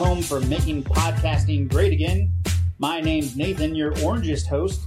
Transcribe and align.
home 0.00 0.22
for 0.22 0.40
making 0.40 0.82
podcasting 0.82 1.68
great 1.68 1.92
again. 1.92 2.32
My 2.78 3.02
name's 3.02 3.36
Nathan, 3.36 3.74
your 3.74 3.92
orangest 3.96 4.46
host. 4.46 4.80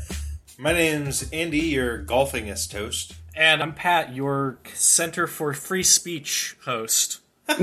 My 0.58 0.72
name's 0.72 1.30
Andy, 1.32 1.60
your 1.60 2.02
golfingest 2.02 2.72
host. 2.72 3.12
And 3.36 3.62
I'm 3.62 3.74
Pat, 3.74 4.14
your 4.14 4.60
Center 4.72 5.26
for 5.26 5.52
Free 5.52 5.82
Speech 5.82 6.56
host. 6.64 7.20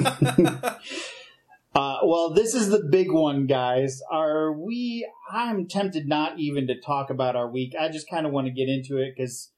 Uh, 1.73 1.99
well, 2.03 2.33
this 2.33 2.53
is 2.53 2.67
the 2.67 2.83
big 2.91 3.09
one, 3.09 3.47
guys. 3.47 4.01
Are 4.11 4.51
we? 4.51 5.09
I'm 5.31 5.69
tempted 5.69 6.05
not 6.05 6.37
even 6.37 6.67
to 6.67 6.77
talk 6.77 7.09
about 7.09 7.37
our 7.37 7.49
week. 7.49 7.73
I 7.79 7.87
just 7.87 8.09
kind 8.09 8.25
of 8.25 8.33
want 8.33 8.47
to 8.47 8.51
get 8.51 8.67
into 8.67 8.97
it 8.97 9.13
because 9.15 9.53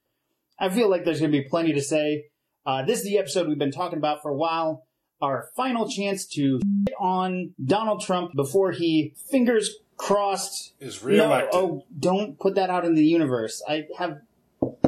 I 0.60 0.70
feel 0.70 0.92
like 0.92 1.06
there's 1.06 1.20
going 1.20 1.32
to 1.32 1.42
be 1.42 1.50
plenty 1.50 1.74
to 1.74 1.82
say. 1.82 2.26
Uh, 2.68 2.86
this 2.86 3.00
is 3.00 3.06
the 3.06 3.18
episode 3.18 3.48
we've 3.48 3.58
been 3.58 3.72
talking 3.72 3.98
about 3.98 4.22
for 4.22 4.30
a 4.30 4.38
while. 4.38 4.86
Our 5.22 5.50
final 5.56 5.88
chance 5.88 6.26
to 6.28 6.60
hit 6.86 6.96
on 7.00 7.54
Donald 7.64 8.02
Trump 8.02 8.34
before 8.36 8.72
he, 8.72 9.14
fingers 9.32 9.78
crossed, 9.98 10.74
Is 10.80 11.04
no, 11.04 11.48
oh, 11.54 11.86
don't 11.98 12.40
put 12.40 12.56
that 12.56 12.70
out 12.70 12.86
in 12.86 12.96
the 12.96 13.06
universe. 13.06 13.62
I 13.68 13.88
have. 13.98 14.20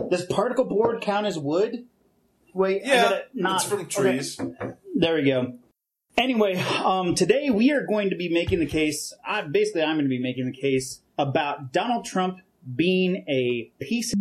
Does 0.10 0.26
particle 0.26 0.66
board 0.66 1.02
count 1.02 1.26
as 1.26 1.38
wood? 1.38 1.86
Wait, 2.54 2.84
yeah, 2.86 3.20
not. 3.34 3.62
it's 3.62 3.70
from 3.70 3.82
okay. 3.82 3.90
trees. 3.90 4.40
There 4.96 5.16
we 5.16 5.24
go. 5.24 5.56
Anyway, 6.18 6.56
um, 6.84 7.16
today 7.16 7.50
we 7.50 7.72
are 7.72 7.86
going 7.86 8.10
to 8.10 8.16
be 8.16 8.30
making 8.30 8.60
the 8.60 8.66
case. 8.66 9.14
I, 9.26 9.42
basically, 9.42 9.84
I'm 9.84 9.96
going 9.96 10.06
to 10.06 10.10
be 10.10 10.22
making 10.22 10.46
the 10.46 10.58
case 10.58 11.02
about 11.18 11.74
Donald 11.74 12.06
Trump 12.06 12.40
being 12.76 13.26
a 13.28 13.72
piece 13.82 14.14
of 14.14 14.20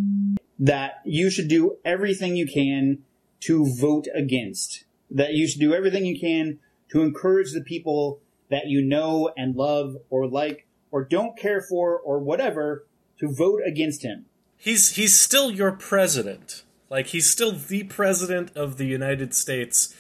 that 0.58 1.00
you 1.05 1.30
should 1.30 1.48
do 1.48 1.77
everything 1.84 2.36
you 2.36 2.46
can 2.46 2.98
to 3.41 3.66
vote 3.78 4.06
against. 4.14 4.83
That 5.10 5.34
you 5.34 5.47
should 5.47 5.60
do 5.60 5.74
everything 5.74 6.05
you 6.06 6.19
can 6.19 6.58
to 6.91 7.02
encourage 7.02 7.52
the 7.52 7.60
people 7.60 8.20
that 8.50 8.66
you 8.66 8.83
know 8.83 9.30
and 9.36 9.56
love 9.56 9.96
or 10.11 10.27
like 10.27 10.66
or 10.91 11.05
don't 11.05 11.36
care 11.36 11.61
for 11.61 11.98
or 11.98 12.19
whatever 12.19 12.86
to 13.19 13.33
vote 13.33 13.61
against 13.66 14.02
him. 14.02 14.27
He's 14.56 14.96
he's 14.96 15.19
still 15.19 15.50
your 15.50 15.72
president. 15.72 16.62
Like 16.88 17.08
he's 17.08 17.28
still 17.28 17.52
the 17.52 17.84
president 17.84 18.56
of 18.56 18.77
the 18.77 18.86
United 18.86 19.34
States 19.34 19.94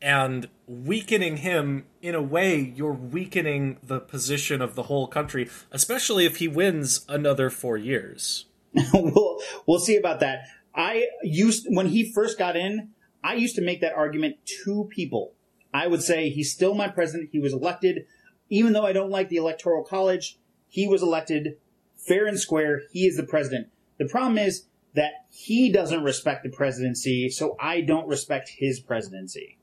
and 0.00 0.48
weakening 0.66 1.38
him 1.38 1.84
in 2.00 2.14
a 2.14 2.22
way 2.22 2.58
you're 2.58 2.92
weakening 2.92 3.78
the 3.82 4.00
position 4.00 4.62
of 4.62 4.74
the 4.74 4.84
whole 4.84 5.08
country, 5.08 5.50
especially 5.72 6.24
if 6.24 6.36
he 6.36 6.46
wins 6.46 7.04
another 7.08 7.50
4 7.50 7.76
years. 7.76 8.46
we'll 8.94 9.38
we'll 9.66 9.80
see 9.80 9.96
about 9.96 10.20
that. 10.20 10.44
I 10.74 11.08
used 11.22 11.66
when 11.68 11.86
he 11.86 12.12
first 12.12 12.38
got 12.38 12.56
in, 12.56 12.90
I 13.22 13.34
used 13.34 13.56
to 13.56 13.62
make 13.62 13.80
that 13.80 13.94
argument 13.94 14.36
to 14.64 14.88
people. 14.90 15.34
I 15.72 15.86
would 15.86 16.02
say 16.02 16.30
he's 16.30 16.52
still 16.52 16.74
my 16.74 16.88
president. 16.88 17.30
He 17.32 17.38
was 17.38 17.52
elected, 17.52 18.06
even 18.48 18.72
though 18.72 18.86
I 18.86 18.92
don't 18.92 19.10
like 19.10 19.28
the 19.28 19.36
electoral 19.36 19.84
college. 19.84 20.38
He 20.68 20.86
was 20.86 21.02
elected 21.02 21.56
fair 21.96 22.26
and 22.26 22.38
square. 22.38 22.82
He 22.92 23.06
is 23.06 23.16
the 23.16 23.22
president. 23.24 23.68
The 23.98 24.06
problem 24.06 24.38
is 24.38 24.66
that 24.94 25.12
he 25.30 25.70
doesn't 25.70 26.02
respect 26.02 26.42
the 26.42 26.50
presidency, 26.50 27.28
so 27.28 27.56
I 27.60 27.80
don't 27.80 28.08
respect 28.08 28.50
his 28.56 28.80
presidency. 28.80 29.58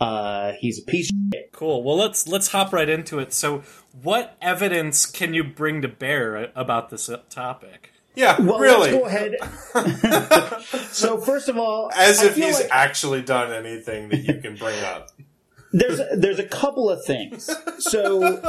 Uh, 0.00 0.52
he's 0.58 0.80
a 0.80 0.82
piece. 0.82 1.10
Of 1.10 1.16
shit. 1.34 1.52
Cool. 1.52 1.82
Well, 1.82 1.96
let's 1.96 2.28
let's 2.28 2.48
hop 2.48 2.72
right 2.72 2.88
into 2.88 3.18
it. 3.18 3.32
So, 3.32 3.62
what 4.02 4.36
evidence 4.40 5.06
can 5.06 5.34
you 5.34 5.44
bring 5.44 5.82
to 5.82 5.88
bear 5.88 6.50
about 6.54 6.90
this 6.90 7.10
topic? 7.30 7.92
Yeah, 8.18 8.40
Well, 8.40 8.58
really. 8.58 8.90
let's 8.90 8.98
go 9.00 9.06
ahead. 9.06 10.62
so 10.90 11.18
first 11.18 11.48
of 11.48 11.56
all, 11.56 11.90
As 11.94 12.18
I 12.20 12.26
if 12.26 12.34
feel 12.34 12.46
he's 12.48 12.60
like- 12.60 12.68
actually 12.70 13.22
done 13.22 13.52
anything 13.52 14.08
that 14.08 14.18
you 14.24 14.34
can 14.40 14.56
bring 14.56 14.78
up. 14.84 15.10
there's 15.72 16.00
there's 16.16 16.38
a 16.38 16.44
couple 16.48 16.90
of 16.90 17.04
things. 17.04 17.48
So 17.78 18.40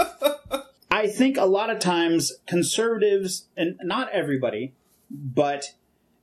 I 0.91 1.08
think 1.08 1.38
a 1.38 1.46
lot 1.46 1.69
of 1.69 1.79
times 1.79 2.31
conservatives 2.47 3.47
and 3.56 3.78
not 3.84 4.09
everybody, 4.12 4.74
but 5.12 5.66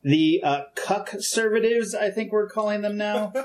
the 0.03 0.41
uh, 0.45 0.61
cuck 0.75 1.07
conservatives, 1.07 1.95
I 1.95 2.11
think 2.11 2.33
we're 2.33 2.49
calling 2.49 2.83
them 2.83 2.97
now. 2.97 3.33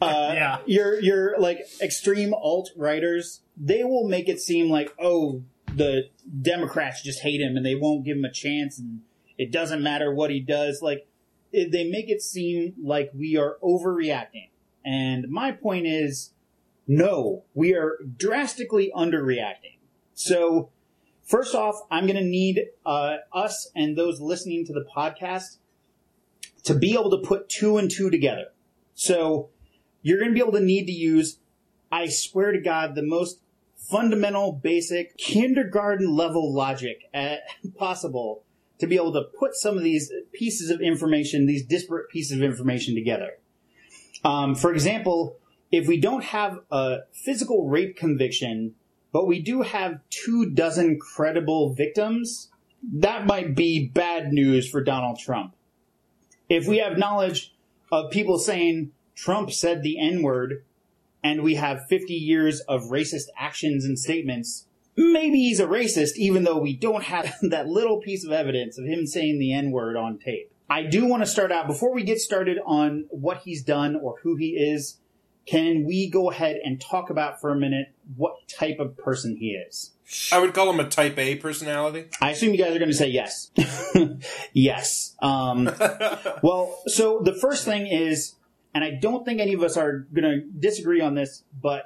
Uh, 0.00 0.32
Yeah. 0.34 0.58
your 0.66 1.00
your 1.00 1.38
like 1.38 1.58
extreme 1.80 2.34
alt 2.34 2.70
righters, 2.76 3.42
they 3.56 3.84
will 3.84 4.08
make 4.08 4.28
it 4.28 4.40
seem 4.40 4.68
like 4.68 4.92
oh 4.98 5.42
the 5.72 6.08
Democrats 6.42 7.02
just 7.04 7.20
hate 7.20 7.40
him 7.40 7.56
and 7.56 7.64
they 7.64 7.76
won't 7.76 8.04
give 8.04 8.16
him 8.16 8.24
a 8.24 8.32
chance 8.32 8.80
and 8.80 9.02
it 9.38 9.50
doesn't 9.50 9.82
matter 9.82 10.14
what 10.14 10.30
he 10.30 10.40
does. 10.40 10.82
Like 10.82 11.06
it, 11.52 11.70
they 11.72 11.88
make 11.88 12.08
it 12.08 12.22
seem 12.22 12.74
like 12.82 13.10
we 13.14 13.36
are 13.36 13.56
overreacting. 13.62 14.50
And 14.84 15.28
my 15.28 15.52
point 15.52 15.86
is, 15.86 16.32
no, 16.86 17.44
we 17.54 17.74
are 17.74 17.98
drastically 18.16 18.90
underreacting. 18.94 19.78
So, 20.14 20.70
first 21.22 21.54
off, 21.54 21.76
I'm 21.90 22.06
going 22.06 22.16
to 22.16 22.24
need 22.24 22.60
uh, 22.84 23.18
us 23.32 23.70
and 23.74 23.96
those 23.96 24.20
listening 24.20 24.66
to 24.66 24.72
the 24.72 24.84
podcast 24.84 25.58
to 26.64 26.74
be 26.74 26.94
able 26.94 27.10
to 27.10 27.18
put 27.18 27.48
two 27.48 27.76
and 27.78 27.90
two 27.90 28.10
together. 28.10 28.46
So, 28.94 29.50
you're 30.02 30.18
going 30.18 30.30
to 30.30 30.34
be 30.34 30.40
able 30.40 30.52
to 30.52 30.60
need 30.60 30.86
to 30.86 30.92
use, 30.92 31.38
I 31.90 32.08
swear 32.08 32.50
to 32.52 32.60
God, 32.60 32.94
the 32.94 33.02
most 33.02 33.40
fundamental, 33.76 34.52
basic, 34.52 35.16
kindergarten 35.16 36.14
level 36.14 36.52
logic 36.52 37.04
uh, 37.14 37.36
possible 37.76 38.44
to 38.82 38.88
be 38.88 38.96
able 38.96 39.12
to 39.12 39.22
put 39.38 39.54
some 39.54 39.76
of 39.76 39.84
these 39.84 40.12
pieces 40.32 40.68
of 40.68 40.80
information, 40.80 41.46
these 41.46 41.64
disparate 41.64 42.10
pieces 42.10 42.36
of 42.36 42.42
information 42.42 42.96
together. 42.96 43.34
Um, 44.24 44.56
for 44.56 44.72
example, 44.74 45.36
if 45.70 45.86
we 45.86 46.00
don't 46.00 46.24
have 46.24 46.58
a 46.72 46.98
physical 47.12 47.68
rape 47.68 47.96
conviction, 47.96 48.74
but 49.12 49.28
we 49.28 49.40
do 49.40 49.62
have 49.62 50.00
two 50.10 50.50
dozen 50.50 50.98
credible 50.98 51.72
victims, 51.74 52.50
that 52.92 53.24
might 53.24 53.54
be 53.54 53.86
bad 53.86 54.32
news 54.32 54.68
for 54.68 54.82
Donald 54.82 55.20
Trump. 55.20 55.54
If 56.48 56.66
we 56.66 56.78
have 56.78 56.98
knowledge 56.98 57.54
of 57.92 58.10
people 58.10 58.36
saying 58.36 58.90
Trump 59.14 59.52
said 59.52 59.84
the 59.84 60.00
N 60.00 60.22
word, 60.22 60.64
and 61.22 61.44
we 61.44 61.54
have 61.54 61.86
50 61.88 62.14
years 62.14 62.58
of 62.62 62.90
racist 62.90 63.28
actions 63.38 63.84
and 63.84 63.96
statements, 63.96 64.66
maybe 64.96 65.38
he's 65.38 65.60
a 65.60 65.66
racist, 65.66 66.16
even 66.16 66.44
though 66.44 66.58
we 66.58 66.76
don't 66.76 67.04
have 67.04 67.34
that 67.42 67.68
little 67.68 68.00
piece 68.00 68.24
of 68.24 68.32
evidence 68.32 68.78
of 68.78 68.84
him 68.84 69.06
saying 69.06 69.38
the 69.38 69.52
N 69.52 69.70
word 69.70 69.96
on 69.96 70.18
tape. 70.18 70.52
I 70.70 70.84
do 70.84 71.04
want 71.04 71.22
to 71.22 71.26
start 71.26 71.52
out, 71.52 71.66
before 71.66 71.92
we 71.92 72.02
get 72.02 72.18
started 72.18 72.58
on 72.64 73.06
what 73.10 73.38
he's 73.38 73.62
done 73.62 73.96
or 73.96 74.16
who 74.22 74.36
he 74.36 74.50
is, 74.50 74.98
can 75.44 75.84
we 75.84 76.08
go 76.08 76.30
ahead 76.30 76.56
and 76.62 76.80
talk 76.80 77.10
about 77.10 77.40
for 77.40 77.50
a 77.50 77.56
minute 77.56 77.88
what 78.16 78.48
type 78.48 78.78
of 78.78 78.96
person 78.96 79.36
he 79.36 79.50
is? 79.50 79.90
I 80.30 80.38
would 80.38 80.54
call 80.54 80.70
him 80.70 80.80
a 80.80 80.88
type 80.88 81.18
A 81.18 81.36
personality. 81.36 82.06
I 82.20 82.30
assume 82.30 82.52
you 82.52 82.58
guys 82.58 82.74
are 82.74 82.78
going 82.78 82.90
to 82.90 82.96
say 82.96 83.08
yes. 83.08 83.50
yes. 84.52 85.16
Um, 85.20 85.64
well, 86.42 86.80
so 86.86 87.20
the 87.22 87.34
first 87.34 87.64
thing 87.64 87.86
is, 87.86 88.34
and 88.74 88.84
I 88.84 88.92
don't 88.92 89.24
think 89.24 89.40
any 89.40 89.54
of 89.54 89.62
us 89.62 89.76
are 89.76 90.06
going 90.12 90.24
to 90.24 90.40
disagree 90.58 91.00
on 91.00 91.14
this, 91.14 91.44
but 91.60 91.84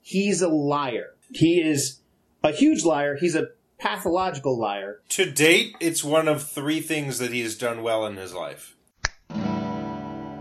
he's 0.00 0.42
a 0.42 0.48
liar. 0.48 1.14
He 1.32 1.60
is 1.60 2.00
a 2.42 2.52
huge 2.52 2.84
liar. 2.84 3.16
He's 3.16 3.34
a 3.34 3.48
pathological 3.78 4.58
liar. 4.58 5.00
To 5.10 5.30
date, 5.30 5.74
it's 5.80 6.04
one 6.04 6.28
of 6.28 6.42
three 6.42 6.80
things 6.80 7.18
that 7.18 7.32
he 7.32 7.40
has 7.40 7.56
done 7.56 7.82
well 7.82 8.06
in 8.06 8.16
his 8.16 8.34
life. 8.34 8.76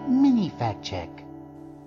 Mini 0.08 0.52
fact 0.58 0.84
check. 0.84 1.10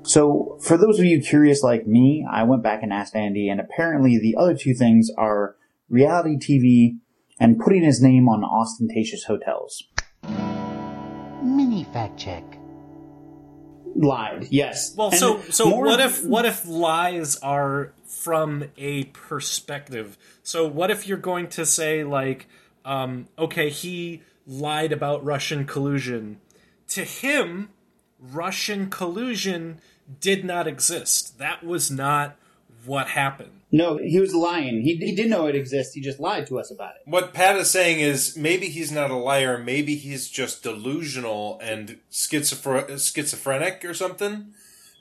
So, 0.05 0.59
for 0.61 0.77
those 0.77 0.99
of 0.99 1.05
you 1.05 1.21
curious 1.21 1.63
like 1.63 1.87
me, 1.87 2.27
I 2.31 2.43
went 2.43 2.63
back 2.63 2.83
and 2.83 2.93
asked 2.93 3.15
Andy, 3.15 3.49
and 3.49 3.61
apparently 3.61 4.19
the 4.19 4.35
other 4.37 4.57
two 4.57 4.75
things 4.75 5.11
are 5.17 5.57
reality 5.89 6.37
TV 6.39 6.99
and 7.39 7.59
putting 7.59 7.83
his 7.83 8.03
name 8.03 8.29
on 8.29 8.43
ostentatious 8.45 9.25
hotels. 9.25 9.85
Mini 11.43 11.85
fact 11.93 12.19
check. 12.19 12.43
Lied, 13.95 14.49
yes. 14.51 14.95
Well, 14.97 15.11
And 15.11 15.19
so 15.19 15.41
so 15.51 15.69
more- 15.69 15.85
what 15.85 16.01
if 16.01 16.25
what 16.25 16.45
if 16.47 16.67
lies 16.67 17.37
are 17.37 17.93
from 18.23 18.65
a 18.77 19.05
perspective? 19.05 20.17
So 20.43 20.67
what 20.67 20.91
if 20.91 21.07
you're 21.07 21.19
going 21.19 21.49
to 21.49 21.67
say 21.67 22.05
like, 22.05 22.47
um, 22.85 23.29
okay, 23.39 23.69
he 23.69 24.23
lied 24.47 24.93
about 24.93 25.25
Russian 25.25 25.67
collusion. 25.67 26.41
To 26.89 27.05
him, 27.05 27.71
Russian 28.21 28.91
collusion 28.91 29.81
did 30.21 30.45
not 30.45 30.67
exist. 30.67 31.39
That 31.39 31.65
was 31.65 31.91
not 31.91 32.37
what 32.85 33.09
happened. 33.09 33.61
No, 33.71 33.97
he 33.97 34.21
was 34.21 34.35
lying. 34.35 34.83
He, 34.83 34.97
he 34.97 35.15
did 35.15 35.31
know 35.31 35.47
it 35.47 35.55
exists. 35.55 35.95
He 35.95 36.01
just 36.01 36.21
lied 36.21 36.47
to 36.49 36.59
us 36.61 36.71
about 36.71 36.97
it. 36.97 37.03
What 37.07 37.33
Pat 37.33 37.57
is 37.57 37.71
saying 37.71 38.01
is 38.01 38.37
maybe 38.37 38.67
he's 38.67 38.93
not 38.93 39.11
a 39.11 39.17
liar, 39.17 39.57
maybe 39.57 39.95
he's 39.95 40.29
just 40.29 40.63
delusional 40.63 41.59
and 41.63 41.99
schizophr- 42.11 43.01
schizophrenic 43.01 43.85
or 43.85 43.95
something. 43.95 44.53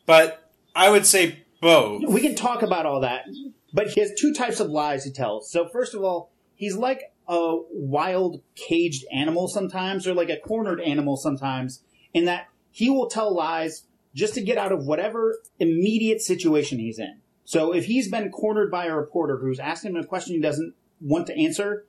But 0.05 0.49
I 0.73 0.89
would 0.89 1.05
say 1.05 1.39
both. 1.61 2.03
We 2.07 2.21
can 2.21 2.35
talk 2.35 2.61
about 2.63 2.85
all 2.85 3.01
that, 3.01 3.25
but 3.73 3.89
he 3.89 4.01
has 4.01 4.11
two 4.17 4.33
types 4.33 4.59
of 4.59 4.69
lies 4.69 5.05
he 5.05 5.11
tells. 5.11 5.51
So 5.51 5.67
first 5.67 5.93
of 5.93 6.03
all, 6.03 6.31
he's 6.55 6.75
like 6.75 7.13
a 7.27 7.57
wild 7.71 8.41
caged 8.55 9.05
animal 9.13 9.47
sometimes, 9.47 10.07
or 10.07 10.13
like 10.13 10.29
a 10.29 10.37
cornered 10.37 10.81
animal 10.81 11.15
sometimes, 11.17 11.83
in 12.13 12.25
that 12.25 12.47
he 12.71 12.89
will 12.89 13.07
tell 13.07 13.33
lies 13.33 13.83
just 14.13 14.33
to 14.33 14.41
get 14.41 14.57
out 14.57 14.71
of 14.71 14.85
whatever 14.85 15.37
immediate 15.59 16.21
situation 16.21 16.79
he's 16.79 16.99
in. 16.99 17.19
So 17.45 17.73
if 17.73 17.85
he's 17.85 18.09
been 18.09 18.31
cornered 18.31 18.71
by 18.71 18.85
a 18.85 18.95
reporter 18.95 19.37
who's 19.37 19.59
asking 19.59 19.91
him 19.91 20.01
a 20.01 20.05
question 20.05 20.35
he 20.35 20.41
doesn't 20.41 20.73
want 20.99 21.27
to 21.27 21.37
answer, 21.37 21.85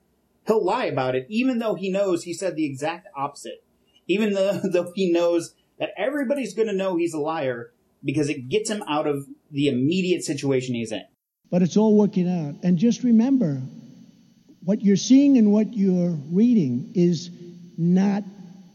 he'll 0.47 0.65
lie 0.65 0.87
about 0.87 1.15
it, 1.15 1.27
even 1.29 1.59
though 1.59 1.75
he 1.75 1.91
knows 1.91 2.25
he 2.25 2.35
said 2.35 2.57
the 2.57 2.67
exact 2.67 3.09
opposite. 3.17 3.65
Even 4.07 4.33
though, 4.33 4.61
though 4.65 4.93
he 4.95 5.13
knows 5.13 5.55
that 5.79 5.91
everybody's 5.97 6.55
going 6.55 6.69
to 6.69 6.75
know 6.75 6.97
he's 6.97 7.15
a 7.15 7.21
liar 7.21 7.73
because 8.05 8.29
it 8.29 8.49
gets 8.49 8.71
him 8.71 8.83
out 8.89 9.07
of 9.07 9.27
the 9.53 9.69
immediate 9.69 10.25
situation 10.25 10.75
he's 10.75 10.93
in. 10.93 11.05
But 11.51 11.63
it's 11.63 11.77
all 11.77 11.97
working 11.97 12.29
out. 12.29 12.57
And 12.63 12.79
just 12.79 13.05
remember, 13.05 13.61
what 14.65 14.83
you're 14.83 14.97
seeing 14.97 15.37
and 15.39 15.53
what 15.53 15.75
you're 15.75 16.17
reading 16.31 16.93
is 16.95 17.31
not 17.77 18.25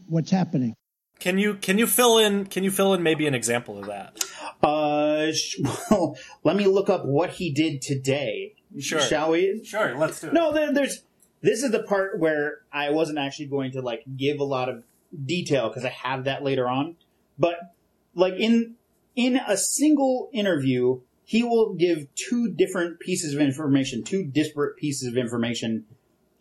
what's 0.08 0.30
happening. 0.30 0.74
Can 1.18 1.36
you 1.38 1.54
can 1.54 1.78
you 1.78 1.86
fill 1.88 2.18
in 2.18 2.46
can 2.46 2.62
you 2.62 2.70
fill 2.70 2.94
in 2.94 3.02
maybe 3.02 3.26
an 3.26 3.34
example 3.34 3.78
of 3.78 3.86
that? 3.86 4.24
Uh, 4.62 5.32
sh- 5.32 5.58
well, 5.90 6.16
let 6.44 6.56
me 6.56 6.66
look 6.66 6.88
up 6.88 7.04
what 7.04 7.30
he 7.30 7.50
did 7.50 7.82
today. 7.82 8.54
Sure. 8.78 9.00
Shall 9.00 9.32
we? 9.32 9.64
Sure, 9.64 9.96
let's 9.96 10.20
do 10.20 10.28
it. 10.28 10.32
No, 10.32 10.52
there, 10.52 10.72
there's. 10.72 11.02
This 11.40 11.62
is 11.62 11.70
the 11.70 11.82
part 11.82 12.18
where 12.18 12.58
I 12.72 12.90
wasn't 12.90 13.18
actually 13.18 13.46
going 13.46 13.72
to 13.72 13.80
like 13.80 14.02
give 14.16 14.40
a 14.40 14.44
lot 14.44 14.68
of 14.68 14.84
detail 15.24 15.68
because 15.68 15.84
I 15.84 15.90
have 15.90 16.24
that 16.24 16.42
later 16.42 16.68
on. 16.68 16.96
But 17.38 17.56
like 18.14 18.34
in 18.34 18.74
in 19.18 19.40
a 19.48 19.56
single 19.56 20.30
interview, 20.32 21.00
he 21.24 21.42
will 21.42 21.74
give 21.74 22.06
two 22.14 22.52
different 22.52 23.00
pieces 23.00 23.34
of 23.34 23.40
information, 23.40 24.04
two 24.04 24.22
disparate 24.22 24.76
pieces 24.76 25.08
of 25.08 25.16
information 25.16 25.86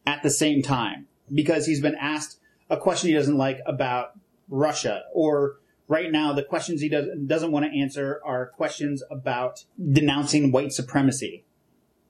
at 0.06 0.22
the 0.22 0.30
same 0.30 0.62
time 0.62 1.08
because 1.34 1.66
he's 1.66 1.82
been 1.82 1.96
asked 1.96 2.40
a 2.70 2.78
question 2.78 3.10
he 3.10 3.16
doesn't 3.16 3.36
like 3.36 3.62
about 3.66 4.12
Russia 4.48 5.02
or 5.12 5.56
right 5.88 6.12
now 6.12 6.34
the 6.34 6.44
questions 6.44 6.80
he 6.80 6.88
doesn't 6.88 7.28
doesn't 7.28 7.52
want 7.52 7.66
to 7.66 7.80
answer 7.80 8.22
are 8.24 8.46
questions 8.46 9.02
about 9.10 9.66
denouncing 9.92 10.52
white 10.52 10.72
supremacy. 10.72 11.46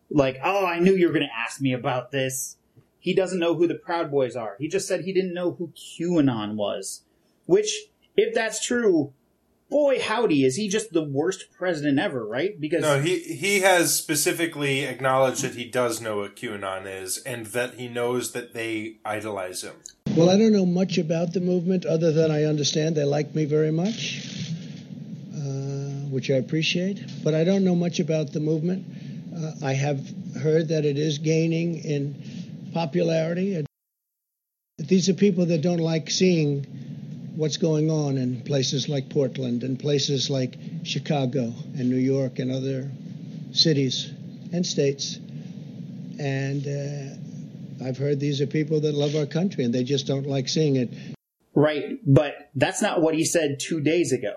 Like, 0.10 0.38
oh, 0.44 0.66
I 0.66 0.80
knew 0.80 0.96
you 0.96 1.08
were 1.08 1.14
going 1.14 1.28
to 1.28 1.40
ask 1.40 1.62
me 1.62 1.72
about 1.72 2.12
this. 2.12 2.58
He 3.00 3.16
doesn't 3.16 3.40
know 3.40 3.56
who 3.56 3.68
the 3.68 3.76
Proud 3.76 4.12
Boys 4.12 4.36
are. 4.36 4.58
He 4.60 4.68
just 4.68 4.86
said 4.86 5.06
he 5.06 5.14
didn't 5.14 5.34
know 5.34 5.54
who 5.54 5.72
QAnon 5.78 6.56
was. 6.56 7.04
Which, 7.46 7.86
if 8.18 8.34
that's 8.34 8.66
true, 8.66 9.14
boy 9.70 10.00
howdy, 10.00 10.44
is 10.44 10.56
he 10.56 10.68
just 10.68 10.94
the 10.94 11.04
worst 11.04 11.46
president 11.58 12.00
ever, 12.00 12.26
right? 12.26 12.60
Because 12.60 12.82
No, 12.82 13.00
he 13.00 13.20
he 13.20 13.60
has 13.62 13.94
specifically 13.94 14.82
acknowledged 14.84 15.44
that 15.44 15.56
he 15.56 15.66
does 15.66 16.02
know 16.02 16.18
what 16.18 16.36
QAnon 16.36 16.86
is, 16.86 17.18
and 17.20 17.48
that 17.48 17.76
he 17.76 17.88
knows 17.88 18.32
that 18.32 18.54
they 18.54 18.98
idolize 19.06 19.64
him. 19.64 19.74
Well, 20.16 20.30
I 20.30 20.38
don't 20.38 20.54
know 20.54 20.66
much 20.66 20.98
about 20.98 21.34
the 21.34 21.42
movement 21.42 21.86
other 21.86 22.12
than 22.12 22.32
I 22.32 22.44
understand 22.46 22.96
they 22.96 23.04
like 23.04 23.36
me 23.36 23.46
very 23.46 23.72
much, 23.72 24.20
uh, 25.36 26.10
which 26.10 26.32
I 26.32 26.36
appreciate. 26.36 27.04
But 27.24 27.36
I 27.36 27.44
don't 27.44 27.64
know 27.64 27.76
much 27.76 28.00
about 28.00 28.34
the 28.34 28.40
movement. 28.40 28.86
Uh, 29.36 29.52
I 29.64 29.74
have 29.74 30.02
heard 30.42 30.70
that 30.70 30.86
it 30.86 30.98
is 30.98 31.20
gaining 31.20 31.78
in 31.84 32.16
popularity. 32.74 33.56
And 33.56 33.68
These 34.80 35.10
are 35.10 35.14
people 35.14 35.46
that 35.48 35.62
don't 35.62 35.80
like 35.80 36.10
seeing 36.10 36.66
what's 37.38 37.58
going 37.58 37.92
on 37.92 38.18
in 38.18 38.42
places 38.42 38.90
like 38.90 39.10
Portland 39.10 39.64
and 39.64 39.80
places 39.80 40.28
like 40.28 40.56
Chicago 40.84 41.54
and 41.78 41.88
New 41.88 41.98
York 41.98 42.40
and 42.40 42.52
other 42.52 42.90
cities 43.52 44.12
and 44.52 44.66
states. 44.66 45.18
And 46.20 46.66
uh, 46.66 47.86
I've 47.86 47.98
heard 48.00 48.20
these 48.20 48.42
are 48.42 48.48
people 48.48 48.80
that 48.82 48.96
love 48.96 49.16
our 49.16 49.28
country 49.28 49.64
and 49.64 49.74
they 49.74 49.84
just 49.84 50.08
don't 50.08 50.26
like 50.26 50.50
seeing 50.50 50.78
it. 50.78 50.90
right, 51.54 52.00
but 52.08 52.50
that's 52.56 52.82
not 52.82 53.02
what 53.02 53.14
he 53.14 53.24
said 53.24 53.60
two 53.60 53.82
days 53.82 54.12
ago. 54.12 54.34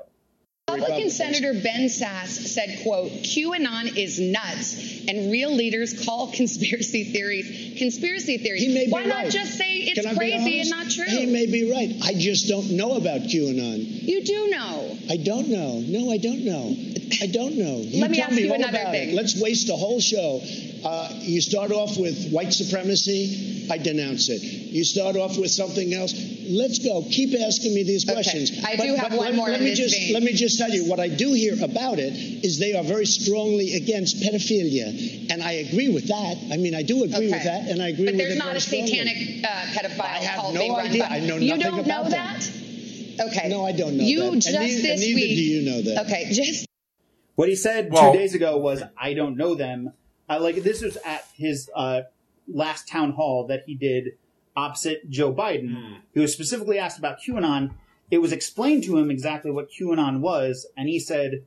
Republican 0.75 1.11
Senator 1.11 1.53
Ben 1.55 1.87
Sasse 1.87 2.47
said, 2.47 2.81
quote, 2.83 3.11
QAnon 3.11 3.97
is 3.97 4.19
nuts 4.19 5.07
and 5.09 5.31
real 5.31 5.55
leaders 5.55 6.05
call 6.05 6.33
conspiracy 6.33 7.05
theories 7.05 7.79
conspiracy 7.79 8.39
theories. 8.39 8.63
He 8.63 8.75
may 8.75 8.87
be 8.87 8.93
Why 8.93 9.05
not 9.05 9.27
just 9.27 9.57
say 9.57 9.79
it's 9.79 10.01
Can 10.01 10.09
I 10.09 10.13
be 10.13 10.19
crazy 10.19 10.61
and 10.61 10.71
not 10.71 10.91
true? 10.91 11.05
He 11.07 11.27
may 11.27 11.47
be 11.47 11.71
right. 11.71 11.95
I 12.05 12.15
just 12.15 12.49
don't 12.49 12.71
know 12.73 12.97
about 12.97 13.23
QAnon. 13.23 14.03
you 14.03 14.25
do 14.25 14.49
know. 14.51 14.99
I 15.09 15.17
don't 15.17 15.49
know. 15.49 15.81
No, 15.81 16.11
I 16.11 16.19
don't 16.19 16.45
know. 16.45 16.77
I 17.21 17.27
don't 17.27 17.57
know. 17.57 17.79
You 17.79 18.01
Let 18.01 18.11
me 18.11 18.21
ask 18.21 18.39
you 18.39 18.49
all 18.49 18.55
another 18.55 18.91
thing. 18.91 19.11
It. 19.11 19.15
Let's 19.15 19.41
waste 19.41 19.69
a 19.69 19.77
whole 19.77 20.01
show. 20.01 20.41
Uh, 20.85 21.09
you 21.21 21.41
start 21.41 21.73
off 21.73 21.99
with 21.99 22.31
white 22.31 22.53
supremacy. 22.53 23.67
I 23.71 23.79
denounce 23.79 24.29
it. 24.31 24.43
You 24.43 24.83
start 24.85 25.17
off 25.17 25.37
with 25.39 25.51
something 25.51 25.93
else. 25.95 26.15
Let's 26.49 26.79
go. 26.79 27.03
Keep 27.11 27.39
asking 27.39 27.75
me 27.75 27.83
these 27.85 28.05
Okay. 28.05 28.15
questions. 28.15 28.51
I 28.65 28.77
do 28.77 28.95
have 28.97 29.13
one 29.13 29.27
let, 29.27 29.35
more 29.35 29.49
Let 29.51 29.61
me 29.61 29.75
just 29.75 29.95
vein. 29.95 30.15
let 30.15 30.23
me 30.23 30.33
just 30.33 30.59
tell 30.59 30.71
you 30.71 30.87
what 30.87 30.99
I 30.99 31.09
do 31.09 31.33
hear 31.33 31.55
about 31.63 31.99
it 31.99 32.13
is 32.45 32.59
they 32.59 32.73
are 32.75 32.83
very 32.83 33.07
strongly 33.07 33.75
against 33.75 34.21
pedophilia, 34.21 35.31
and 35.31 35.43
I 35.43 35.53
agree 35.69 35.89
with 35.91 36.07
that. 36.09 36.37
I 36.51 36.57
mean, 36.57 36.75
I 36.75 36.83
do 36.83 37.05
agree 37.05 37.27
Okay. 37.27 37.31
with 37.31 37.45
that, 37.45 37.69
and 37.69 37.81
I 37.83 37.89
agree 37.89 38.07
But 38.07 38.15
with 38.15 38.19
there's 38.25 38.39
not 38.39 38.47
very 38.47 38.57
a 38.57 38.61
satanic 38.61 39.45
uh, 39.45 39.49
pedophile 39.75 40.01
I 40.01 40.19
have 40.25 40.41
cult 40.41 40.55
no 40.55 40.61
being 40.61 40.73
run 40.73 40.87
idea. 40.89 41.03
by- 41.05 41.17
I 41.17 41.21
know 41.21 41.37
You 41.37 41.57
nothing 41.57 41.63
don't 41.71 41.81
about 41.81 42.05
know 42.05 42.11
them. 42.11 42.41
that? 43.17 43.27
Okay. 43.27 43.49
No, 43.49 43.65
I 43.67 43.73
don't 43.73 43.97
know 43.99 44.05
You 44.05 44.21
that. 44.23 44.33
And 44.33 44.43
just 44.43 44.59
neither- 44.59 44.65
and 44.75 44.85
this 44.85 45.01
neither 45.01 45.15
week. 45.15 45.37
do 45.37 45.43
you 45.43 45.63
know 45.63 45.83
that. 45.83 46.07
Okay, 46.07 46.29
just 46.33 46.67
What 47.37 47.49
he 47.49 47.55
said 47.55 47.91
Well- 47.93 48.13
two 48.13 48.19
days 48.19 48.35
ago 48.35 48.59
was, 48.59 48.83
"I 49.01 49.15
don't 49.15 49.37
know 49.37 49.55
them." 49.55 49.93
Uh, 50.31 50.41
like 50.41 50.63
this 50.63 50.81
was 50.81 50.97
at 51.05 51.27
his 51.35 51.69
uh, 51.75 52.03
last 52.47 52.89
town 52.89 53.13
hall 53.13 53.49
that 53.49 53.65
he 53.67 53.75
did 53.75 54.13
opposite 54.57 55.11
Joe 55.11 55.35
Biden. 55.35 55.99
He 56.15 56.21
was 56.21 56.33
specifically 56.33 56.79
asked 56.79 56.99
about 56.99 57.19
QAnon. 57.21 57.73
It 58.11 58.19
was 58.19 58.33
explained 58.33 58.85
to 58.85 58.97
him 58.97 59.11
exactly 59.11 59.51
what 59.51 59.69
QAnon 59.71 60.21
was, 60.21 60.67
and 60.77 60.89
he 60.89 61.01
said, 61.01 61.45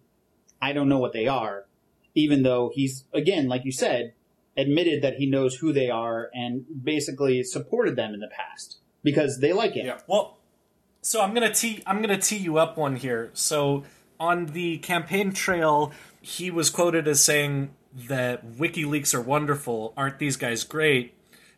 "I 0.62 0.74
don't 0.74 0.90
know 0.90 1.00
what 1.00 1.14
they 1.14 1.28
are," 1.28 1.66
even 2.14 2.44
though 2.44 2.72
he's 2.74 3.06
again, 3.14 3.48
like 3.48 3.64
you 3.64 3.72
said, 3.72 4.14
admitted 4.58 5.02
that 5.02 5.16
he 5.16 5.26
knows 5.26 5.56
who 5.56 5.72
they 5.72 5.90
are 5.90 6.30
and 6.34 6.66
basically 6.84 7.44
supported 7.44 7.96
them 7.96 8.14
in 8.14 8.20
the 8.20 8.30
past 8.30 8.78
because 9.04 9.40
they 9.40 9.54
like 9.54 9.76
it. 9.76 9.86
Yeah. 9.86 10.00
Well, 10.08 10.38
so 11.02 11.22
I'm 11.22 11.34
gonna 11.34 11.54
tee 11.54 11.84
I'm 11.86 12.02
gonna 12.02 12.18
tee 12.18 12.38
you 12.38 12.58
up 12.58 12.78
one 12.78 12.96
here. 12.96 13.30
So 13.34 13.84
on 14.20 14.48
the 14.48 14.78
campaign 14.80 15.34
trail, 15.34 15.92
he 16.22 16.52
was 16.52 16.70
quoted 16.70 17.08
as 17.08 17.22
saying 17.22 17.72
that 17.96 18.46
WikiLeaks 18.46 19.14
are 19.14 19.22
wonderful. 19.22 19.94
Aren't 19.96 20.20
these 20.20 20.38
guys 20.38 20.64
great? 20.64 21.14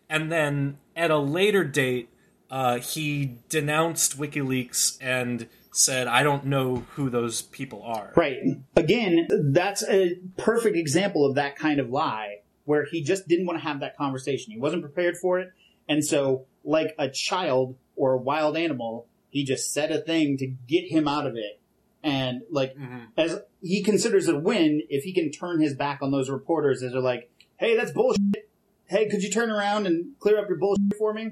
And 0.10 0.32
then 0.32 0.78
at 0.96 1.12
a 1.12 1.18
later 1.18 1.64
date, 1.64 2.10
uh, 2.50 2.78
he 2.80 3.38
denounced 3.50 4.20
WikiLeaks 4.20 4.98
and 5.02 5.48
said, 5.72 6.08
"I 6.08 6.24
don't 6.24 6.46
know 6.46 6.86
who 6.96 7.10
those 7.10 7.42
people 7.42 7.82
are." 7.84 8.14
Right. 8.16 8.38
Again, 8.76 9.28
that's 9.52 9.84
a 9.84 10.16
perfect 10.38 10.78
example 10.78 11.26
of 11.26 11.36
that 11.36 11.56
kind 11.56 11.80
of 11.80 11.90
lie 11.90 12.42
where 12.66 12.86
he 12.86 13.02
just 13.02 13.28
didn't 13.28 13.46
want 13.46 13.60
to 13.60 13.64
have 13.64 13.80
that 13.80 13.98
conversation. 13.98 14.52
He 14.52 14.60
wasn't 14.60 14.82
prepared 14.82 15.18
for 15.18 15.40
it. 15.40 15.52
And 15.88 16.04
so, 16.04 16.46
like 16.64 16.94
a 16.98 17.10
child 17.10 17.78
or 17.96 18.14
a 18.14 18.18
wild 18.18 18.58
animal, 18.58 19.08
he 19.30 19.44
just 19.44 19.72
said 19.72 19.92
a 19.92 20.02
thing 20.02 20.38
to 20.38 20.48
get 20.48 20.86
him 20.86 21.08
out 21.08 21.28
of 21.28 21.36
it. 21.36 21.60
And 22.06 22.44
like, 22.52 22.76
mm-hmm. 22.76 23.06
as 23.18 23.40
he 23.64 23.82
considers 23.82 24.28
it 24.28 24.36
a 24.36 24.40
win 24.40 24.84
if 24.90 25.04
he 25.04 25.12
can 25.12 25.32
turn 25.32 25.60
his 25.60 25.74
back 25.74 26.04
on 26.04 26.12
those 26.12 26.30
reporters 26.30 26.84
as 26.84 26.92
they're 26.92 27.02
like, 27.02 27.32
hey, 27.58 27.76
that's 27.76 27.92
bullshit. 27.92 28.48
Hey, 28.86 29.10
could 29.10 29.24
you 29.24 29.32
turn 29.32 29.50
around 29.50 29.88
and 29.88 30.12
clear 30.20 30.38
up 30.38 30.48
your 30.48 30.60
bullshit 30.60 30.96
for 31.00 31.16
me? 31.16 31.32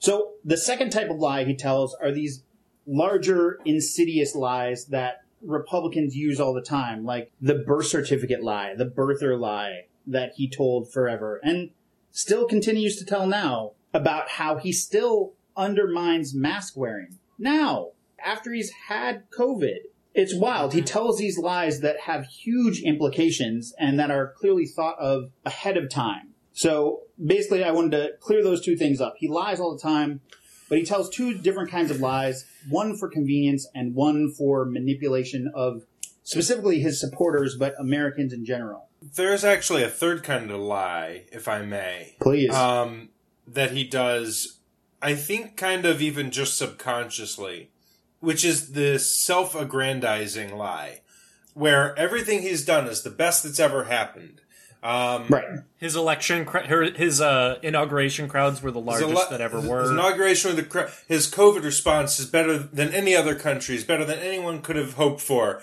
So 0.00 0.32
the 0.44 0.56
second 0.56 0.90
type 0.90 1.10
of 1.10 1.18
lie 1.18 1.44
he 1.44 1.54
tells 1.54 1.94
are 1.94 2.10
these 2.10 2.42
larger, 2.88 3.60
insidious 3.64 4.34
lies 4.34 4.86
that 4.86 5.22
Republicans 5.40 6.16
use 6.16 6.40
all 6.40 6.52
the 6.52 6.60
time, 6.60 7.04
like 7.04 7.30
the 7.40 7.54
birth 7.54 7.86
certificate 7.86 8.42
lie, 8.42 8.74
the 8.74 8.86
birther 8.86 9.38
lie 9.38 9.86
that 10.08 10.32
he 10.36 10.48
told 10.48 10.92
forever 10.92 11.40
and 11.44 11.70
still 12.10 12.46
continues 12.46 12.96
to 12.96 13.04
tell 13.04 13.28
now 13.28 13.72
about 13.94 14.30
how 14.30 14.56
he 14.56 14.72
still 14.72 15.34
undermines 15.56 16.34
mask 16.34 16.76
wearing. 16.76 17.18
Now, 17.38 17.90
after 18.24 18.52
he's 18.52 18.70
had 18.88 19.24
COVID, 19.36 19.78
it's 20.14 20.34
wild. 20.34 20.72
He 20.72 20.82
tells 20.82 21.18
these 21.18 21.38
lies 21.38 21.80
that 21.80 22.00
have 22.00 22.26
huge 22.26 22.80
implications 22.80 23.74
and 23.78 23.98
that 23.98 24.10
are 24.10 24.32
clearly 24.36 24.66
thought 24.66 24.98
of 24.98 25.30
ahead 25.44 25.76
of 25.76 25.90
time. 25.90 26.34
So 26.52 27.02
basically, 27.24 27.64
I 27.64 27.72
wanted 27.72 27.90
to 27.92 28.10
clear 28.20 28.42
those 28.42 28.64
two 28.64 28.76
things 28.76 29.00
up. 29.00 29.14
He 29.18 29.28
lies 29.28 29.58
all 29.58 29.74
the 29.74 29.82
time, 29.82 30.20
but 30.68 30.78
he 30.78 30.84
tells 30.84 31.10
two 31.10 31.34
different 31.34 31.70
kinds 31.70 31.90
of 31.90 32.00
lies 32.00 32.46
one 32.68 32.96
for 32.96 33.08
convenience 33.08 33.68
and 33.74 33.94
one 33.94 34.32
for 34.32 34.64
manipulation 34.64 35.50
of 35.54 35.82
specifically 36.22 36.80
his 36.80 37.00
supporters, 37.00 37.56
but 37.56 37.74
Americans 37.78 38.32
in 38.32 38.44
general. 38.44 38.88
There's 39.16 39.44
actually 39.44 39.82
a 39.82 39.88
third 39.88 40.22
kind 40.22 40.50
of 40.50 40.60
lie, 40.60 41.24
if 41.30 41.46
I 41.48 41.62
may. 41.62 42.14
Please. 42.20 42.54
um, 42.54 43.10
that 43.46 43.72
he 43.72 43.84
does, 43.84 44.60
I 45.02 45.14
think, 45.14 45.56
kind 45.56 45.84
of 45.84 46.00
even 46.00 46.30
just 46.30 46.56
subconsciously, 46.56 47.70
which 48.24 48.44
is 48.44 48.72
the 48.72 48.98
self 48.98 49.54
aggrandizing 49.54 50.56
lie, 50.56 51.00
where 51.54 51.96
everything 51.98 52.42
he's 52.42 52.64
done 52.64 52.86
is 52.86 53.02
the 53.02 53.10
best 53.10 53.44
that's 53.44 53.60
ever 53.60 53.84
happened. 53.84 54.40
Um, 54.82 55.26
right. 55.30 55.44
His 55.78 55.96
election, 55.96 56.46
his 56.96 57.20
uh, 57.20 57.58
inauguration 57.62 58.28
crowds 58.28 58.60
were 58.62 58.70
the 58.70 58.80
largest 58.80 59.10
ele- 59.10 59.30
that 59.30 59.40
ever 59.40 59.58
were. 59.58 59.80
His 59.82 59.90
inauguration 59.92 60.54
with 60.54 60.70
the 60.70 60.92
his 61.08 61.30
COVID 61.30 61.64
response 61.64 62.18
is 62.20 62.26
better 62.26 62.58
than 62.58 62.92
any 62.92 63.16
other 63.16 63.34
country's, 63.34 63.82
better 63.84 64.04
than 64.04 64.18
anyone 64.18 64.60
could 64.60 64.76
have 64.76 64.94
hoped 64.94 65.22
for. 65.22 65.62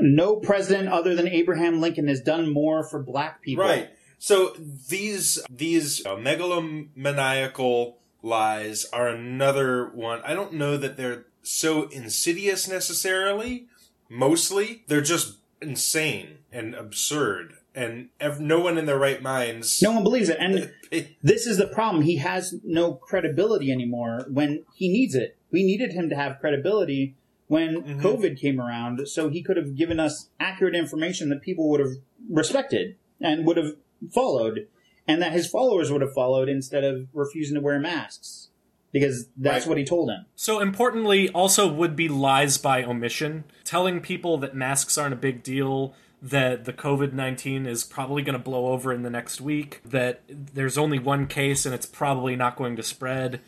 no 0.00 0.36
president 0.36 0.88
other 0.88 1.14
than 1.16 1.26
Abraham 1.28 1.80
Lincoln 1.80 2.06
has 2.08 2.20
done 2.20 2.48
more 2.52 2.84
for 2.84 3.02
black 3.02 3.42
people. 3.42 3.64
Right. 3.64 3.90
So 4.18 4.54
these 4.88 5.40
these 5.50 6.06
uh, 6.06 6.14
megalomaniacal 6.14 7.94
lies 8.22 8.86
are 8.92 9.08
another 9.08 9.86
one. 9.90 10.20
I 10.24 10.34
don't 10.34 10.54
know 10.54 10.76
that 10.76 10.96
they're 10.96 11.26
so 11.44 11.88
insidious 11.88 12.66
necessarily. 12.68 13.66
Mostly, 14.08 14.82
they're 14.88 15.00
just 15.00 15.38
insane 15.60 16.38
and 16.52 16.74
absurd, 16.74 17.54
and 17.74 18.08
ev- 18.20 18.40
no 18.40 18.60
one 18.60 18.76
in 18.78 18.86
their 18.86 18.98
right 18.98 19.22
minds. 19.22 19.80
No 19.82 19.92
one 19.92 20.02
believes 20.02 20.28
it. 20.28 20.36
And 20.38 20.70
this 21.22 21.46
is 21.46 21.56
the 21.56 21.66
problem. 21.66 22.02
He 22.04 22.16
has 22.16 22.54
no 22.64 22.92
credibility 22.94 23.72
anymore 23.72 24.26
when 24.28 24.64
he 24.74 24.88
needs 24.88 25.14
it. 25.14 25.36
We 25.50 25.64
needed 25.64 25.92
him 25.92 26.08
to 26.10 26.16
have 26.16 26.38
credibility 26.40 27.14
when 27.46 27.82
Mhm. 27.82 28.00
COVID 28.02 28.38
came 28.40 28.60
around, 28.60 29.06
so 29.08 29.28
he 29.28 29.42
could 29.42 29.56
have 29.56 29.74
given 29.76 29.98
us 30.00 30.28
accurate 30.40 30.74
information 30.74 31.28
that 31.30 31.42
people 31.42 31.68
would 31.70 31.80
have 31.80 31.96
respected 32.28 32.96
and 33.20 33.46
would 33.46 33.56
have 33.56 33.76
followed, 34.12 34.66
and 35.06 35.20
that 35.22 35.32
his 35.32 35.46
followers 35.46 35.90
would 35.92 36.00
have 36.00 36.12
followed 36.14 36.48
instead 36.48 36.84
of 36.84 37.08
refusing 37.12 37.54
to 37.54 37.60
wear 37.60 37.78
masks. 37.78 38.48
Because 38.94 39.26
that's 39.36 39.66
Right. 39.66 39.68
what 39.70 39.76
he 39.78 39.84
told 39.84 40.08
them. 40.08 40.24
So 40.36 40.60
importantly, 40.60 41.28
also 41.30 41.70
would 41.70 41.94
be 41.96 42.08
lies 42.08 42.56
by 42.56 42.82
omission, 42.84 43.44
telling 43.64 44.00
people 44.00 44.38
that 44.38 44.54
masks 44.54 44.96
aren't 44.96 45.12
a 45.12 45.16
big 45.16 45.42
deal, 45.42 45.94
that 46.22 46.64
the 46.64 46.72
COVID 46.72 47.12
19 47.12 47.66
is 47.66 47.82
probably 47.84 48.22
going 48.22 48.38
to 48.38 48.42
blow 48.42 48.68
over 48.68 48.92
in 48.92 49.02
the 49.02 49.10
next 49.10 49.40
week, 49.40 49.80
that 49.84 50.22
there's 50.28 50.78
only 50.78 50.98
one 50.98 51.26
case 51.26 51.66
and 51.66 51.74
it's 51.74 51.84
probably 51.86 52.36
not 52.36 52.56
going 52.56 52.76
to 52.76 52.82
spread, 52.84 53.40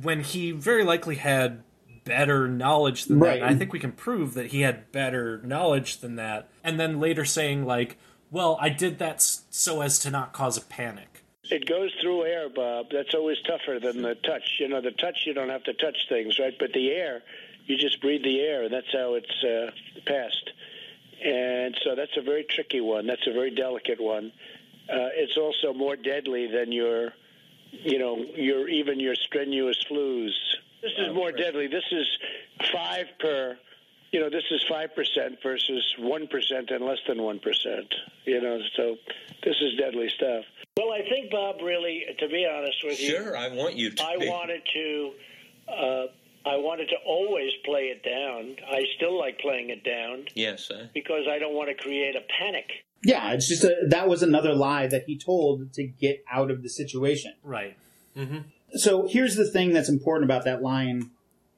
when 0.00 0.20
he 0.20 0.52
very 0.52 0.84
likely 0.84 1.16
had 1.16 1.62
better 2.04 2.46
knowledge 2.46 3.06
than 3.06 3.18
Right. 3.18 3.40
that. 3.40 3.48
I 3.48 3.54
think 3.54 3.72
we 3.72 3.78
can 3.80 3.92
prove 3.92 4.34
that 4.34 4.48
he 4.48 4.60
had 4.60 4.92
better 4.92 5.40
knowledge 5.44 5.98
than 6.00 6.16
that. 6.16 6.48
And 6.62 6.78
then 6.78 7.00
later 7.00 7.24
saying, 7.24 7.64
like, 7.64 7.96
well, 8.30 8.58
I 8.60 8.68
did 8.68 8.98
that 8.98 9.20
so 9.22 9.80
as 9.80 9.98
to 10.00 10.10
not 10.10 10.32
cause 10.32 10.56
a 10.56 10.60
panic. 10.62 11.19
It 11.50 11.66
goes 11.66 11.92
through 12.00 12.24
air, 12.24 12.48
Bob. 12.48 12.86
That's 12.92 13.14
always 13.14 13.38
tougher 13.40 13.80
than 13.80 14.02
the 14.02 14.14
touch. 14.14 14.58
You 14.60 14.68
know, 14.68 14.80
the 14.80 14.92
touch 14.92 15.26
you 15.26 15.34
don't 15.34 15.48
have 15.48 15.64
to 15.64 15.72
touch 15.72 15.96
things, 16.08 16.38
right? 16.38 16.54
But 16.58 16.72
the 16.72 16.90
air, 16.90 17.22
you 17.66 17.76
just 17.76 18.00
breathe 18.00 18.22
the 18.22 18.40
air, 18.40 18.62
and 18.62 18.72
that's 18.72 18.92
how 18.92 19.14
it's 19.14 19.44
uh, 19.44 19.70
passed. 20.06 20.50
And 21.24 21.76
so 21.84 21.94
that's 21.94 22.16
a 22.16 22.22
very 22.22 22.44
tricky 22.44 22.80
one. 22.80 23.06
That's 23.06 23.26
a 23.26 23.32
very 23.32 23.50
delicate 23.50 24.00
one. 24.00 24.32
Uh, 24.88 25.10
it's 25.14 25.36
also 25.36 25.72
more 25.72 25.96
deadly 25.96 26.46
than 26.46 26.72
your, 26.72 27.12
you 27.70 27.98
know, 27.98 28.16
your 28.34 28.68
even 28.68 29.00
your 29.00 29.14
strenuous 29.14 29.84
flus. 29.90 30.30
This 30.82 30.92
is 30.98 31.14
more 31.14 31.30
deadly. 31.32 31.66
This 31.66 31.84
is 31.90 32.06
five 32.72 33.06
per. 33.18 33.58
You 34.12 34.20
know, 34.20 34.30
this 34.30 34.44
is 34.50 34.64
five 34.68 34.94
percent 34.94 35.38
versus 35.42 35.94
one 35.98 36.26
percent 36.26 36.70
and 36.70 36.84
less 36.84 36.98
than 37.06 37.22
one 37.22 37.38
percent. 37.38 37.86
You 38.24 38.40
know, 38.40 38.58
so 38.76 38.96
this 39.44 39.56
is 39.60 39.78
deadly 39.78 40.08
stuff. 40.16 40.44
Well, 40.76 40.92
I 40.92 41.08
think 41.08 41.30
Bob 41.30 41.56
really, 41.62 42.04
to 42.18 42.28
be 42.28 42.46
honest 42.50 42.78
with 42.84 43.00
you, 43.00 43.10
Sure, 43.10 43.36
I 43.36 43.48
want 43.48 43.76
you 43.76 43.90
to. 43.90 44.04
I 44.04 44.16
be. 44.18 44.28
wanted 44.28 44.62
to. 44.74 45.10
Uh, 45.68 46.06
I 46.46 46.56
wanted 46.56 46.88
to 46.88 46.96
always 47.06 47.50
play 47.66 47.92
it 47.94 48.02
down. 48.02 48.56
I 48.66 48.80
still 48.96 49.18
like 49.18 49.38
playing 49.40 49.68
it 49.68 49.84
down 49.84 50.24
Yes, 50.34 50.70
uh, 50.70 50.86
because 50.94 51.26
I 51.30 51.38
don't 51.38 51.54
want 51.54 51.68
to 51.68 51.74
create 51.74 52.16
a 52.16 52.22
panic. 52.38 52.64
Yeah, 53.04 53.32
it's 53.32 53.46
just 53.46 53.62
a, 53.62 53.74
that 53.88 54.08
was 54.08 54.22
another 54.22 54.54
lie 54.54 54.86
that 54.86 55.04
he 55.06 55.18
told 55.18 55.72
to 55.74 55.84
get 55.86 56.24
out 56.32 56.50
of 56.50 56.62
the 56.62 56.68
situation. 56.68 57.34
Right. 57.44 57.76
So 58.74 59.06
here's 59.08 59.36
the 59.36 59.50
thing 59.50 59.72
that's 59.72 59.88
important 59.88 60.24
about 60.30 60.44
that 60.44 60.62
line. 60.62 61.10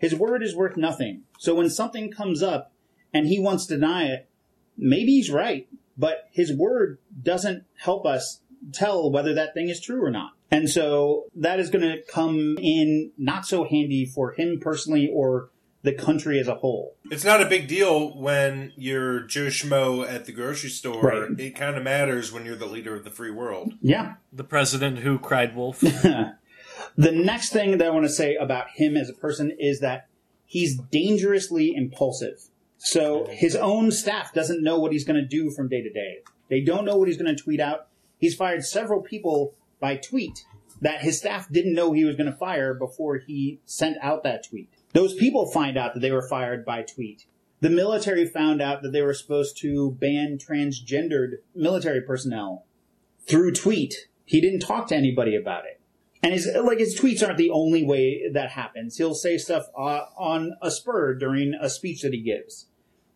His 0.03 0.17
word 0.17 0.43
is 0.43 0.55
worth 0.55 0.77
nothing. 0.77 1.23
So 1.39 1.55
when 1.55 1.71
something 1.71 2.11
comes 2.11 2.43
up 2.43 2.73
and 3.15 3.29
he 3.29 3.39
wants 3.39 3.67
to 3.67 3.77
deny 3.77 4.07
it, 4.07 4.29
maybe 4.77 5.13
he's 5.13 5.31
right, 5.31 5.69
but 5.97 6.29
his 6.33 6.53
word 6.53 6.99
doesn't 7.23 7.65
help 7.77 8.05
us 8.05 8.41
tell 8.73 9.13
whether 9.13 9.33
that 9.33 9.55
thing 9.55 9.69
is 9.69 9.81
true 9.81 10.05
or 10.05 10.11
not. 10.11 10.33
And 10.51 10.69
so 10.69 11.27
that 11.37 11.61
is 11.61 11.71
going 11.71 11.83
to 11.83 12.03
come 12.03 12.59
in 12.61 13.13
not 13.17 13.47
so 13.47 13.63
handy 13.63 14.05
for 14.05 14.33
him 14.33 14.59
personally 14.61 15.09
or 15.11 15.51
the 15.83 15.93
country 15.93 16.41
as 16.41 16.49
a 16.49 16.57
whole. 16.57 16.97
It's 17.11 17.25
not 17.25 17.41
a 17.41 17.47
big 17.47 17.69
deal 17.69 18.17
when 18.17 18.73
you're 18.77 19.21
Joe 19.21 19.47
Schmo 19.47 20.09
at 20.09 20.25
the 20.25 20.33
grocery 20.33 20.71
store. 20.71 21.01
Right. 21.01 21.41
It 21.41 21.55
kind 21.55 21.77
of 21.77 21.85
matters 21.85 22.33
when 22.33 22.45
you're 22.45 22.57
the 22.57 22.67
leader 22.67 22.97
of 22.97 23.05
the 23.05 23.11
free 23.11 23.31
world. 23.31 23.75
Yeah. 23.81 24.15
The 24.33 24.45
president 24.45 24.99
who 24.99 25.19
cried 25.19 25.55
wolf. 25.55 25.83
the 26.97 27.13
next 27.13 27.53
thing 27.53 27.79
that 27.79 27.87
I 27.87 27.91
want 27.91 28.05
to 28.05 28.13
say 28.13 28.37
about 28.37 28.71
him 28.71 28.97
as 28.97 29.09
a 29.09 29.15
person 29.15 29.55
is 29.59 29.81
that 29.81 30.09
he's 30.47 30.79
dangerously 30.79 31.75
impulsive. 31.75 32.45
So 32.79 33.27
his 33.31 33.55
own 33.55 33.91
staff 33.91 34.35
doesn't 34.35 34.63
know 34.63 34.79
what 34.79 34.93
he's 34.93 35.05
going 35.05 35.21
to 35.21 35.27
do 35.27 35.51
from 35.51 35.69
day 35.69 35.83
to 35.83 35.91
day. 35.91 36.19
They 36.49 36.61
don't 36.61 36.85
know 36.85 36.97
what 36.97 37.09
he's 37.09 37.17
going 37.17 37.35
to 37.35 37.43
tweet 37.43 37.61
out. 37.61 37.87
He's 38.19 38.35
fired 38.35 38.65
several 38.65 39.01
people 39.01 39.55
by 39.81 39.97
tweet 39.97 40.45
that 40.81 41.01
his 41.01 41.19
staff 41.19 41.49
didn't 41.51 41.75
know 41.75 41.93
he 41.93 42.05
was 42.05 42.17
going 42.17 42.31
to 42.31 42.37
fire 42.37 42.75
before 42.75 43.19
he 43.19 43.61
sent 43.65 43.97
out 44.03 44.25
that 44.25 44.47
tweet. 44.49 44.69
Those 44.93 45.15
people 45.15 45.51
find 45.51 45.79
out 45.79 45.95
that 45.95 46.01
they 46.01 46.11
were 46.11 46.29
fired 46.29 46.65
by 46.65 46.83
tweet. 46.83 47.27
The 47.61 47.71
military 47.71 48.27
found 48.27 48.61
out 48.61 48.83
that 48.83 48.91
they 48.91 49.03
were 49.03 49.15
supposed 49.15 49.57
to 49.59 49.93
ban 49.93 50.39
transgendered 50.39 51.37
military 51.55 52.01
personnel 52.01 52.67
through 53.27 53.53
tweet. 53.53 54.09
He 54.25 54.41
didn't 54.41 54.61
talk 54.61 54.89
to 54.89 54.97
anybody 54.97 55.37
about 55.37 55.65
it. 55.67 55.81
And 56.23 56.33
his 56.33 56.49
like 56.63 56.79
his 56.79 56.99
tweets 56.99 57.23
aren't 57.27 57.39
the 57.39 57.51
only 57.51 57.85
way 57.85 58.23
that 58.33 58.51
happens. 58.51 58.97
He'll 58.97 59.15
say 59.15 59.39
stuff 59.39 59.65
uh, 59.77 60.03
on 60.17 60.53
a 60.63 60.71
spur 60.71 61.15
during 61.15 61.55
a 61.61 61.69
speech 61.69 62.03
that 62.03 62.13
he 62.13 62.21
gives, 62.21 62.67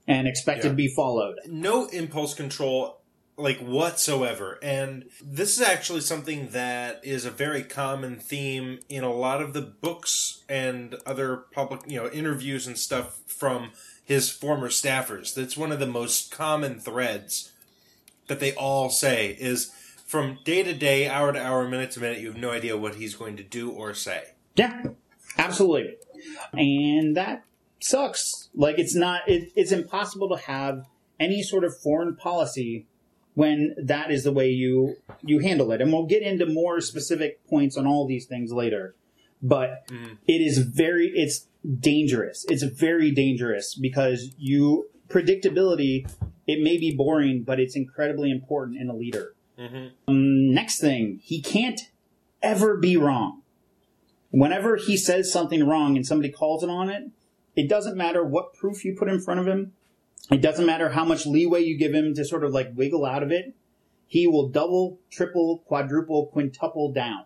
and 0.08 0.26
expect 0.26 0.64
Yeah. 0.64 0.70
to 0.70 0.74
be 0.74 0.88
followed. 0.88 1.36
no 1.46 1.86
impulse 1.86 2.34
control 2.34 3.00
like 3.38 3.58
whatsoever 3.58 4.58
and 4.62 5.04
this 5.22 5.58
is 5.58 5.62
actually 5.62 6.00
something 6.00 6.48
that 6.52 6.98
is 7.04 7.26
a 7.26 7.30
very 7.30 7.62
common 7.62 8.16
theme 8.16 8.78
in 8.88 9.04
a 9.04 9.12
lot 9.12 9.42
of 9.42 9.52
the 9.52 9.60
books 9.60 10.42
and 10.48 10.94
other 11.04 11.36
public 11.52 11.82
you 11.86 12.00
know 12.02 12.08
interviews 12.08 12.66
and 12.66 12.78
stuff 12.78 13.18
from 13.26 13.72
his 14.02 14.30
former 14.30 14.68
staffers 14.70 15.34
that's 15.34 15.54
one 15.54 15.70
of 15.70 15.78
the 15.78 15.86
most 15.86 16.30
common 16.30 16.80
threads 16.80 17.52
that 18.26 18.40
they 18.40 18.54
all 18.54 18.88
say 18.88 19.36
is 19.38 19.70
from 20.16 20.38
day 20.44 20.62
to 20.62 20.72
day 20.72 21.08
hour 21.08 21.32
to 21.32 21.38
hour 21.38 21.68
minute 21.68 21.90
to 21.90 22.00
minute 22.00 22.20
you 22.20 22.28
have 22.28 22.40
no 22.40 22.50
idea 22.50 22.76
what 22.76 22.94
he's 22.94 23.14
going 23.14 23.36
to 23.36 23.42
do 23.42 23.70
or 23.70 23.92
say 23.92 24.22
Yeah, 24.54 24.82
absolutely. 25.36 25.96
And 26.52 27.16
that 27.16 27.44
sucks. 27.80 28.48
Like 28.54 28.78
it's 28.78 28.94
not. 28.94 29.28
It, 29.28 29.52
it's 29.54 29.72
impossible 29.72 30.28
to 30.30 30.42
have 30.42 30.86
any 31.20 31.42
sort 31.42 31.64
of 31.64 31.76
foreign 31.78 32.16
policy 32.16 32.86
when 33.34 33.74
that 33.82 34.10
is 34.10 34.24
the 34.24 34.32
way 34.32 34.48
you 34.48 34.96
you 35.22 35.40
handle 35.40 35.70
it. 35.72 35.80
And 35.80 35.92
we'll 35.92 36.06
get 36.06 36.22
into 36.22 36.46
more 36.46 36.80
specific 36.80 37.46
points 37.46 37.76
on 37.76 37.86
all 37.86 38.06
these 38.06 38.26
things 38.26 38.52
later. 38.52 38.94
But 39.42 39.86
mm. 39.88 40.16
it 40.26 40.40
is 40.40 40.58
very. 40.58 41.12
It's 41.14 41.46
dangerous. 41.78 42.46
It's 42.48 42.62
very 42.62 43.10
dangerous 43.10 43.74
because 43.74 44.34
you 44.38 44.88
predictability. 45.08 46.10
It 46.46 46.62
may 46.62 46.78
be 46.78 46.94
boring, 46.96 47.42
but 47.42 47.58
it's 47.58 47.76
incredibly 47.76 48.30
important 48.30 48.80
in 48.80 48.88
a 48.88 48.94
leader. 48.94 49.35
Um, 49.58 50.54
next 50.54 50.80
thing, 50.80 51.20
he 51.22 51.40
can't 51.40 51.80
ever 52.42 52.76
be 52.76 52.96
wrong 52.96 53.42
whenever 54.36 54.76
he 54.76 54.96
says 54.96 55.32
something 55.32 55.66
wrong 55.66 55.96
and 55.96 56.06
somebody 56.06 56.30
calls 56.30 56.62
it 56.62 56.68
on 56.68 56.90
it, 56.90 57.08
it 57.54 57.68
doesn't 57.68 57.96
matter 57.96 58.22
what 58.22 58.52
proof 58.52 58.84
you 58.84 58.94
put 58.94 59.08
in 59.08 59.18
front 59.18 59.40
of 59.40 59.46
him. 59.46 59.72
It 60.30 60.42
doesn't 60.42 60.66
matter 60.66 60.90
how 60.90 61.06
much 61.06 61.24
leeway 61.24 61.62
you 61.62 61.78
give 61.78 61.94
him 61.94 62.14
to 62.14 62.24
sort 62.24 62.44
of 62.44 62.52
like 62.52 62.72
wiggle 62.74 63.06
out 63.06 63.22
of 63.22 63.30
it. 63.30 63.54
He 64.06 64.26
will 64.26 64.48
double, 64.48 64.98
triple, 65.10 65.62
quadruple, 65.66 66.26
quintuple 66.26 66.92
down 66.92 67.24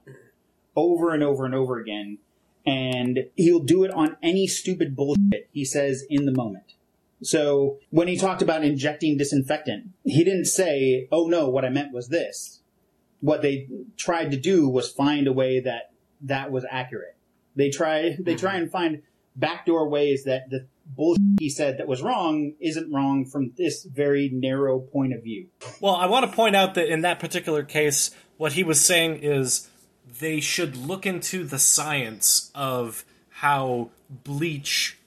over 0.77 1.13
and 1.13 1.23
over 1.23 1.45
and 1.45 1.55
over 1.55 1.79
again. 1.79 2.19
And 2.65 3.27
he'll 3.35 3.65
do 3.65 3.83
it 3.83 3.91
on 3.91 4.17
any 4.23 4.47
stupid 4.47 4.95
bullshit 4.95 5.49
he 5.51 5.65
says 5.65 6.05
in 6.09 6.27
the 6.27 6.33
moment. 6.33 6.75
So 7.23 7.79
when 7.91 8.09
he 8.09 8.17
talked 8.17 8.43
about 8.43 8.65
injecting 8.65 9.17
disinfectant, 9.17 9.91
he 10.05 10.25
didn't 10.25 10.47
say, 10.47 11.09
oh 11.13 11.27
no, 11.27 11.49
what 11.49 11.65
I 11.65 11.69
meant 11.71 11.93
was 11.93 12.09
this. 12.09 12.61
What 13.21 13.43
they 13.43 13.69
tried 13.97 14.31
to 14.31 14.39
do 14.39 14.69
was 14.69 14.91
find 14.91 15.27
a 15.27 15.33
way 15.33 15.61
that 15.61 15.93
that 16.23 16.51
was 16.51 16.65
accurate. 16.71 17.17
They 17.57 17.71
try 17.71 18.17
they 18.19 18.37
try 18.37 18.55
mm-hmm. 18.55 18.63
and 18.63 18.73
find 18.73 19.03
backdoor 19.37 19.89
ways 19.89 20.25
that 20.25 20.51
the 20.51 20.67
bullshit 20.87 21.21
he 21.39 21.49
said 21.49 21.79
that 21.79 21.87
was 21.87 22.03
wrong 22.03 22.55
isn't 22.61 22.93
wrong 22.93 23.25
from 23.25 23.53
this 23.57 23.85
very 23.85 24.31
narrow 24.33 24.81
point 24.81 25.13
of 25.13 25.23
view. 25.23 25.49
Well, 25.81 25.95
I 25.95 26.07
want 26.07 26.29
to 26.29 26.33
point 26.35 26.57
out 26.57 26.75
that 26.75 26.89
in 26.89 27.03
that 27.03 27.21
particular 27.21 27.63
case, 27.63 28.11
what 28.37 28.53
he 28.53 28.65
was 28.65 28.81
saying 28.81 29.19
is 29.23 29.69
they 30.21 30.41
should 30.41 30.77
look 30.77 31.07
into 31.07 31.45
the 31.45 31.59
science 31.59 32.51
of 32.55 33.05
how 33.29 33.91
bleach 34.11 34.99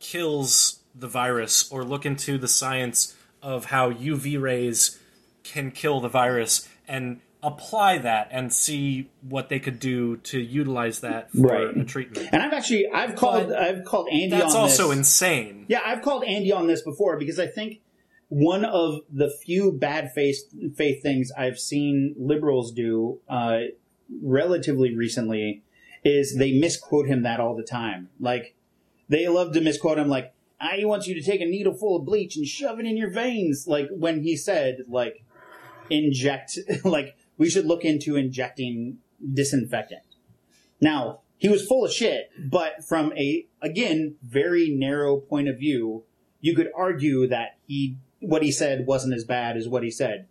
kills 0.00 0.79
the 0.94 1.08
virus, 1.08 1.70
or 1.70 1.84
look 1.84 2.04
into 2.06 2.38
the 2.38 2.48
science 2.48 3.16
of 3.42 3.66
how 3.66 3.90
UV 3.90 4.40
rays 4.40 4.98
can 5.44 5.70
kill 5.70 6.00
the 6.00 6.08
virus, 6.08 6.68
and 6.86 7.20
apply 7.42 7.96
that 7.96 8.28
and 8.30 8.52
see 8.52 9.08
what 9.26 9.48
they 9.48 9.58
could 9.58 9.80
do 9.80 10.18
to 10.18 10.38
utilize 10.38 11.00
that 11.00 11.30
for 11.32 11.46
Right. 11.46 11.74
a 11.76 11.84
treatment. 11.84 12.28
And 12.32 12.42
I've 12.42 12.52
actually 12.52 12.86
I've 12.92 13.16
called 13.16 13.48
But 13.48 13.58
I've 13.58 13.84
called 13.84 14.08
Andy 14.12 14.28
That's 14.28 14.54
on 14.54 14.60
also 14.62 14.88
this. 14.88 14.98
insane. 14.98 15.64
Yeah, 15.68 15.80
I've 15.82 16.02
called 16.02 16.24
Andy 16.24 16.52
on 16.52 16.66
this 16.66 16.82
before 16.82 17.18
because 17.18 17.38
I 17.38 17.46
think 17.46 17.80
one 18.28 18.64
of 18.66 19.00
the 19.10 19.30
few 19.30 19.72
bad 19.72 20.12
faith 20.14 20.38
faith 20.76 21.02
things 21.02 21.32
I've 21.32 21.58
seen 21.58 22.14
liberals 22.18 22.72
do 22.72 23.20
uh, 23.26 23.60
relatively 24.22 24.94
recently 24.94 25.62
is 26.04 26.36
they 26.36 26.52
misquote 26.52 27.06
him 27.06 27.22
that 27.22 27.40
all 27.40 27.54
the 27.56 27.62
time. 27.62 28.08
Like 28.20 28.54
they 29.08 29.28
love 29.28 29.52
to 29.52 29.60
misquote 29.60 29.98
him 29.98 30.08
like 30.08 30.32
I 30.60 30.84
want 30.84 31.06
you 31.06 31.14
to 31.14 31.22
take 31.22 31.40
a 31.40 31.46
needle 31.46 31.74
full 31.74 31.96
of 31.96 32.04
bleach 32.04 32.36
and 32.36 32.46
shove 32.46 32.78
it 32.78 32.86
in 32.86 32.96
your 32.96 33.10
veins. 33.10 33.66
Like 33.66 33.88
when 33.90 34.22
he 34.22 34.36
said 34.36 34.84
like 34.88 35.24
inject 35.88 36.58
like 36.84 37.16
we 37.38 37.48
should 37.48 37.66
look 37.66 37.84
into 37.84 38.16
injecting 38.16 38.98
disinfectant. 39.32 40.02
Now, 40.80 41.20
he 41.38 41.48
was 41.48 41.66
full 41.66 41.84
of 41.84 41.92
shit, 41.92 42.30
but 42.38 42.84
from 42.84 43.12
a 43.16 43.46
again 43.62 44.16
very 44.22 44.70
narrow 44.70 45.16
point 45.16 45.48
of 45.48 45.58
view, 45.58 46.04
you 46.40 46.54
could 46.54 46.70
argue 46.76 47.26
that 47.28 47.58
he 47.66 47.96
what 48.20 48.42
he 48.42 48.52
said 48.52 48.86
wasn't 48.86 49.14
as 49.14 49.24
bad 49.24 49.56
as 49.56 49.66
what 49.66 49.82
he 49.82 49.90
said. 49.90 50.26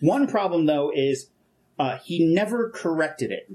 One 0.00 0.26
problem 0.26 0.64
though 0.64 0.90
is 0.94 1.30
uh, 1.78 1.98
he 1.98 2.24
never 2.24 2.70
corrected 2.70 3.30
it. 3.30 3.52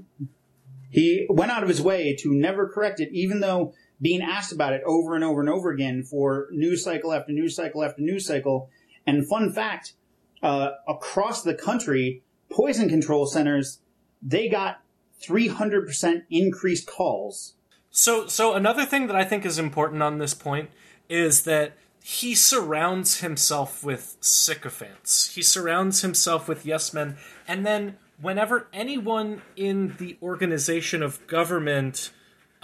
He 0.90 1.26
went 1.28 1.50
out 1.50 1.64
of 1.64 1.68
his 1.68 1.82
way 1.82 2.14
to 2.20 2.32
never 2.32 2.68
correct 2.68 3.00
it, 3.00 3.08
even 3.12 3.40
though 3.40 3.74
being 4.00 4.22
asked 4.22 4.52
about 4.52 4.72
it 4.72 4.82
over 4.84 5.14
and 5.14 5.24
over 5.24 5.40
and 5.40 5.48
over 5.48 5.70
again 5.70 6.02
for 6.02 6.48
news 6.50 6.84
cycle 6.84 7.12
after 7.12 7.32
news 7.32 7.56
cycle 7.56 7.84
after 7.84 8.02
news 8.02 8.26
cycle. 8.26 8.70
And 9.06 9.26
fun 9.26 9.52
fact, 9.52 9.94
uh, 10.42 10.70
across 10.88 11.42
the 11.42 11.54
country, 11.54 12.22
poison 12.50 12.88
control 12.88 13.26
centers, 13.26 13.80
they 14.22 14.48
got 14.48 14.80
300% 15.22 16.22
increased 16.30 16.86
calls. 16.86 17.54
So, 17.90 18.26
so 18.26 18.54
another 18.54 18.84
thing 18.84 19.06
that 19.06 19.16
I 19.16 19.24
think 19.24 19.46
is 19.46 19.58
important 19.58 20.02
on 20.02 20.18
this 20.18 20.34
point 20.34 20.70
is 21.08 21.44
that 21.44 21.76
he 22.02 22.34
surrounds 22.34 23.20
himself 23.20 23.82
with 23.82 24.16
sycophants. 24.20 25.34
He 25.34 25.42
surrounds 25.42 26.02
himself 26.02 26.48
with 26.48 26.66
yes 26.66 26.92
men, 26.92 27.16
and 27.48 27.64
then 27.64 27.96
whenever 28.20 28.68
anyone 28.72 29.42
in 29.56 29.94
the 29.98 30.16
organization 30.22 31.02
of 31.02 31.26
government 31.26 32.10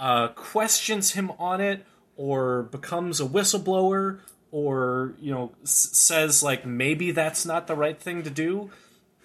uh, 0.01 0.29
questions 0.29 1.11
him 1.11 1.31
on 1.39 1.61
it 1.61 1.85
or 2.17 2.63
becomes 2.63 3.21
a 3.21 3.25
whistleblower 3.25 4.19
or 4.51 5.13
you 5.21 5.31
know 5.31 5.51
s- 5.63 5.89
says 5.93 6.43
like 6.43 6.65
maybe 6.65 7.11
that's 7.11 7.45
not 7.45 7.67
the 7.67 7.75
right 7.75 8.01
thing 8.01 8.23
to 8.23 8.29
do 8.29 8.69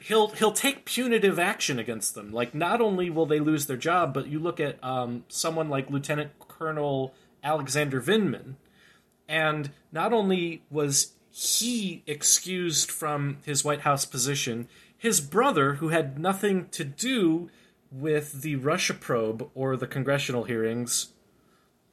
he'll 0.01 0.29
he'll 0.29 0.53
take 0.53 0.85
punitive 0.85 1.39
action 1.39 1.79
against 1.79 2.15
them. 2.15 2.33
Like 2.33 2.55
not 2.55 2.81
only 2.81 3.11
will 3.11 3.27
they 3.27 3.41
lose 3.41 3.67
their 3.67 3.77
job 3.77 4.15
but 4.15 4.29
you 4.29 4.39
look 4.39 4.61
at 4.61 4.83
um, 4.85 5.25
someone 5.29 5.69
like 5.69 5.91
lieutenant 5.91 6.31
colonel 6.39 7.15
alexander 7.43 8.01
vindman 8.01 8.55
and 9.29 9.71
not 9.93 10.13
only 10.13 10.63
was 10.71 11.13
he 11.31 12.03
excused 12.07 12.91
from 12.91 13.39
his 13.45 13.65
white 13.65 13.81
house 13.81 14.05
position 14.05 14.69
his 14.97 15.21
brother 15.21 15.75
who 15.75 15.89
had 15.89 16.19
nothing 16.19 16.67
to 16.71 16.83
do 16.85 17.51
with 17.91 18.43
the 18.43 18.57
Russia 18.57 18.95
probe 18.95 19.51
or 19.55 19.77
the 19.77 19.87
congressional 19.87 20.45
hearings 20.45 21.13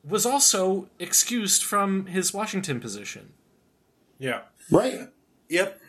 was 0.03 0.25
also 0.25 0.89
excused 0.99 1.63
from 1.63 2.07
his 2.07 2.33
Washington 2.33 2.79
position. 2.79 3.33
Yeah. 4.19 4.41
Right. 4.69 5.07
Yep. 5.49 5.79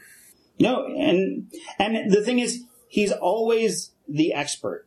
No, 0.60 0.86
and 0.86 1.50
and 1.78 2.12
the 2.12 2.22
thing 2.22 2.38
is, 2.38 2.64
he's 2.88 3.10
always 3.10 3.90
the 4.08 4.32
expert 4.32 4.86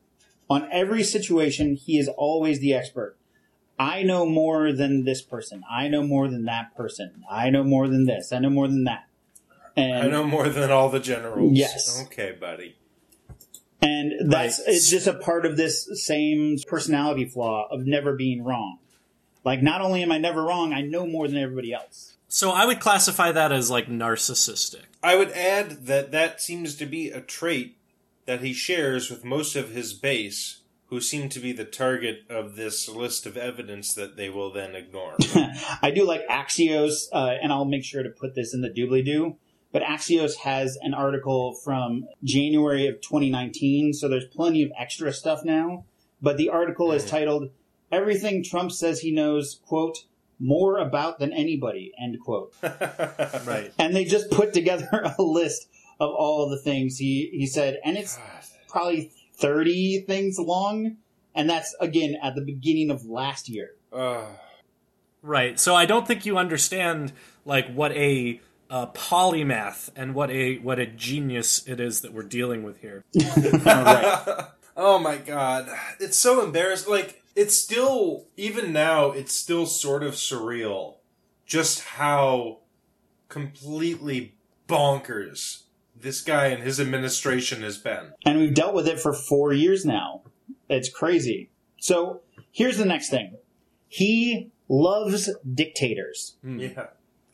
on 0.49 0.67
every 0.71 1.03
situation. 1.03 1.75
He 1.75 1.97
is 1.97 2.07
always 2.07 2.59
the 2.59 2.73
expert. 2.73 3.17
I 3.79 4.03
know 4.03 4.25
more 4.25 4.71
than 4.71 5.03
this 5.03 5.21
person. 5.21 5.63
I 5.69 5.87
know 5.87 6.03
more 6.03 6.27
than 6.27 6.45
that 6.45 6.75
person. 6.75 7.23
I 7.29 7.49
know 7.49 7.63
more 7.63 7.87
than 7.87 8.05
this. 8.05 8.31
I 8.31 8.39
know 8.39 8.49
more 8.49 8.67
than 8.67 8.85
that. 8.85 9.07
And 9.75 10.07
I 10.07 10.07
know 10.07 10.23
more 10.23 10.49
than 10.49 10.71
all 10.71 10.89
the 10.89 10.99
generals. 10.99 11.51
Yes. 11.53 12.03
Okay, 12.07 12.31
buddy. 12.31 12.75
And 13.81 14.31
that's 14.31 14.59
Right. 14.59 14.75
it's 14.75 14.89
just 14.89 15.07
a 15.07 15.13
part 15.13 15.45
of 15.45 15.55
this 15.55 15.87
same 16.05 16.57
personality 16.67 17.25
flaw 17.25 17.67
of 17.69 17.85
never 17.85 18.13
being 18.15 18.43
wrong. 18.43 18.79
Like 19.43 19.61
not 19.61 19.81
only 19.81 20.01
am 20.03 20.11
I 20.11 20.17
never 20.17 20.43
wrong, 20.43 20.73
I 20.73 20.81
know 20.81 21.05
more 21.05 21.27
than 21.27 21.37
everybody 21.37 21.73
else. 21.73 22.15
So 22.27 22.51
I 22.51 22.65
would 22.65 22.79
classify 22.79 23.31
that 23.31 23.51
as 23.51 23.69
like 23.69 23.87
narcissistic. 23.87 24.81
I 25.01 25.15
would 25.15 25.31
add 25.31 25.85
that 25.85 26.11
that 26.11 26.41
seems 26.41 26.75
to 26.75 26.85
be 26.85 27.09
a 27.09 27.21
trait 27.21 27.77
that 28.25 28.41
he 28.41 28.51
shares 28.51 29.09
with 29.09 29.23
most 29.23 29.55
of 29.55 29.69
his 29.71 29.93
base, 29.93 30.61
who 30.87 30.99
seem 30.99 31.29
to 31.29 31.39
be 31.39 31.51
the 31.53 31.63
target 31.63 32.23
of 32.29 32.55
this 32.55 32.89
list 32.89 33.25
of 33.25 33.37
evidence 33.37 33.93
that 33.93 34.17
they 34.17 34.29
will 34.29 34.51
then 34.51 34.75
ignore. 34.75 35.15
I 35.81 35.91
do 35.91 36.03
like 36.05 36.27
Axios, 36.27 37.05
uh, 37.13 37.35
and 37.41 37.53
I'll 37.53 37.63
make 37.65 37.85
sure 37.85 38.03
to 38.03 38.09
put 38.09 38.35
this 38.35 38.53
in 38.53 38.61
the 38.61 38.69
doobly 38.69 39.05
doo. 39.05 39.37
But 39.71 39.83
Axios 39.83 40.37
has 40.37 40.77
an 40.81 40.93
article 40.93 41.53
from 41.53 42.07
January 42.23 42.87
of 42.87 43.01
2019, 43.01 43.93
so 43.93 44.07
there's 44.07 44.25
plenty 44.25 44.63
of 44.63 44.71
extra 44.77 45.11
stuff 45.11 45.43
now. 45.43 45.85
But 46.21 46.37
the 46.37 46.49
article 46.49 46.91
is 46.91 47.05
titled 47.05 47.51
"Everything 47.91 48.43
Trump 48.43 48.71
Says 48.71 49.01
He 49.01 49.11
Knows," 49.11 49.59
quote, 49.65 50.05
"More 50.39 50.77
about 50.77 51.19
than 51.19 51.33
anybody," 51.33 51.91
end 52.01 52.17
quote. 52.23 52.53
Right. 52.63 53.71
and 53.77 53.95
they 53.95 54.05
just 54.05 54.31
put 54.31 54.53
together 54.53 54.89
a 55.17 55.21
list 55.21 55.67
of 55.99 56.11
all 56.11 56.49
the 56.49 56.57
things 56.59 56.97
he 56.97 57.29
he 57.33 57.45
said, 57.45 57.79
and 57.83 57.97
it's 57.97 58.17
probably 58.67 59.11
30 59.35 60.01
things 60.01 60.39
long, 60.39 60.97
and 61.35 61.49
that's 61.49 61.75
again 61.79 62.15
at 62.23 62.35
the 62.35 62.41
beginning 62.41 62.89
of 62.89 63.05
last 63.05 63.49
year. 63.49 63.71
Ugh. 63.93 64.25
Right. 65.21 65.59
So 65.59 65.75
I 65.75 65.85
don't 65.85 66.07
think 66.07 66.25
you 66.25 66.37
understand 66.37 67.11
like 67.45 67.71
what 67.73 67.91
a 67.91 68.39
uh, 68.69 68.87
polymath 68.87 69.89
and 69.95 70.13
what 70.13 70.29
a 70.29 70.57
what 70.57 70.79
a 70.79 70.85
genius 70.85 71.67
it 71.67 71.79
is 71.79 72.01
that 72.01 72.13
we're 72.13 72.23
dealing 72.23 72.63
with 72.63 72.81
here. 72.81 73.03
Oh 74.79 74.99
my 74.99 75.17
god. 75.17 75.67
It's 75.99 76.19
so 76.19 76.43
embarrassing. 76.43 76.91
Like, 76.91 77.23
it's 77.35 77.55
still, 77.55 78.25
even 78.37 78.71
now, 78.71 79.09
it's 79.09 79.33
still 79.33 79.65
sort 79.65 80.03
of 80.03 80.13
surreal 80.13 80.97
just 81.47 81.81
how 81.83 82.59
completely 83.27 84.35
bonkers 84.67 85.63
this 85.99 86.21
guy 86.21 86.47
and 86.47 86.61
his 86.61 86.79
administration 86.79 87.63
has 87.63 87.77
been. 87.79 88.13
and 88.25 88.37
we've 88.37 88.53
dealt 88.53 88.75
with 88.75 88.87
it 88.87 88.99
for 88.99 89.13
four 89.13 89.51
years 89.51 89.83
now. 89.83 90.21
It's 90.69 90.89
crazy. 90.89 91.49
So 91.79 92.21
here's 92.51 92.77
the 92.77 92.85
next 92.85 93.09
thing. 93.09 93.37
He 93.87 94.51
loves 94.69 95.29
dictators. 95.55 96.35
Yeah. 96.43 96.87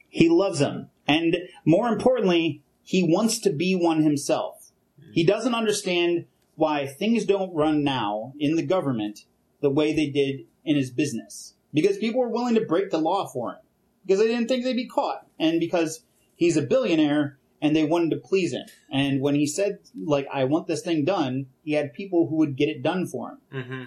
He 0.10 0.30
loves 0.30 0.60
them. 0.60 0.90
And 1.08 1.38
more 1.66 1.88
importantly, 1.88 2.62
he 2.82 3.04
wants 3.04 3.40
to 3.40 3.52
be 3.52 3.76
one 3.76 4.04
himself. 4.04 4.72
He 5.12 5.24
doesn't 5.24 5.56
understand 5.56 6.26
why 6.56 6.88
things 6.88 7.26
don't 7.26 7.54
run 7.54 7.84
now 7.84 8.34
in 8.40 8.56
the 8.56 8.66
government 8.66 9.26
the 9.62 9.70
way 9.70 9.94
they 9.94 10.08
did 10.08 10.46
in 10.66 10.76
his 10.76 10.92
business. 10.92 11.54
Because 11.74 11.98
people 11.98 12.22
were 12.22 12.30
willing 12.30 12.56
to 12.56 12.62
break 12.62 12.90
the 12.90 12.98
law 12.98 13.28
for 13.28 13.52
him. 13.52 13.60
Because 14.06 14.20
they 14.20 14.28
didn't 14.28 14.48
think 14.48 14.64
they'd 14.64 14.76
be 14.76 14.88
caught. 14.88 15.26
And 15.40 15.60
because 15.60 16.04
he's 16.36 16.58
a 16.58 16.62
billionaire 16.62 17.38
and 17.62 17.76
they 17.76 17.84
wanted 17.84 18.12
to 18.12 18.18
please 18.18 18.54
him. 18.54 18.66
And 18.92 19.22
when 19.22 19.36
he 19.36 19.48
said, 19.48 19.80
like, 19.96 20.28
I 20.32 20.44
want 20.44 20.68
this 20.68 20.82
thing 20.82 21.06
done, 21.06 21.48
he 21.64 21.74
had 21.74 21.94
people 21.94 22.28
who 22.28 22.36
would 22.38 22.58
get 22.58 22.70
it 22.70 22.84
done 22.84 23.08
for 23.08 23.30
him. 23.30 23.38
Mm-hmm. 23.54 23.84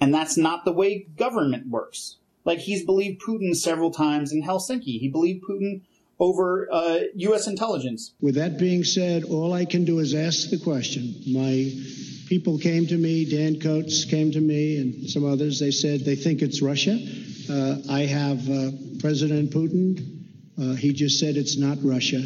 And 0.00 0.14
that's 0.14 0.36
not 0.36 0.64
the 0.64 0.72
way 0.72 1.06
government 1.16 1.68
works. 1.68 2.18
Like 2.44 2.60
he's 2.60 2.84
believed 2.84 3.22
Putin 3.22 3.56
several 3.56 3.90
times 3.90 4.32
in 4.32 4.42
Helsinki. 4.42 5.00
He 5.00 5.08
believed 5.08 5.44
Putin 5.44 5.82
over 6.18 6.68
uh, 6.72 6.98
U.S. 7.14 7.46
intelligence. 7.46 8.14
With 8.20 8.36
that 8.36 8.58
being 8.58 8.84
said, 8.84 9.24
all 9.24 9.52
I 9.52 9.64
can 9.64 9.84
do 9.84 9.98
is 9.98 10.14
ask 10.14 10.50
the 10.50 10.58
question. 10.58 11.14
My 11.26 11.72
people 12.26 12.58
came 12.58 12.86
to 12.86 12.96
me, 12.96 13.24
Dan 13.24 13.60
Coats 13.60 14.04
came 14.04 14.32
to 14.32 14.40
me, 14.40 14.78
and 14.78 15.10
some 15.10 15.24
others. 15.24 15.60
They 15.60 15.70
said 15.70 16.00
they 16.00 16.16
think 16.16 16.42
it's 16.42 16.62
Russia. 16.62 16.98
Uh, 17.48 17.76
I 17.90 18.00
have 18.00 18.48
uh, 18.50 18.70
President 19.00 19.50
Putin. 19.50 20.12
Uh, 20.58 20.74
he 20.74 20.92
just 20.92 21.20
said 21.20 21.36
it's 21.36 21.58
not 21.58 21.78
Russia. 21.82 22.22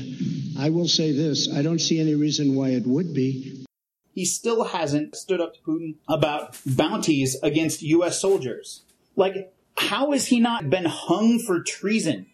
I 0.59 0.71
will 0.71 0.89
say 0.89 1.13
this 1.13 1.53
I 1.53 1.63
don't 1.63 1.81
see 1.81 2.01
any 2.01 2.15
reason 2.15 2.55
why 2.55 2.69
it 2.71 2.87
would 2.87 3.13
be. 3.13 3.67
He 4.13 4.25
still 4.25 4.65
hasn't 4.65 5.17
stood 5.17 5.41
up 5.41 5.55
to 5.55 5.61
Putin 5.61 5.97
about 6.09 6.59
bounties 6.67 7.37
against 7.43 7.83
U.S. 7.83 8.21
soldiers. 8.21 8.83
Like, 9.17 9.53
how 9.77 10.13
has 10.13 10.27
he 10.27 10.41
not 10.41 10.69
been 10.69 10.85
hung 10.85 11.39
for 11.39 11.63
treason 11.63 12.27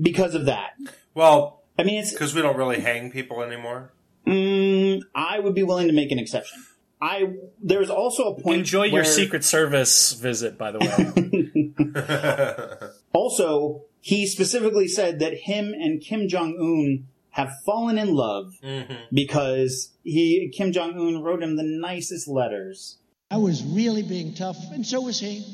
because 0.00 0.34
of 0.34 0.46
that? 0.46 0.70
Well, 1.14 1.62
I 1.78 1.82
mean, 1.84 2.00
it's 2.00 2.12
because 2.12 2.34
we 2.34 2.42
don't 2.42 2.56
really 2.56 2.80
hang 2.80 3.10
people 3.10 3.42
anymore. 3.42 3.92
mm, 4.26 5.00
I 5.14 5.38
would 5.38 5.54
be 5.54 5.62
willing 5.62 5.86
to 5.88 5.92
make 5.92 6.10
an 6.12 6.18
exception. 6.18 6.64
I 7.00 7.34
there's 7.62 7.90
also 7.90 8.34
a 8.34 8.42
point. 8.42 8.58
Enjoy 8.58 8.84
your 8.84 9.04
Secret 9.04 9.44
Service 9.44 10.12
visit, 10.12 10.58
by 10.58 10.72
the 10.72 10.78
way. 10.80 12.88
Also, 13.12 13.84
he 14.00 14.26
specifically 14.26 14.86
said 14.86 15.18
that 15.20 15.34
him 15.34 15.72
and 15.72 16.00
Kim 16.00 16.28
Jong 16.28 16.56
Un 16.60 17.08
have 17.30 17.50
fallen 17.64 17.98
in 17.98 18.14
love 18.14 18.54
because 19.12 19.92
he 20.04 20.52
Kim 20.56 20.72
Jong 20.72 20.98
Un 20.98 21.22
wrote 21.22 21.42
him 21.42 21.56
the 21.56 21.62
nicest 21.64 22.28
letters. 22.28 22.98
I 23.30 23.36
was 23.38 23.62
really 23.62 24.02
being 24.02 24.34
tough, 24.34 24.56
and 24.72 24.86
so 24.86 25.02
was 25.02 25.20
he. 25.20 25.44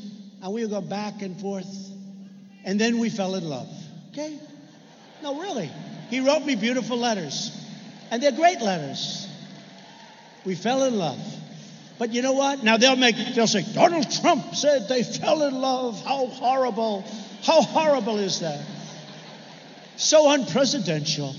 And 0.42 0.52
we 0.52 0.62
would 0.62 0.70
go 0.70 0.80
back 0.80 1.22
and 1.22 1.40
forth. 1.40 1.66
And 2.64 2.80
then 2.80 2.98
we 2.98 3.10
fell 3.10 3.34
in 3.34 3.44
love. 3.48 3.68
Okay? 4.14 4.38
No, 5.24 5.40
really. 5.40 5.70
He 6.08 6.20
wrote 6.20 6.44
me 6.44 6.54
beautiful 6.54 6.96
letters, 6.96 7.50
and 8.12 8.22
they're 8.22 8.30
great 8.30 8.60
letters. 8.60 9.26
We 10.44 10.54
fell 10.54 10.84
in 10.84 10.96
love. 10.96 11.18
But 11.98 12.12
you 12.12 12.22
know 12.22 12.32
what? 12.32 12.62
Now 12.62 12.76
they'll 12.76 12.96
make 12.96 13.16
they'll 13.34 13.48
say 13.48 13.64
Donald 13.72 14.08
Trump 14.20 14.54
said 14.54 14.88
they 14.88 15.02
fell 15.02 15.42
in 15.42 15.54
love. 15.60 16.00
How 16.04 16.26
horrible! 16.26 17.04
How 17.42 17.62
horrible 17.62 18.18
is 18.18 18.40
that? 18.40 18.64
So 19.96 20.26
unpresidential. 20.26 21.34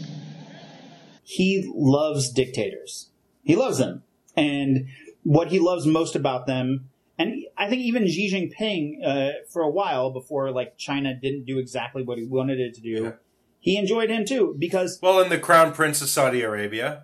he 1.23 1.71
loves 1.73 2.29
dictators. 2.29 3.09
He 3.43 3.55
loves 3.55 3.77
them. 3.77 4.03
And 4.35 4.87
what 5.23 5.47
he 5.49 5.59
loves 5.59 5.85
most 5.85 6.15
about 6.15 6.45
them, 6.45 6.89
and 7.17 7.43
I 7.57 7.69
think 7.69 7.81
even 7.83 8.07
Xi 8.07 8.31
Jinping, 8.31 9.05
uh, 9.05 9.31
for 9.49 9.61
a 9.61 9.69
while 9.69 10.11
before 10.11 10.51
like 10.51 10.77
China 10.77 11.13
didn't 11.13 11.45
do 11.45 11.59
exactly 11.59 12.03
what 12.03 12.17
he 12.17 12.25
wanted 12.25 12.59
it 12.59 12.73
to 12.75 12.81
do, 12.81 13.03
Yeah. 13.03 13.11
he 13.59 13.77
enjoyed 13.77 14.09
him 14.09 14.25
too 14.25 14.55
because, 14.59 14.99
Well, 15.01 15.19
and 15.21 15.31
the 15.31 15.39
Crown 15.39 15.73
Prince 15.73 16.01
of 16.01 16.09
Saudi 16.09 16.41
Arabia, 16.41 17.03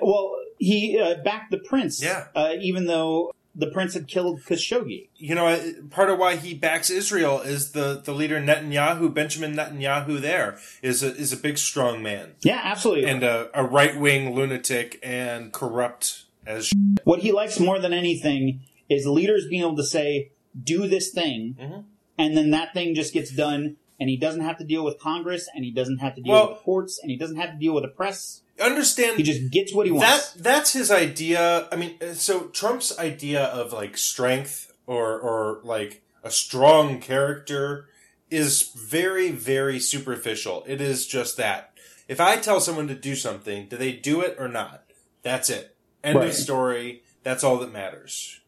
well, 0.00 0.36
he 0.58 0.98
uh, 0.98 1.16
backed 1.22 1.50
the 1.50 1.58
prince, 1.58 2.02
Yeah. 2.02 2.26
uh, 2.34 2.54
even 2.60 2.86
though 2.86 3.32
the 3.54 3.66
prince 3.66 3.92
had 3.94 4.08
killed 4.08 4.40
Khashoggi. 4.48 5.08
You 5.16 5.34
know, 5.34 5.74
part 5.90 6.08
of 6.08 6.18
why 6.18 6.36
he 6.36 6.54
backs 6.54 6.88
Israel 6.88 7.40
is 7.40 7.72
the, 7.72 8.00
the 8.02 8.12
leader 8.14 8.40
Netanyahu, 8.40 9.12
Benjamin 9.12 9.54
Netanyahu. 9.54 10.20
There 10.20 10.58
is 10.80 11.02
a 11.02 11.14
is 11.14 11.32
a 11.34 11.36
big, 11.36 11.58
strong 11.58 12.02
man 12.02 12.32
Yeah, 12.42 12.60
absolutely. 12.64 13.04
and 13.10 13.22
a, 13.22 13.50
a 13.52 13.62
right 13.64 13.98
wing 13.98 14.34
lunatic 14.34 14.98
and 15.02 15.52
corrupt 15.52 16.24
as. 16.46 16.72
what 17.04 17.20
he 17.20 17.30
likes 17.30 17.60
more 17.60 17.78
than 17.78 17.92
anything 17.92 18.60
is 18.88 19.06
leaders 19.06 19.46
being 19.48 19.62
able 19.62 19.76
to 19.76 19.84
say, 19.84 20.30
do 20.62 20.86
this 20.86 21.10
thing, 21.10 21.56
Mm-hmm. 21.60 21.80
and 22.18 22.36
then 22.36 22.50
that 22.50 22.74
thing 22.74 22.94
just 22.94 23.12
gets 23.14 23.30
done, 23.30 23.76
and 23.98 24.08
he 24.10 24.16
doesn't 24.16 24.42
have 24.42 24.58
to 24.58 24.64
deal 24.64 24.84
with 24.84 24.98
Congress, 24.98 25.48
and 25.54 25.64
he 25.64 25.70
doesn't 25.70 25.98
have 25.98 26.14
to 26.16 26.20
deal 26.22 26.32
Well- 26.32 26.48
with 26.50 26.58
courts, 26.58 26.98
and 27.00 27.10
he 27.10 27.16
doesn't 27.16 27.36
have 27.36 27.52
to 27.52 27.56
deal 27.58 27.74
with 27.74 27.84
the 27.84 27.88
press. 27.88 28.42
Understand 28.60 29.16
He 29.16 29.22
just 29.22 29.50
gets 29.50 29.72
what 29.74 29.86
he 29.86 29.92
that 29.92 29.96
wants. 29.98 30.32
that's 30.34 30.72
his 30.74 30.90
idea. 30.90 31.68
I 31.72 31.76
mean, 31.76 31.94
uh, 32.02 32.12
so 32.12 32.44
Trump's 32.48 32.96
idea 32.98 33.44
of 33.44 33.72
like 33.72 33.96
strength 33.96 34.72
or 34.86 35.18
or 35.18 35.60
like 35.64 36.02
a 36.22 36.30
strong 36.30 37.00
character 37.00 37.88
is 38.30 38.70
very 38.76 39.30
very 39.30 39.80
superficial. 39.80 40.64
It 40.68 40.80
is 40.82 41.06
just 41.06 41.38
that. 41.38 41.72
If 42.08 42.20
I 42.20 42.36
tell 42.36 42.60
someone 42.60 42.88
to 42.88 42.94
do 42.94 43.16
something, 43.16 43.68
do 43.68 43.76
they 43.78 43.92
do 43.92 44.20
it 44.20 44.36
or 44.38 44.48
not? 44.48 44.84
That's 45.22 45.48
it. 45.48 45.74
End 46.04 46.18
Right. 46.18 46.28
of 46.28 46.34
story. 46.34 47.02
That's 47.24 47.42
all 47.42 47.56
that 47.58 47.72
matters. 47.72 48.40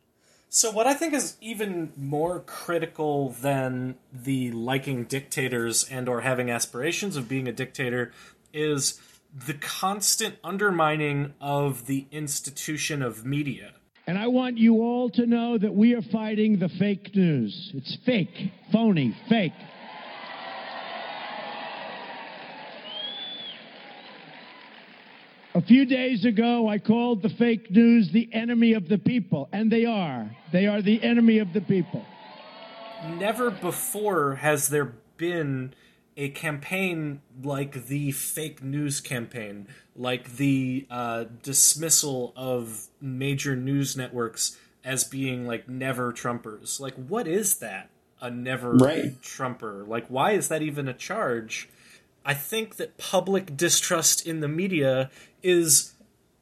So 0.55 0.71
what 0.71 0.87
I 0.87 0.95
think 0.95 1.15
is 1.15 1.37
even 1.41 1.93
more 1.97 2.39
critical 2.39 3.31
than 3.31 3.97
the 4.13 4.53
liking 4.53 5.03
dictators 5.03 5.83
and 5.91 6.09
or 6.09 6.21
having 6.21 6.49
aspirations 6.49 7.17
of 7.17 7.29
being 7.29 7.49
a 7.49 7.53
dictator 7.53 8.13
is 8.53 9.01
the 9.35 9.55
constant 9.55 10.37
undermining 10.45 11.35
of 11.41 11.87
the 11.87 12.07
institution 12.13 13.03
of 13.03 13.27
media. 13.27 13.73
And 14.07 14.17
I 14.17 14.29
want 14.29 14.57
you 14.57 14.77
all 14.77 15.11
to 15.11 15.27
know 15.27 15.59
that 15.59 15.75
we 15.75 15.93
are 15.93 16.03
fighting 16.03 16.61
the 16.61 16.69
fake 16.69 17.17
news. 17.17 17.73
It's 17.75 17.99
fake, 18.07 18.53
phony, 18.71 19.17
fake. 19.29 19.55
A 25.57 25.63
few 25.63 25.87
days 25.87 26.25
ago, 26.25 26.69
I 26.69 26.79
called 26.79 27.23
the 27.23 27.29
fake 27.29 27.71
news 27.71 28.11
the 28.11 28.29
enemy 28.33 28.73
of 28.73 28.89
the 28.89 28.99
people, 28.99 29.49
and 29.53 29.71
they 29.71 29.85
are. 29.85 30.35
They 30.51 30.67
are 30.67 30.83
the 30.83 31.01
enemy 31.01 31.39
of 31.39 31.53
the 31.53 31.61
people. 31.61 32.05
Never 33.19 33.53
before 33.53 34.35
has 34.35 34.69
there 34.69 34.97
been 35.17 35.73
a 36.17 36.31
campaign 36.31 37.21
like 37.41 37.87
the 37.87 38.11
fake 38.11 38.65
news 38.65 39.01
campaign, 39.01 39.69
like 39.95 40.39
the 40.39 40.89
uh, 40.91 41.27
dismissal 41.45 42.33
of 42.35 42.89
major 43.01 43.55
news 43.55 43.97
networks 43.97 44.59
as 44.85 45.05
being 45.05 45.47
like 45.47 45.69
never 45.69 46.13
Trumpers. 46.13 46.81
Like, 46.81 46.95
what 46.95 47.29
is 47.29 47.59
that? 47.59 47.91
A 48.21 48.29
never 48.29 48.73
Right. 48.73 49.23
Trumper? 49.23 49.85
Like, 49.87 50.09
why 50.09 50.33
is 50.33 50.49
that 50.49 50.63
even 50.63 50.89
a 50.89 50.95
charge? 50.95 51.69
I 52.25 52.35
think 52.35 52.77
that 52.77 52.97
public 52.97 53.57
distrust 53.57 54.27
in 54.27 54.41
the 54.41 54.49
media 54.49 55.11
is 55.43 55.95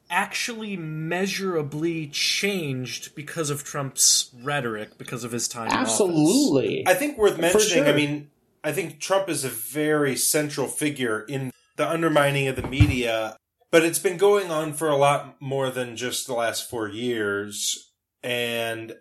actually 0.09 0.77
measurably 0.77 2.07
changed 2.09 3.15
because 3.15 3.51
of 3.51 3.65
Trump's 3.65 4.31
rhetoric, 4.43 4.99
because 4.99 5.25
of 5.25 5.33
his 5.33 5.49
time. 5.49 5.69
in 5.69 5.73
office. 5.73 5.91
Absolutely. 5.93 6.87
I 6.87 6.95
think 6.95 7.19
worth 7.19 7.39
mentioning. 7.39 7.85
sure. 7.85 7.93
I 7.93 7.97
mean, 7.97 8.31
I 8.63 8.73
think 8.73 9.01
Trump 9.01 9.29
is 9.29 9.45
a 9.45 9.49
very 9.49 10.15
central 10.15 10.69
figure 10.69 11.23
in 11.23 11.51
the 11.77 11.89
undermining 11.89 12.47
of 12.47 12.57
the 12.57 12.67
media, 12.67 13.37
but 13.71 13.85
it's 13.85 13.99
been 13.99 14.19
going 14.19 14.51
on 14.51 14.75
for 14.75 14.89
a 14.89 14.97
lot 14.97 15.41
more 15.41 15.71
than 15.71 15.97
just 15.97 16.27
the 16.27 16.35
last 16.35 16.69
four 16.69 16.89
years. 16.89 17.91
And 18.23 18.95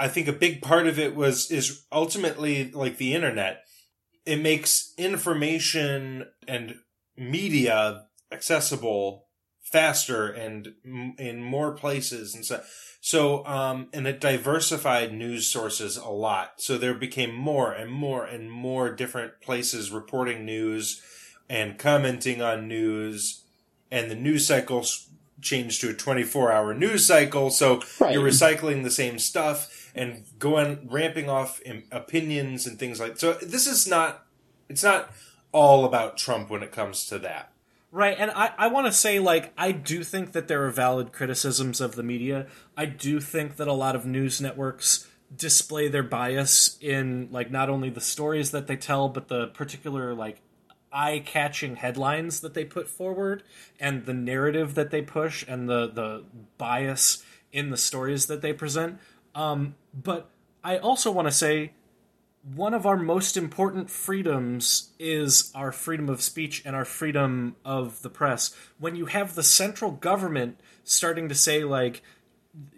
I 0.00 0.08
think 0.08 0.26
a 0.26 0.32
big 0.32 0.62
part 0.62 0.86
of 0.86 0.98
it 0.98 1.14
was 1.14 1.50
is 1.50 1.84
ultimately 1.92 2.70
like 2.72 2.96
the 2.96 3.14
internet. 3.14 3.67
It 4.28 4.42
makes 4.42 4.92
information 4.98 6.26
and 6.46 6.76
media 7.16 8.04
accessible 8.30 9.24
faster 9.62 10.26
and 10.28 10.68
in 11.18 11.42
more 11.42 11.72
places 11.72 12.34
and 12.34 12.44
so 12.44 12.62
so 13.00 13.44
um 13.46 13.88
and 13.92 14.06
it 14.06 14.20
diversified 14.20 15.12
news 15.14 15.46
sources 15.46 15.96
a 15.96 16.08
lot. 16.08 16.54
So 16.58 16.76
there 16.78 16.94
became 16.94 17.34
more 17.34 17.72
and 17.72 17.90
more 17.90 18.24
and 18.24 18.50
more 18.50 18.90
different 18.94 19.40
places 19.40 19.90
reporting 19.90 20.44
news 20.44 21.02
and 21.48 21.78
commenting 21.78 22.42
on 22.42 22.68
news. 22.68 23.44
And 23.90 24.10
the 24.10 24.14
news 24.14 24.46
cycles 24.46 25.08
changed 25.40 25.80
to 25.80 25.90
a 25.90 25.94
24 25.94 26.52
hour 26.52 26.74
news 26.74 27.06
cycle. 27.06 27.50
So 27.50 27.82
Right. 28.00 28.12
you're 28.12 28.28
recycling 28.28 28.82
the 28.84 28.90
same 28.90 29.18
stuff 29.18 29.87
and 29.98 30.24
going 30.38 30.88
ramping 30.90 31.28
off 31.28 31.60
opinions 31.92 32.66
and 32.66 32.78
things 32.78 33.00
like 33.00 33.18
so 33.18 33.32
this 33.34 33.66
is 33.66 33.86
not 33.86 34.24
it's 34.68 34.82
not 34.82 35.10
all 35.52 35.84
about 35.84 36.16
trump 36.16 36.48
when 36.48 36.62
it 36.62 36.72
comes 36.72 37.06
to 37.06 37.18
that 37.18 37.52
Right, 37.90 38.16
and 38.18 38.30
I, 38.32 38.52
I 38.58 38.66
want 38.66 38.86
to 38.86 38.92
say, 38.92 39.18
like, 39.18 39.50
I 39.56 39.72
do 39.72 40.04
think 40.04 40.32
that 40.32 40.46
there 40.46 40.62
are 40.66 40.70
valid 40.70 41.10
criticisms 41.10 41.80
of 41.80 41.94
the 41.94 42.02
media. 42.02 42.46
I 42.76 42.84
do 42.84 43.18
think 43.18 43.56
that 43.56 43.66
a 43.66 43.72
lot 43.72 43.96
of 43.96 44.04
news 44.04 44.42
networks 44.42 45.08
display 45.34 45.88
their 45.88 46.02
bias 46.02 46.76
in, 46.82 47.28
like, 47.30 47.50
not 47.50 47.70
only 47.70 47.88
the 47.88 48.02
stories 48.02 48.50
that 48.50 48.66
they 48.66 48.76
tell, 48.76 49.08
but 49.08 49.28
the 49.28 49.46
particular, 49.46 50.12
like, 50.12 50.42
eye 50.92 51.22
catching 51.24 51.76
headlines 51.76 52.40
that 52.40 52.52
they 52.52 52.64
put 52.64 52.88
forward 52.88 53.42
and 53.80 54.04
the 54.04 54.14
narrative 54.14 54.74
that 54.74 54.90
they 54.90 55.02
push 55.02 55.44
and 55.48 55.68
the, 55.68 55.86
the 55.86 56.24
bias 56.58 57.24
in 57.52 57.70
the 57.70 57.76
stories 57.76 58.26
that 58.26 58.42
they 58.42 58.52
present. 58.52 58.98
Um, 59.38 59.76
but 59.94 60.30
I 60.64 60.78
also 60.78 61.12
want 61.12 61.28
to 61.28 61.32
say 61.32 61.72
one 62.54 62.74
of 62.74 62.86
our 62.86 62.96
most 62.96 63.36
important 63.36 63.88
freedoms 63.88 64.90
is 64.98 65.52
our 65.54 65.70
freedom 65.70 66.08
of 66.08 66.20
speech 66.20 66.62
and 66.64 66.74
our 66.74 66.84
freedom 66.84 67.54
of 67.64 68.02
the 68.02 68.10
press. 68.10 68.54
When 68.80 68.96
you 68.96 69.06
have 69.06 69.34
the 69.34 69.44
central 69.44 69.92
government 69.92 70.58
starting 70.82 71.28
to 71.28 71.36
say, 71.36 71.62
like, 71.62 72.02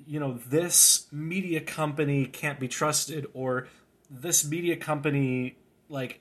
you 0.07 0.21
know, 0.21 0.39
this 0.47 1.07
media 1.11 1.61
company 1.61 2.27
can't 2.27 2.61
be 2.61 2.69
trusted, 2.69 3.27
or 3.33 3.69
this 4.11 4.45
media 4.45 4.77
company, 4.77 5.57
like, 5.89 6.21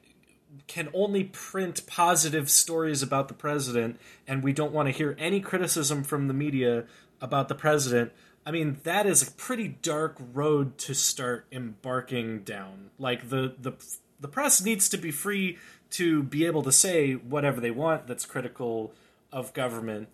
can 0.67 0.87
only 0.93 1.25
print 1.25 1.85
positive 1.85 2.49
stories 2.49 3.01
about 3.01 3.27
the 3.27 3.33
president, 3.33 3.99
and 4.25 4.41
we 4.43 4.53
don't 4.53 4.71
want 4.71 4.87
to 4.87 4.93
hear 4.93 5.17
any 5.19 5.41
criticism 5.41 6.03
from 6.03 6.27
the 6.27 6.33
media 6.33 6.85
about 7.19 7.49
the 7.49 7.55
president. 7.55 8.13
I 8.49 8.51
mean, 8.51 8.79
that 8.81 9.05
is 9.05 9.21
a 9.21 9.29
pretty 9.29 9.67
dark 9.67 10.17
road 10.33 10.79
to 10.79 10.95
start 10.95 11.45
embarking 11.51 12.39
down. 12.39 12.89
Like 12.97 13.29
the 13.29 13.53
the 13.61 13.73
the 14.19 14.27
press 14.27 14.59
needs 14.59 14.89
to 14.89 14.97
be 14.97 15.11
free 15.11 15.59
to 15.91 16.23
be 16.23 16.47
able 16.47 16.63
to 16.63 16.71
say 16.71 17.13
whatever 17.13 17.61
they 17.61 17.69
want 17.69 18.07
that's 18.07 18.25
critical 18.25 18.91
of 19.31 19.53
government. 19.53 20.07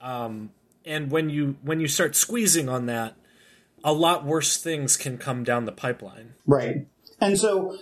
Um, 0.00 0.50
and 0.84 1.10
when 1.10 1.30
you 1.30 1.56
when 1.62 1.80
you 1.80 1.88
start 1.88 2.14
squeezing 2.14 2.68
on 2.68 2.86
that, 2.86 3.16
a 3.82 3.92
lot 3.92 4.24
worse 4.24 4.56
things 4.56 4.96
can 4.96 5.18
come 5.18 5.42
down 5.42 5.64
the 5.64 5.72
pipeline. 5.72 6.34
Right. 6.46 6.86
And 7.20 7.36
so, 7.36 7.76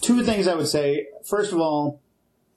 two 0.00 0.24
things 0.24 0.48
I 0.48 0.56
would 0.56 0.66
say. 0.66 1.06
First 1.24 1.52
of 1.52 1.60
all, 1.60 2.00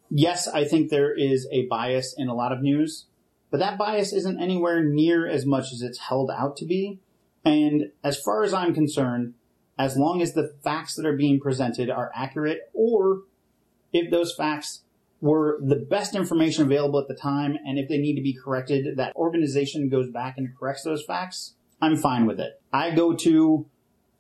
yes, 0.10 0.47
I 0.47 0.63
think 0.63 0.89
there 0.89 1.13
is 1.15 1.47
a 1.51 1.67
bias 1.67 2.15
in 2.17 2.27
a 2.27 2.33
lot 2.33 2.51
of 2.51 2.63
news, 2.63 3.05
but 3.51 3.60
that 3.60 3.77
bias 3.77 4.13
isn't 4.13 4.41
anywhere 4.41 4.83
near 4.83 5.27
as 5.27 5.45
much 5.45 5.71
as 5.73 5.81
it's 5.81 5.99
held 5.99 6.29
out 6.31 6.57
to 6.57 6.65
be. 6.65 6.99
And 7.45 7.91
as 8.03 8.19
far 8.19 8.43
as 8.43 8.53
I'm 8.53 8.73
concerned, 8.73 9.33
as 9.77 9.95
long 9.97 10.21
as 10.21 10.33
the 10.33 10.53
facts 10.63 10.95
that 10.95 11.05
are 11.05 11.15
being 11.15 11.39
presented 11.39 11.89
are 11.89 12.12
accurate, 12.15 12.69
or 12.73 13.21
if 13.93 14.12
those 14.12 14.36
facts 14.36 14.81
were 15.21 15.60
the 15.63 15.75
best 15.75 16.15
information 16.15 16.63
available 16.63 16.99
at 16.99 17.07
the 17.07 17.15
time, 17.15 17.57
and 17.65 17.79
if 17.79 17.88
they 17.88 17.97
need 17.97 18.15
to 18.15 18.21
be 18.21 18.33
corrected, 18.33 18.97
that 18.97 19.15
organization 19.15 19.89
goes 19.89 20.10
back 20.10 20.38
and 20.38 20.49
corrects 20.57 20.83
those 20.83 21.03
facts, 21.03 21.53
I'm 21.81 21.95
fine 21.95 22.25
with 22.25 22.39
it. 22.39 22.60
I 22.73 22.91
go 22.91 23.13
to 23.15 23.65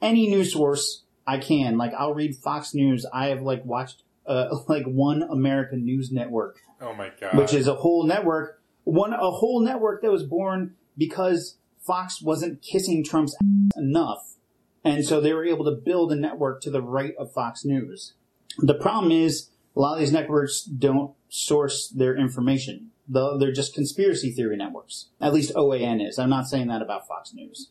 any 0.01 0.27
news 0.29 0.53
source 0.53 1.03
I 1.25 1.39
can. 1.39 1.77
Like 1.77 1.93
I'll 1.93 2.13
read 2.13 2.35
Fox 2.35 2.73
News. 2.73 3.05
I 3.11 3.27
have 3.27 3.41
like 3.41 3.65
watched 3.65 4.03
uh, 4.25 4.55
like 4.67 4.85
One 4.85 5.23
American 5.23 5.83
News 5.83 6.11
Network, 6.11 6.59
Oh 6.79 6.93
my 6.93 7.11
god. 7.19 7.35
which 7.37 7.53
is 7.53 7.67
a 7.67 7.75
whole 7.75 8.05
network, 8.05 8.56
one 8.87 9.13
a 9.13 9.31
whole 9.31 9.59
network 9.61 10.01
that 10.01 10.11
was 10.11 10.23
born 10.23 10.75
because 10.97 11.57
Fox 11.79 12.21
wasn't 12.21 12.61
kissing 12.61 13.03
Trump's 13.03 13.35
ass 13.35 13.77
enough, 13.77 14.35
and 14.83 15.05
so 15.05 15.19
they 15.19 15.33
were 15.33 15.45
able 15.45 15.65
to 15.65 15.71
build 15.71 16.11
a 16.11 16.15
network 16.15 16.61
to 16.61 16.71
the 16.71 16.81
right 16.81 17.13
of 17.17 17.31
Fox 17.33 17.65
News. 17.65 18.13
The 18.59 18.73
problem 18.73 19.11
is 19.11 19.49
a 19.75 19.79
lot 19.79 19.95
of 19.95 19.99
these 19.99 20.13
networks 20.13 20.63
don't 20.63 21.13
source 21.27 21.89
their 21.89 22.15
information. 22.15 22.91
They're 23.07 23.51
just 23.51 23.73
conspiracy 23.73 24.31
theory 24.31 24.57
networks. 24.57 25.09
At 25.19 25.33
least 25.33 25.53
OAN 25.53 26.05
is. 26.05 26.17
I'm 26.17 26.29
not 26.29 26.47
saying 26.47 26.67
that 26.67 26.81
about 26.81 27.07
Fox 27.07 27.33
News. 27.33 27.69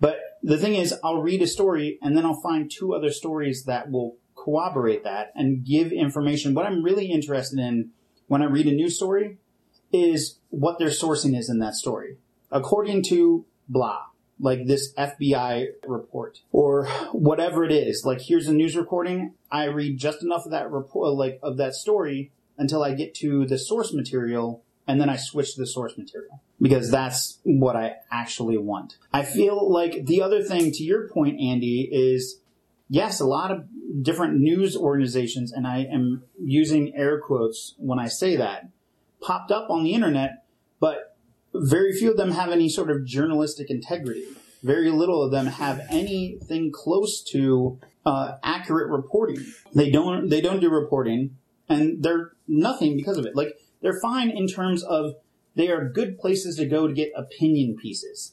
But 0.00 0.18
the 0.42 0.58
thing 0.58 0.74
is, 0.74 0.94
I'll 1.04 1.22
read 1.22 1.42
a 1.42 1.46
story 1.46 1.98
and 2.02 2.16
then 2.16 2.26
I'll 2.26 2.40
find 2.40 2.70
two 2.70 2.94
other 2.94 3.10
stories 3.10 3.64
that 3.64 3.90
will 3.90 4.16
corroborate 4.34 5.04
that 5.04 5.32
and 5.34 5.64
give 5.64 5.92
information. 5.92 6.54
What 6.54 6.66
I'm 6.66 6.82
really 6.82 7.10
interested 7.10 7.58
in 7.58 7.90
when 8.26 8.42
I 8.42 8.46
read 8.46 8.66
a 8.66 8.72
news 8.72 8.96
story 8.96 9.38
is 9.92 10.38
what 10.50 10.78
their 10.78 10.88
sourcing 10.88 11.36
is 11.38 11.48
in 11.48 11.58
that 11.60 11.74
story. 11.74 12.16
According 12.50 13.02
to 13.04 13.44
blah, 13.68 14.06
like 14.38 14.66
this 14.66 14.92
FBI 14.94 15.66
report 15.86 16.40
or 16.52 16.86
whatever 17.12 17.64
it 17.64 17.72
is, 17.72 18.04
like 18.04 18.20
here's 18.20 18.48
a 18.48 18.52
news 18.54 18.76
recording. 18.76 19.34
I 19.50 19.64
read 19.64 19.98
just 19.98 20.22
enough 20.22 20.44
of 20.44 20.52
that 20.52 20.70
report, 20.70 21.14
like 21.14 21.38
of 21.42 21.56
that 21.56 21.74
story 21.74 22.32
until 22.58 22.82
I 22.82 22.94
get 22.94 23.14
to 23.16 23.46
the 23.46 23.58
source 23.58 23.92
material 23.92 24.62
and 24.86 25.00
then 25.00 25.10
I 25.10 25.16
switch 25.16 25.54
to 25.54 25.60
the 25.60 25.66
source 25.66 25.98
material 25.98 26.40
because 26.60 26.90
that's 26.90 27.38
what 27.42 27.76
I 27.76 27.96
actually 28.10 28.56
want. 28.56 28.96
I 29.12 29.24
feel 29.24 29.70
like 29.70 30.06
the 30.06 30.22
other 30.22 30.42
thing 30.42 30.70
to 30.72 30.84
your 30.84 31.08
point, 31.08 31.40
Andy, 31.40 31.88
is 31.90 32.40
yes, 32.88 33.20
a 33.20 33.26
lot 33.26 33.50
of 33.50 33.64
different 34.02 34.38
news 34.38 34.76
organizations, 34.76 35.52
and 35.52 35.66
I 35.66 35.80
am 35.90 36.24
using 36.42 36.94
air 36.94 37.20
quotes 37.20 37.74
when 37.78 37.98
I 37.98 38.08
say 38.08 38.36
that, 38.36 38.68
popped 39.20 39.50
up 39.50 39.70
on 39.70 39.84
the 39.84 39.92
internet, 39.92 40.44
but 40.80 41.16
very 41.54 41.92
few 41.92 42.10
of 42.10 42.16
them 42.16 42.32
have 42.32 42.50
any 42.50 42.68
sort 42.68 42.90
of 42.90 43.06
journalistic 43.06 43.70
integrity. 43.70 44.24
Very 44.62 44.90
little 44.90 45.22
of 45.22 45.30
them 45.30 45.46
have 45.46 45.80
anything 45.90 46.72
close 46.72 47.22
to 47.32 47.78
uh, 48.04 48.32
accurate 48.42 48.90
reporting. 48.90 49.44
They 49.74 49.90
don't. 49.90 50.28
They 50.28 50.40
don't 50.40 50.60
do 50.60 50.70
reporting, 50.70 51.36
and 51.68 52.02
they're 52.02 52.32
nothing 52.48 52.96
because 52.96 53.18
of 53.18 53.26
it. 53.26 53.36
Like 53.36 53.58
they're 53.82 54.00
fine 54.00 54.30
in 54.30 54.46
terms 54.46 54.82
of 54.82 55.14
they 55.54 55.68
are 55.68 55.88
good 55.88 56.18
places 56.18 56.56
to 56.56 56.66
go 56.66 56.86
to 56.86 56.94
get 56.94 57.10
opinion 57.16 57.76
pieces. 57.76 58.32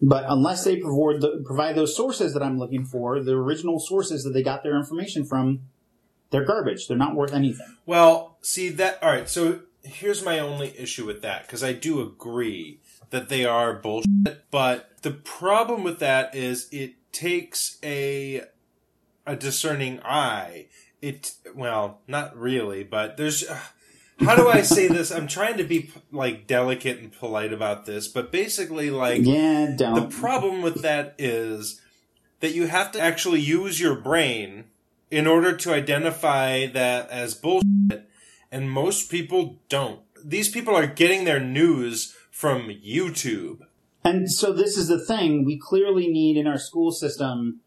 But 0.00 0.24
unless 0.28 0.64
they 0.64 0.76
provide, 0.76 1.20
the, 1.22 1.42
provide 1.46 1.76
those 1.76 1.96
sources 1.96 2.34
that 2.34 2.42
I'm 2.42 2.58
looking 2.58 2.84
for, 2.84 3.20
the 3.20 3.32
original 3.32 3.78
sources 3.78 4.22
that 4.24 4.30
they 4.30 4.42
got 4.42 4.62
their 4.62 4.76
information 4.76 5.24
from, 5.24 5.62
they're 6.30 6.44
garbage. 6.44 6.88
They're 6.88 6.98
not 6.98 7.14
worth 7.14 7.32
anything. 7.32 7.76
Well, 7.86 8.36
see 8.42 8.68
that. 8.70 9.02
All 9.02 9.10
right, 9.10 9.28
so 9.28 9.60
here's 9.84 10.24
my 10.24 10.38
only 10.38 10.74
issue 10.78 11.06
with 11.06 11.22
that 11.22 11.42
because 11.42 11.62
I 11.62 11.72
do 11.72 12.00
agree 12.00 12.80
that 13.10 13.28
they 13.28 13.44
are 13.44 13.74
bullshit. 13.74 14.50
But 14.50 14.90
the 15.02 15.10
problem 15.12 15.84
with 15.84 15.98
that 16.00 16.34
is 16.34 16.68
it 16.72 16.94
takes 17.12 17.78
a 17.82 18.42
a 19.26 19.36
discerning 19.36 20.00
eye. 20.04 20.66
It 21.00 21.32
well, 21.54 22.00
not 22.06 22.36
really, 22.36 22.82
but 22.84 23.16
there's. 23.16 23.48
Uh, 23.48 23.58
how 24.20 24.36
do 24.36 24.48
I 24.48 24.62
say 24.62 24.86
this? 24.86 25.10
I'm 25.10 25.26
trying 25.26 25.56
to 25.58 25.64
be 25.64 25.90
like 26.12 26.46
delicate 26.46 26.98
and 26.98 27.12
polite 27.12 27.52
about 27.52 27.84
this, 27.84 28.06
but 28.06 28.30
basically, 28.30 28.90
like 28.90 29.22
Yeah, 29.24 29.66
the 29.72 29.76
don't. 29.76 30.12
problem 30.12 30.62
with 30.62 30.82
that 30.82 31.14
is 31.18 31.80
that 32.40 32.54
you 32.54 32.66
have 32.68 32.92
to 32.92 33.00
actually 33.00 33.40
use 33.40 33.80
your 33.80 33.96
brain 33.96 34.64
in 35.10 35.26
order 35.26 35.56
to 35.56 35.72
identify 35.74 36.66
that 36.66 37.10
as 37.10 37.34
bullshit, 37.34 38.08
and 38.54 38.70
most 38.70 39.10
people 39.10 39.58
don't. 39.68 40.00
These 40.24 40.48
people 40.48 40.76
are 40.76 40.86
getting 40.86 41.24
their 41.24 41.40
news 41.40 42.14
from 42.30 42.68
YouTube. 42.68 43.58
And 44.04 44.30
so 44.30 44.52
this 44.52 44.78
is 44.78 44.86
the 44.86 45.04
thing 45.04 45.44
we 45.44 45.58
clearly 45.58 46.06
need 46.06 46.36
in 46.36 46.46
our 46.46 46.56
school 46.56 46.92
system, 46.92 47.60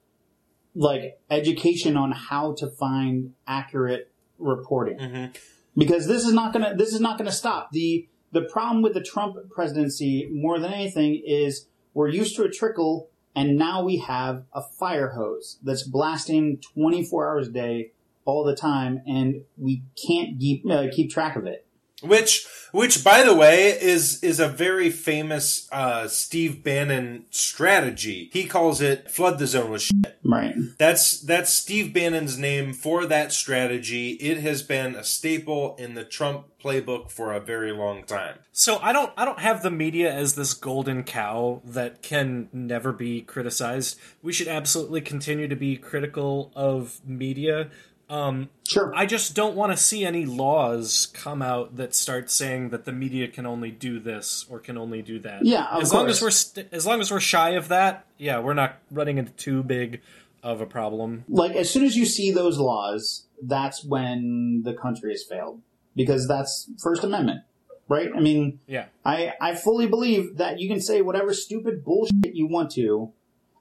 like 0.74 1.20
education 1.30 1.98
on 1.98 2.14
how 2.14 2.54
to 2.60 2.70
find 2.70 3.34
accurate 3.46 4.12
reporting. 4.40 4.98
Mhm. 4.98 5.36
Because 5.76 6.08
this 6.08 6.26
is 6.26 6.32
not 6.32 6.54
gonna, 6.54 6.74
this 6.74 6.94
is 6.94 7.02
not 7.02 7.18
gonna 7.18 7.34
stop. 7.34 7.72
The, 7.72 8.08
the 8.32 8.44
problem 8.44 8.82
with 8.82 8.94
the 8.94 9.04
Trump 9.04 9.36
presidency 9.50 10.30
more 10.32 10.58
than 10.58 10.72
anything 10.72 11.22
is 11.26 11.68
we're 11.94 12.08
used 12.08 12.38
to 12.38 12.44
a 12.44 12.50
trickle 12.50 13.10
and 13.36 13.58
now 13.58 13.84
we 13.84 13.98
have 13.98 14.46
a 14.54 14.62
fire 14.62 15.10
hose 15.10 15.60
that's 15.62 15.84
blasting 15.84 16.60
24 16.76 17.28
hours 17.28 17.48
a 17.50 17.52
day 17.52 17.92
all 18.28 18.44
the 18.44 18.56
time 18.56 19.02
and 19.08 19.42
we 19.58 19.84
can't 20.08 20.40
keep, 20.40 20.70
uh, 20.70 20.88
keep 20.92 21.10
track 21.10 21.36
of 21.36 21.46
it. 21.46 21.68
Which, 22.04 22.46
which, 22.72 23.04
by 23.04 23.24
the 23.24 23.34
way, 23.34 23.70
is 23.70 24.24
is 24.24 24.40
a 24.40 24.48
very 24.48 24.92
famous 24.92 25.68
uh, 25.72 26.08
Steve 26.08 26.64
Bannon 26.64 27.26
strategy. 27.32 28.30
He 28.32 28.46
calls 28.46 28.82
it 28.82 29.10
"flood 29.10 29.40
the 29.40 29.48
zone 29.48 29.72
with 29.72 29.82
shit." 29.82 30.20
Right. 30.24 30.54
That's 30.78 31.20
that's 31.20 31.52
Steve 31.52 31.94
Bannon's 31.94 32.38
name 32.38 32.74
for 32.74 33.08
that 33.08 33.34
strategy. 33.34 34.12
It 34.12 34.42
has 34.42 34.62
been 34.62 34.94
a 34.94 35.04
staple 35.04 35.76
in 35.80 35.96
the 35.96 36.04
Trump 36.04 36.46
playbook 36.64 37.10
for 37.10 37.34
a 37.34 37.40
very 37.40 37.72
long 37.72 38.04
time. 38.04 38.40
So 38.52 38.78
I 38.80 38.94
don't 38.94 39.12
I 39.18 39.26
don't 39.26 39.40
have 39.40 39.64
the 39.64 39.72
media 39.72 40.14
as 40.14 40.36
this 40.36 40.54
golden 40.54 41.04
cow 41.04 41.64
that 41.66 42.04
can 42.04 42.50
never 42.54 42.92
be 42.92 43.22
criticized. 43.22 43.98
We 44.22 44.34
should 44.34 44.48
absolutely 44.48 45.02
continue 45.02 45.48
to 45.48 45.56
be 45.56 45.78
critical 45.78 46.52
of 46.56 47.00
media. 47.04 47.72
Um, 48.10 48.50
Sure. 48.68 48.92
I 48.96 49.06
just 49.06 49.34
don't 49.34 49.56
want 49.56 49.72
to 49.72 49.78
see 49.78 50.06
any 50.06 50.26
laws 50.26 51.08
come 51.14 51.42
out 51.42 51.76
that 51.78 51.94
start 51.96 52.30
saying 52.30 52.70
that 52.70 52.86
the 52.86 52.92
media 52.92 53.28
can 53.28 53.46
only 53.46 53.72
do 53.72 54.00
this 54.00 54.46
or 54.50 54.60
can 54.60 54.78
only 54.78 55.02
do 55.02 55.20
that. 55.20 55.46
Yeah, 55.46 55.66
of 55.68 55.82
as 55.82 55.94
long 55.94 56.08
as 56.08 56.22
we're 56.22 56.32
st- 56.32 56.68
as 56.72 56.86
long 56.86 57.00
as 57.02 57.12
we're 57.12 57.20
shy 57.22 57.52
of 57.52 57.68
that, 57.70 58.06
yeah, 58.18 58.40
we're 58.40 58.54
not 58.54 58.78
running 58.92 59.18
into 59.18 59.32
too 59.34 59.64
big 59.64 60.02
of 60.44 60.62
a 60.62 60.66
problem. 60.66 61.24
like 61.28 61.54
as 61.56 61.70
soon 61.70 61.84
as 61.86 61.96
you 61.96 62.06
see 62.06 62.32
those 62.32 62.58
laws, 62.58 63.26
that's 63.42 63.84
when 63.84 64.62
the 64.64 64.74
country 64.74 65.12
has 65.12 65.24
failed 65.24 65.62
because 65.96 66.28
that's 66.28 66.70
First 66.82 67.04
Amendment, 67.04 67.42
right? 67.90 68.10
I 68.16 68.20
mean, 68.20 68.60
Yeah. 68.68 68.86
I 69.06 69.34
I 69.42 69.56
fully 69.56 69.88
believe 69.88 70.38
that 70.38 70.60
you 70.60 70.70
can 70.70 70.80
say 70.82 71.02
whatever 71.02 71.34
stupid 71.34 71.84
bullshit 71.84 72.36
you 72.36 72.48
want 72.48 72.72
to. 72.72 73.12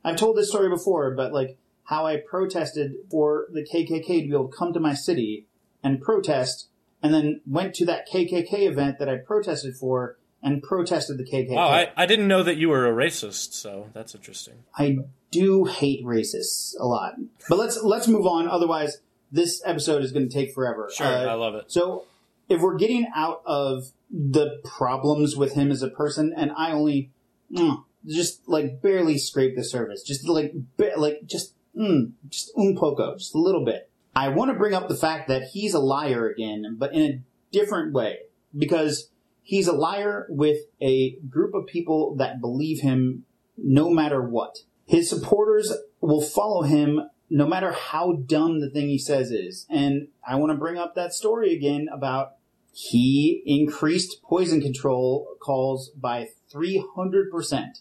I've 0.05 0.17
told 0.17 0.37
this 0.37 0.49
story 0.51 0.69
before, 0.69 1.13
but 1.15 1.33
like 1.33 1.59
how 1.87 2.07
I 2.07 2.19
protested 2.19 2.93
for 3.11 3.47
the 3.53 3.63
KKK 3.63 4.07
to 4.07 4.29
be 4.29 4.33
able 4.33 4.49
to 4.49 4.57
come 4.57 4.73
to 4.73 4.81
my 4.81 4.95
city 4.95 5.47
and 5.83 6.01
protest, 6.01 6.69
and 7.03 7.13
then 7.15 7.41
went 7.47 7.75
to 7.77 7.85
that 7.87 8.09
KKK 8.09 8.69
event 8.69 8.99
that 8.99 9.09
I 9.09 9.17
protested 9.17 9.77
for 9.77 10.17
and 10.43 10.63
protested 10.63 11.19
the 11.19 11.25
KKK. 11.25 11.51
Wow, 11.51 11.69
I, 11.69 11.93
I 11.97 12.07
didn't 12.07 12.29
know 12.29 12.43
that 12.43 12.57
you 12.57 12.69
were 12.69 12.87
a 12.87 12.93
racist, 12.93 13.53
so 13.55 13.89
that's 13.93 14.15
interesting. 14.15 14.65
I 14.77 14.99
do 15.31 15.65
hate 15.65 16.05
racists 16.05 16.75
a 16.79 16.87
lot. 16.87 17.15
But 17.49 17.59
let's 17.59 17.83
let's 17.83 18.09
move 18.09 18.27
on. 18.27 18.49
Otherwise, 18.49 18.99
this 19.33 19.63
episode 19.65 20.03
is 20.03 20.13
going 20.13 20.29
to 20.29 20.35
take 20.35 20.55
forever. 20.55 20.91
Sure, 20.95 21.07
Uh, 21.07 21.25
I 21.27 21.35
love 21.35 21.55
it. 21.55 21.71
So, 21.73 22.05
if 22.49 22.61
we're 22.61 22.77
getting 22.77 23.07
out 23.15 23.43
of 23.45 23.93
the 24.11 24.61
problems 24.65 25.37
with 25.37 25.55
him 25.55 25.71
as 25.71 25.83
a 25.83 25.89
person, 25.89 26.33
and 26.37 26.53
I 26.57 26.73
only 26.73 27.11
mm, 27.53 27.83
just 28.07 28.49
like 28.49 28.81
barely 28.81 29.19
scrape 29.19 29.57
the 29.57 29.65
surface, 29.65 30.03
just 30.03 30.29
like 30.29 30.53
ba- 30.77 30.95
like 30.97 31.23
just 31.27 31.55
mm, 31.77 32.13
just 32.29 32.53
un 32.57 32.77
poco, 32.77 33.17
just 33.17 33.35
a 33.35 33.39
little 33.39 33.65
bit. 33.65 33.91
I 34.15 34.29
want 34.29 34.51
to 34.51 34.57
bring 34.57 34.75
up 34.75 34.89
the 34.89 34.97
fact 34.97 35.29
that 35.29 35.51
he's 35.53 35.75
a 35.75 35.79
liar 35.79 36.29
again, 36.29 36.77
but 36.79 36.95
in 36.95 37.03
a 37.03 37.21
different 37.53 37.93
way 37.93 38.19
because 38.57 39.11
he's 39.43 39.69
a 39.69 39.73
liar 39.73 40.27
with 40.29 40.59
a 40.81 41.17
group 41.29 41.55
of 41.55 41.67
people 41.67 42.17
that 42.17 42.41
believe 42.41 42.81
him 42.81 43.25
no 43.57 43.91
matter 43.91 44.23
what. 44.23 44.59
His 44.87 45.09
supporters 45.09 45.73
will 46.01 46.23
follow 46.23 46.63
him 46.63 47.03
no 47.29 47.47
matter 47.47 47.73
how 47.73 48.13
dumb 48.13 48.61
the 48.61 48.71
thing 48.71 48.89
he 48.89 48.99
says 48.99 49.31
is. 49.31 49.67
And 49.69 50.09
I 50.27 50.37
want 50.37 50.53
to 50.53 50.59
bring 50.59 50.79
up 50.79 50.95
that 50.95 51.13
story 51.13 51.55
again 51.55 51.89
about 51.93 52.35
he 52.73 53.43
increased 53.47 54.23
poison 54.23 54.61
control 54.61 55.37
calls 55.41 55.91
by 55.91 56.29
300%. 56.55 57.81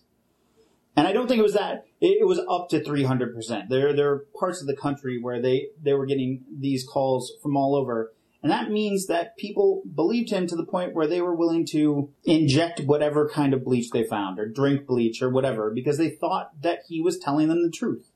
And 0.95 1.07
I 1.07 1.11
don't 1.11 1.27
think 1.27 1.39
it 1.39 1.43
was 1.43 1.53
that. 1.53 1.85
It, 1.99 2.25
was 2.25 2.39
up 2.49 2.69
to 2.69 2.79
300%. 2.79 3.69
There, 3.69 3.93
there 3.93 4.11
are 4.11 4.25
parts 4.39 4.61
of 4.61 4.67
the 4.67 4.75
country 4.75 5.19
where 5.21 5.41
they, 5.41 5.67
they 5.81 5.93
were 5.93 6.05
getting 6.05 6.43
these 6.57 6.85
calls 6.85 7.33
from 7.43 7.57
all 7.57 7.75
over. 7.75 8.13
And 8.41 8.51
that 8.51 8.69
means 8.69 9.07
that 9.07 9.37
people 9.37 9.81
believed 9.93 10.29
him 10.29 10.47
to 10.47 10.55
the 10.55 10.65
point 10.65 10.93
where 10.93 11.07
they 11.07 11.19
were 11.19 11.35
willing 11.35 11.65
to 11.71 12.11
inject 12.23 12.79
whatever 12.81 13.27
kind 13.27 13.53
of 13.53 13.65
bleach 13.65 13.89
they 13.89 14.03
found 14.03 14.39
or 14.39 14.47
drink 14.47 14.85
bleach 14.85 15.21
or 15.21 15.29
whatever 15.29 15.71
because 15.71 15.97
they 15.97 16.11
thought 16.11 16.51
that 16.61 16.83
he 16.87 17.01
was 17.01 17.17
telling 17.17 17.47
them 17.47 17.63
the 17.63 17.71
truth. 17.71 18.07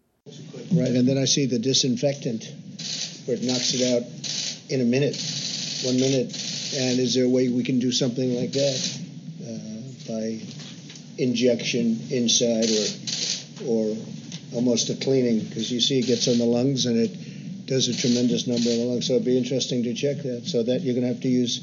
Right, 0.71 0.91
and 0.91 1.07
then 1.07 1.17
I 1.17 1.25
see 1.25 1.47
the 1.47 1.57
disinfectant 1.57 2.43
where 3.25 3.37
it 3.37 3.43
knocks 3.43 3.73
it 3.73 3.81
out 3.91 4.03
in 4.69 4.81
a 4.81 4.85
minute, 4.85 5.17
one 5.83 5.99
minute. 5.99 6.31
And 6.77 6.99
is 6.99 7.15
there 7.15 7.25
a 7.25 7.29
way 7.29 7.49
we 7.49 7.63
can 7.63 7.79
do 7.79 7.91
something 7.91 8.35
like 8.35 8.51
that 8.51 8.99
uh, 9.41 10.11
by 10.13 10.39
injection 11.19 11.99
inside 12.09 12.69
or 12.69 12.87
or 13.67 13.97
almost 14.53 14.89
a 14.89 14.95
cleaning? 14.95 15.39
Because 15.47 15.71
you 15.71 15.81
see, 15.81 15.99
it 15.99 16.07
gets 16.07 16.27
on 16.27 16.37
the 16.37 16.45
lungs 16.45 16.85
and 16.85 16.97
it 16.97 17.65
does 17.65 17.87
a 17.87 17.95
tremendous 17.95 18.47
number 18.47 18.69
of 18.69 18.77
the 18.77 18.85
lungs. 18.85 19.07
So 19.07 19.13
it'd 19.13 19.25
be 19.25 19.37
interesting 19.37 19.83
to 19.83 19.93
check 19.93 20.17
that. 20.23 20.45
So 20.45 20.63
that 20.63 20.81
you're 20.81 20.95
going 20.95 21.07
to 21.07 21.13
have 21.13 21.21
to 21.21 21.29
use 21.29 21.61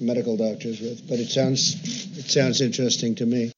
medical 0.00 0.36
doctors 0.36 0.80
with. 0.80 1.08
But 1.08 1.20
it 1.20 1.28
sounds 1.28 1.74
it 2.18 2.30
sounds 2.30 2.60
interesting 2.60 3.14
to 3.16 3.26
me. 3.26 3.52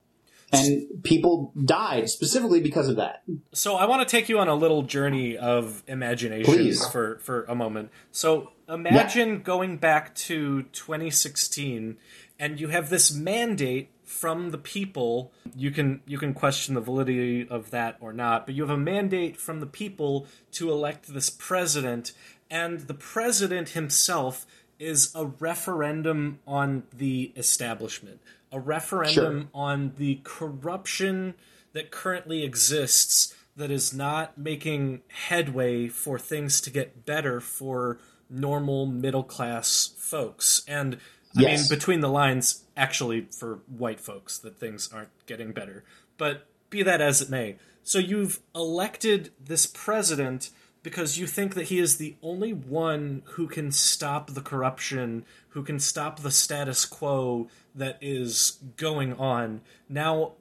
And 0.51 1.03
people 1.03 1.53
died 1.63 2.09
specifically 2.09 2.61
because 2.61 2.89
of 2.89 2.97
that. 2.97 3.23
So 3.53 3.77
I 3.77 3.85
want 3.85 4.09
to 4.09 4.11
take 4.11 4.31
you 4.31 4.39
on 4.39 4.49
a 4.49 4.55
little 4.55 4.83
journey 4.83 5.37
of 5.37 5.83
imagination 5.87 6.53
Please. 6.53 6.87
for 6.87 7.19
for 7.19 7.45
a 7.45 7.55
moment. 7.55 7.91
So 8.13 8.53
imagine 8.69 9.43
going 9.43 9.77
back 9.77 10.15
to 10.15 10.63
2016 10.73 11.99
and 12.39 12.61
you 12.61 12.69
have 12.69 12.89
this 12.89 13.13
mandate 13.13 13.91
from 14.09 14.51
the 14.51 14.59
people. 14.59 15.33
You 15.55 15.71
can 15.71 16.01
you 16.07 16.19
can 16.19 16.35
question 16.35 16.75
the 16.75 16.81
validity 16.81 17.47
of 17.49 17.71
that 17.71 17.97
or 18.01 18.13
not, 18.13 18.47
but 18.47 18.55
you 18.55 18.63
have 18.63 18.71
a 18.71 18.77
mandate 18.79 19.37
from 19.37 19.61
the 19.61 19.67
people 19.67 20.27
to 20.53 20.71
elect 20.71 21.13
this 21.13 21.31
president 21.31 22.13
and 22.51 22.81
the 22.81 22.95
president 22.95 23.71
himself 23.71 24.47
is 24.79 25.13
a 25.15 25.27
referendum 25.27 26.39
on 26.47 26.85
the 26.97 27.33
establishment, 27.37 28.21
a 28.53 28.61
referendum 28.61 29.51
on 29.53 29.93
the 29.99 30.21
corruption 30.25 31.35
that 31.73 31.91
currently 31.91 32.45
exists 32.45 33.35
that 33.57 33.71
is 33.71 33.93
not 33.93 34.39
making 34.39 35.03
headway 35.09 35.89
for 35.89 36.19
things 36.19 36.61
to 36.61 36.71
get 36.71 37.05
better 37.05 37.41
for 37.41 37.99
normal 38.31 38.87
middle 38.87 39.25
class 39.25 39.93
folks. 39.99 40.63
And 40.69 40.99
I 41.37 41.43
Yes. 41.43 41.71
mean, 41.71 41.79
between 41.79 42.01
the 42.01 42.09
lines, 42.09 42.65
actually, 42.79 43.23
for 43.31 43.59
white 43.67 44.01
folks, 44.01 44.39
that 44.39 44.59
things 44.59 44.89
aren't 44.93 45.11
getting 45.27 45.53
better. 45.53 45.85
But 46.17 46.47
be 46.71 46.83
that 46.83 47.01
as 47.01 47.21
it 47.21 47.29
may. 47.29 47.57
So 47.83 47.99
you've 47.99 48.41
elected 48.55 49.31
this 49.43 49.67
president 49.67 50.51
because 50.83 51.19
you 51.19 51.27
think 51.27 51.55
that 51.55 51.65
he 51.65 51.79
is 51.79 51.97
the 51.97 52.17
only 52.23 52.53
one 52.53 53.23
who 53.33 53.49
can 53.49 53.73
stop 53.73 54.31
the 54.31 54.41
corruption, 54.41 55.25
who 55.51 55.63
can 55.63 55.79
stop 55.81 56.21
the 56.21 56.31
status 56.31 56.85
quo 56.87 57.49
that 57.75 57.99
is 58.01 58.59
going 58.77 59.15
on. 59.15 59.61
Now, 59.89 60.33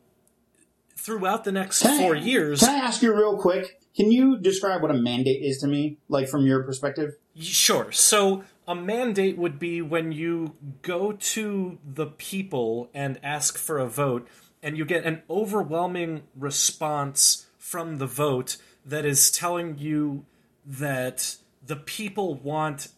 throughout 0.95 1.43
the 1.43 1.51
next 1.51 1.81
Can 1.81 1.91
I- 1.91 1.97
four 1.97 2.15
years, 2.15 2.59
Can 2.59 2.69
I 2.69 2.85
ask 2.85 3.01
you 3.01 3.13
real 3.15 3.37
quick? 3.37 3.81
Can 3.95 4.11
you 4.11 4.37
describe 4.37 4.81
what 4.83 4.91
a 4.91 4.97
mandate 4.97 5.41
is 5.41 5.57
to 5.59 5.67
me, 5.67 5.97
like 6.07 6.27
from 6.29 6.45
your 6.45 6.61
perspective? 6.63 7.15
Sure. 7.39 7.91
So 7.91 8.43
a 8.67 8.75
mandate 8.75 9.37
would 9.37 9.57
be 9.59 9.81
when 9.81 10.11
you 10.11 10.55
go 10.81 11.13
to 11.13 11.77
the 11.85 12.07
people 12.07 12.89
and 12.93 13.19
ask 13.23 13.57
for 13.57 13.79
a 13.79 13.87
vote, 13.87 14.27
and 14.61 14.77
you 14.77 14.85
get 14.85 15.05
an 15.05 15.21
overwhelming 15.29 16.23
response 16.35 17.47
from 17.57 17.97
the 17.97 18.05
vote 18.07 18.57
that 18.85 19.05
is 19.05 19.31
telling 19.31 19.77
you 19.77 20.25
that 20.65 21.37
the 21.65 21.75
people 21.75 22.35
want 22.35 22.89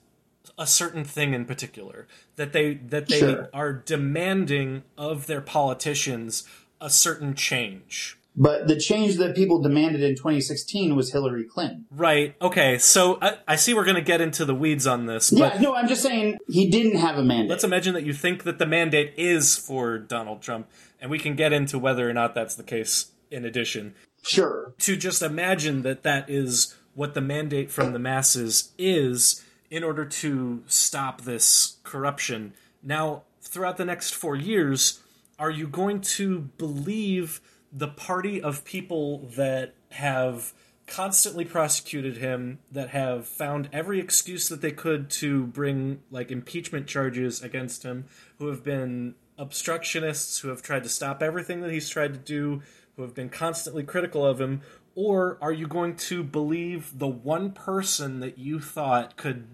a 0.57 0.67
certain 0.67 1.03
thing 1.03 1.33
in 1.33 1.45
particular 1.45 2.07
that 2.35 2.51
they 2.53 2.73
that 2.73 3.07
they 3.07 3.19
Sure. 3.19 3.49
are 3.53 3.71
demanding 3.73 4.83
of 4.97 5.27
their 5.27 5.41
politicians 5.41 6.43
a 6.81 6.89
certain 6.89 7.33
change 7.33 8.17
But 8.35 8.67
the 8.67 8.79
change 8.79 9.17
that 9.17 9.35
people 9.35 9.61
demanded 9.61 10.01
in 10.01 10.15
2016 10.15 10.95
was 10.95 11.11
Hillary 11.11 11.43
Clinton. 11.43 11.85
right 11.91 12.35
okay 12.41 12.77
so 12.77 13.17
i, 13.21 13.37
I 13.47 13.55
see 13.55 13.73
we're 13.73 13.83
going 13.83 13.95
to 13.95 14.01
get 14.01 14.21
into 14.21 14.45
the 14.45 14.55
weeds 14.55 14.87
on 14.87 15.07
this 15.07 15.31
but 15.31 15.55
Yeah, 15.55 15.61
no, 15.61 15.75
I'm 15.75 15.87
just 15.87 16.01
saying 16.03 16.37
he 16.47 16.69
didn't 16.69 16.97
have 16.99 17.17
a 17.17 17.23
mandate. 17.23 17.49
Let's 17.49 17.63
imagine 17.63 17.93
that 17.95 18.05
you 18.05 18.13
think 18.13 18.43
that 18.43 18.59
the 18.59 18.65
mandate 18.65 19.13
is 19.17 19.57
for 19.57 19.97
Donald 19.97 20.41
Trump, 20.41 20.69
and 21.01 21.09
we 21.11 21.19
can 21.19 21.35
get 21.35 21.51
into 21.53 21.77
whether 21.79 22.09
or 22.09 22.13
not 22.13 22.33
that's 22.35 22.55
the 22.55 22.63
case 22.63 23.11
in 23.31 23.45
addition. 23.45 23.93
sure. 24.23 24.73
To 24.79 24.95
just 24.95 25.21
imagine 25.21 25.81
that 25.83 26.03
that 26.03 26.29
is 26.29 26.75
what 26.93 27.13
the 27.13 27.21
mandate 27.21 27.71
from 27.71 27.93
the 27.93 27.99
masses 27.99 28.71
is 28.77 29.43
in 29.69 29.83
order 29.83 30.05
to 30.05 30.63
stop 30.67 31.21
this 31.21 31.77
corruption. 31.83 32.53
Now, 32.83 33.23
throughout 33.41 33.77
the 33.77 33.85
next 33.85 34.15
four 34.15 34.35
years, 34.35 34.99
are 35.37 35.51
you 35.51 35.67
going 35.67 36.01
to 36.01 36.49
believe 36.57 37.41
the 37.71 37.87
party 37.87 38.41
of 38.41 38.65
people 38.65 39.27
that 39.35 39.75
have 39.91 40.53
constantly 40.87 41.45
prosecuted 41.45 42.17
him, 42.17 42.59
that 42.71 42.89
have 42.89 43.27
found 43.27 43.69
every 43.71 43.99
excuse 43.99 44.49
that 44.49 44.61
they 44.61 44.71
could 44.71 45.09
to 45.09 45.45
bring 45.47 46.01
like 46.09 46.31
impeachment 46.31 46.87
charges 46.87 47.41
against 47.43 47.83
him, 47.83 48.05
who 48.39 48.47
have 48.47 48.63
been 48.63 49.15
obstructionists, 49.37 50.39
who 50.39 50.49
have 50.49 50.61
tried 50.61 50.83
to 50.83 50.89
stop 50.89 51.21
everything 51.21 51.61
that 51.61 51.71
he's 51.71 51.89
tried 51.89 52.13
to 52.13 52.19
do, 52.19 52.61
who 52.95 53.03
have 53.03 53.13
been 53.13 53.29
constantly 53.29 53.83
critical 53.83 54.25
of 54.25 54.41
him? 54.41 54.61
Or 54.95 55.37
are 55.41 55.53
you 55.53 55.67
going 55.67 55.95
to 55.95 56.23
believe 56.23 56.97
the 56.97 57.07
one 57.07 57.51
person 57.51 58.19
that 58.19 58.37
you 58.37 58.59
thought 58.59 59.15
could 59.15 59.47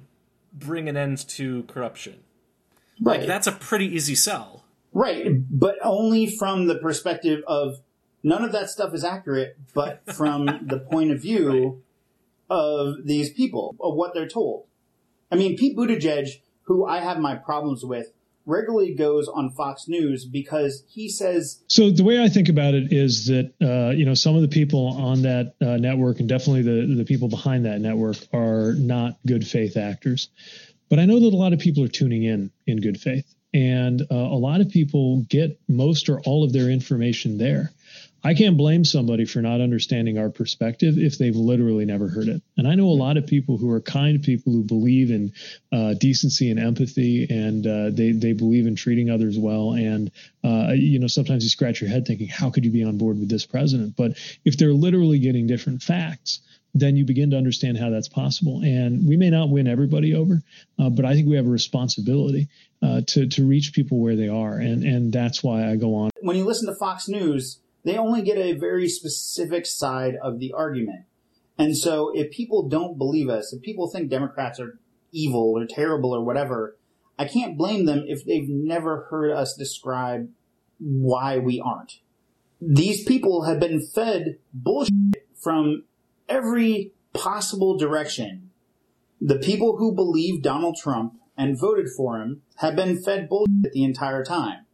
bring 0.53 0.87
an 0.87 0.95
end 0.97 1.27
to 1.29 1.63
corruption? 1.63 2.21
Right. 3.01 3.19
Like, 3.19 3.27
that's 3.27 3.45
a 3.45 3.51
pretty 3.51 3.93
easy 3.93 4.15
sell. 4.15 4.63
Right, 4.93 5.27
but 5.51 5.75
only 5.83 6.25
from 6.25 6.67
the 6.67 6.75
perspective 6.75 7.43
of 7.47 7.81
none 8.25 8.43
of 8.43 8.51
that 8.51 8.69
stuff 8.69 8.93
is 8.93 9.05
accurate, 9.05 9.55
but 9.73 10.01
from 10.11 10.45
the 10.63 10.79
point 10.79 11.11
of 11.11 11.21
view 11.21 11.83
of 12.49 13.05
these 13.05 13.31
people, 13.31 13.75
of 13.79 13.95
what 13.95 14.13
they're 14.13 14.27
told. 14.27 14.65
I 15.31 15.35
mean, 15.35 15.55
Pete 15.55 15.77
Buttigieg, 15.77 16.41
who 16.63 16.85
I 16.85 16.99
have 16.99 17.19
my 17.19 17.35
problems 17.35 17.85
with, 17.85 18.11
regularly 18.45 18.93
goes 18.93 19.27
on 19.27 19.51
Fox 19.51 19.87
News 19.87 20.25
because 20.25 20.83
he 20.87 21.09
says 21.09 21.63
So 21.67 21.89
the 21.89 22.03
way 22.03 22.21
I 22.21 22.29
think 22.29 22.49
about 22.49 22.73
it 22.73 22.91
is 22.91 23.27
that 23.27 23.53
uh, 23.61 23.91
you 23.95 24.05
know 24.05 24.13
some 24.13 24.35
of 24.35 24.41
the 24.41 24.47
people 24.47 24.87
on 24.87 25.23
that 25.23 25.55
uh, 25.61 25.77
network 25.77 26.19
and 26.19 26.29
definitely 26.29 26.61
the 26.61 26.95
the 26.95 27.05
people 27.05 27.27
behind 27.27 27.65
that 27.65 27.81
network 27.81 28.17
are 28.33 28.73
not 28.73 29.17
good 29.25 29.47
faith 29.47 29.77
actors, 29.77 30.29
but 30.89 30.99
I 30.99 31.05
know 31.05 31.19
that 31.19 31.33
a 31.33 31.37
lot 31.37 31.53
of 31.53 31.59
people 31.59 31.83
are 31.83 31.89
tuning 31.89 32.23
in 32.23 32.51
in 32.67 32.81
good 32.81 32.99
faith, 32.99 33.33
and 33.53 34.01
uh, 34.01 34.15
a 34.15 34.37
lot 34.37 34.61
of 34.61 34.69
people 34.69 35.25
get 35.27 35.59
most 35.67 36.09
or 36.09 36.19
all 36.21 36.43
of 36.43 36.53
their 36.53 36.69
information 36.69 37.39
there. 37.39 37.71
I 38.23 38.33
can't 38.33 38.57
blame 38.57 38.83
somebody 38.83 39.25
for 39.25 39.41
not 39.41 39.61
understanding 39.61 40.17
our 40.17 40.29
perspective 40.29 40.97
if 40.97 41.17
they've 41.17 41.35
literally 41.35 41.85
never 41.85 42.07
heard 42.07 42.27
it. 42.27 42.41
And 42.57 42.67
I 42.67 42.73
know 42.73 42.87
a 42.87 42.97
lot 42.97 43.17
of 43.17 43.27
people 43.27 43.57
who 43.57 43.69
are 43.69 43.81
kind 43.81 44.21
people 44.21 44.51
who 44.51 44.63
believe 44.63 45.11
in 45.11 45.31
uh, 45.71 45.93
decency 45.93 46.49
and 46.49 46.59
empathy, 46.59 47.27
and 47.29 47.67
uh, 47.67 47.89
they 47.91 48.11
they 48.11 48.33
believe 48.33 48.65
in 48.65 48.75
treating 48.75 49.09
others 49.09 49.37
well. 49.37 49.73
And 49.73 50.11
uh, 50.43 50.73
you 50.73 50.99
know, 50.99 51.07
sometimes 51.07 51.43
you 51.43 51.49
scratch 51.49 51.81
your 51.81 51.89
head 51.89 52.07
thinking, 52.07 52.27
how 52.27 52.49
could 52.49 52.65
you 52.65 52.71
be 52.71 52.83
on 52.83 52.97
board 52.97 53.19
with 53.19 53.29
this 53.29 53.45
president? 53.45 53.95
But 53.95 54.13
if 54.43 54.57
they're 54.57 54.73
literally 54.73 55.19
getting 55.19 55.45
different 55.45 55.83
facts, 55.83 56.39
then 56.73 56.97
you 56.97 57.05
begin 57.05 57.31
to 57.31 57.37
understand 57.37 57.77
how 57.77 57.89
that's 57.89 58.09
possible. 58.09 58.61
And 58.63 59.07
we 59.07 59.17
may 59.17 59.29
not 59.29 59.49
win 59.49 59.67
everybody 59.67 60.13
over, 60.13 60.43
uh, 60.77 60.89
but 60.89 61.05
I 61.05 61.13
think 61.13 61.27
we 61.27 61.37
have 61.37 61.45
a 61.45 61.49
responsibility 61.49 62.49
uh, 62.81 63.01
to 63.07 63.27
to 63.27 63.47
reach 63.47 63.71
people 63.73 63.99
where 63.99 64.15
they 64.15 64.27
are, 64.27 64.57
and 64.57 64.83
and 64.83 65.13
that's 65.13 65.43
why 65.43 65.69
I 65.69 65.75
go 65.75 65.95
on. 65.95 66.11
when 66.21 66.35
you 66.35 66.43
listen 66.43 66.67
to 66.67 66.75
Fox 66.75 67.07
News, 67.07 67.59
they 67.85 67.97
only 67.97 68.23
get 68.23 68.37
a 68.37 68.53
very 68.53 68.89
specific 68.89 69.65
side 69.65 70.15
of 70.21 70.39
the 70.39 70.51
argument. 70.51 71.05
And 71.57 71.77
so 71.77 72.11
if 72.13 72.31
people 72.31 72.67
don't 72.67 72.97
believe 72.97 73.29
us, 73.29 73.53
if 73.53 73.61
people 73.61 73.87
think 73.87 74.09
Democrats 74.09 74.59
are 74.59 74.79
evil 75.11 75.53
or 75.55 75.65
terrible 75.65 76.13
or 76.13 76.25
whatever, 76.25 76.77
I 77.17 77.25
can't 77.25 77.57
blame 77.57 77.85
them 77.85 78.03
if 78.07 78.25
they've 78.25 78.49
never 78.49 79.07
heard 79.09 79.31
us 79.31 79.55
describe 79.55 80.29
why 80.79 81.37
we 81.37 81.61
aren't. 81.61 81.99
These 82.59 83.03
people 83.03 83.43
have 83.43 83.59
been 83.59 83.79
fed 83.79 84.39
bullshit 84.51 85.27
from 85.35 85.83
every 86.27 86.91
possible 87.13 87.77
direction. 87.77 88.49
The 89.21 89.37
people 89.37 89.77
who 89.77 89.93
believe 89.93 90.41
Donald 90.41 90.75
Trump 90.81 91.13
and 91.37 91.59
voted 91.59 91.87
for 91.95 92.19
him 92.19 92.41
have 92.57 92.75
been 92.75 93.01
fed 93.01 93.29
bullshit 93.29 93.71
the 93.73 93.83
entire 93.83 94.25
time 94.25 94.64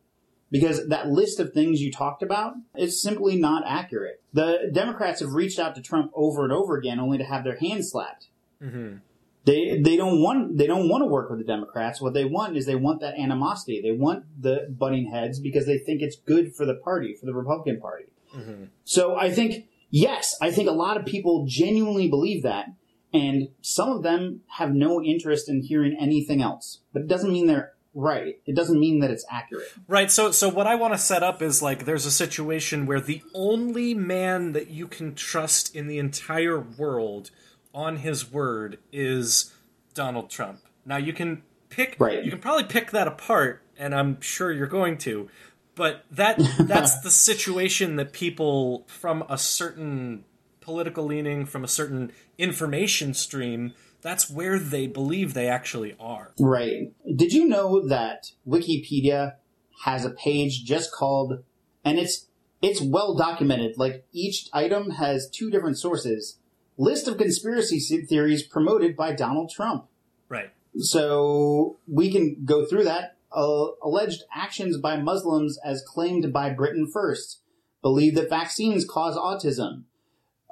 because 0.52 0.88
that 0.90 1.08
list 1.08 1.40
of 1.40 1.54
things 1.54 1.82
you 1.82 1.92
talked 1.92 2.22
about 2.22 2.54
is 2.76 3.02
simply 3.02 3.38
not 3.38 3.64
accurate. 3.66 4.22
The 4.34 4.70
Democrats 4.72 5.22
have 5.22 5.32
reached 5.32 5.58
out 5.58 5.76
to 5.76 5.82
Trump 5.82 6.12
over 6.14 6.44
and 6.44 6.52
over 6.52 6.78
again, 6.78 7.00
only 7.00 7.18
to 7.18 7.24
have 7.24 7.44
their 7.44 7.58
hands 7.58 7.92
slapped. 7.92 8.28
Mm-hmm. 8.62 8.98
They 9.44 9.82
they 9.82 9.96
don't 9.96 10.22
want 10.22 10.58
they 10.58 10.68
don't 10.68 10.88
want 10.88 11.02
to 11.02 11.08
work 11.08 11.30
with 11.30 11.40
the 11.40 11.46
Democrats. 11.46 12.00
What 12.00 12.14
they 12.14 12.26
want 12.26 12.58
is 12.58 12.66
they 12.68 12.76
want 12.76 13.02
that 13.02 13.18
animosity. 13.18 13.82
They 13.82 13.92
want 13.92 14.26
the 14.40 14.68
butting 14.70 15.12
heads 15.12 15.40
because 15.40 15.66
they 15.66 15.80
think 15.80 16.02
it's 16.02 16.16
good 16.16 16.54
for 16.56 16.66
the 16.66 16.76
party, 16.76 17.16
for 17.20 17.26
the 17.26 17.34
Republican 17.34 17.80
Party. 17.80 18.06
Mm-hmm. 18.36 18.66
So 18.84 19.16
I 19.16 19.32
think 19.32 19.68
yes, 19.90 20.36
I 20.42 20.52
think 20.52 20.70
a 20.70 20.74
lot 20.74 20.98
of 20.98 21.06
people 21.06 21.46
genuinely 21.48 22.08
believe 22.08 22.44
that, 22.44 22.68
and 23.12 23.48
some 23.62 23.90
of 23.90 24.04
them 24.04 24.42
have 24.58 24.74
no 24.74 25.02
interest 25.02 25.50
in 25.50 25.64
hearing 25.64 25.98
anything 26.00 26.42
else. 26.42 26.82
But 26.94 27.04
it 27.04 27.08
doesn't 27.08 27.34
mean 27.34 27.48
they're 27.48 27.74
right. 27.94 28.40
It 28.46 28.56
doesn't 28.56 28.80
mean 28.80 29.00
that 29.00 29.12
it's 29.12 29.26
accurate. 29.30 29.68
Right. 29.88 30.12
So, 30.12 30.32
so 30.32 30.50
what 30.50 30.68
I 30.68 30.76
want 30.76 30.94
to 30.94 30.98
set 30.98 31.24
up 31.24 31.42
is 31.42 31.62
like 31.62 31.86
there's 31.86 32.06
a 32.06 32.12
situation 32.12 32.86
where 32.86 33.02
the 33.02 33.22
only 33.34 33.94
man 33.94 34.54
that 34.54 34.70
you 34.70 34.88
can 34.88 35.16
trust 35.16 35.76
in 35.76 35.88
the 35.88 35.98
entire 35.98 36.60
world 36.60 37.32
on 37.74 37.98
his 37.98 38.32
word 38.32 38.80
is 38.92 39.54
Donald 39.94 40.30
Trump. 40.30 40.60
Now 40.86 40.98
you 40.98 41.14
can 41.14 41.44
pick. 41.70 41.96
Right. 42.00 42.24
You 42.24 42.32
can 42.32 42.40
probably 42.40 42.66
pick 42.66 42.92
that 42.92 43.08
apart, 43.08 43.64
and 43.78 43.96
I'm 43.96 44.22
sure 44.22 44.52
you're 44.52 44.68
going 44.68 44.98
to. 45.00 45.30
But 45.76 46.06
that 46.12 46.38
that's 46.60 47.00
the 47.02 47.12
situation 47.12 47.96
that 47.96 48.12
people 48.14 48.84
from 48.88 49.24
a 49.30 49.38
certain 49.38 50.26
political 50.60 51.06
leaning, 51.06 51.46
from 51.46 51.64
a 51.64 51.68
certain 51.68 52.12
information 52.38 53.14
stream, 53.14 53.74
that's 54.02 54.30
where 54.30 54.58
they 54.60 54.88
believe 54.88 55.34
they 55.34 55.48
actually 55.48 55.96
are. 56.00 56.34
Right. 56.40 56.94
Did 57.16 57.32
you 57.34 57.46
know 57.46 57.88
that 57.88 58.32
Wikipedia 58.48 59.36
has 59.84 60.06
a 60.06 60.12
page 60.12 60.64
just 60.64 60.92
called, 60.92 61.44
and 61.84 62.00
it's 62.00 62.28
it's 62.62 62.82
well 62.82 63.16
documented. 63.16 63.78
Like 63.78 64.06
each 64.12 64.48
item 64.54 64.92
has 64.92 65.30
two 65.30 65.50
different 65.50 65.78
sources. 65.78 66.38
List 66.78 67.08
of 67.08 67.18
conspiracy 67.18 67.80
theories 68.06 68.44
promoted 68.44 68.96
by 68.96 69.14
Donald 69.14 69.52
Trump. 69.54 69.88
Right. 70.30 70.52
So 70.78 71.80
we 71.88 72.12
can 72.12 72.44
go 72.46 72.66
through 72.66 72.86
that. 72.86 73.18
Uh, 73.32 73.68
alleged 73.82 74.24
actions 74.36 74.78
by 74.78 74.98
Muslims 74.98 75.58
as 75.64 75.84
claimed 75.88 76.34
by 76.34 76.50
Britain 76.50 76.88
first. 76.92 77.42
Believe 77.82 78.16
that 78.16 78.30
vaccines 78.30 78.86
cause 78.86 79.16
autism. 79.16 79.84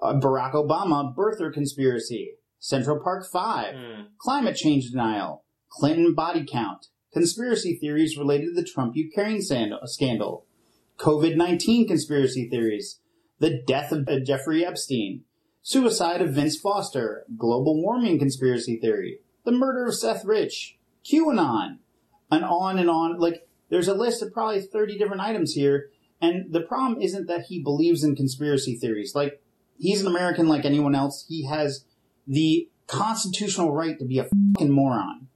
Uh, 0.02 0.14
Barack 0.14 0.54
Obama 0.54 1.14
birther 1.14 1.54
conspiracy. 1.54 2.36
Central 2.60 3.00
Park 3.00 3.26
5. 3.26 3.76
Hmm. 3.76 4.02
Climate 4.18 4.56
change 4.56 4.92
denial. 4.92 5.44
Clinton 5.70 6.14
body 6.14 6.46
count. 6.50 6.88
Conspiracy 7.14 7.76
theories 7.76 8.18
related 8.18 8.48
to 8.48 8.62
the 8.62 8.68
Trump 8.68 8.96
Ukraine 8.96 9.42
scandal. 9.42 10.46
COVID 10.98 11.36
19 11.36 11.88
conspiracy 11.88 12.48
theories. 12.50 13.00
The 13.40 13.62
death 13.66 13.92
of 13.92 14.08
uh, 14.08 14.20
Jeffrey 14.20 14.66
Epstein. 14.66 15.24
Suicide 15.62 16.22
of 16.22 16.34
Vince 16.34 16.60
Foster. 16.60 17.26
Global 17.38 17.82
warming 17.82 18.20
conspiracy 18.20 18.78
theory. 18.78 19.20
The 19.46 19.52
murder 19.52 19.86
of 19.86 19.96
Seth 19.96 20.26
Rich. 20.26 20.78
QAnon. 21.06 21.78
And 22.30 22.44
on 22.44 22.78
and 22.78 22.90
on. 22.90 23.18
Like, 23.18 23.48
there's 23.70 23.88
a 23.88 23.94
list 23.94 24.22
of 24.22 24.34
probably 24.34 24.62
30 24.62 24.98
different 24.98 25.22
items 25.22 25.54
here. 25.54 25.90
And 26.22 26.52
the 26.52 26.62
problem 26.62 27.02
isn't 27.02 27.28
that 27.28 27.46
he 27.48 27.64
believes 27.64 28.04
in 28.04 28.16
conspiracy 28.16 28.76
theories. 28.76 29.16
Like, 29.16 29.42
he's 29.78 30.02
an 30.02 30.08
American 30.08 30.48
like 30.48 30.66
anyone 30.66 30.96
else. 30.96 31.26
He 31.28 31.46
has 31.46 31.86
the 32.30 32.70
constitutional 32.88 33.74
right 33.74 33.98
to 34.00 34.06
be 34.06 34.20
a 34.20 34.24
fucking 34.24 34.72
moron. 34.72 35.28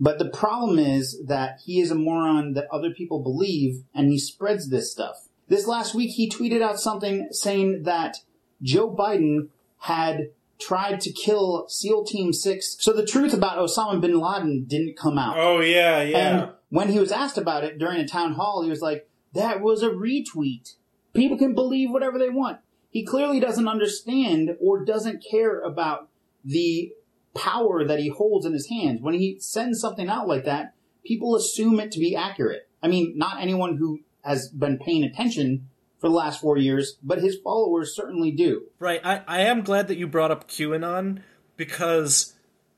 But 0.00 0.18
the 0.18 0.30
problem 0.30 0.78
is 0.78 1.22
that 1.26 1.60
he 1.64 1.78
is 1.78 1.90
a 1.90 1.94
moron 1.94 2.54
that 2.54 2.66
other 2.72 2.90
people 2.90 3.22
believe 3.22 3.84
and 3.94 4.08
he 4.08 4.18
spreads 4.18 4.70
this 4.70 4.90
stuff. 4.90 5.28
This 5.48 5.66
last 5.66 5.94
week 5.94 6.12
he 6.12 6.30
tweeted 6.30 6.62
out 6.62 6.80
something 6.80 7.28
saying 7.32 7.82
that 7.82 8.16
Joe 8.62 8.94
Biden 8.94 9.48
had 9.80 10.30
tried 10.58 11.00
to 11.00 11.12
kill 11.12 11.66
SEAL 11.68 12.04
Team 12.04 12.32
6. 12.32 12.76
So 12.80 12.92
the 12.92 13.06
truth 13.06 13.34
about 13.34 13.58
Osama 13.58 14.00
bin 14.00 14.18
Laden 14.18 14.64
didn't 14.66 14.96
come 14.96 15.18
out. 15.18 15.36
Oh 15.36 15.60
yeah, 15.60 16.02
yeah. 16.02 16.18
And 16.18 16.50
when 16.68 16.88
he 16.88 16.98
was 16.98 17.12
asked 17.12 17.38
about 17.38 17.64
it 17.64 17.78
during 17.78 17.98
a 17.98 18.06
town 18.06 18.34
hall, 18.34 18.62
he 18.62 18.70
was 18.70 18.80
like, 18.80 19.08
that 19.34 19.60
was 19.60 19.82
a 19.82 19.90
retweet. 19.90 20.74
People 21.12 21.36
can 21.36 21.54
believe 21.54 21.90
whatever 21.90 22.18
they 22.18 22.30
want. 22.30 22.58
He 22.90 23.04
clearly 23.04 23.40
doesn't 23.40 23.68
understand 23.68 24.56
or 24.60 24.84
doesn't 24.84 25.24
care 25.28 25.60
about 25.60 26.09
the 26.44 26.92
power 27.34 27.84
that 27.84 27.98
he 27.98 28.08
holds 28.08 28.46
in 28.46 28.52
his 28.52 28.68
hands. 28.68 29.00
When 29.00 29.14
he 29.14 29.38
sends 29.40 29.80
something 29.80 30.08
out 30.08 30.28
like 30.28 30.44
that, 30.44 30.74
people 31.04 31.36
assume 31.36 31.80
it 31.80 31.92
to 31.92 31.98
be 31.98 32.16
accurate. 32.16 32.68
I 32.82 32.88
mean, 32.88 33.14
not 33.16 33.40
anyone 33.40 33.76
who 33.76 34.00
has 34.22 34.48
been 34.48 34.78
paying 34.78 35.04
attention 35.04 35.68
for 35.98 36.08
the 36.08 36.14
last 36.14 36.40
four 36.40 36.56
years, 36.56 36.96
but 37.02 37.20
his 37.20 37.36
followers 37.42 37.94
certainly 37.94 38.30
do. 38.30 38.66
Right. 38.78 39.00
I, 39.04 39.22
I 39.26 39.40
am 39.42 39.62
glad 39.62 39.88
that 39.88 39.98
you 39.98 40.06
brought 40.06 40.30
up 40.30 40.48
QAnon 40.48 41.22
because 41.56 42.34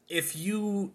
if 0.08 0.36
you 0.36 0.92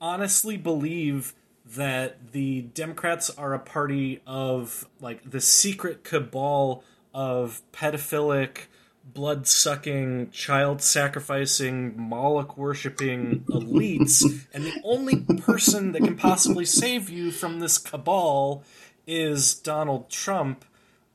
honestly 0.00 0.56
believe 0.56 1.34
that 1.64 2.32
the 2.32 2.62
Democrats 2.62 3.30
are 3.30 3.54
a 3.54 3.58
party 3.58 4.20
of 4.26 4.88
like 5.00 5.30
the 5.30 5.40
secret 5.40 6.02
cabal 6.02 6.82
of 7.14 7.62
pedophilic, 7.72 8.66
blood 9.14 9.46
sucking, 9.46 10.30
child 10.30 10.82
sacrificing, 10.82 11.94
Moloch 12.00 12.56
worshipping 12.56 13.40
elites, 13.50 14.22
and 14.52 14.64
the 14.64 14.80
only 14.84 15.16
person 15.40 15.92
that 15.92 16.02
can 16.02 16.16
possibly 16.16 16.64
save 16.64 17.08
you 17.10 17.30
from 17.30 17.60
this 17.60 17.78
cabal 17.78 18.62
is 19.06 19.54
Donald 19.54 20.10
Trump, 20.10 20.64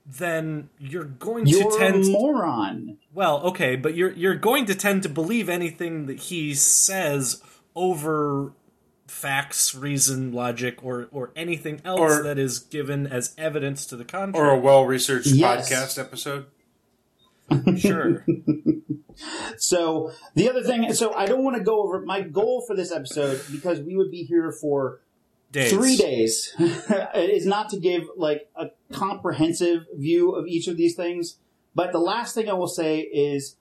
then 0.06 0.70
you're 0.80 1.04
going 1.06 1.46
You're 1.48 1.72
to 1.72 1.78
tend 1.78 2.04
a 2.06 2.10
moron. 2.10 2.98
well, 3.14 3.39
okay, 3.44 3.76
but 3.76 3.96
you're 3.96 4.12
you're 4.12 4.36
going 4.36 4.66
to 4.66 4.76
tend 4.76 5.04
to 5.04 5.10
believe 5.10 5.48
anything 5.48 6.08
that 6.08 6.20
he 6.20 6.54
says 6.56 7.41
over 7.76 8.52
facts, 9.08 9.76
reason, 9.76 10.32
logic, 10.34 10.84
or 10.84 11.08
or 11.12 11.32
anything 11.36 11.80
else 11.86 12.00
Or- 12.00 12.24
that 12.24 12.38
is 12.39 12.60
given 12.60 13.06
as 13.08 13.34
evidence 13.38 13.86
to 13.88 13.96
the 13.96 14.04
contrary. 14.04 14.48
or 14.48 14.52
a 14.52 14.60
well-researched 14.60 15.28
Yes. 15.28 15.70
podcast 15.72 16.00
episode. 16.00 16.48
Sure. 17.78 18.26
So 19.58 20.12
the 20.36 20.49
other 20.49 20.64
thing, 20.64 20.93
so 20.93 21.14
I 21.14 21.26
don't 21.26 21.43
want 21.43 21.58
to 21.58 21.64
go 21.64 21.84
over 21.84 22.01
my 22.01 22.22
goal 22.22 22.64
for 22.68 22.76
this 22.76 22.91
episode 22.91 23.41
because 23.51 23.80
we 23.80 23.95
would 23.95 24.12
be 24.12 24.24
here 24.24 24.51
for 24.51 25.01
Days. 25.51 25.72
three 25.72 25.95
days. 25.95 26.54
is 27.16 27.45
not 27.45 27.70
to 27.70 27.80
give 27.80 28.04
like 28.18 28.49
a 28.56 28.72
comprehensive 28.91 29.86
view 29.95 30.32
of 30.32 30.47
each 30.47 30.68
of 30.68 30.78
these 30.78 30.95
things, 30.95 31.38
but 31.76 31.91
the 31.91 31.99
last 31.99 32.34
thing 32.34 32.49
I 32.49 32.54
will 32.54 32.68
say 32.68 33.01
is 33.01 33.56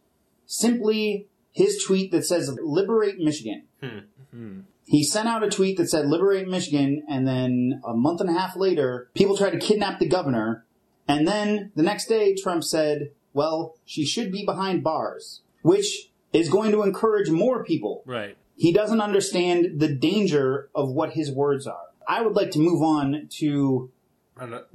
simply 0.46 1.28
his 1.52 1.84
tweet 1.86 2.12
that 2.12 2.24
says 2.24 2.56
"Liberate 2.62 3.18
Michigan." 3.18 3.64
Hmm. 3.82 3.98
Hmm. 4.30 4.60
He 4.86 5.04
sent 5.04 5.28
out 5.28 5.44
a 5.44 5.50
tweet 5.50 5.76
that 5.76 5.90
said 5.90 6.06
"Liberate 6.06 6.48
Michigan," 6.48 7.02
and 7.08 7.28
then 7.28 7.82
a 7.86 7.92
month 7.92 8.22
and 8.22 8.30
a 8.30 8.32
half 8.32 8.56
later, 8.56 9.10
people 9.14 9.36
tried 9.36 9.50
to 9.50 9.58
kidnap 9.58 9.98
the 9.98 10.08
governor. 10.08 10.64
And 11.06 11.28
then 11.28 11.72
the 11.74 11.82
next 11.82 12.06
day, 12.06 12.34
Trump 12.34 12.64
said, 12.64 13.10
"Well, 13.34 13.76
she 13.84 14.04
should 14.04 14.30
be 14.32 14.44
behind 14.44 14.82
bars," 14.82 15.42
which 15.62 16.10
is 16.32 16.48
going 16.48 16.72
to 16.72 16.82
encourage 16.82 17.30
more 17.30 17.62
people 17.64 18.02
Right. 18.06 18.36
he 18.56 18.72
doesn't 18.72 19.00
understand 19.00 19.80
the 19.80 19.94
danger 19.94 20.70
of 20.74 20.90
what 20.90 21.12
his 21.12 21.30
words 21.30 21.66
are. 21.66 21.88
I 22.08 22.22
would 22.22 22.34
like 22.34 22.50
to 22.52 22.58
move 22.58 22.82
on 22.82 23.28
to 23.38 23.90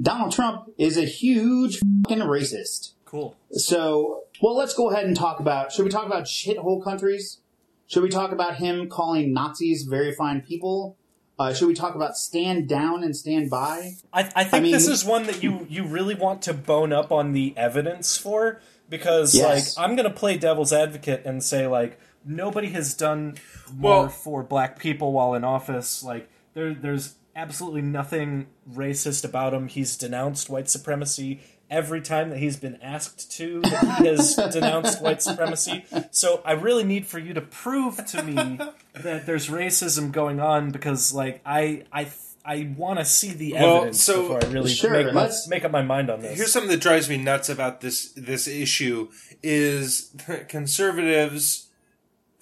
Donald 0.01 0.31
Trump 0.31 0.71
is 0.77 0.97
a 0.97 1.05
huge 1.05 1.79
fucking 2.03 2.23
racist. 2.23 2.91
Cool. 3.05 3.35
So, 3.51 4.23
well, 4.41 4.55
let's 4.55 4.73
go 4.73 4.89
ahead 4.91 5.05
and 5.05 5.15
talk 5.15 5.39
about. 5.39 5.71
Should 5.71 5.83
we 5.83 5.89
talk 5.89 6.05
about 6.05 6.25
shithole 6.25 6.83
countries? 6.83 7.39
Should 7.87 8.03
we 8.03 8.09
talk 8.09 8.31
about 8.31 8.57
him 8.57 8.87
calling 8.89 9.33
Nazis 9.33 9.83
very 9.83 10.13
fine 10.13 10.41
people? 10.41 10.95
Uh, 11.39 11.53
should 11.53 11.67
we 11.67 11.73
talk 11.75 11.93
about 11.93 12.17
stand 12.17 12.67
down 12.67 13.03
and 13.03 13.15
stand 13.15 13.49
by? 13.49 13.93
I, 14.11 14.29
I 14.35 14.43
think 14.43 14.63
mean- 14.63 14.71
this 14.71 14.87
is 14.87 15.05
one 15.05 15.23
that 15.27 15.43
you 15.43 15.65
you 15.69 15.85
really 15.85 16.15
want 16.15 16.41
to 16.43 16.53
bone 16.53 16.91
up 16.91 17.11
on 17.11 17.33
the 17.33 17.53
evidence 17.55 18.17
for 18.17 18.59
because 18.89 19.35
Yes. 19.35 19.77
like 19.77 19.83
I'm 19.89 19.95
gonna 19.95 20.09
play 20.09 20.37
devil's 20.37 20.73
advocate 20.73 21.23
and 21.25 21.43
say 21.43 21.67
like 21.67 21.99
nobody 22.25 22.69
has 22.69 22.93
done 22.95 23.35
more 23.73 24.01
Well- 24.01 24.09
for 24.09 24.41
black 24.43 24.79
people 24.79 25.11
while 25.13 25.35
in 25.35 25.43
office. 25.43 26.03
Like 26.03 26.27
there 26.55 26.73
there's 26.73 27.13
absolutely 27.35 27.83
nothing 27.83 28.47
racist 28.73 29.23
about 29.23 29.53
him. 29.53 29.67
He's 29.67 29.95
denounced 29.95 30.49
white 30.49 30.67
supremacy 30.69 31.39
every 31.69 32.01
time 32.01 32.29
that 32.29 32.37
he's 32.39 32.55
been 32.57 32.77
asked 32.81 33.31
to. 33.37 33.61
That 33.61 33.97
he 33.99 34.07
has 34.07 34.35
denounced 34.53 35.01
white 35.01 35.21
supremacy. 35.21 35.85
So 36.11 36.41
I 36.45 36.53
really 36.53 36.83
need 36.83 37.05
for 37.07 37.19
you 37.19 37.33
to 37.33 37.41
prove 37.41 38.05
to 38.07 38.23
me 38.23 38.59
that 38.93 39.25
there's 39.25 39.47
racism 39.47 40.11
going 40.11 40.39
on 40.39 40.71
because 40.71 41.13
like 41.13 41.41
I 41.45 41.83
I 41.91 42.07
I 42.45 42.73
want 42.77 42.99
to 42.99 43.05
see 43.05 43.33
the 43.33 43.53
Well, 43.53 43.75
evidence 43.77 44.01
so- 44.01 44.21
before 44.21 44.39
I 44.45 44.47
really 44.53 44.69
Sure, 44.73 44.91
make, 44.91 45.13
my, 45.13 45.23
let's- 45.23 45.47
make 45.49 45.65
up 45.65 45.71
my 45.71 45.81
mind 45.81 46.09
on 46.09 46.21
this. 46.21 46.37
Here's 46.37 46.53
something 46.53 46.71
that 46.71 46.79
drives 46.79 47.09
me 47.09 47.17
nuts 47.17 47.49
about 47.49 47.81
this 47.81 48.13
this 48.13 48.47
issue 48.47 49.09
is 49.43 50.15
conservatives 50.47 51.67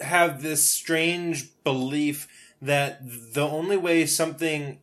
have 0.00 0.42
this 0.42 0.68
strange 0.68 1.50
belief 1.64 2.28
that 2.62 3.00
the 3.34 3.42
only 3.46 3.76
way 3.76 4.06
something 4.06 4.78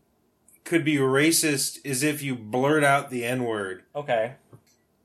could 0.63 0.83
be 0.85 0.95
racist 0.95 1.79
is 1.83 2.03
if 2.03 2.21
you 2.21 2.35
blurt 2.35 2.83
out 2.83 3.09
the 3.09 3.23
N 3.25 3.43
word. 3.43 3.83
okay. 3.95 4.35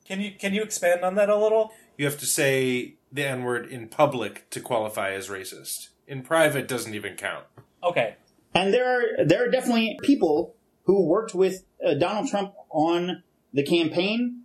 Can 0.05 0.21
you 0.23 0.33
can 0.33 0.55
you 0.55 0.63
expand 0.63 1.03
on 1.05 1.17
that 1.17 1.29
a 1.29 1.37
little? 1.37 1.73
You 1.99 2.07
have 2.07 2.19
to 2.21 2.27
say 2.27 2.95
the 3.13 3.25
N 3.27 3.43
word 3.45 3.67
in 3.71 3.89
public 3.89 4.49
to 4.51 4.61
qualify 4.61 5.13
as 5.13 5.29
racist. 5.29 5.89
In 6.07 6.23
private 6.23 6.67
doesn't 6.67 6.95
even 6.95 7.15
count. 7.15 7.45
Okay. 7.85 8.17
And 8.55 8.73
there 8.73 8.89
are 8.89 9.25
there 9.27 9.47
are 9.47 9.51
definitely 9.51 9.99
people 10.03 10.55
who 10.85 11.05
worked 11.07 11.35
with 11.35 11.65
uh, 11.87 11.93
Donald 11.95 12.29
Trump 12.31 12.55
on 12.71 13.23
the 13.53 13.63
campaign, 13.63 14.45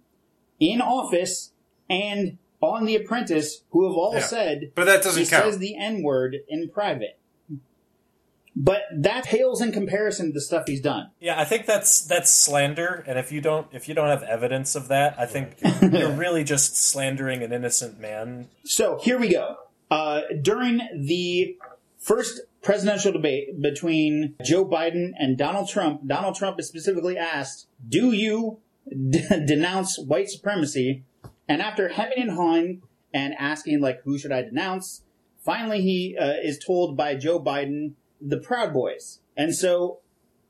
in 0.60 0.82
office, 0.82 1.52
and 1.90 2.38
on 2.60 2.86
The 2.86 2.96
Apprentice, 2.98 3.64
who 3.70 3.88
have 3.88 3.96
all 3.96 4.14
Yeah. 4.16 4.22
said 4.22 4.72
But 4.76 4.86
that 4.86 5.02
doesn't 5.04 5.24
he 5.24 5.30
count. 5.30 5.46
says 5.46 5.60
the 5.60 5.78
N 5.78 6.04
word 6.04 6.36
in 6.50 6.70
private. 6.70 7.18
But 8.56 8.84
that 8.96 9.26
pales 9.26 9.62
in 9.62 9.72
comparison 9.72 10.28
to 10.28 10.34
the 10.34 10.42
stuff 10.42 10.66
he's 10.68 10.82
done. 10.82 11.10
Yeah, 11.20 11.40
I 11.40 11.46
think 11.46 11.66
that's 11.66 12.06
that's 12.06 12.30
slander, 12.32 13.04
and 13.08 13.18
if 13.18 13.32
you 13.32 13.42
don't 13.42 13.68
if 13.72 13.90
you 13.90 13.96
don't 13.96 14.10
have 14.10 14.22
evidence 14.24 14.76
of 14.76 14.90
that, 14.90 15.16
I 15.20 15.26
think 15.26 15.58
you're 15.82 16.12
really 16.12 16.44
just 16.44 16.78
slandering 16.78 17.42
an 17.42 17.52
innocent 17.52 18.00
man. 18.00 18.50
So 18.64 19.00
here 19.02 19.18
we 19.18 19.30
go. 19.30 19.58
Uh, 19.90 20.22
during 20.42 20.82
the 20.96 21.58
first 21.98 22.42
presidential 22.62 23.12
debate 23.12 23.60
between 23.60 24.36
Joe 24.44 24.66
Biden 24.66 25.12
and 25.18 25.38
Donald 25.38 25.68
Trump, 25.68 26.06
Donald 26.06 26.36
Trump 26.36 26.60
is 26.60 26.68
specifically 26.68 27.18
asked, 27.18 27.68
"Do 27.88 28.12
you 28.12 28.60
d- 28.88 29.26
denounce 29.48 29.98
white 29.98 30.30
supremacy?" 30.30 31.04
And 31.48 31.60
after 31.60 31.90
hemming 31.90 32.20
and 32.20 32.32
hawing 32.32 32.84
and 33.12 33.34
asking, 33.40 33.82
like, 33.82 34.04
"Who 34.04 34.20
should 34.20 34.32
I 34.32 34.44
denounce?" 34.44 35.02
finally 35.44 35.82
he 35.82 36.18
uh, 36.18 36.34
is 36.42 36.58
told 36.58 36.98
by 36.98 37.16
Joe 37.16 37.40
Biden 37.40 37.94
the 38.26 38.38
Proud 38.38 38.74
Boys, 38.74 39.20
and 39.36 39.54
so 39.56 40.00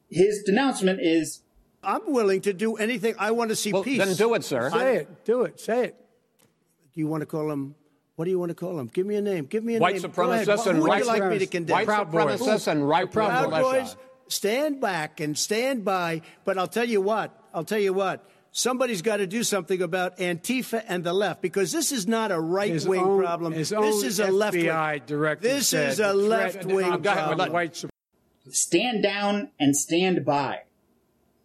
his 0.09 0.43
denouncement 0.43 0.99
is 1.01 1.41
I'm 1.83 2.01
willing 2.13 2.41
to 2.41 2.53
do 2.53 2.75
anything. 2.75 3.15
I 3.19 3.31
want 3.31 3.49
to 3.49 3.55
see 3.55 3.73
Well, 3.73 3.83
peace. 3.83 3.97
then 3.97 4.15
do 4.15 4.33
it, 4.35 4.43
sir. 4.45 4.69
Say 4.69 4.97
it. 4.97 5.25
Do 5.25 5.41
it. 5.43 5.59
Say 5.59 5.85
it. 5.85 5.95
Do 6.93 6.99
you 7.01 7.07
want 7.07 7.21
to 7.21 7.25
call 7.25 7.51
him? 7.51 7.75
What 8.15 8.25
do 8.25 8.31
you 8.31 8.37
want 8.39 8.49
to 8.49 8.55
call 8.55 8.79
him? 8.79 8.87
Give 8.87 9.05
me 9.07 9.15
a 9.15 9.21
name. 9.21 9.45
Give 9.45 9.63
me 9.63 9.75
a 9.75 9.79
White 9.79 10.01
name. 10.01 10.11
Go 10.11 10.31
ahead. 10.31 10.47
supremacists 10.47 10.67
and 10.67 10.79
would 10.79 10.87
white 10.87 11.01
you 11.01 11.07
like 11.07 11.25
me 11.25 11.39
to 11.39 11.47
condemn? 11.47 11.73
White 11.75 11.85
Proud 11.87 12.11
Boys. 12.11 12.39
supremacists 12.39 12.67
and 12.67 12.87
right 12.87 13.11
Proud 13.11 13.49
militia. 13.49 13.81
Boys. 13.81 13.95
Stand 14.27 14.79
back 14.79 15.19
and 15.19 15.37
stand 15.37 15.83
by. 15.83 16.21
But 16.45 16.57
I'll 16.57 16.67
tell 16.67 16.87
you 16.87 17.01
what. 17.01 17.37
I'll 17.53 17.65
tell 17.65 17.79
you 17.79 17.91
what. 17.91 18.23
Somebody's 18.55 19.01
got 19.01 19.17
to 19.17 19.25
do 19.25 19.41
something 19.43 19.81
about 19.81 20.17
Antifa 20.19 20.83
and 20.87 21.03
the 21.03 21.11
left 21.11 21.41
because 21.41 21.71
this 21.71 21.91
is 21.91 22.07
not 22.07 22.31
a 22.31 22.39
right 22.39 22.69
His 22.69 22.87
wing 22.87 23.01
own- 23.01 23.19
problem. 23.19 23.53
This 23.53 23.71
is 23.71 24.19
a 24.19 24.27
left 24.31 24.55
wing. 24.55 25.39
This 25.41 25.73
is 25.73 25.99
a 25.99 26.13
left 26.13 26.63
wing 26.63 27.01
go 27.01 27.09
ahead, 27.09 27.17
problem. 27.17 27.37
let- 27.39 27.51
white 27.51 27.75
sup- 27.75 27.89
stand 28.51 29.01
down 29.01 29.49
and 29.59 29.75
stand 29.75 30.23
by. 30.23 30.59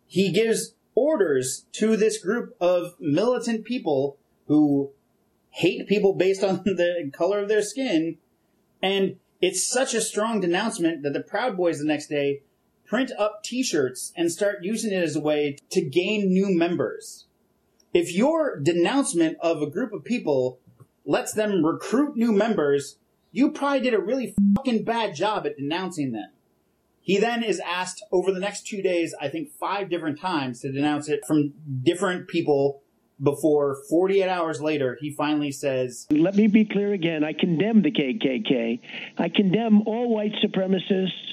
He 0.06 0.30
gives 0.32 0.74
orders 0.94 1.64
to 1.72 1.96
this 1.96 2.18
group 2.22 2.54
of 2.60 2.94
militant 3.00 3.64
people 3.64 4.18
who 4.46 4.90
hate 5.50 5.88
people 5.88 6.12
based 6.14 6.44
on 6.44 6.56
the 6.64 7.10
color 7.14 7.38
of 7.38 7.48
their 7.48 7.62
skin. 7.62 8.18
And 8.82 9.16
it's 9.40 9.66
such 9.66 9.94
a 9.94 10.02
strong 10.02 10.40
denouncement 10.40 11.02
that 11.04 11.14
the 11.14 11.20
Proud 11.20 11.56
Boys 11.56 11.78
the 11.78 11.86
next 11.86 12.08
day 12.08 12.42
print 12.88 13.12
up 13.18 13.44
t-shirts 13.44 14.12
and 14.16 14.32
start 14.32 14.58
using 14.62 14.92
it 14.92 15.02
as 15.02 15.14
a 15.14 15.20
way 15.20 15.56
to 15.70 15.82
gain 15.82 16.32
new 16.32 16.48
members. 16.48 17.26
If 17.92 18.14
your 18.14 18.58
denouncement 18.58 19.36
of 19.40 19.62
a 19.62 19.70
group 19.70 19.92
of 19.92 20.04
people 20.04 20.58
lets 21.04 21.32
them 21.32 21.64
recruit 21.64 22.16
new 22.16 22.32
members, 22.32 22.96
you 23.30 23.50
probably 23.50 23.80
did 23.80 23.94
a 23.94 24.00
really 24.00 24.34
fucking 24.56 24.84
bad 24.84 25.14
job 25.14 25.46
at 25.46 25.56
denouncing 25.56 26.12
them. 26.12 26.30
He 27.00 27.18
then 27.18 27.42
is 27.42 27.60
asked 27.60 28.02
over 28.12 28.32
the 28.32 28.40
next 28.40 28.66
two 28.66 28.82
days, 28.82 29.14
I 29.20 29.28
think 29.28 29.50
five 29.50 29.88
different 29.88 30.20
times 30.20 30.60
to 30.60 30.72
denounce 30.72 31.08
it 31.08 31.24
from 31.26 31.54
different 31.82 32.28
people 32.28 32.82
before 33.22 33.78
48 33.88 34.28
hours 34.28 34.60
later, 34.60 34.96
he 35.00 35.10
finally 35.10 35.50
says, 35.50 36.06
Let 36.10 36.36
me 36.36 36.46
be 36.46 36.64
clear 36.64 36.92
again. 36.92 37.24
I 37.24 37.32
condemn 37.32 37.82
the 37.82 37.90
KKK. 37.90 38.80
I 39.18 39.28
condemn 39.28 39.82
all 39.86 40.14
white 40.14 40.32
supremacists. 40.44 41.27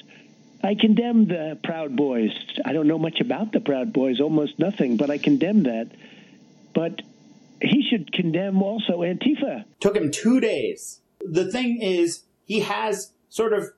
I 0.62 0.74
condemn 0.74 1.28
the 1.28 1.58
Proud 1.62 1.96
Boys. 1.96 2.30
I 2.64 2.72
don't 2.72 2.88
know 2.88 2.98
much 2.98 3.20
about 3.20 3.52
the 3.52 3.60
Proud 3.60 3.92
Boys, 3.92 4.20
almost 4.20 4.58
nothing, 4.58 4.96
but 4.96 5.10
I 5.10 5.18
condemn 5.18 5.64
that. 5.64 5.90
But 6.74 7.02
he 7.60 7.86
should 7.88 8.12
condemn 8.12 8.62
also 8.62 9.00
Antifa. 9.00 9.64
took 9.80 9.96
him 9.96 10.10
two 10.10 10.40
days. 10.40 11.00
The 11.20 11.50
thing 11.50 11.80
is, 11.80 12.24
he 12.44 12.60
has 12.60 13.12
sort 13.28 13.52
of 13.52 13.70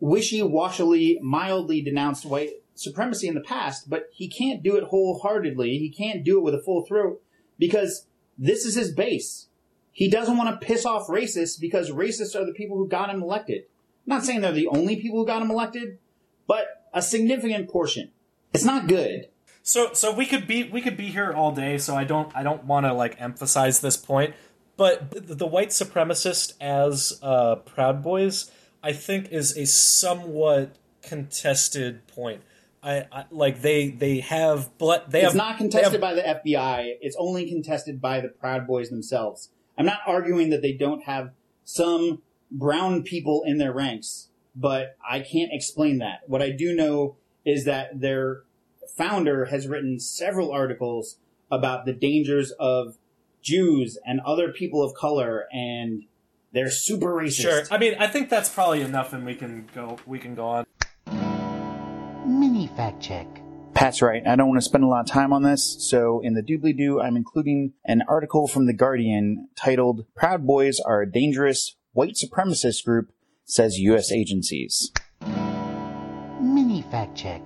wishy-washily, 0.00 1.20
mildly 1.22 1.80
denounced 1.80 2.24
white 2.24 2.50
supremacy 2.74 3.28
in 3.28 3.34
the 3.34 3.40
past, 3.40 3.88
but 3.88 4.08
he 4.12 4.28
can't 4.28 4.62
do 4.62 4.76
it 4.76 4.84
wholeheartedly. 4.84 5.78
He 5.78 5.90
can't 5.90 6.24
do 6.24 6.38
it 6.38 6.42
with 6.42 6.54
a 6.54 6.62
full 6.62 6.84
throat 6.84 7.22
because 7.58 8.06
this 8.36 8.64
is 8.64 8.74
his 8.74 8.92
base. 8.92 9.46
He 9.92 10.08
doesn't 10.08 10.36
want 10.36 10.60
to 10.60 10.66
piss 10.66 10.86
off 10.86 11.06
racists 11.06 11.60
because 11.60 11.90
racists 11.90 12.34
are 12.34 12.46
the 12.46 12.52
people 12.54 12.76
who 12.76 12.88
got 12.88 13.10
him 13.10 13.22
elected. 13.22 13.64
I'm 14.06 14.16
not 14.16 14.24
saying 14.24 14.40
they're 14.40 14.52
the 14.52 14.68
only 14.68 14.96
people 14.96 15.20
who 15.20 15.26
got 15.26 15.42
him 15.42 15.50
elected, 15.50 15.98
but 16.52 16.66
a 16.92 17.00
significant 17.00 17.70
portion. 17.70 18.10
It's 18.52 18.62
not 18.62 18.86
good. 18.86 19.28
So 19.62 19.94
so 19.94 20.12
we 20.12 20.26
could 20.26 20.46
be 20.46 20.64
we 20.64 20.82
could 20.82 20.98
be 20.98 21.06
here 21.06 21.32
all 21.32 21.50
day. 21.52 21.78
So 21.78 21.96
I 21.96 22.04
don't 22.04 22.30
I 22.36 22.42
don't 22.42 22.64
want 22.64 22.84
to 22.84 22.92
like 22.92 23.18
emphasize 23.18 23.80
this 23.80 23.96
point, 23.96 24.34
but 24.76 25.10
the, 25.12 25.34
the 25.34 25.46
white 25.46 25.70
supremacist 25.70 26.52
as 26.60 27.18
uh, 27.22 27.54
Proud 27.56 28.02
Boys, 28.02 28.50
I 28.82 28.92
think, 28.92 29.32
is 29.32 29.56
a 29.56 29.64
somewhat 29.64 30.76
contested 31.00 32.06
point. 32.06 32.42
I, 32.82 33.06
I 33.10 33.24
like 33.30 33.62
they 33.62 33.88
they 33.88 34.20
have 34.20 34.76
but 34.76 35.10
they 35.10 35.20
it's 35.22 35.28
have 35.28 35.36
not 35.36 35.56
contested 35.56 35.92
have- 35.92 36.00
by 36.02 36.12
the 36.12 36.22
FBI. 36.22 36.96
It's 37.00 37.16
only 37.18 37.48
contested 37.48 37.98
by 37.98 38.20
the 38.20 38.28
Proud 38.28 38.66
Boys 38.66 38.90
themselves. 38.90 39.48
I'm 39.78 39.86
not 39.86 40.00
arguing 40.06 40.50
that 40.50 40.60
they 40.60 40.74
don't 40.74 41.04
have 41.04 41.30
some 41.64 42.20
brown 42.50 43.04
people 43.04 43.42
in 43.46 43.56
their 43.56 43.72
ranks, 43.72 44.28
but 44.54 44.96
I 45.08 45.20
can't 45.20 45.50
explain 45.52 45.98
that. 45.98 46.20
What 46.26 46.42
I 46.42 46.50
do 46.50 46.74
know 46.74 47.16
is 47.44 47.64
that 47.64 48.00
their 48.00 48.42
founder 48.96 49.46
has 49.46 49.66
written 49.66 49.98
several 49.98 50.52
articles 50.52 51.18
about 51.50 51.84
the 51.84 51.92
dangers 51.92 52.52
of 52.58 52.96
Jews 53.42 53.98
and 54.06 54.20
other 54.20 54.52
people 54.52 54.82
of 54.82 54.94
color, 54.94 55.46
and 55.52 56.04
they're 56.52 56.70
super 56.70 57.08
racist. 57.08 57.42
Sure. 57.42 57.62
I 57.70 57.78
mean, 57.78 57.94
I 57.98 58.06
think 58.06 58.28
that's 58.28 58.48
probably 58.48 58.82
enough, 58.82 59.12
and 59.12 59.26
we 59.26 59.34
can 59.34 59.68
go. 59.74 59.98
We 60.06 60.18
can 60.18 60.34
go 60.34 60.46
on. 60.46 60.66
Mini 62.26 62.68
fact 62.68 63.02
check. 63.02 63.26
Pat's 63.74 64.02
right. 64.02 64.22
I 64.26 64.36
don't 64.36 64.48
want 64.48 64.60
to 64.60 64.64
spend 64.64 64.84
a 64.84 64.86
lot 64.86 65.00
of 65.00 65.06
time 65.06 65.32
on 65.32 65.42
this, 65.42 65.76
so 65.80 66.20
in 66.20 66.34
the 66.34 66.42
doobly 66.42 66.76
doo, 66.76 67.00
I'm 67.00 67.16
including 67.16 67.72
an 67.84 68.02
article 68.06 68.46
from 68.46 68.66
The 68.66 68.74
Guardian 68.74 69.48
titled 69.56 70.04
Proud 70.14 70.46
Boys 70.46 70.78
Are 70.78 71.02
a 71.02 71.10
Dangerous 71.10 71.76
White 71.92 72.14
Supremacist 72.14 72.84
Group, 72.84 73.12
says 73.52 73.76
U.S. 73.78 74.10
agencies. 74.10 74.90
Mini 76.40 76.80
fact 76.90 77.14
check. 77.14 77.42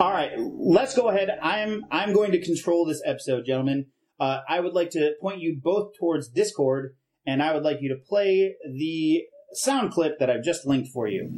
All 0.00 0.10
right, 0.10 0.32
let's 0.38 0.96
go 0.96 1.08
ahead. 1.08 1.28
I'm 1.42 1.84
I'm 1.90 2.14
going 2.14 2.32
to 2.32 2.42
control 2.42 2.86
this 2.86 3.02
episode, 3.04 3.44
gentlemen. 3.46 3.86
Uh, 4.18 4.40
I 4.48 4.60
would 4.60 4.72
like 4.72 4.90
to 4.90 5.12
point 5.20 5.40
you 5.40 5.60
both 5.62 5.92
towards 6.00 6.28
Discord, 6.28 6.96
and 7.26 7.42
I 7.42 7.52
would 7.52 7.62
like 7.62 7.78
you 7.82 7.90
to 7.90 7.96
play 7.96 8.54
the 8.64 9.24
sound 9.52 9.92
clip 9.92 10.18
that 10.20 10.30
I've 10.30 10.42
just 10.42 10.66
linked 10.66 10.88
for 10.88 11.06
you. 11.06 11.30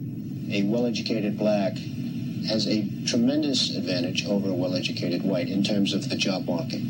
a 0.50 0.62
well-educated 0.62 1.36
black 1.36 1.76
has 2.48 2.68
a 2.68 2.88
tremendous 3.04 3.74
advantage 3.76 4.24
over 4.26 4.48
a 4.48 4.54
well-educated 4.54 5.24
white 5.24 5.48
in 5.48 5.64
terms 5.64 5.92
of 5.92 6.08
the 6.08 6.16
job 6.16 6.46
market. 6.46 6.82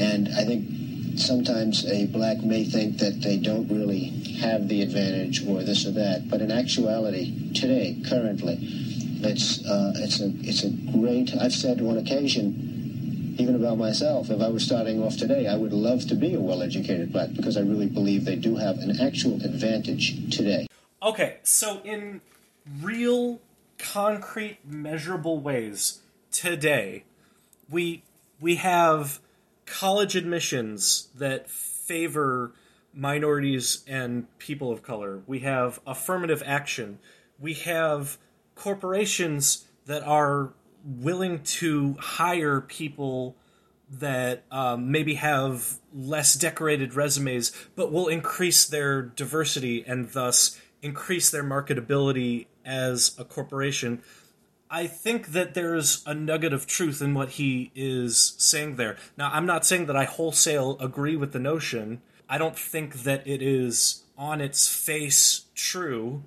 And 0.00 0.30
I 0.34 0.44
think 0.46 0.77
sometimes 1.18 1.84
a 1.86 2.06
black 2.06 2.42
may 2.42 2.64
think 2.64 2.98
that 2.98 3.20
they 3.20 3.36
don't 3.36 3.68
really 3.68 4.10
have 4.40 4.68
the 4.68 4.82
advantage 4.82 5.46
or 5.46 5.62
this 5.62 5.86
or 5.86 5.92
that, 5.92 6.28
but 6.28 6.40
in 6.40 6.50
actuality, 6.50 7.52
today, 7.52 8.00
currently, 8.08 8.58
it's 9.20 9.64
uh, 9.66 9.92
it's 9.96 10.20
a 10.20 10.32
it's 10.40 10.64
a 10.64 10.70
great. 10.70 11.34
I've 11.40 11.52
said 11.52 11.80
on 11.80 11.98
occasion, 11.98 13.34
even 13.38 13.54
about 13.54 13.78
myself, 13.78 14.30
if 14.30 14.40
I 14.40 14.48
were 14.48 14.60
starting 14.60 15.02
off 15.02 15.16
today, 15.16 15.46
I 15.46 15.56
would 15.56 15.72
love 15.72 16.06
to 16.08 16.14
be 16.14 16.34
a 16.34 16.40
well-educated 16.40 17.12
black 17.12 17.32
because 17.34 17.56
I 17.56 17.60
really 17.60 17.88
believe 17.88 18.24
they 18.24 18.36
do 18.36 18.56
have 18.56 18.78
an 18.78 19.00
actual 19.00 19.34
advantage 19.42 20.30
today. 20.36 20.66
Okay, 21.02 21.38
so 21.42 21.80
in 21.84 22.20
real, 22.80 23.40
concrete, 23.78 24.58
measurable 24.64 25.38
ways, 25.38 26.00
today, 26.30 27.04
we 27.70 28.02
we 28.40 28.56
have 28.56 29.20
college 29.70 30.16
admissions 30.16 31.08
that 31.14 31.50
favor 31.50 32.52
minorities 32.92 33.84
and 33.86 34.26
people 34.38 34.72
of 34.72 34.82
color. 34.82 35.22
We 35.26 35.40
have 35.40 35.80
affirmative 35.86 36.42
action. 36.44 36.98
We 37.38 37.54
have 37.54 38.18
corporations 38.54 39.66
that 39.86 40.02
are 40.02 40.52
willing 40.84 41.42
to 41.42 41.96
hire 42.00 42.60
people 42.60 43.36
that 43.90 44.44
um, 44.50 44.90
maybe 44.90 45.14
have 45.14 45.78
less 45.94 46.34
decorated 46.34 46.94
resumes, 46.94 47.52
but 47.74 47.90
will 47.90 48.08
increase 48.08 48.66
their 48.66 49.02
diversity 49.02 49.84
and 49.86 50.10
thus 50.10 50.60
increase 50.82 51.30
their 51.30 51.44
marketability 51.44 52.46
as 52.64 53.16
a 53.18 53.24
corporation. 53.24 54.02
I 54.70 54.86
think 54.86 55.28
that 55.28 55.54
there's 55.54 56.02
a 56.06 56.14
nugget 56.14 56.52
of 56.52 56.66
truth 56.66 57.00
in 57.00 57.14
what 57.14 57.30
he 57.30 57.70
is 57.74 58.34
saying 58.38 58.76
there. 58.76 58.96
Now, 59.16 59.30
I'm 59.32 59.46
not 59.46 59.64
saying 59.64 59.86
that 59.86 59.96
I 59.96 60.04
wholesale 60.04 60.76
agree 60.78 61.16
with 61.16 61.32
the 61.32 61.38
notion. 61.38 62.02
I 62.28 62.38
don't 62.38 62.58
think 62.58 63.02
that 63.04 63.26
it 63.26 63.40
is 63.40 64.04
on 64.16 64.40
its 64.40 64.68
face 64.68 65.46
true, 65.54 66.24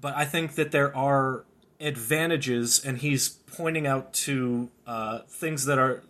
but 0.00 0.16
I 0.16 0.24
think 0.24 0.54
that 0.54 0.70
there 0.72 0.96
are 0.96 1.44
advantages, 1.80 2.82
and 2.82 2.98
he's 2.98 3.28
pointing 3.28 3.86
out 3.86 4.14
to 4.14 4.70
uh, 4.86 5.20
things 5.28 5.66
that 5.66 5.78
are 5.78 6.02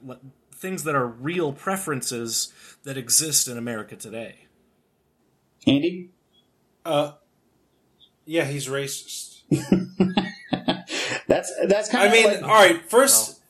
things 0.55 0.85
that 0.85 0.95
are 0.95 1.07
real 1.07 1.53
preferences 1.53 2.53
that 2.85 2.97
exist 2.97 3.49
in 3.49 3.59
America 3.59 3.97
today. 3.97 4.47
Andy, 5.67 6.11
Uh, 6.85 7.13
yeah, 8.25 8.45
he's 8.45 8.69
racist. 8.69 9.41
that's 11.43 11.73
that's 11.73 11.89
kind 11.89 12.05
I 12.05 12.07
of 12.07 12.13
mean, 12.13 12.27
like, 12.27 12.43
all 12.43 12.49
right. 12.49 12.91
First, 12.91 13.41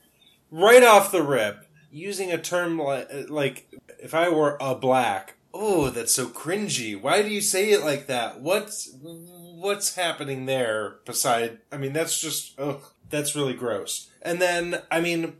right 0.50 0.82
off 0.82 1.12
the 1.12 1.22
rip, 1.22 1.66
using 1.90 2.32
a 2.32 2.38
term 2.38 2.78
like, 2.78 3.08
like 3.28 3.68
if 3.98 4.14
I 4.14 4.28
were 4.28 4.56
a 4.60 4.74
black, 4.74 5.34
oh, 5.52 5.90
that's 5.90 6.14
so 6.14 6.26
cringy. 6.26 7.00
Why 7.00 7.22
do 7.22 7.28
you 7.28 7.40
say 7.40 7.70
it 7.70 7.82
like 7.82 8.06
that? 8.06 8.40
What's 8.40 8.94
what's 9.02 9.96
happening 9.96 10.46
there? 10.46 10.96
Beside, 11.04 11.58
I 11.70 11.76
mean, 11.76 11.92
that's 11.92 12.20
just 12.20 12.58
ugh, 12.58 12.82
that's 13.10 13.36
really 13.36 13.54
gross. 13.54 14.08
And 14.22 14.40
then, 14.40 14.82
I 14.90 15.00
mean, 15.00 15.36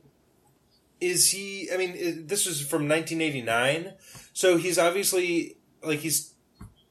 is 1.00 1.30
he? 1.30 1.68
I 1.72 1.76
mean, 1.76 2.26
this 2.26 2.46
was 2.46 2.60
from 2.60 2.88
1989, 2.88 3.94
so 4.32 4.56
he's 4.56 4.78
obviously 4.78 5.56
like 5.82 6.00
he's. 6.00 6.34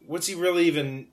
What's 0.06 0.28
he 0.28 0.36
really 0.36 0.66
even 0.66 1.08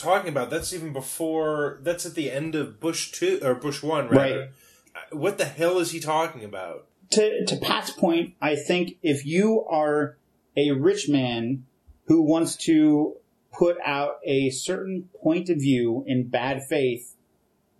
talking 0.00 0.28
about? 0.30 0.50
That's 0.50 0.72
even 0.72 0.92
before. 0.92 1.78
That's 1.82 2.06
at 2.06 2.14
the 2.14 2.30
end 2.30 2.54
of 2.54 2.80
Bush 2.80 3.10
two 3.12 3.40
or 3.42 3.54
Bush 3.54 3.82
one, 3.82 4.08
rather. 4.08 4.38
Right. 4.40 4.48
Uh, 4.94 5.16
What 5.16 5.38
the 5.38 5.44
hell 5.44 5.78
is 5.78 5.90
he 5.92 6.00
talking 6.00 6.44
about? 6.44 6.86
to 7.10 7.44
to 7.46 7.56
Pat's 7.56 7.90
point, 7.90 8.34
I 8.40 8.54
think 8.56 8.96
if 9.02 9.26
you 9.26 9.64
are 9.68 10.16
a 10.56 10.70
rich 10.72 11.08
man 11.08 11.64
who 12.06 12.22
wants 12.22 12.56
to 12.66 13.16
put 13.52 13.76
out 13.84 14.18
a 14.24 14.50
certain 14.50 15.08
point 15.22 15.48
of 15.48 15.58
view 15.58 16.04
in 16.06 16.28
bad 16.28 16.62
faith, 16.68 17.16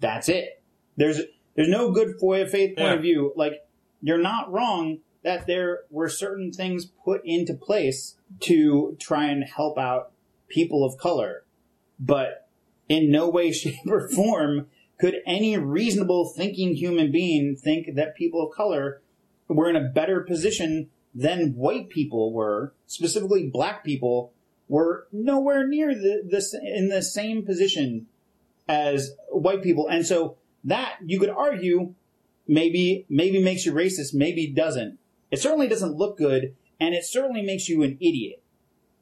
that's 0.01 0.29
it. 0.29 0.63
There's 0.97 1.21
there's 1.55 1.69
no 1.69 1.93
good 1.93 2.17
for 2.19 2.45
faith 2.47 2.77
point 2.77 2.89
Yeah. 2.89 2.95
of 2.95 3.03
view. 3.03 3.33
Like 3.37 3.65
you're 4.03 4.19
not 4.19 4.51
wrong 4.51 4.99
that 5.23 5.47
there 5.47 5.81
were 5.91 6.09
certain 6.09 6.51
things 6.51 6.87
put 7.05 7.21
into 7.25 7.55
place 7.55 8.17
to 8.41 8.97
try 8.99 9.27
and 9.27 9.45
help 9.45 9.79
out 9.79 10.13
people 10.49 10.85
of 10.85 10.97
color, 10.99 11.45
but 12.01 12.49
in 12.89 13.11
no 13.11 13.29
way, 13.29 13.53
shape, 13.53 13.77
or 13.87 14.09
form 14.09 14.67
could 14.99 15.17
any 15.27 15.57
reasonable 15.57 16.29
thinking 16.29 16.75
human 16.75 17.13
being 17.13 17.57
think 17.57 17.95
that 17.95 18.17
people 18.17 18.47
of 18.47 18.55
color 18.55 19.01
were 19.49 19.69
in 19.69 19.77
a 19.77 19.89
better 19.89 20.21
position 20.21 20.91
than 21.15 21.55
white 21.55 21.89
people 21.89 22.33
were, 22.33 22.73
specifically 22.87 23.49
black 23.49 23.85
people, 23.85 24.33
were 24.69 25.09
nowhere 25.11 25.67
near 25.67 25.95
the, 25.95 26.23
the 26.29 26.61
in 26.77 26.89
the 26.89 27.03
same 27.03 27.45
position 27.45 28.07
as 28.69 29.17
white 29.31 29.63
people. 29.63 29.89
And 29.89 30.07
so 30.07 30.37
that 30.63 30.99
you 31.05 31.19
could 31.19 31.31
argue 31.31 31.95
maybe 32.47 33.07
maybe 33.09 33.43
makes 33.43 33.65
you 33.65 33.73
racist, 33.73 34.15
maybe 34.15 34.47
doesn't. 34.47 34.99
It 35.31 35.41
certainly 35.41 35.69
doesn't 35.69 35.97
look 35.97 36.19
good, 36.19 36.55
and 36.79 36.95
it 36.95 37.05
certainly 37.05 37.43
makes 37.43 37.69
you 37.69 37.83
an 37.83 37.97
idiot. 38.01 38.43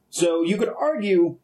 So 0.09 0.43
you 0.43 0.57
could 0.57 0.69
argue 0.69 1.37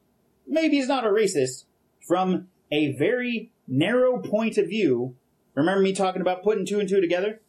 maybe 0.48 0.78
he's 0.78 0.88
not 0.88 1.06
a 1.06 1.10
racist 1.10 1.66
from 2.00 2.48
a 2.72 2.94
very 2.94 3.52
narrow 3.68 4.20
point 4.20 4.58
of 4.58 4.68
view. 4.68 5.16
Remember 5.54 5.82
me 5.82 5.94
talking 5.94 6.22
about 6.22 6.44
putting 6.44 6.66
two 6.66 6.80
and 6.80 6.90
two 6.90 7.02
together? 7.02 7.42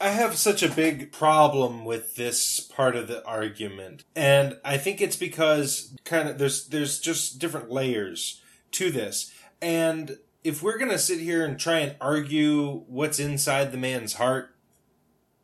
I 0.00 0.10
have 0.10 0.36
such 0.36 0.62
a 0.62 0.68
big 0.68 1.10
problem 1.10 1.84
with 1.84 2.14
this 2.14 2.60
part 2.60 2.94
of 2.94 3.08
the 3.08 3.24
argument. 3.26 4.04
And 4.14 4.58
I 4.64 4.78
think 4.78 5.00
it's 5.00 5.16
because 5.16 5.96
kind 6.04 6.28
of 6.28 6.38
there's 6.38 6.68
there's 6.68 7.00
just 7.00 7.40
different 7.40 7.70
layers 7.70 8.40
to 8.72 8.92
this. 8.92 9.32
And 9.60 10.18
if 10.44 10.62
we're 10.62 10.78
going 10.78 10.90
to 10.92 10.98
sit 10.98 11.18
here 11.18 11.44
and 11.44 11.58
try 11.58 11.80
and 11.80 11.96
argue 12.00 12.84
what's 12.86 13.18
inside 13.18 13.72
the 13.72 13.78
man's 13.78 14.14
heart, 14.14 14.54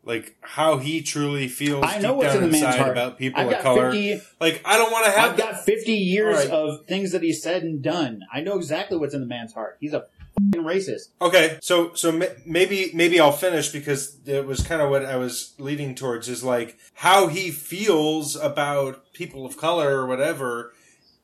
like 0.05 0.37
how 0.41 0.79
he 0.79 1.03
truly 1.03 1.49
feels 1.49 1.85
I 1.85 1.99
know 1.99 2.15
what's 2.15 2.35
in 2.35 2.43
the 2.43 2.49
man's 2.49 2.77
heart. 2.77 2.93
about 2.93 3.19
people 3.19 3.41
I've 3.41 3.53
of 3.53 3.63
color, 3.63 3.91
50 3.91 4.21
like 4.41 4.61
I 4.65 4.77
don't 4.77 4.93
want 4.93 5.07
to 5.07 5.13
have 5.13 5.33
I've 5.33 5.39
got 5.39 5.65
50 5.65 5.93
years 5.93 6.37
right. 6.37 6.51
of 6.51 6.87
things 6.87 7.13
that 7.13 7.23
he 7.23 7.33
said 7.33 7.63
and 7.63 7.83
done. 7.83 8.23
I 8.33 8.41
know 8.41 8.57
exactly 8.57 8.99
what's 8.99 9.15
in 9.15 9.21
the 9.21 9.27
man's 9.27 9.53
heart. 9.53 9.77
He's 9.81 9.93
a 9.93 10.07
fing 10.53 10.63
racist. 10.63 11.09
Okay, 11.21 11.59
so 11.61 11.95
so 11.95 12.13
maybe 12.45 12.91
maybe 12.95 13.21
I'll 13.21 13.33
finish 13.33 13.71
because 13.71 14.19
it 14.27 14.47
was 14.47 14.63
kind 14.63 14.83
of 14.83 14.91
what 14.91 15.05
I 15.05 15.17
was 15.17 15.55
leading 15.59 15.95
towards 15.95 16.29
is 16.29 16.45
like 16.45 16.79
how 16.95 17.29
he 17.29 17.51
feels 17.51 18.37
about 18.37 19.13
people 19.13 19.47
of 19.47 19.57
color 19.57 19.99
or 19.99 20.07
whatever 20.07 20.73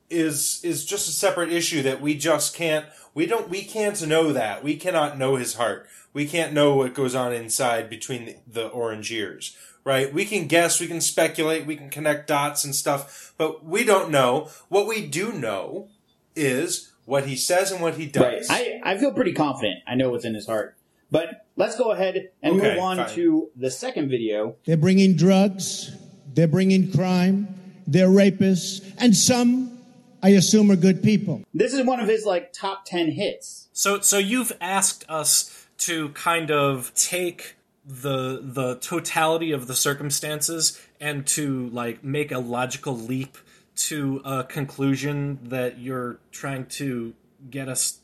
is 0.09 0.61
is 0.65 0.85
just 0.85 1.09
a 1.09 1.13
separate 1.13 1.53
issue 1.53 1.83
that 1.83 2.01
we 2.01 2.15
just 2.15 2.55
can't 2.55 2.87
we 3.15 3.27
don't 3.27 3.49
we 3.49 3.63
can't 3.63 4.07
know 4.07 4.33
that 4.33 4.63
we 4.63 4.77
cannot 4.77 5.19
know 5.19 5.37
his 5.37 5.55
heart 5.55 5.87
we 6.13 6.27
can't 6.27 6.53
know 6.53 6.75
what 6.75 6.95
goes 6.95 7.15
on 7.15 7.33
inside 7.33 7.89
between 7.89 8.25
the, 8.27 8.37
the 8.47 8.67
orange 8.69 9.11
ears 9.13 9.57
right 9.85 10.13
we 10.13 10.25
can 10.25 10.47
guess 10.47 10.81
we 10.81 10.87
can 10.87 11.01
speculate 11.01 11.67
we 11.67 11.77
can 11.77 11.91
connect 11.91 12.27
dots 12.27 12.65
and 12.65 12.75
stuff 12.75 13.33
but 13.39 13.65
we 13.65 13.85
don't 13.85 14.11
know 14.11 14.49
what 14.69 14.87
we 14.87 15.07
do 15.07 15.33
know 15.33 15.89
is 16.37 16.93
what 17.07 17.27
he 17.27 17.35
says 17.37 17.73
and 17.73 17.81
what 17.83 17.95
he 17.95 18.07
does 18.07 18.49
I, 18.51 18.81
I 18.85 18.97
feel 18.99 19.13
pretty 19.13 19.33
confident. 19.33 19.81
I 19.87 19.95
know 19.97 20.11
what's 20.11 20.25
in 20.25 20.35
his 20.35 20.47
heart. 20.47 20.77
But 21.11 21.45
let's 21.57 21.77
go 21.77 21.91
ahead 21.91 22.29
and 22.41 22.61
Okay, 22.61 22.71
move 22.75 22.79
on 22.79 22.99
fine. 22.99 23.09
to 23.17 23.51
the 23.57 23.69
second 23.71 24.11
video. 24.11 24.55
They're 24.65 24.77
bringing 24.77 25.17
drugs, 25.17 25.91
they're 26.33 26.47
bringing 26.47 26.93
crime, 26.93 27.49
they're 27.87 28.07
rapists, 28.09 28.95
and 28.99 29.17
some, 29.17 29.81
I 30.23 30.29
assume, 30.31 30.71
are 30.71 30.77
good 30.77 31.03
people. 31.03 31.43
This 31.53 31.73
is 31.75 31.85
one 31.85 31.99
of 31.99 32.07
his 32.07 32.25
like 32.25 32.53
top 32.53 32.85
10 32.85 33.11
hits. 33.11 33.69
So 33.73 33.99
so 34.01 34.19
you've 34.19 34.53
asked 34.61 35.05
us 35.09 35.60
to 35.81 36.11
kind 36.11 36.51
of 36.51 36.93
take 36.95 37.57
the 37.87 38.41
the 38.43 38.77
totality 38.77 39.53
of 39.53 39.67
the 39.67 39.75
circumstances 39.75 40.81
and 41.01 41.27
to 41.27 41.69
like 41.71 42.05
make 42.05 42.31
a 42.31 42.39
logical 42.39 42.97
leap 42.97 43.37
to 43.75 44.21
a 44.25 44.45
conclusion 44.45 45.39
that 45.45 45.79
you're 45.79 46.19
trying 46.31 46.67
to 46.67 47.15
get 47.51 47.69
us 47.69 47.99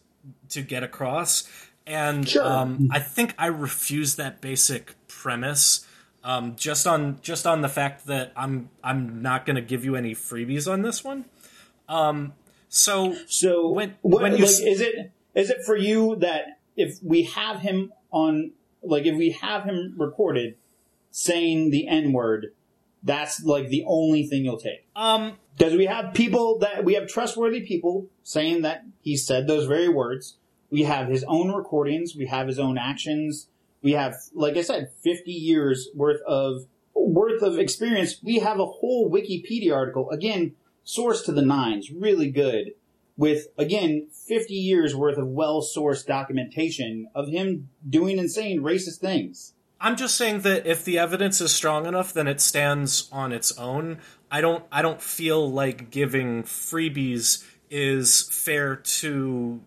to 0.49 0.63
get 0.63 0.83
across. 0.83 1.49
And 1.87 2.29
Sure. 2.29 2.45
um, 2.45 2.89
I 2.91 2.99
think 2.99 3.35
I 3.39 3.47
refuse 3.47 4.17
that 4.17 4.41
basic 4.41 4.95
premise. 5.09 5.87
Um, 6.25 6.57
just 6.57 6.87
on 6.87 7.21
just 7.21 7.47
on 7.47 7.61
the 7.61 7.69
fact 7.69 8.07
that 8.07 8.33
I'm 8.35 8.71
I'm 8.83 9.23
not 9.23 9.47
going 9.47 9.57
to 9.57 9.63
give 9.63 9.85
you 9.85 9.95
any 9.95 10.15
freebies 10.15 10.71
on 10.71 10.83
this 10.83 11.05
one. 11.05 11.27
Um, 11.89 12.33
so 12.69 13.15
So 13.29 13.69
when 13.69 13.95
what, 14.03 14.23
when 14.23 14.33
you 14.33 14.39
like, 14.39 14.49
is 14.49 14.81
it 14.81 15.13
is 15.35 15.51
it 15.51 15.63
for 15.65 15.77
you 15.77 16.17
that 16.17 16.56
if 16.77 16.99
we 17.03 17.23
have 17.23 17.61
him 17.61 17.93
on 18.11 18.53
like 18.83 19.07
if 19.07 19.17
we 19.17 19.31
have 19.31 19.65
him 19.65 19.95
recorded 19.99 20.57
saying 21.11 21.71
the 21.71 21.89
N 21.89 22.13
word, 22.13 22.53
that's 23.03 23.43
like 23.43 23.69
the 23.69 23.85
only 23.87 24.27
thing 24.27 24.45
you'll 24.45 24.59
take? 24.59 24.87
um 24.95 25.37
Because 25.57 25.75
we 25.75 25.87
have 25.87 26.15
people 26.15 26.59
that 26.59 26.85
we 26.85 26.95
have 26.95 27.09
trustworthy 27.09 27.61
people 27.61 28.07
saying 28.23 28.63
that 28.63 28.85
he 29.01 29.17
said 29.17 29.47
those 29.47 29.67
very 29.67 29.89
words. 29.89 30.37
We 30.71 30.83
have 30.83 31.09
his 31.09 31.25
own 31.25 31.53
recordings. 31.53 32.15
We 32.17 32.27
have 32.27 32.49
his 32.49 32.59
own 32.59 32.77
actions. 32.77 33.49
We 33.83 33.93
have, 33.93 34.17
like 34.35 34.57
I 34.57 34.63
said, 34.63 34.91
50 35.03 35.31
years 35.31 35.89
worth 35.95 36.21
of 36.27 36.67
worth 36.95 37.43
of 37.43 37.59
experience. 37.59 38.17
We 38.23 38.41
have 38.41 38.59
a 38.59 38.67
whole 38.67 39.11
Wikipedia 39.11 39.73
article 39.75 40.11
again, 40.11 40.55
source 40.83 41.23
to 41.23 41.33
the 41.33 41.43
nines, 41.43 41.91
really 41.91 42.31
good, 42.31 42.73
with 43.17 43.47
again 43.59 44.09
50 44.27 44.55
years 44.55 44.95
worth 44.95 45.19
of 45.19 45.27
well 45.29 45.63
sourced 45.63 46.07
documentation 46.07 47.09
of 47.15 47.29
him 47.29 47.69
doing 47.89 48.27
saying 48.29 48.61
racist 48.63 48.99
things. 48.99 49.55
I'm 49.81 49.97
just 49.97 50.17
saying 50.17 50.41
that 50.41 50.67
if 50.67 50.85
the 50.85 50.99
evidence 50.99 51.41
is 51.41 51.55
strong 51.55 51.87
enough, 51.87 52.13
then 52.13 52.27
it 52.27 52.41
stands 52.41 53.09
on 53.13 53.33
its 53.33 53.57
own. 53.59 53.99
I 54.31 54.41
don't 54.41 54.65
I 54.73 54.83
don't 54.83 55.03
feel 55.03 55.51
like 55.51 55.91
giving 55.91 56.45
freebies 56.45 57.45
is 57.71 58.29
fair 58.31 58.77
to 58.77 59.61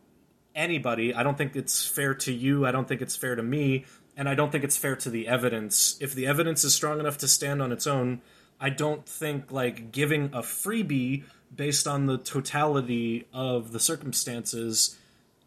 anybody. 0.56 1.14
I 1.14 1.24
don't 1.24 1.38
think 1.38 1.56
it's 1.56 1.88
fair 1.88 2.14
to 2.16 2.34
you. 2.34 2.66
I 2.66 2.72
don't 2.72 2.88
think 2.88 3.02
it's 3.02 3.16
fair 3.16 3.36
to 3.36 3.44
me, 3.44 3.86
and 4.18 4.28
I 4.28 4.36
don't 4.36 4.52
think 4.52 4.64
it's 4.64 4.78
fair 4.78 4.96
to 4.98 5.10
the 5.10 5.28
evidence. 5.28 5.98
If 6.02 6.14
the 6.14 6.28
evidence 6.28 6.64
is 6.64 6.74
strong 6.74 7.00
enough 7.00 7.18
to 7.20 7.28
stand 7.28 7.62
on 7.62 7.72
its 7.72 7.88
own, 7.88 8.22
I 8.60 8.70
don't 8.70 9.08
think 9.08 9.52
like 9.52 9.92
giving 9.92 10.26
a 10.34 10.42
freebie 10.42 11.24
based 11.56 11.88
on 11.88 12.06
the 12.06 12.18
totality 12.18 13.26
of 13.34 13.72
the 13.72 13.80
circumstances 13.80 14.98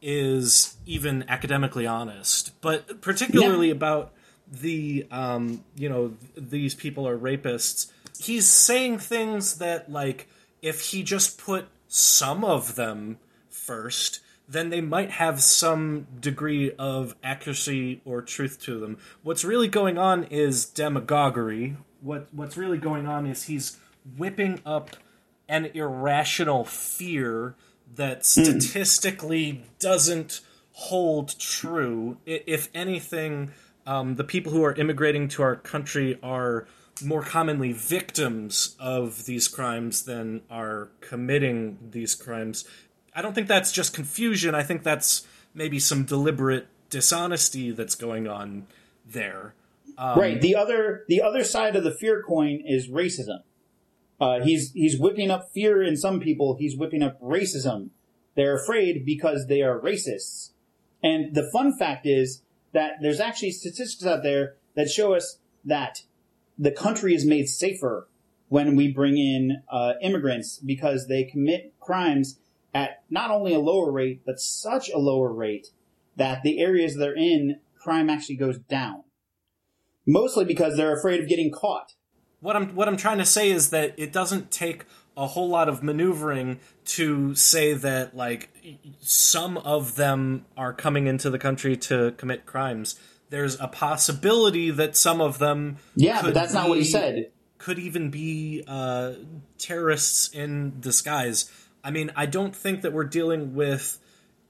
is 0.00 0.76
even 0.84 1.24
academically 1.28 1.86
honest. 1.86 2.60
But 2.60 3.00
particularly 3.00 3.70
about 3.70 4.12
the 4.50 5.06
um, 5.10 5.64
you 5.76 5.88
know 5.88 6.14
th- 6.34 6.48
these 6.50 6.74
people 6.74 7.08
are 7.08 7.16
rapists. 7.16 7.90
He's 8.18 8.46
saying 8.46 8.98
things 8.98 9.58
that 9.58 9.90
like 9.90 10.28
if 10.60 10.80
he 10.90 11.02
just 11.02 11.38
put 11.38 11.68
some 11.88 12.44
of 12.44 12.74
them 12.74 13.18
first, 13.48 14.20
then 14.48 14.70
they 14.70 14.80
might 14.80 15.10
have 15.10 15.40
some 15.40 16.06
degree 16.20 16.72
of 16.78 17.14
accuracy 17.22 18.00
or 18.04 18.22
truth 18.22 18.60
to 18.62 18.78
them. 18.78 18.98
What's 19.22 19.44
really 19.44 19.68
going 19.68 19.98
on 19.98 20.24
is 20.24 20.64
demagoguery. 20.64 21.76
What 22.00 22.28
what's 22.32 22.56
really 22.56 22.78
going 22.78 23.06
on 23.06 23.26
is 23.26 23.44
he's 23.44 23.78
whipping 24.16 24.60
up 24.66 24.96
an 25.48 25.66
irrational 25.74 26.64
fear 26.64 27.54
that 27.94 28.24
statistically 28.24 29.64
doesn't 29.78 30.40
hold 30.72 31.38
true. 31.38 32.16
If 32.26 32.68
anything, 32.74 33.52
um, 33.86 34.16
the 34.16 34.24
people 34.24 34.52
who 34.52 34.64
are 34.64 34.74
immigrating 34.74 35.28
to 35.28 35.42
our 35.42 35.56
country 35.56 36.18
are 36.22 36.66
more 37.02 37.22
commonly 37.22 37.72
victims 37.72 38.76
of 38.78 39.26
these 39.26 39.48
crimes 39.48 40.04
than 40.04 40.42
are 40.50 40.90
committing 41.00 41.78
these 41.90 42.14
crimes. 42.14 42.64
I 43.14 43.22
don't 43.22 43.34
think 43.34 43.48
that's 43.48 43.72
just 43.72 43.94
confusion. 43.94 44.54
I 44.54 44.62
think 44.62 44.82
that's 44.82 45.26
maybe 45.54 45.78
some 45.78 46.04
deliberate 46.04 46.68
dishonesty 46.90 47.70
that's 47.70 47.94
going 47.94 48.28
on 48.28 48.66
there. 49.06 49.54
Um, 49.98 50.18
right. 50.18 50.40
The 50.40 50.54
other 50.54 51.04
the 51.08 51.20
other 51.20 51.44
side 51.44 51.76
of 51.76 51.84
the 51.84 51.92
fear 51.92 52.22
coin 52.22 52.62
is 52.64 52.88
racism. 52.88 53.42
Uh, 54.22 54.40
he's 54.40 54.70
he's 54.70 55.00
whipping 55.00 55.32
up 55.32 55.50
fear 55.52 55.82
in 55.82 55.96
some 55.96 56.20
people. 56.20 56.54
He's 56.56 56.76
whipping 56.76 57.02
up 57.02 57.20
racism. 57.20 57.90
They're 58.36 58.54
afraid 58.54 59.04
because 59.04 59.46
they 59.48 59.62
are 59.62 59.80
racists. 59.80 60.52
And 61.02 61.34
the 61.34 61.50
fun 61.52 61.76
fact 61.76 62.06
is 62.06 62.44
that 62.72 62.92
there's 63.02 63.18
actually 63.18 63.50
statistics 63.50 64.06
out 64.06 64.22
there 64.22 64.54
that 64.76 64.88
show 64.88 65.12
us 65.14 65.40
that 65.64 66.02
the 66.56 66.70
country 66.70 67.16
is 67.16 67.26
made 67.26 67.48
safer 67.48 68.06
when 68.48 68.76
we 68.76 68.92
bring 68.92 69.18
in 69.18 69.64
uh, 69.68 69.94
immigrants 70.00 70.60
because 70.64 71.08
they 71.08 71.24
commit 71.24 71.74
crimes 71.80 72.38
at 72.72 73.02
not 73.10 73.32
only 73.32 73.52
a 73.52 73.58
lower 73.58 73.90
rate, 73.90 74.22
but 74.24 74.38
such 74.38 74.88
a 74.88 74.98
lower 74.98 75.32
rate 75.32 75.70
that 76.14 76.44
the 76.44 76.60
areas 76.60 76.96
they're 76.96 77.16
in, 77.16 77.58
crime 77.76 78.08
actually 78.08 78.36
goes 78.36 78.58
down. 78.58 79.02
Mostly 80.06 80.44
because 80.44 80.76
they're 80.76 80.96
afraid 80.96 81.20
of 81.20 81.28
getting 81.28 81.50
caught. 81.50 81.94
What 82.42 82.56
I'm 82.56 82.74
what 82.74 82.88
I'm 82.88 82.96
trying 82.98 83.18
to 83.18 83.24
say 83.24 83.50
is 83.50 83.70
that 83.70 83.94
it 83.96 84.12
doesn't 84.12 84.50
take 84.50 84.84
a 85.16 85.26
whole 85.26 85.48
lot 85.48 85.68
of 85.68 85.82
maneuvering 85.82 86.58
to 86.84 87.34
say 87.34 87.74
that 87.74 88.16
like 88.16 88.50
some 89.00 89.56
of 89.58 89.94
them 89.96 90.44
are 90.56 90.72
coming 90.72 91.06
into 91.06 91.30
the 91.30 91.38
country 91.38 91.76
to 91.76 92.12
commit 92.12 92.44
crimes. 92.44 92.98
There's 93.30 93.58
a 93.60 93.68
possibility 93.68 94.70
that 94.70 94.96
some 94.96 95.20
of 95.20 95.38
them 95.38 95.78
Yeah, 95.94 96.20
could 96.20 96.26
but 96.26 96.34
that's 96.34 96.52
not 96.52 96.68
what 96.68 96.78
he 96.78 96.84
said. 96.84 97.30
Could 97.58 97.78
even 97.78 98.10
be 98.10 98.64
uh, 98.66 99.12
terrorists 99.58 100.28
in 100.28 100.80
disguise. 100.80 101.50
I 101.84 101.92
mean, 101.92 102.10
I 102.16 102.26
don't 102.26 102.54
think 102.54 102.82
that 102.82 102.92
we're 102.92 103.04
dealing 103.04 103.54
with 103.54 103.98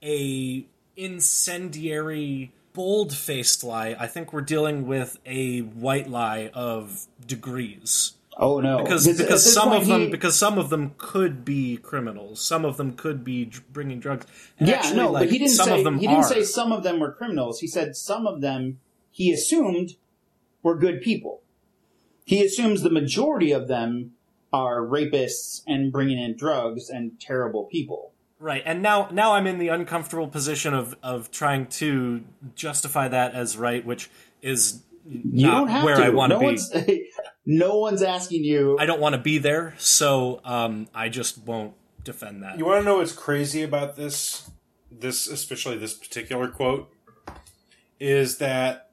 a 0.03 0.67
incendiary 0.97 2.53
bold-faced 2.73 3.65
lie. 3.65 3.97
I 3.99 4.07
think 4.07 4.33
we're 4.33 4.41
dealing 4.41 4.87
with 4.87 5.19
a 5.27 5.61
white 5.61 6.09
lie 6.09 6.51
of 6.55 7.07
degrees. 7.27 8.15
Oh 8.37 8.61
no! 8.61 8.79
Because 8.83 9.05
This- 9.05 9.19
because 9.19 9.45
this 9.45 9.53
some 9.53 9.73
of 9.73 9.87
them 9.87 10.01
he- 10.03 10.09
because 10.09 10.39
some 10.39 10.59
of 10.59 10.71
them 10.71 10.95
could 10.97 11.45
be 11.45 11.77
criminals. 11.77 12.41
Some 12.41 12.65
of 12.65 12.79
them 12.79 12.93
could 12.95 13.23
be 13.25 13.51
bringing 13.71 14.01
drugs. 14.01 14.27
And 14.59 14.69
yeah, 14.69 14.77
actually, 14.77 14.97
no, 14.97 15.11
like, 15.11 15.23
but 15.25 15.31
he 15.31 15.39
didn't 15.39 15.53
say 15.53 15.79
he 15.79 15.85
didn't 15.85 16.09
are. 16.17 16.23
say 16.23 16.43
some 16.43 16.73
of 16.73 16.83
them 16.83 16.99
were 16.99 17.13
criminals. 17.13 17.61
He 17.61 17.67
said 17.67 17.95
some 17.95 18.27
of 18.27 18.41
them 18.41 18.79
he 19.11 19.33
assumed 19.33 19.97
were 20.63 20.77
good 20.79 21.03
people. 21.03 21.43
He 22.25 22.43
assumes 22.43 22.83
the 22.83 22.91
majority 22.91 23.53
of 23.53 23.69
them 23.69 24.13
are 24.51 24.81
rapists 24.81 25.63
and 25.67 25.93
bringing 25.93 26.19
in 26.19 26.35
drugs 26.37 26.89
and 26.89 27.21
terrible 27.21 27.65
people. 27.65 28.12
Right, 28.43 28.63
and 28.67 28.83
now 28.83 29.09
now 29.13 29.35
I'm 29.35 29.47
in 29.47 29.59
the 29.59 29.69
uncomfortable 29.69 30.27
position 30.27 30.75
of 30.75 30.97
of 31.01 31.31
trying 31.31 31.67
to 31.79 32.25
justify 32.57 33.07
that 33.07 33.35
as 33.35 33.57
right, 33.57 33.87
which 33.87 34.11
is 34.43 34.83
You 35.07 35.47
not 35.47 35.59
don't 35.59 35.69
have 35.69 35.85
where 35.85 35.95
to. 35.95 36.03
I 36.03 36.09
want 36.09 36.31
no 36.31 36.37
to 36.37 36.41
be. 36.41 36.47
One's, 36.47 36.75
no 37.47 37.79
one's 37.79 38.03
asking 38.03 38.43
you. 38.43 38.77
I 38.81 38.87
don't 38.87 39.01
want 39.01 39.15
to 39.15 39.21
be 39.21 39.39
there, 39.39 39.77
so 39.79 40.41
um, 40.45 40.89
I 40.93 41.09
just 41.09 41.39
won't 41.39 41.75
defend 42.03 42.43
that. 42.43 42.59
You 42.59 42.65
want 42.65 42.81
to 42.81 42.85
know 42.85 42.97
what's 42.97 43.13
crazy 43.13 43.63
about 43.63 43.95
this? 43.95 44.51
This, 44.91 45.29
especially 45.29 45.79
this 45.79 45.95
particular 45.95 46.49
quote, 46.49 46.93
is 48.01 48.39
that 48.39 48.91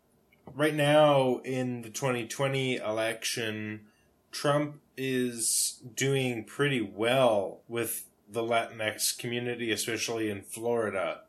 right 0.55 0.75
now 0.75 1.41
in 1.43 1.81
the 1.81 1.89
2020 1.89 2.75
election, 2.75 3.87
Trump 4.31 4.79
is 4.95 5.81
doing 5.95 6.43
pretty 6.43 6.81
well 6.81 7.61
with 7.67 8.08
the 8.31 8.43
Latinx 8.43 9.17
community, 9.17 9.71
especially 9.71 10.29
in 10.29 10.41
Florida, 10.41 11.21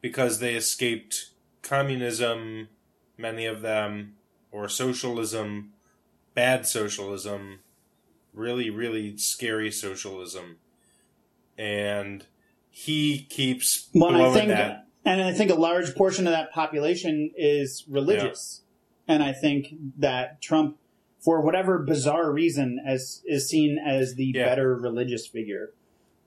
because 0.00 0.38
they 0.38 0.54
escaped 0.54 1.30
communism, 1.62 2.68
many 3.16 3.46
of 3.46 3.62
them, 3.62 4.16
or 4.52 4.68
socialism, 4.68 5.72
bad 6.34 6.66
socialism, 6.66 7.60
really, 8.32 8.68
really 8.68 9.16
scary 9.16 9.70
socialism. 9.70 10.58
And 11.56 12.26
he 12.70 13.22
keeps 13.30 13.88
Well, 13.94 14.10
blowing 14.10 14.34
think, 14.34 14.48
that. 14.48 14.86
and 15.04 15.22
I 15.22 15.32
think 15.32 15.50
a 15.50 15.54
large 15.54 15.94
portion 15.94 16.26
of 16.26 16.32
that 16.32 16.52
population 16.52 17.30
is 17.36 17.84
religious, 17.88 18.62
and 19.06 19.22
I 19.22 19.32
think 19.32 19.68
that 19.98 20.42
Trump, 20.42 20.78
for 21.20 21.40
whatever 21.40 21.78
bizarre 21.78 22.30
reason, 22.32 22.80
as 22.84 23.22
is 23.24 23.48
seen 23.48 23.78
as 23.78 24.16
the 24.16 24.32
better 24.32 24.76
religious 24.76 25.26
figure. 25.26 25.72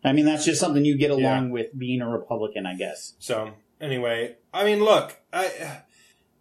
I 0.07 0.13
mean, 0.13 0.25
that's 0.25 0.45
just 0.45 0.59
something 0.59 0.85
you 0.85 0.97
get 0.97 1.11
along 1.11 1.51
with 1.51 1.77
being 1.77 2.01
a 2.01 2.09
Republican, 2.09 2.65
I 2.65 2.75
guess. 2.75 3.13
So 3.19 3.51
anyway, 3.79 4.35
I 4.53 4.63
mean, 4.63 4.83
look, 4.83 5.17
I, 5.31 5.81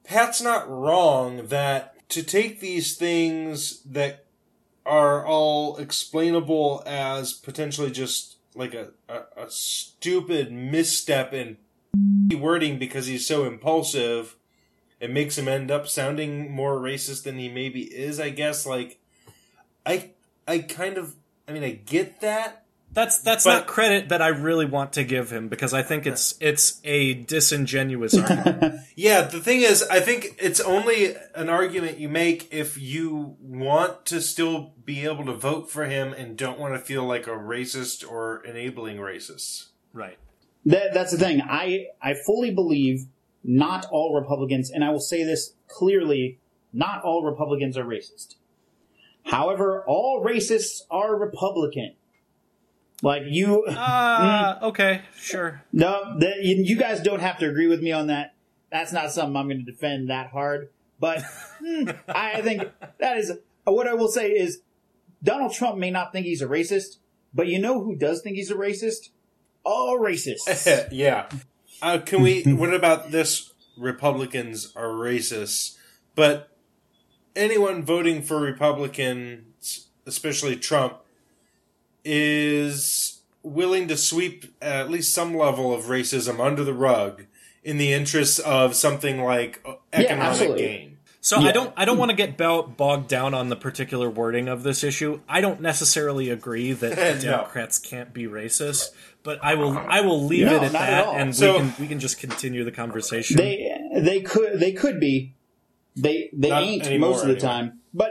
Pat's 0.04 0.40
not 0.40 0.68
wrong 0.68 1.48
that 1.48 2.08
to 2.10 2.22
take 2.22 2.60
these 2.60 2.96
things 2.96 3.82
that 3.82 4.26
are 4.84 5.26
all 5.26 5.76
explainable 5.78 6.82
as 6.86 7.32
potentially 7.32 7.90
just 7.90 8.36
like 8.54 8.72
a, 8.72 8.90
a, 9.08 9.44
a 9.44 9.50
stupid 9.50 10.52
misstep 10.52 11.32
in 11.32 11.58
wording 12.38 12.78
because 12.78 13.06
he's 13.06 13.26
so 13.26 13.44
impulsive, 13.44 14.36
it 15.00 15.10
makes 15.10 15.36
him 15.36 15.48
end 15.48 15.70
up 15.70 15.88
sounding 15.88 16.50
more 16.50 16.78
racist 16.78 17.24
than 17.24 17.38
he 17.38 17.48
maybe 17.48 17.82
is. 17.82 18.18
I 18.20 18.30
guess. 18.30 18.64
Like, 18.64 18.98
I 19.84 20.12
I 20.46 20.60
kind 20.60 20.96
of, 20.98 21.16
I 21.48 21.52
mean, 21.52 21.64
I 21.64 21.72
get 21.72 22.20
that. 22.20 22.65
That's 22.96 23.18
that's 23.18 23.44
But- 23.44 23.52
not 23.52 23.66
credit 23.66 24.08
that 24.08 24.22
I 24.22 24.28
really 24.28 24.64
want 24.64 24.94
to 24.94 25.04
give 25.04 25.30
him 25.30 25.48
because 25.48 25.74
I 25.74 25.82
think 25.82 26.06
it's 26.06 26.34
it's 26.40 26.80
a 26.82 27.12
disingenuous 27.12 28.14
argument. 28.18 28.80
Yeah, 28.96 29.20
the 29.20 29.38
thing 29.38 29.60
is, 29.60 29.82
I 29.82 30.00
think 30.00 30.34
it's 30.38 30.60
only 30.60 31.14
an 31.34 31.50
argument 31.50 31.98
you 31.98 32.08
make 32.08 32.48
if 32.54 32.78
you 32.78 33.36
want 33.38 34.06
to 34.06 34.22
still 34.22 34.72
be 34.86 35.04
able 35.04 35.26
to 35.26 35.34
vote 35.34 35.70
for 35.70 35.84
him 35.84 36.14
and 36.14 36.38
don't 36.38 36.58
want 36.58 36.72
to 36.72 36.80
feel 36.80 37.04
like 37.04 37.26
a 37.26 37.32
racist 37.32 38.10
or 38.10 38.42
enabling 38.46 38.96
racist. 38.96 39.66
right. 39.92 40.16
That, 40.64 40.94
that's 40.94 41.12
the 41.12 41.18
thing. 41.18 41.42
I, 41.42 41.88
I 42.02 42.14
fully 42.24 42.50
believe 42.52 43.06
not 43.44 43.84
all 43.92 44.14
Republicans, 44.18 44.70
and 44.70 44.82
I 44.82 44.88
will 44.90 45.00
say 45.00 45.22
this 45.22 45.52
clearly, 45.68 46.40
not 46.72 47.02
all 47.02 47.22
Republicans 47.22 47.76
are 47.76 47.84
racist. 47.84 48.36
However, 49.24 49.84
all 49.86 50.24
racists 50.24 50.80
are 50.90 51.14
Republican. 51.14 51.95
Like 53.02 53.22
you, 53.26 53.64
Ah, 53.70 54.58
okay, 54.62 55.02
sure. 55.18 55.62
no, 55.72 56.18
that, 56.18 56.42
you, 56.42 56.56
you 56.56 56.76
guys 56.76 57.00
don't 57.00 57.20
have 57.20 57.38
to 57.38 57.48
agree 57.48 57.66
with 57.66 57.82
me 57.82 57.92
on 57.92 58.06
that. 58.06 58.34
That's 58.70 58.92
not 58.92 59.12
something 59.12 59.36
I'm 59.36 59.48
going 59.48 59.64
to 59.64 59.70
defend 59.70 60.10
that 60.10 60.30
hard. 60.30 60.70
But 60.98 61.22
hmm, 61.60 61.90
I 62.08 62.40
think 62.40 62.62
that 62.98 63.18
is 63.18 63.32
what 63.64 63.86
I 63.86 63.94
will 63.94 64.08
say 64.08 64.30
is 64.30 64.60
Donald 65.22 65.52
Trump 65.52 65.78
may 65.78 65.90
not 65.90 66.12
think 66.12 66.26
he's 66.26 66.42
a 66.42 66.46
racist, 66.46 66.98
but 67.34 67.48
you 67.48 67.58
know 67.58 67.82
who 67.82 67.96
does 67.96 68.22
think 68.22 68.36
he's 68.36 68.50
a 68.50 68.54
racist? 68.54 69.10
All 69.64 69.98
racists. 69.98 70.88
yeah. 70.92 71.28
Uh, 71.82 71.98
can 71.98 72.22
we? 72.22 72.42
what 72.44 72.72
about 72.72 73.10
this? 73.10 73.52
Republicans 73.76 74.72
are 74.74 74.88
racists, 74.88 75.76
but 76.14 76.56
anyone 77.34 77.84
voting 77.84 78.22
for 78.22 78.40
Republicans, 78.40 79.88
especially 80.06 80.56
Trump, 80.56 80.94
is 82.06 83.20
willing 83.42 83.88
to 83.88 83.96
sweep 83.96 84.54
at 84.62 84.90
least 84.90 85.12
some 85.12 85.36
level 85.36 85.72
of 85.74 85.84
racism 85.84 86.40
under 86.40 86.64
the 86.64 86.72
rug 86.74 87.24
in 87.62 87.78
the 87.78 87.92
interests 87.92 88.38
of 88.38 88.74
something 88.74 89.22
like 89.22 89.60
uh, 89.66 89.74
economic 89.92 90.28
absolutely. 90.28 90.62
gain. 90.62 90.92
So 91.20 91.38
I 91.40 91.50
don't 91.50 91.74
I 91.76 91.84
don't 91.84 91.98
want 91.98 92.10
to 92.12 92.16
get 92.16 92.36
bo- 92.36 92.62
bogged 92.62 93.08
down 93.08 93.34
on 93.34 93.48
the 93.48 93.56
particular 93.56 94.08
wording 94.08 94.46
of 94.48 94.62
this 94.62 94.84
issue. 94.84 95.20
I 95.28 95.40
don't 95.40 95.60
necessarily 95.60 96.30
agree 96.30 96.72
that 96.72 96.96
No. 96.96 97.20
Democrats 97.20 97.80
can't 97.80 98.12
be 98.14 98.26
racist, 98.28 98.90
but 99.24 99.40
I 99.42 99.56
will 99.56 99.76
I 99.76 100.02
will 100.02 100.24
leave 100.24 100.46
No, 100.46 100.54
it 100.56 100.62
at 100.62 100.72
not 100.72 100.82
at 100.82 100.90
that, 100.90 101.06
all. 101.06 101.16
and 101.16 101.34
So- 101.34 101.54
we 101.54 101.58
can 101.58 101.74
we 101.80 101.88
can 101.88 101.98
just 101.98 102.20
continue 102.20 102.62
the 102.62 102.70
conversation. 102.70 103.36
They 103.36 103.76
they 103.96 104.20
could 104.20 104.60
they 104.60 104.72
could 104.72 105.00
be. 105.00 105.34
They 105.96 106.30
they 106.32 106.50
Not 106.50 106.62
ain't 106.62 107.00
most 107.00 107.22
of 107.22 107.28
the 107.28 107.32
anyway. 107.34 107.40
time. 107.40 107.80
But 107.92 108.10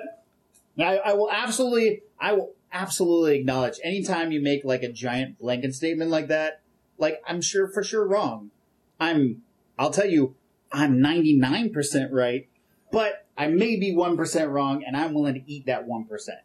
I, 0.78 0.98
I 0.98 1.14
will 1.14 1.32
absolutely 1.32 2.02
I 2.20 2.34
will 2.34 2.52
absolutely 2.76 3.40
acknowledge 3.40 3.80
anytime 3.84 4.32
you 4.32 4.42
make 4.42 4.64
like 4.66 4.84
a 4.84 4.92
giant 4.92 5.40
blanket 5.40 5.74
statement 5.74 6.12
like 6.12 6.28
that, 6.28 6.62
like 6.98 7.22
I'm 7.26 7.42
sure 7.42 7.68
for 7.68 7.84
sure 7.84 8.06
wrong. 8.06 8.52
I'm 9.00 9.42
I'll 9.80 9.92
tell 9.92 10.08
you, 10.08 10.36
I'm 10.72 11.02
ninety 11.02 11.36
nine 11.36 11.72
percent 11.72 12.12
right, 12.12 12.48
but 12.92 13.26
I 13.38 13.48
may 13.48 13.78
be 13.78 13.96
one 13.96 14.18
percent 14.18 14.52
wrong 14.52 14.84
and 14.86 14.96
I'm 14.96 15.14
willing 15.14 15.36
to 15.36 15.52
eat 15.52 15.66
that 15.66 15.88
one 15.88 16.06
percent. 16.06 16.40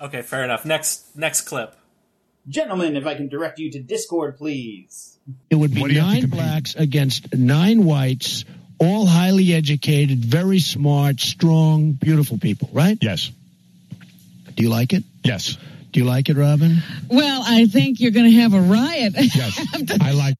okay, 0.00 0.22
fair 0.22 0.42
enough. 0.42 0.64
Next 0.64 1.14
next 1.16 1.42
clip. 1.42 1.76
Gentlemen, 2.48 2.96
if 2.96 3.06
I 3.06 3.14
can 3.14 3.28
direct 3.28 3.58
you 3.58 3.70
to 3.72 3.80
Discord, 3.80 4.38
please. 4.38 5.18
It 5.50 5.56
would 5.56 5.74
be 5.74 5.84
nine 5.84 6.30
blacks 6.30 6.74
against 6.74 7.34
nine 7.34 7.84
whites, 7.84 8.46
all 8.78 9.04
highly 9.04 9.52
educated, 9.52 10.24
very 10.24 10.58
smart, 10.58 11.20
strong, 11.20 11.92
beautiful 11.92 12.38
people, 12.38 12.70
right? 12.72 12.96
Yes. 13.02 13.30
Do 14.58 14.64
you 14.64 14.70
like 14.70 14.92
it? 14.92 15.04
Yes. 15.22 15.56
Do 15.92 16.00
you 16.00 16.04
like 16.06 16.28
it, 16.28 16.36
Robin? 16.36 16.82
Well, 17.08 17.42
I 17.46 17.66
think 17.66 18.00
you're 18.00 18.10
going 18.10 18.26
to 18.30 18.40
have 18.40 18.54
a 18.54 18.60
riot. 18.60 19.14
Yes. 19.34 19.64
I 20.00 20.10
like. 20.12 20.34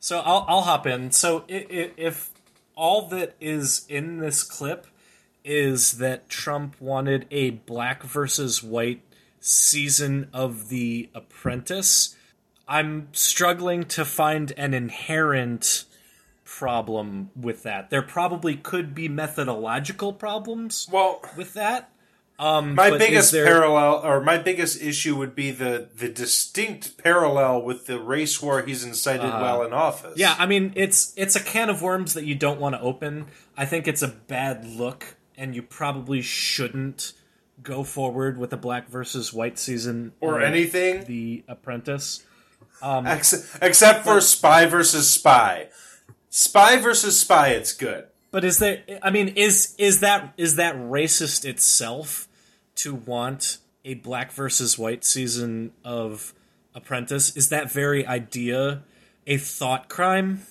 So 0.00 0.18
I'll 0.18 0.44
I'll 0.48 0.62
hop 0.62 0.84
in. 0.88 1.12
So 1.12 1.44
i- 1.48 1.64
i- 1.70 1.90
if 1.96 2.30
all 2.74 3.06
that 3.10 3.36
is 3.40 3.86
in 3.88 4.18
this 4.18 4.42
clip 4.42 4.88
is 5.44 5.92
that 5.98 6.28
Trump 6.28 6.74
wanted 6.80 7.26
a 7.30 7.50
black 7.50 8.02
versus 8.02 8.64
white 8.64 9.02
season 9.38 10.28
of 10.32 10.68
The 10.68 11.08
Apprentice, 11.14 12.16
I'm 12.66 13.06
struggling 13.12 13.84
to 13.84 14.04
find 14.04 14.52
an 14.56 14.74
inherent 14.74 15.84
problem 16.44 17.30
with 17.36 17.62
that. 17.62 17.90
There 17.90 18.02
probably 18.02 18.56
could 18.56 18.92
be 18.92 19.08
methodological 19.08 20.12
problems 20.12 20.88
Well, 20.90 21.20
with 21.36 21.54
that. 21.54 21.90
Um, 22.42 22.74
My 22.74 22.90
biggest 22.98 23.30
there- 23.30 23.46
parallel, 23.46 24.00
or 24.04 24.20
my 24.20 24.36
biggest 24.36 24.82
issue, 24.82 25.14
would 25.16 25.34
be 25.36 25.52
the 25.52 25.88
the 25.94 26.08
distinct 26.08 26.98
parallel 26.98 27.62
with 27.62 27.86
the 27.86 28.00
race 28.00 28.42
war 28.42 28.62
he's 28.62 28.82
incited 28.84 29.26
Uh, 29.26 29.38
while 29.38 29.62
in 29.62 29.72
office. 29.72 30.14
Yeah, 30.18 30.34
I 30.38 30.46
mean 30.46 30.72
it's 30.74 31.12
it's 31.16 31.36
a 31.36 31.40
can 31.40 31.70
of 31.70 31.82
worms 31.82 32.14
that 32.14 32.24
you 32.24 32.34
don't 32.34 32.58
want 32.58 32.74
to 32.74 32.80
open. 32.80 33.26
I 33.56 33.64
think 33.64 33.86
it's 33.86 34.02
a 34.02 34.08
bad 34.08 34.64
look, 34.64 35.14
and 35.36 35.54
you 35.54 35.62
probably 35.62 36.20
shouldn't 36.20 37.12
go 37.62 37.84
forward 37.84 38.38
with 38.38 38.52
a 38.52 38.56
black 38.56 38.88
versus 38.88 39.32
white 39.32 39.56
season 39.56 40.12
Or 40.20 40.40
anything. 40.42 41.04
The 41.04 41.44
Apprentice, 41.46 42.24
um, 42.82 43.06
Ex- 43.06 43.56
except 43.62 44.02
for 44.04 44.20
spy 44.20 44.66
versus 44.66 45.08
spy. 45.08 45.68
Spy 46.28 46.76
versus 46.78 47.20
spy, 47.20 47.48
it's 47.50 47.72
good. 47.72 48.06
But 48.32 48.42
is 48.44 48.58
there? 48.58 48.82
I 49.00 49.10
mean, 49.10 49.28
is 49.28 49.74
is 49.78 50.00
that 50.00 50.32
is 50.36 50.56
that 50.56 50.74
racist 50.74 51.44
itself 51.44 52.26
to 52.76 52.94
want 52.94 53.58
a 53.84 53.94
black 53.94 54.32
versus 54.32 54.78
white 54.78 55.04
season 55.04 55.72
of 55.84 56.34
Apprentice? 56.74 57.36
Is 57.36 57.48
that 57.50 57.70
very 57.70 58.06
idea 58.06 58.82
a 59.26 59.36
thought 59.36 59.88
crime? 59.88 60.42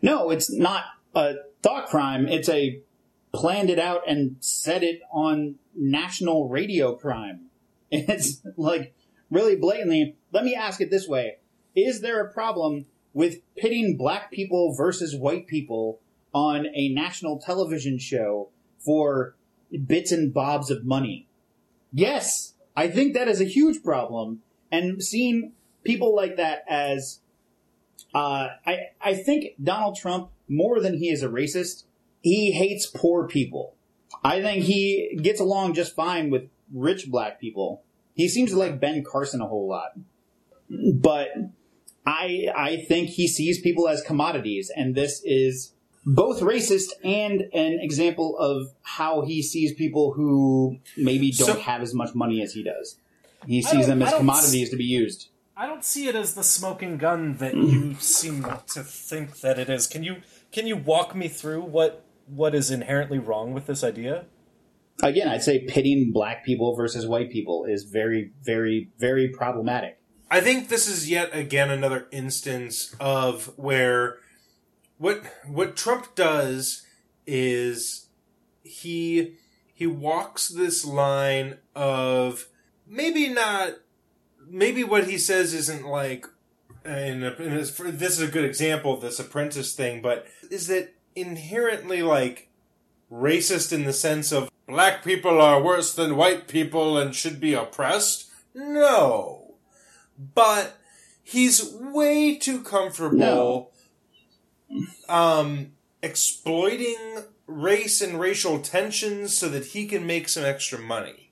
No, 0.00 0.30
it's 0.30 0.52
not 0.52 0.84
a 1.14 1.34
thought 1.62 1.86
crime. 1.86 2.28
It's 2.28 2.48
a 2.48 2.80
planned 3.32 3.70
it 3.70 3.78
out 3.78 4.02
and 4.06 4.36
set 4.40 4.82
it 4.82 5.00
on 5.10 5.56
national 5.74 6.48
radio 6.48 6.94
crime. 6.94 7.46
It's 7.94 8.40
like 8.56 8.94
really 9.30 9.54
blatantly. 9.54 10.16
Let 10.32 10.44
me 10.44 10.54
ask 10.54 10.80
it 10.80 10.90
this 10.90 11.06
way: 11.06 11.36
Is 11.74 12.00
there 12.00 12.24
a 12.24 12.32
problem 12.32 12.86
with 13.12 13.40
pitting 13.54 13.98
black 13.98 14.30
people 14.30 14.74
versus 14.74 15.14
white 15.14 15.46
people 15.46 16.00
on 16.32 16.66
a 16.74 16.88
national 16.88 17.38
television 17.38 17.98
show 17.98 18.48
for 18.78 19.36
bits 19.86 20.10
and 20.10 20.32
bobs 20.32 20.70
of 20.70 20.86
money? 20.86 21.28
Yes, 21.92 22.54
I 22.76 22.88
think 22.88 23.14
that 23.14 23.28
is 23.28 23.40
a 23.40 23.44
huge 23.44 23.82
problem. 23.82 24.42
And 24.70 25.02
seeing 25.02 25.52
people 25.84 26.14
like 26.14 26.36
that 26.36 26.64
as 26.68 27.20
uh, 28.14 28.48
I 28.66 28.88
I 29.00 29.14
think 29.14 29.54
Donald 29.62 29.96
Trump 29.96 30.30
more 30.48 30.80
than 30.80 30.98
he 30.98 31.10
is 31.10 31.22
a 31.22 31.28
racist, 31.28 31.84
he 32.20 32.52
hates 32.52 32.86
poor 32.86 33.26
people. 33.26 33.74
I 34.24 34.42
think 34.42 34.64
he 34.64 35.18
gets 35.20 35.40
along 35.40 35.74
just 35.74 35.94
fine 35.94 36.30
with 36.30 36.48
rich 36.72 37.10
black 37.10 37.40
people. 37.40 37.82
He 38.14 38.28
seems 38.28 38.50
to 38.50 38.58
like 38.58 38.80
Ben 38.80 39.02
Carson 39.04 39.40
a 39.40 39.46
whole 39.46 39.68
lot, 39.68 39.92
but 40.68 41.28
I 42.06 42.48
I 42.54 42.84
think 42.88 43.10
he 43.10 43.26
sees 43.26 43.60
people 43.60 43.88
as 43.88 44.02
commodities, 44.02 44.70
and 44.74 44.94
this 44.94 45.22
is 45.24 45.71
both 46.04 46.40
racist 46.40 46.88
and 47.04 47.42
an 47.52 47.78
example 47.80 48.36
of 48.38 48.68
how 48.82 49.22
he 49.22 49.42
sees 49.42 49.72
people 49.74 50.12
who 50.12 50.78
maybe 50.96 51.30
don't 51.30 51.46
So- 51.46 51.60
have 51.60 51.82
as 51.82 51.94
much 51.94 52.14
money 52.14 52.42
as 52.42 52.52
he 52.52 52.62
does. 52.62 52.96
He 53.46 53.60
sees 53.60 53.88
them 53.88 54.02
as 54.02 54.10
don't 54.10 54.20
commodities 54.20 54.70
to 54.70 54.76
be 54.76 54.84
used. 54.84 55.28
I 55.56 55.66
don't 55.66 55.84
see 55.84 56.08
it 56.08 56.14
as 56.14 56.34
the 56.34 56.44
smoking 56.44 56.96
gun 56.96 57.36
that 57.36 57.54
you 57.54 57.80
mm. 57.80 58.00
seem 58.00 58.42
to 58.42 58.82
think 58.82 59.40
that 59.40 59.58
it 59.58 59.68
is. 59.68 59.86
Can 59.86 60.02
you 60.02 60.16
can 60.50 60.66
you 60.66 60.76
walk 60.76 61.14
me 61.14 61.28
through 61.28 61.62
what 61.62 62.04
what 62.26 62.54
is 62.54 62.70
inherently 62.70 63.18
wrong 63.18 63.52
with 63.52 63.66
this 63.66 63.84
idea? 63.84 64.24
Again, 65.02 65.28
I'd 65.28 65.42
say 65.42 65.64
pitting 65.66 66.12
black 66.12 66.44
people 66.44 66.74
versus 66.76 67.06
white 67.06 67.30
people 67.30 67.64
is 67.64 67.84
very, 67.84 68.32
very, 68.42 68.90
very 68.98 69.28
problematic. 69.28 69.98
I 70.30 70.40
think 70.40 70.68
this 70.68 70.88
is 70.88 71.10
yet 71.10 71.34
again 71.34 71.70
another 71.70 72.06
instance 72.10 72.94
of 72.98 73.52
where 73.56 74.18
what 75.02 75.24
what 75.46 75.76
Trump 75.76 76.14
does 76.14 76.86
is 77.26 78.06
he 78.62 79.34
he 79.74 79.86
walks 79.86 80.48
this 80.48 80.84
line 80.84 81.58
of 81.74 82.46
maybe 82.86 83.28
not 83.28 83.72
maybe 84.48 84.84
what 84.84 85.08
he 85.08 85.18
says 85.18 85.52
isn't 85.54 85.84
like 85.84 86.26
uh, 86.86 86.88
and 86.88 87.22
this 87.22 87.80
is 87.80 88.20
a 88.20 88.28
good 88.28 88.44
example 88.44 88.94
of 88.94 89.00
this 89.00 89.18
apprentice 89.18 89.74
thing 89.74 90.00
but 90.00 90.26
is 90.50 90.68
that 90.68 90.94
inherently 91.16 92.02
like 92.02 92.48
racist 93.10 93.72
in 93.72 93.84
the 93.84 93.92
sense 93.92 94.30
of 94.30 94.50
black 94.68 95.02
people 95.02 95.40
are 95.40 95.60
worse 95.60 95.94
than 95.94 96.16
white 96.16 96.46
people 96.46 96.96
and 96.96 97.14
should 97.14 97.40
be 97.40 97.54
oppressed? 97.54 98.30
No. 98.54 99.54
But 100.34 100.78
he's 101.22 101.74
way 101.74 102.36
too 102.36 102.62
comfortable 102.62 103.71
um 105.08 105.72
exploiting 106.02 107.24
race 107.46 108.00
and 108.00 108.18
racial 108.18 108.60
tensions 108.60 109.36
so 109.36 109.48
that 109.48 109.66
he 109.66 109.86
can 109.86 110.06
make 110.06 110.28
some 110.28 110.44
extra 110.44 110.78
money. 110.78 111.30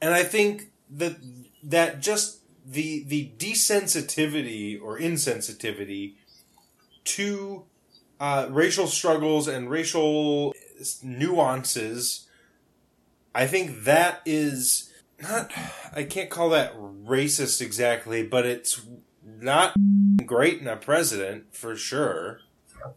And 0.00 0.14
i 0.14 0.22
think 0.22 0.70
that 0.90 1.16
that 1.62 2.00
just 2.00 2.40
the 2.64 3.04
the 3.04 3.32
desensitivity 3.36 4.80
or 4.80 4.98
insensitivity 4.98 6.14
to 7.04 7.64
uh, 8.20 8.46
racial 8.50 8.86
struggles 8.86 9.46
and 9.46 9.68
racial 9.68 10.54
nuances 11.02 12.26
i 13.34 13.46
think 13.46 13.84
that 13.84 14.20
is 14.24 14.90
not 15.20 15.50
i 15.94 16.02
can't 16.04 16.30
call 16.30 16.48
that 16.48 16.74
racist 16.76 17.60
exactly 17.60 18.22
but 18.22 18.46
it's 18.46 18.82
not 19.24 19.74
great 20.24 20.60
in 20.60 20.66
a 20.66 20.76
president 20.76 21.54
for 21.54 21.76
sure 21.76 22.40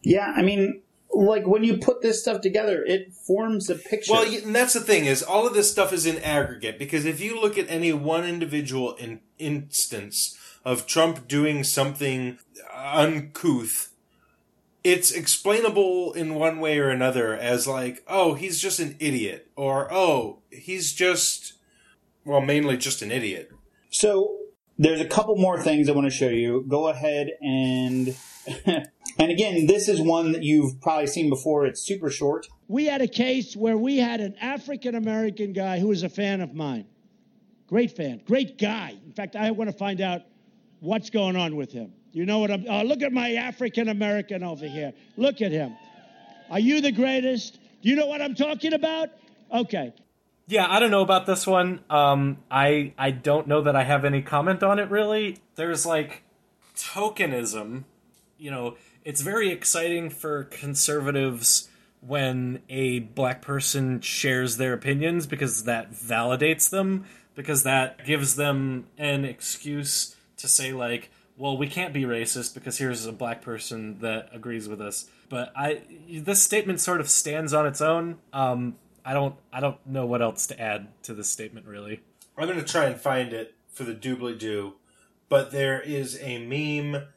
Yeah, 0.04 0.34
I 0.36 0.42
mean, 0.42 0.82
like 1.12 1.48
when 1.48 1.64
you 1.64 1.78
put 1.78 2.02
this 2.02 2.22
stuff 2.22 2.42
together, 2.42 2.84
it 2.84 3.14
forms 3.14 3.70
a 3.70 3.76
picture. 3.76 4.14
Well, 4.14 4.32
and 4.32 4.56
that's 4.56 4.74
the 4.74 4.82
thing 4.82 5.06
is 5.06 5.24
all 5.24 5.48
of 5.48 5.54
this 5.54 5.72
stuff 5.72 5.94
is 5.94 6.06
in 6.06 6.18
aggregate 6.20 6.78
because 6.78 7.06
if 7.06 7.20
you 7.20 7.40
look 7.40 7.58
at 7.58 7.70
any 7.70 7.94
one 7.94 8.24
individual 8.26 8.96
in, 8.96 9.22
instance 9.40 10.38
of 10.64 10.86
Trump 10.86 11.28
doing 11.28 11.64
something 11.64 12.40
uncouth, 12.74 13.92
it's 14.84 15.12
explainable 15.12 16.14
in 16.14 16.36
one 16.36 16.60
way 16.60 16.80
or 16.80 16.90
another 16.90 17.34
as 17.36 17.68
like, 17.68 18.04
oh, 18.08 18.36
he's 18.36 18.62
just 18.62 18.80
an 18.80 18.96
idiot, 19.00 19.50
or 19.56 19.92
oh, 19.92 20.40
he's 20.50 20.94
just, 20.94 21.54
well, 22.26 22.42
mainly 22.42 22.78
just 22.78 23.02
an 23.02 23.12
idiot. 23.12 23.52
So 23.90 24.38
there's 24.78 25.02
a 25.02 25.06
couple 25.06 25.36
more 25.36 25.62
things 25.62 25.90
I 25.90 25.94
want 25.94 26.06
to 26.06 26.12
show 26.12 26.30
you. 26.30 26.64
Go 26.68 26.88
ahead 26.88 27.32
and 27.42 28.16
and 29.20 29.32
again, 29.32 29.66
this 29.66 29.88
is 29.88 30.02
one 30.02 30.32
that 30.34 30.44
you've 30.44 30.80
probably 30.82 31.08
seen 31.08 31.30
before. 31.30 31.66
It's 31.66 31.82
super 31.82 32.10
short. 32.10 32.48
We 32.68 32.86
had 32.86 33.02
a 33.02 33.08
case 33.08 33.56
where 33.56 33.78
we 33.78 33.98
had 33.98 34.22
an 34.22 34.36
African 34.42 34.96
American 34.96 35.54
guy 35.54 35.80
who 35.80 35.88
was 35.88 36.04
a 36.04 36.10
fan 36.10 36.42
of 36.42 36.54
mine. 36.54 36.86
Great 37.68 37.96
fan, 37.96 38.22
great 38.26 38.58
guy. 38.58 38.96
In 39.06 39.14
fact, 39.14 39.36
I 39.36 39.52
want 39.52 39.70
to 39.70 39.76
find 39.76 40.00
out 40.02 40.22
what's 40.80 41.10
going 41.10 41.36
on 41.36 41.56
with 41.56 41.72
him. 41.72 41.94
You 42.12 42.26
know 42.26 42.40
what 42.40 42.52
I'm. 42.52 42.66
Oh, 42.70 42.84
look 42.84 43.02
at 43.02 43.12
my 43.12 43.34
African 43.34 43.90
American 43.90 44.44
over 44.44 44.68
here. 44.68 44.94
Look 45.18 45.42
at 45.42 45.52
him. 45.52 45.76
Are 46.50 46.60
you 46.60 46.82
the 46.82 46.92
greatest? 46.92 47.60
Do 47.82 47.90
you 47.90 47.96
know 47.96 48.08
what 48.08 48.22
I'm 48.22 48.36
talking 48.36 48.74
about? 48.74 49.10
Okay. 49.54 49.94
Yeah, 50.48 50.66
I 50.70 50.80
don't 50.80 50.92
know 50.92 51.02
about 51.02 51.26
this 51.26 51.46
one. 51.46 51.82
Um, 51.90 52.38
I 52.50 52.94
I 52.98 53.12
don't 53.12 53.48
know 53.48 53.62
that 53.64 53.76
I 53.76 53.84
have 53.84 54.06
any 54.06 54.22
comment 54.22 54.64
on 54.64 54.80
it 54.80 54.90
really. 54.90 55.40
There's 55.56 55.86
like 55.86 56.24
tokenism. 56.76 57.84
You 58.38 58.52
know, 58.52 58.78
it's 59.08 59.22
very 59.22 59.52
exciting 59.52 60.10
for 60.10 60.44
conservatives 60.44 61.70
when 62.02 62.62
a 62.68 63.00
black 63.00 63.42
person 63.42 64.02
shares 64.02 64.58
their 64.58 64.74
opinions 64.74 65.26
because 65.26 65.64
that 65.64 65.94
validates 65.94 66.70
them 66.70 67.06
because 67.34 67.64
that 67.64 68.06
gives 68.06 68.36
them 68.36 68.86
an 68.98 69.24
excuse 69.24 70.18
to 70.36 70.46
say 70.50 70.74
like 70.74 71.10
well 71.38 71.58
we 71.58 71.68
can't 71.68 71.94
be 71.94 72.04
racist 72.04 72.54
because 72.54 72.80
here's 72.80 73.06
a 73.06 73.14
black 73.14 73.42
person 73.42 73.98
that 74.00 74.28
agrees 74.34 74.68
with 74.68 74.82
us. 74.82 75.10
But 75.30 75.54
i 75.56 75.84
this 76.12 76.44
statement 76.44 76.82
sort 76.82 77.00
of 77.00 77.10
stands 77.10 77.54
on 77.54 77.66
its 77.66 77.80
own. 77.80 78.18
Um 78.34 78.76
i 79.06 79.14
don't 79.14 79.36
i 79.54 79.62
don't 79.62 79.80
know 79.88 80.06
what 80.06 80.22
else 80.22 80.48
to 80.48 80.60
add 80.60 80.90
to 81.04 81.14
this 81.14 81.30
statement 81.30 81.66
really. 81.66 82.02
I'm 82.38 82.46
going 82.46 82.60
to 82.60 82.66
try 82.66 82.88
and 82.88 83.00
find 83.00 83.32
it 83.32 83.56
for 83.72 83.86
the 83.86 83.94
doobly 83.94 84.38
doo, 84.38 84.74
but 85.30 85.52
there 85.52 85.80
is 85.80 86.20
a 86.22 86.40
meme 86.40 87.08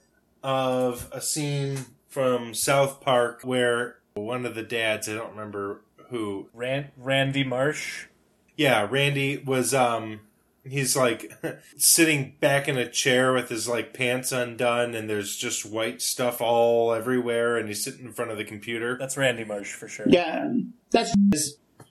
of 0.42 1.08
a 1.12 1.20
scene 1.20 1.86
from 2.08 2.54
South 2.54 3.00
Park 3.00 3.40
where 3.42 3.96
one 4.14 4.44
of 4.44 4.54
the 4.54 4.62
dads, 4.62 5.08
I 5.08 5.14
don't 5.14 5.30
remember 5.30 5.82
who, 6.08 6.48
Rand, 6.52 6.88
Randy 6.96 7.44
Marsh. 7.44 8.06
Yeah, 8.56 8.86
Randy 8.90 9.38
was 9.38 9.72
um 9.72 10.20
he's 10.64 10.96
like 10.96 11.32
sitting 11.76 12.34
back 12.40 12.68
in 12.68 12.76
a 12.76 12.88
chair 12.88 13.32
with 13.32 13.48
his 13.48 13.68
like 13.68 13.94
pants 13.94 14.32
undone 14.32 14.94
and 14.94 15.08
there's 15.08 15.36
just 15.36 15.64
white 15.64 16.02
stuff 16.02 16.40
all 16.40 16.92
everywhere 16.92 17.56
and 17.56 17.68
he's 17.68 17.82
sitting 17.82 18.06
in 18.06 18.12
front 18.12 18.30
of 18.30 18.36
the 18.36 18.44
computer. 18.44 18.98
That's 18.98 19.16
Randy 19.16 19.44
Marsh 19.44 19.72
for 19.72 19.88
sure. 19.88 20.06
Yeah, 20.08 20.52
that's 20.90 21.14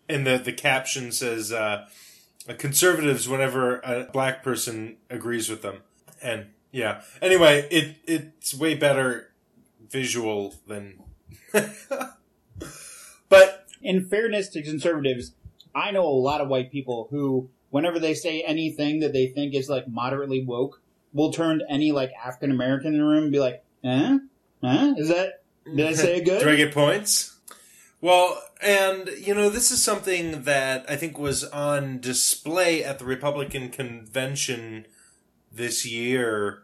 and 0.08 0.28
the 0.28 0.38
the 0.38 0.54
caption 0.54 1.12
says 1.12 1.52
uh 1.52 1.88
conservatives 2.58 3.28
whenever 3.28 3.80
a 3.80 4.08
black 4.12 4.44
person 4.44 4.98
agrees 5.10 5.50
with 5.50 5.62
them. 5.62 5.82
And 6.22 6.48
yeah. 6.72 7.02
Anyway, 7.22 7.68
it 7.72 7.98
it's 8.06 8.54
way 8.54 8.76
better 8.76 9.32
visual 9.90 10.56
than 10.68 11.00
but 13.30 13.68
in 13.82 14.06
fairness 14.08 14.50
to 14.50 14.62
conservatives, 14.62 15.34
I 15.74 15.92
know 15.92 16.06
a 16.06 16.10
lot 16.10 16.42
of 16.42 16.48
white 16.48 16.72
people 16.72 17.08
who, 17.10 17.50
whenever 17.70 18.00
they 18.00 18.14
say 18.14 18.42
anything 18.42 19.00
that 19.00 19.14
they 19.14 19.28
think 19.28 19.54
is 19.56 19.70
like 19.70 19.88
moderately 19.88 20.44
woke, 20.44 20.82
will 21.14 21.32
turn 21.32 21.60
to 21.60 21.66
any 21.70 21.92
like 21.92 22.12
African 22.24 22.52
American 22.52 22.94
in 22.94 23.00
the 23.00 23.06
room 23.06 23.24
and 23.24 23.32
be 23.32 23.40
like, 23.40 23.64
"Eh, 23.84 24.20
huh? 24.64 24.94
Is 24.98 25.10
that 25.10 25.44
did 25.66 25.88
I 25.88 25.94
say 25.94 26.18
it 26.18 26.26
good?" 26.26 26.42
Do 26.44 26.50
I 26.50 26.56
get 26.56 26.74
points? 26.74 27.38
Well, 28.02 28.42
and 28.62 29.10
you 29.20 29.34
know, 29.34 29.50
this 29.50 29.72
is 29.72 29.84
something 29.84 30.44
that 30.44 30.86
I 30.90 30.96
think 30.96 31.18
was 31.18 31.44
on 31.44 32.00
display 32.00 32.84
at 32.84 33.00
the 33.00 33.06
Republican 33.06 33.70
convention 33.70 34.86
this 35.52 35.86
year, 35.86 36.64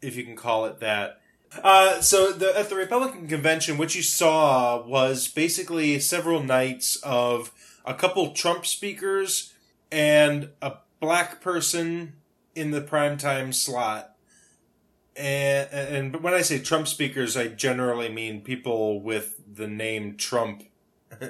if 0.00 0.16
you 0.16 0.24
can 0.24 0.36
call 0.36 0.64
it 0.66 0.80
that. 0.80 1.20
Uh, 1.62 2.00
so 2.00 2.32
the, 2.32 2.56
at 2.58 2.70
the 2.70 2.76
Republican 2.76 3.28
convention, 3.28 3.76
what 3.76 3.94
you 3.94 4.02
saw 4.02 4.84
was 4.86 5.28
basically 5.28 5.98
several 6.00 6.42
nights 6.42 6.96
of 7.02 7.52
a 7.84 7.94
couple 7.94 8.32
Trump 8.32 8.64
speakers 8.64 9.52
and 9.90 10.48
a 10.62 10.74
black 11.00 11.40
person 11.40 12.14
in 12.54 12.70
the 12.70 12.80
primetime 12.80 13.54
slot. 13.54 14.16
And, 15.14 15.68
and 15.70 16.22
when 16.22 16.32
I 16.32 16.40
say 16.40 16.58
Trump 16.58 16.88
speakers, 16.88 17.36
I 17.36 17.48
generally 17.48 18.08
mean 18.08 18.40
people 18.40 19.02
with 19.02 19.34
the 19.54 19.68
name 19.68 20.16
Trump. 20.16 20.62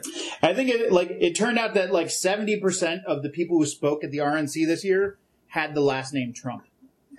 I 0.42 0.54
think 0.54 0.70
it 0.70 0.92
like 0.92 1.10
it 1.10 1.34
turned 1.34 1.58
out 1.58 1.74
that 1.74 1.92
like 1.92 2.08
seventy 2.08 2.60
percent 2.60 3.02
of 3.04 3.24
the 3.24 3.28
people 3.28 3.58
who 3.58 3.66
spoke 3.66 4.04
at 4.04 4.12
the 4.12 4.18
RNC 4.18 4.64
this 4.66 4.84
year 4.84 5.18
had 5.48 5.74
the 5.74 5.80
last 5.80 6.14
name 6.14 6.32
Trump. 6.32 6.62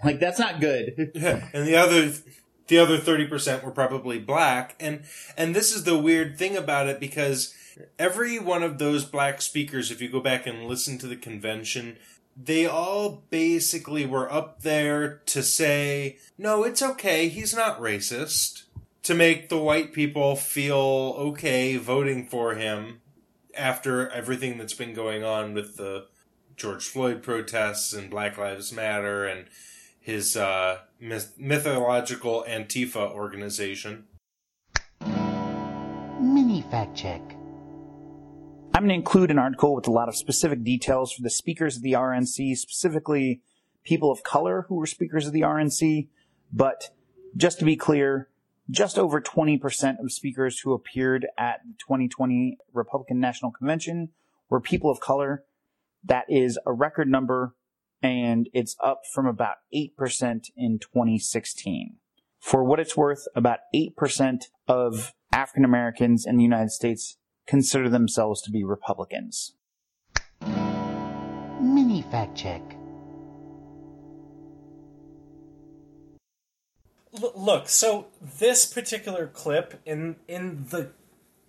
Like 0.04 0.20
that's 0.20 0.40
not 0.40 0.60
good. 0.60 1.12
and 1.16 1.68
the 1.68 1.76
other 1.76 2.14
the 2.68 2.78
other 2.78 2.98
30% 2.98 3.64
were 3.64 3.72
probably 3.72 4.20
black 4.20 4.76
and 4.80 5.04
and 5.38 5.56
this 5.56 5.74
is 5.76 5.84
the 5.84 5.98
weird 5.98 6.38
thing 6.38 6.56
about 6.56 6.88
it 6.88 7.00
because 7.00 7.54
every 8.00 8.40
one 8.40 8.64
of 8.64 8.78
those 8.78 9.06
black 9.06 9.42
speakers 9.42 9.92
if 9.92 10.02
you 10.02 10.10
go 10.10 10.20
back 10.20 10.48
and 10.48 10.66
listen 10.66 10.98
to 10.98 11.08
the 11.08 11.16
convention 11.16 11.98
they 12.36 12.66
all 12.66 13.24
basically 13.30 14.06
were 14.06 14.32
up 14.32 14.62
there 14.62 15.22
to 15.26 15.44
say 15.44 16.18
no 16.38 16.64
it's 16.64 16.82
okay 16.82 17.28
he's 17.28 17.54
not 17.54 17.80
racist 17.82 18.64
to 19.02 19.14
make 19.14 19.50
the 19.50 19.58
white 19.58 19.92
people 19.92 20.36
feel 20.36 21.16
okay 21.18 21.76
voting 21.76 22.26
for 22.26 22.56
him 22.56 23.02
after 23.56 24.10
everything 24.10 24.58
that's 24.58 24.74
been 24.74 24.94
going 24.94 25.24
on 25.24 25.54
with 25.54 25.78
the 25.78 26.08
George 26.56 26.88
Floyd 26.88 27.24
protests 27.24 27.94
and 27.94 28.10
Black 28.10 28.38
Lives 28.38 28.72
Matter 28.72 29.26
and 29.26 29.46
his 30.04 30.36
uh, 30.36 30.80
myth- 31.00 31.34
mythological 31.40 32.46
Antifa 32.48 33.10
organization. 33.12 34.04
Mini 36.20 36.62
fact 36.70 36.96
check. 36.96 37.22
I'm 38.76 38.84
going 38.84 38.90
to 38.90 38.96
include 38.96 39.32
an 39.32 39.40
article 39.40 39.74
with 39.74 39.88
a 39.88 39.92
lot 39.92 40.10
of 40.10 40.16
specific 40.16 40.64
details 40.64 41.14
for 41.14 41.22
the 41.22 41.30
speakers 41.30 41.78
of 41.78 41.84
the 41.84 41.94
RNC, 41.94 42.58
specifically 42.58 43.42
people 43.86 44.12
of 44.12 44.24
color 44.24 44.66
who 44.68 44.76
were 44.76 44.86
speakers 44.86 45.26
of 45.26 45.32
the 45.32 45.42
RNC. 45.42 46.10
But 46.52 46.90
just 47.38 47.60
to 47.60 47.66
be 47.66 47.78
clear, 47.78 48.30
just 48.70 49.00
over 49.00 49.22
20% 49.22 50.00
of 50.00 50.12
speakers 50.12 50.60
who 50.60 50.74
appeared 50.74 51.28
at 51.38 51.62
the 51.66 51.76
2020 51.80 52.58
Republican 52.74 53.22
National 53.22 53.52
Convention 53.52 54.10
were 54.50 54.60
people 54.60 54.90
of 54.90 55.00
color. 55.00 55.46
That 56.04 56.26
is 56.28 56.60
a 56.66 56.74
record 56.74 57.08
number 57.08 57.56
and 58.04 58.50
it's 58.54 58.76
up 58.84 59.04
from 59.12 59.26
about 59.26 59.56
8% 59.74 60.50
in 60.58 60.78
2016. 60.78 61.96
For 62.40 62.64
what 62.64 62.82
it's 62.82 62.98
worth, 62.98 63.26
about 63.34 63.60
8% 63.74 64.44
of 64.68 65.14
African 65.32 65.64
Americans 65.64 66.26
in 66.26 66.36
the 66.36 66.44
United 66.44 66.72
States 66.72 67.18
consider 67.48 67.88
themselves 67.88 68.42
to 68.42 68.52
be 68.52 68.66
Republicans. 68.66 69.56
Mini 70.42 72.02
fact 72.12 72.36
check. 72.36 72.62
L- 77.22 77.32
look, 77.36 77.70
so 77.70 78.08
this 78.22 78.66
particular 78.66 79.28
clip 79.28 79.80
in 79.86 80.18
in 80.28 80.66
the 80.70 80.92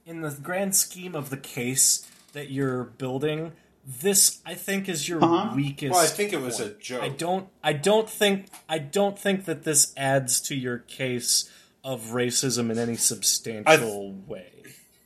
in 0.07 0.21
the 0.21 0.31
grand 0.31 0.77
scheme 0.77 1.17
of 1.17 1.31
the 1.31 1.37
case 1.37 2.09
that 2.33 2.51
you're 2.51 2.85
building, 2.85 3.53
this 3.87 4.41
I 4.47 4.55
think 4.55 4.89
is 4.89 5.09
your 5.09 5.22
Uh-huh. 5.22 5.55
weakest. 5.55 5.93
Well, 5.93 6.03
I 6.03 6.07
think 6.07 6.32
it 6.32 6.41
was 6.41 6.61
a 6.61 6.70
joke. 6.74 7.03
I 7.03 7.09
don't. 7.09 7.49
I 7.62 7.72
don't 7.72 8.09
think. 8.09 8.47
I 8.68 8.78
don't 8.78 9.18
think 9.18 9.45
that 9.45 9.64
this 9.64 9.93
adds 9.97 10.41
to 10.43 10.55
your 10.55 10.78
case 10.78 11.51
of 11.82 12.01
racism 12.12 12.70
in 12.70 12.78
any 12.78 12.97
substantial 12.97 14.12
way. 14.26 14.51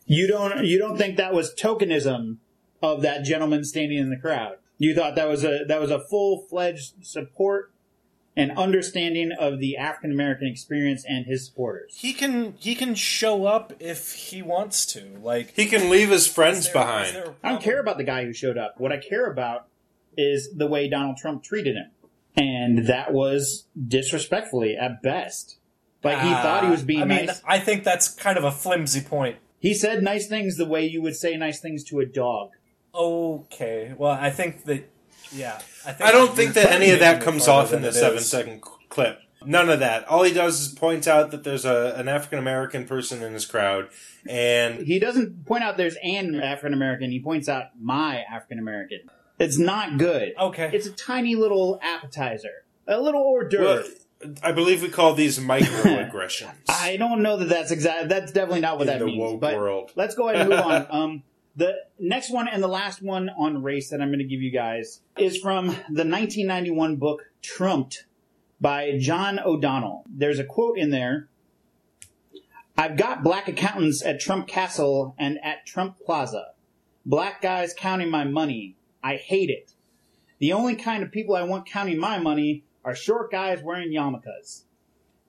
You 0.07 0.27
don't 0.29 0.65
you 0.65 0.79
don't 0.79 0.97
think 0.97 1.17
that 1.17 1.35
was 1.35 1.55
tokenism 1.55 2.37
of 2.83 3.03
that 3.03 3.25
gentleman 3.25 3.65
standing 3.65 3.99
in 3.99 4.11
the 4.11 4.17
crowd? 4.17 4.57
You 4.79 4.95
thought 4.95 5.17
that 5.17 5.29
was 5.29 5.45
a 5.45 5.65
that 5.67 5.81
was 5.81 5.91
a 5.91 5.99
full 6.01 6.47
fledged 6.49 7.05
support 7.05 7.73
and 8.39 8.57
understanding 8.57 9.33
of 9.33 9.59
the 9.59 9.77
African 9.77 10.13
American 10.13 10.47
experience 10.47 11.05
and 11.07 11.27
his 11.27 11.45
supporters. 11.45 11.97
He 11.99 12.13
can 12.13 12.55
he 12.59 12.75
can 12.75 12.95
show 12.95 13.47
up 13.47 13.73
if 13.81 14.13
he 14.13 14.43
wants 14.43 14.87
to. 14.87 15.19
Like 15.21 15.55
He 15.55 15.67
can 15.67 15.91
leave 15.91 16.11
his 16.11 16.27
friends 16.27 16.65
there- 16.65 16.73
behind. 16.73 17.35
I 17.43 17.51
don't 17.51 17.63
care 17.63 17.81
about 17.81 17.99
the 17.99 18.05
guy 18.05 18.25
who 18.25 18.33
showed 18.33 18.57
up. 18.57 18.75
What 18.79 18.93
I 18.93 18.99
care 18.99 19.27
about 19.27 19.67
is 20.17 20.51
the 20.55 20.67
way 20.67 20.89
Donald 20.89 21.17
Trump 21.17 21.43
treated 21.43 21.77
him. 21.77 21.91
And 22.37 22.87
that 22.87 23.13
was 23.13 23.67
disrespectfully 23.87 24.77
at 24.77 25.03
best. 25.03 25.59
Like 26.05 26.21
he 26.21 26.29
ah, 26.29 26.43
thought 26.43 26.65
he 26.65 26.71
was 26.71 26.85
being 26.85 27.03
I 27.03 27.05
mean, 27.05 27.27
nice. 27.27 27.43
I 27.45 27.59
think 27.59 27.83
that's 27.83 28.09
kind 28.09 28.39
of 28.39 28.45
a 28.45 28.53
flimsy 28.53 29.01
point. 29.01 29.39
He 29.59 29.75
said 29.75 30.05
nice 30.05 30.29
things 30.29 30.57
the 30.57 30.65
way 30.65 30.87
you 30.87 31.03
would 31.03 31.17
say 31.17 31.37
nice 31.37 31.61
things 31.61 31.83
to 31.85 31.99
a 31.99 32.07
dog. 32.07 32.51
Okay, 32.95 33.95
well, 33.99 34.13
I 34.13 34.31
think 34.31 34.65
that 34.65 34.89
yeah, 35.33 35.57
I, 35.87 35.93
think 35.93 36.01
I 36.09 36.13
don't 36.13 36.35
think 36.35 36.55
that 36.55 36.71
any 36.73 36.91
of 36.91 37.01
that 37.01 37.23
comes 37.23 37.49
off 37.49 37.73
in 37.73 37.83
the 37.83 37.89
it 37.89 37.95
seven 37.95 38.19
is. 38.19 38.29
second 38.29 38.63
clip. 38.89 39.21
None 39.45 39.69
of 39.71 39.79
that. 39.81 40.07
All 40.09 40.25
he 40.25 40.33
does 40.33 40.61
is 40.61 40.69
point 40.75 41.07
out 41.07 41.31
that 41.31 41.45
there's 41.45 41.65
a, 41.65 41.95
an 41.97 42.09
African 42.09 42.41
American 42.41 42.85
person 42.87 43.23
in 43.23 43.33
his 43.35 43.47
crowd, 43.47 43.89
and 44.29 44.81
He 44.85 44.99
doesn't 44.99 45.47
point 45.47 45.63
out 45.63 45.77
there's 45.77 45.97
an 46.03 46.35
African 46.41 46.75
American. 46.75 47.11
He 47.13 47.21
points 47.21 47.49
out 47.49 47.67
my 47.81 48.25
African 48.31 48.59
American. 48.59 48.99
It's 49.39 49.57
not 49.57 49.97
good. 49.99 50.33
Okay. 50.39 50.71
It's 50.73 50.87
a 50.87 50.93
tiny 50.93 51.37
little 51.37 51.79
appetizer, 51.81 52.65
a 52.89 53.01
little 53.01 53.23
hors 53.23 53.49
d'oeuvre. 53.49 53.65
well, 54.21 54.33
I 54.43 54.51
believe 54.51 54.83
we 54.83 54.89
call 54.89 55.15
these 55.15 55.39
microaggressions. 55.39 56.51
I 56.69 56.97
don't 56.97 57.23
know 57.23 57.37
that 57.37 57.49
that's 57.49 57.71
exact. 57.71 58.09
That's 58.09 58.33
definitely 58.33 58.63
not 58.63 58.79
what 58.79 58.89
In 58.89 58.95
that 58.95 58.99
the 58.99 59.07
means. 59.07 59.21
woke 59.21 59.41
but 59.41 59.55
world. 59.57 59.93
let's 59.95 60.17
go 60.17 60.29
ahead 60.29 60.41
and 60.41 60.51
move 60.51 60.59
on. 60.59 60.87
Um, 60.91 61.23
the 61.59 61.75
next 61.99 62.31
one 62.31 62.47
and 62.47 62.63
the 62.63 62.69
last 62.69 63.03
one 63.03 63.29
on 63.37 63.65
race 63.65 63.91
that 63.91 64.01
I'm 64.01 64.11
going 64.11 64.21
to 64.21 64.25
give 64.25 64.41
you 64.41 64.53
guys 64.53 65.01
is 65.17 65.39
from 65.39 65.67
the 65.67 66.05
1991 66.05 66.97
book 66.97 67.23
Trumped 67.43 68.07
by 68.61 68.97
John 68.99 69.41
O'Donnell. 69.41 70.05
There's 70.09 70.39
a 70.39 70.45
quote 70.45 70.79
in 70.79 70.91
there. 70.91 71.29
I've 72.77 72.97
got 72.97 73.25
black 73.25 73.49
accountants 73.49 74.05
at 74.05 74.21
Trump 74.21 74.47
Castle 74.47 75.17
and 75.19 75.37
at 75.43 75.67
Trump 75.67 75.99
Plaza. 75.99 76.53
Black 77.05 77.43
guys 77.43 77.75
counting 77.77 78.09
my 78.09 78.23
money. 78.23 78.77
I 79.03 79.17
hate 79.17 79.51
it. 79.51 79.73
The 80.39 80.53
only 80.53 80.77
kind 80.77 81.03
of 81.03 81.11
people 81.11 81.35
I 81.35 81.43
want 81.43 81.67
counting 81.67 81.99
my 81.99 82.21
money 82.21 82.63
are 82.85 82.95
short 82.95 83.33
guys 83.33 83.65
wearing 83.65 83.93
yarmulkes. 83.93 84.63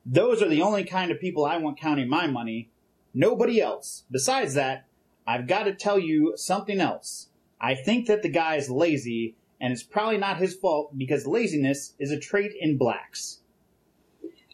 Those 0.06 0.44
are 0.44 0.50
the 0.50 0.62
only 0.62 0.84
kind 0.84 1.10
of 1.10 1.20
people 1.20 1.44
I 1.44 1.58
want 1.58 1.80
counting 1.80 2.08
my 2.08 2.28
money. 2.28 2.70
Nobody 3.16 3.60
else. 3.60 4.04
Besides 4.12 4.54
that, 4.54 4.86
I've 5.30 5.46
got 5.46 5.66
to 5.66 5.76
tell 5.76 6.00
you 6.00 6.34
something 6.38 6.82
else. 6.82 7.28
I 7.62 7.76
think 7.76 8.08
that 8.08 8.24
the 8.24 8.30
guy 8.30 8.56
is 8.56 8.68
lazy, 8.68 9.36
and 9.62 9.72
it's 9.72 9.84
probably 9.84 10.18
not 10.18 10.38
his 10.38 10.56
fault 10.56 10.98
because 10.98 11.28
laziness 11.28 11.94
is 12.00 12.10
a 12.10 12.20
trait 12.20 12.52
in 12.60 12.80
blacks. 12.80 13.42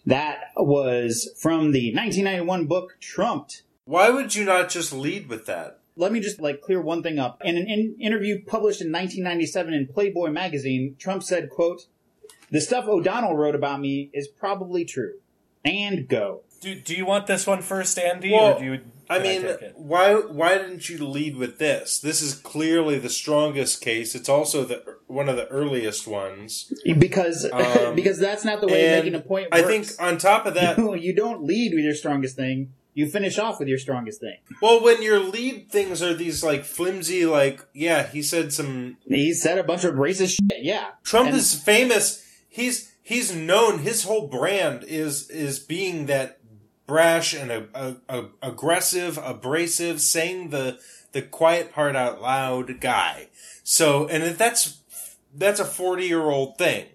That 0.05 0.51
was 0.57 1.31
from 1.39 1.71
the 1.71 1.93
1991 1.93 2.65
book 2.65 2.97
Trumped. 2.99 3.63
Why 3.85 4.09
would 4.09 4.35
you 4.35 4.43
not 4.43 4.67
just 4.69 4.91
lead 4.91 5.29
with 5.29 5.45
that? 5.45 5.79
Let 5.95 6.11
me 6.11 6.19
just 6.19 6.41
like 6.41 6.59
clear 6.59 6.81
one 6.81 7.01
thing 7.01 7.19
up. 7.19 7.39
In 7.45 7.55
an 7.55 7.67
in- 7.69 7.95
interview 8.01 8.43
published 8.43 8.81
in 8.81 8.91
1997 8.91 9.73
in 9.73 9.87
Playboy 9.87 10.29
magazine, 10.29 10.97
Trump 10.99 11.23
said, 11.23 11.49
quote, 11.49 11.85
"The 12.51 12.59
stuff 12.59 12.85
O'Donnell 12.85 13.37
wrote 13.37 13.55
about 13.55 13.79
me 13.79 14.09
is 14.13 14.27
probably 14.27 14.83
true." 14.83 15.13
And 15.63 16.09
go. 16.09 16.41
Do, 16.59 16.75
do 16.75 16.93
you 16.93 17.05
want 17.05 17.27
this 17.27 17.47
one 17.47 17.61
first, 17.61 17.97
Andy, 17.97 18.33
Well, 18.33 18.55
or 18.55 18.59
do 18.59 18.65
you? 18.65 18.81
I 19.09 19.19
mean, 19.19 19.41
take 19.43 19.61
it? 19.61 19.73
why 19.75 20.13
why 20.15 20.57
didn't 20.57 20.89
you 20.89 21.05
lead 21.05 21.35
with 21.37 21.59
this? 21.59 21.99
This 21.99 22.21
is 22.21 22.33
clearly 22.35 22.97
the 22.99 23.09
strongest 23.09 23.81
case. 23.81 24.15
It's 24.15 24.29
also 24.29 24.63
the 24.65 24.83
one 25.07 25.29
of 25.29 25.35
the 25.35 25.47
earliest 25.47 26.07
ones. 26.07 26.71
Because 26.97 27.49
Um, 27.53 27.95
because 27.95 28.19
that's 28.19 28.43
not 28.45 28.61
the 28.61 28.67
way 28.67 28.87
and 28.87 29.03
making 29.05 29.15
a 29.19 29.23
point 29.23 29.47
I 29.51 29.61
think 29.61 29.87
on 29.99 30.17
top 30.17 30.45
of 30.45 30.53
that, 30.55 30.77
you, 30.77 30.95
you 30.95 31.15
don't 31.15 31.43
lead 31.43 31.73
with 31.73 31.83
your 31.83 31.93
strongest 31.93 32.35
thing. 32.35 32.73
You 32.93 33.09
finish 33.09 33.37
off 33.37 33.59
with 33.59 33.67
your 33.67 33.77
strongest 33.77 34.21
thing. 34.21 34.37
well, 34.61 34.81
when 34.81 35.01
your 35.01 35.19
lead 35.19 35.69
things 35.69 36.01
are 36.01 36.13
these 36.13 36.43
like 36.45 36.63
flimsy, 36.63 37.25
like 37.25 37.61
yeah, 37.73 38.07
he 38.07 38.21
said 38.23 38.53
some. 38.53 38.97
He 39.05 39.33
said 39.33 39.57
a 39.57 39.63
bunch 39.63 39.83
of 39.83 39.95
racist 39.95 40.37
shit. 40.49 40.63
Yeah, 40.63 40.91
Trump 41.03 41.27
And- 41.27 41.37
is 41.37 41.53
famous. 41.53 42.23
He's 42.47 42.93
he's 43.03 43.35
known. 43.35 43.79
His 43.79 44.03
whole 44.05 44.27
brand 44.27 44.85
is 44.85 45.29
is 45.29 45.59
being 45.59 46.05
that 46.05 46.39
brash 46.87 47.33
and 47.33 47.51
a, 47.51 47.67
a, 47.73 47.95
a 48.09 48.25
aggressive, 48.41 49.19
abrasive, 49.21 50.01
saying 50.01 50.49
the 50.49 50.79
the 51.11 51.21
quiet 51.21 51.71
part 51.71 51.95
out 51.95 52.21
loud 52.21 52.79
guy. 52.79 53.29
So, 53.63 54.07
and 54.07 54.37
that's 54.37 54.81
that's 55.33 55.59
a 55.59 55.65
forty 55.65 56.05
year 56.05 56.23
old 56.23 56.57
thing, 56.57 56.87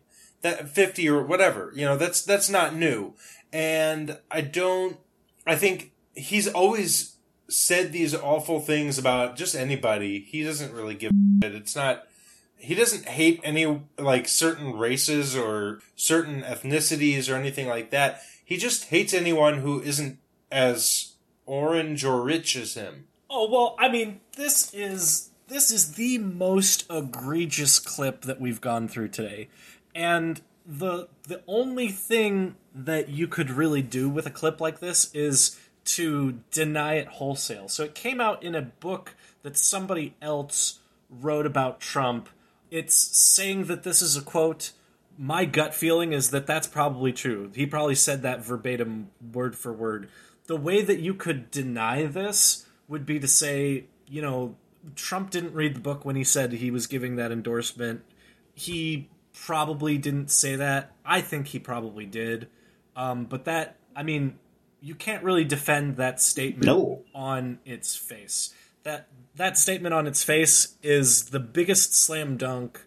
that 0.43 0.69
fifty 0.69 1.09
or 1.09 1.23
whatever, 1.23 1.73
you 1.75 1.85
know, 1.85 1.97
that's 1.97 2.23
that's 2.23 2.49
not 2.49 2.75
new. 2.75 3.15
And 3.53 4.19
I 4.31 4.43
don't. 4.43 4.99
I 5.47 5.57
think 5.57 5.93
he's 6.15 6.47
always 6.47 7.17
said 7.49 7.93
these 7.93 8.15
awful 8.15 8.61
things 8.61 8.99
about 8.99 9.37
just 9.37 9.57
anybody. 9.57 10.21
He 10.21 10.45
doesn't 10.45 10.73
really 10.73 10.95
give 10.95 11.11
shit. 11.43 11.55
It's 11.55 11.75
not 11.75 12.05
he 12.61 12.75
doesn't 12.75 13.07
hate 13.07 13.41
any 13.43 13.83
like 13.99 14.29
certain 14.29 14.77
races 14.77 15.35
or 15.35 15.81
certain 15.97 16.43
ethnicities 16.43 17.33
or 17.33 17.37
anything 17.37 17.67
like 17.67 17.91
that. 17.91 18.21
He 18.51 18.57
just 18.57 18.87
hates 18.87 19.15
anyone 19.15 19.59
who 19.59 19.81
isn't 19.81 20.19
as 20.51 21.13
orange 21.47 22.05
or 22.05 22.21
rich 22.21 22.57
as 22.57 22.75
him. 22.75 23.07
Oh 23.31 23.49
well, 23.49 23.77
I 23.79 23.89
mean, 23.89 24.21
this 24.37 24.75
is 24.75 25.31
this 25.47 25.71
is 25.71 25.95
the 25.95 26.19
most 26.19 26.85
egregious 26.91 27.79
clip 27.79 28.23
that 28.23 28.41
we've 28.41 28.61
gone 28.61 28.89
through 28.89 29.11
today. 29.11 29.49
And 29.95 30.41
the 30.67 31.07
the 31.29 31.43
only 31.47 31.91
thing 31.91 32.57
that 32.75 33.09
you 33.09 33.29
could 33.29 33.51
really 33.51 33.83
do 33.83 34.09
with 34.09 34.27
a 34.27 34.31
clip 34.31 34.61
like 34.61 34.81
this 34.81 35.15
is 35.15 35.57
to 35.85 36.41
deny 36.51 36.95
it 36.95 37.07
wholesale. 37.07 37.69
So 37.69 37.85
it 37.85 37.95
came 37.95 38.21
out 38.21 38.43
in 38.43 38.57
a 38.57 38.63
book 38.63 39.15
that 39.43 39.57
somebody 39.57 40.17
else 40.21 40.81
wrote 41.09 41.47
about 41.47 41.79
Trump. 41.79 42.29
It's 42.69 42.97
saying 42.97 43.67
that 43.67 43.85
this 43.85 44.03
is 44.03 44.17
a 44.17 44.23
quote. 44.23 44.73
My 45.23 45.45
gut 45.45 45.75
feeling 45.75 46.15
is 46.15 46.31
that 46.31 46.47
that's 46.47 46.67
probably 46.67 47.13
true. 47.13 47.53
He 47.55 47.67
probably 47.67 47.95
said 47.95 48.23
that 48.23 48.43
verbatim, 48.43 49.11
word 49.35 49.55
for 49.55 49.71
word. 49.71 50.09
The 50.47 50.57
way 50.57 50.81
that 50.81 51.01
you 51.01 51.13
could 51.13 51.51
deny 51.51 52.07
this 52.07 52.65
would 52.89 53.05
be 53.05 53.21
to 53.21 53.29
say, 53.29 53.85
you 54.09 54.23
know, 54.23 54.57
Trump 54.97 55.29
didn't 55.29 55.53
read 55.53 55.77
the 55.77 55.81
book 55.81 56.07
when 56.07 56.17
he 56.17 56.25
said 56.25 56.53
he 56.53 56.71
was 56.71 56.87
giving 56.87 57.17
that 57.17 57.31
endorsement. 57.33 58.01
He 58.55 59.11
probably 59.35 59.99
didn't 59.99 60.31
say 60.31 60.57
that. 60.57 60.93
I 61.05 61.21
think 61.21 61.49
he 61.49 61.59
probably 61.59 62.07
did. 62.07 62.49
Um, 62.97 63.27
but 63.27 63.45
that, 63.45 63.77
I 63.95 64.03
mean, 64.03 64.39
you 64.81 64.95
can't 64.95 65.23
really 65.23 65.45
defend 65.45 65.99
that 65.99 66.23
statement 66.23 66.65
No. 66.65 67.03
on 67.15 67.59
its 67.67 67.95
face. 67.95 68.55
That 68.85 69.09
that 69.35 69.59
statement 69.59 69.93
on 69.93 70.07
its 70.07 70.25
face 70.25 70.77
is 70.83 71.27
the 71.27 71.41
biggest 71.41 71.95
slam 71.95 72.39
dunk 72.39 72.87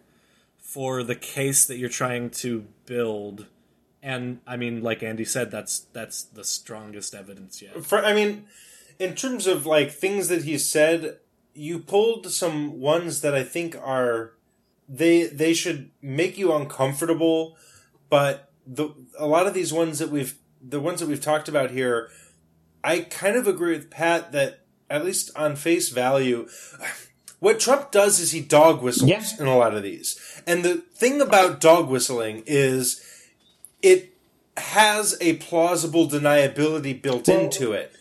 for 0.74 1.04
the 1.04 1.14
case 1.14 1.66
that 1.66 1.76
you're 1.76 1.88
trying 1.88 2.28
to 2.28 2.66
build. 2.84 3.46
And 4.02 4.40
I 4.44 4.56
mean, 4.56 4.82
like 4.82 5.04
Andy 5.04 5.24
said, 5.24 5.52
that's 5.52 5.86
that's 5.92 6.24
the 6.24 6.42
strongest 6.42 7.14
evidence 7.14 7.62
yet. 7.62 7.86
For 7.86 8.04
I 8.04 8.12
mean, 8.12 8.46
in 8.98 9.14
terms 9.14 9.46
of 9.46 9.66
like 9.66 9.92
things 9.92 10.26
that 10.26 10.42
he 10.42 10.58
said, 10.58 11.18
you 11.54 11.78
pulled 11.78 12.28
some 12.32 12.80
ones 12.80 13.20
that 13.20 13.36
I 13.36 13.44
think 13.44 13.76
are 13.80 14.32
they 14.88 15.28
they 15.28 15.54
should 15.54 15.92
make 16.02 16.36
you 16.36 16.52
uncomfortable, 16.52 17.56
but 18.10 18.50
the 18.66 18.88
a 19.16 19.28
lot 19.28 19.46
of 19.46 19.54
these 19.54 19.72
ones 19.72 20.00
that 20.00 20.10
we've 20.10 20.36
the 20.60 20.80
ones 20.80 20.98
that 20.98 21.08
we've 21.08 21.20
talked 21.20 21.48
about 21.48 21.70
here, 21.70 22.10
I 22.82 22.98
kind 22.98 23.36
of 23.36 23.46
agree 23.46 23.74
with 23.74 23.90
Pat 23.90 24.32
that 24.32 24.64
at 24.90 25.04
least 25.04 25.30
on 25.36 25.54
face 25.54 25.90
value, 25.90 26.48
what 27.40 27.60
Trump 27.60 27.90
does 27.90 28.20
is 28.20 28.30
he 28.32 28.40
dog 28.40 28.82
whistles 28.82 29.38
in 29.40 29.46
a 29.46 29.56
lot 29.56 29.74
of 29.74 29.82
these. 29.82 30.18
And 30.46 30.64
the 30.64 30.76
thing 30.76 31.20
about 31.20 31.60
dog 31.60 31.88
whistling 31.88 32.42
is 32.46 33.02
it 33.82 34.14
has 34.56 35.16
a 35.20 35.34
plausible 35.36 36.08
deniability 36.08 37.00
built 37.02 37.28
into 37.28 37.72
it 37.72 37.92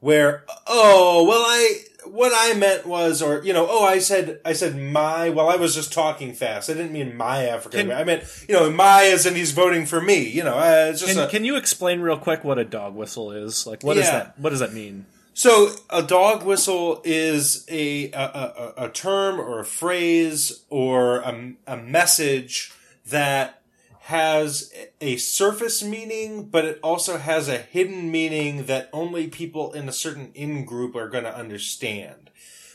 where 0.00 0.44
oh 0.66 1.24
well 1.28 1.42
i 1.44 1.80
what 2.06 2.32
i 2.34 2.54
meant 2.58 2.86
was 2.86 3.20
or 3.20 3.42
you 3.44 3.52
know 3.52 3.66
oh 3.68 3.84
i 3.84 3.98
said 3.98 4.40
i 4.44 4.52
said 4.54 4.74
my 4.74 5.28
well 5.28 5.50
i 5.50 5.56
was 5.56 5.74
just 5.74 5.92
talking 5.92 6.32
fast 6.32 6.70
i 6.70 6.72
didn't 6.72 6.92
mean 6.92 7.14
my 7.14 7.44
african 7.46 7.88
Can- 7.88 7.96
i 7.96 8.04
meant 8.04 8.24
you 8.48 8.54
know 8.54 8.70
my 8.70 9.02
as 9.04 9.26
in 9.26 9.34
he's 9.34 9.50
voting 9.52 9.84
for 9.84 10.00
me 10.00 10.26
you 10.30 10.42
know 10.44 10.56
uh, 10.56 10.86
it's 10.90 11.00
just 11.00 11.12
Can, 11.14 11.24
a, 11.24 11.28
can 11.28 11.44
you 11.44 11.56
explain 11.56 12.00
real 12.00 12.16
quick 12.16 12.42
what 12.44 12.58
a 12.58 12.64
dog 12.64 12.94
whistle 12.94 13.32
is? 13.32 13.66
Like, 13.66 13.82
what 13.82 13.96
is 13.98 14.06
Yeah. 14.06 14.12
that? 14.12 14.38
What 14.38 14.50
does 14.50 14.60
that 14.60 14.72
mean? 14.72 15.04
So 15.38 15.70
a 15.88 16.02
dog 16.02 16.44
whistle 16.44 17.00
is 17.04 17.64
a 17.68 18.10
a, 18.10 18.18
a, 18.18 18.72
a 18.86 18.90
term 18.90 19.38
or 19.38 19.60
a 19.60 19.64
phrase 19.64 20.64
or 20.68 21.18
a, 21.18 21.52
a 21.64 21.76
message 21.76 22.72
that 23.06 23.62
has 24.00 24.72
a 25.00 25.16
surface 25.16 25.80
meaning, 25.80 26.46
but 26.46 26.64
it 26.64 26.80
also 26.82 27.18
has 27.18 27.46
a 27.46 27.58
hidden 27.58 28.10
meaning 28.10 28.66
that 28.66 28.90
only 28.92 29.28
people 29.28 29.72
in 29.74 29.88
a 29.88 29.92
certain 29.92 30.32
in 30.34 30.64
group 30.64 30.96
are 30.96 31.08
going 31.08 31.22
to 31.22 31.36
understand. 31.36 32.30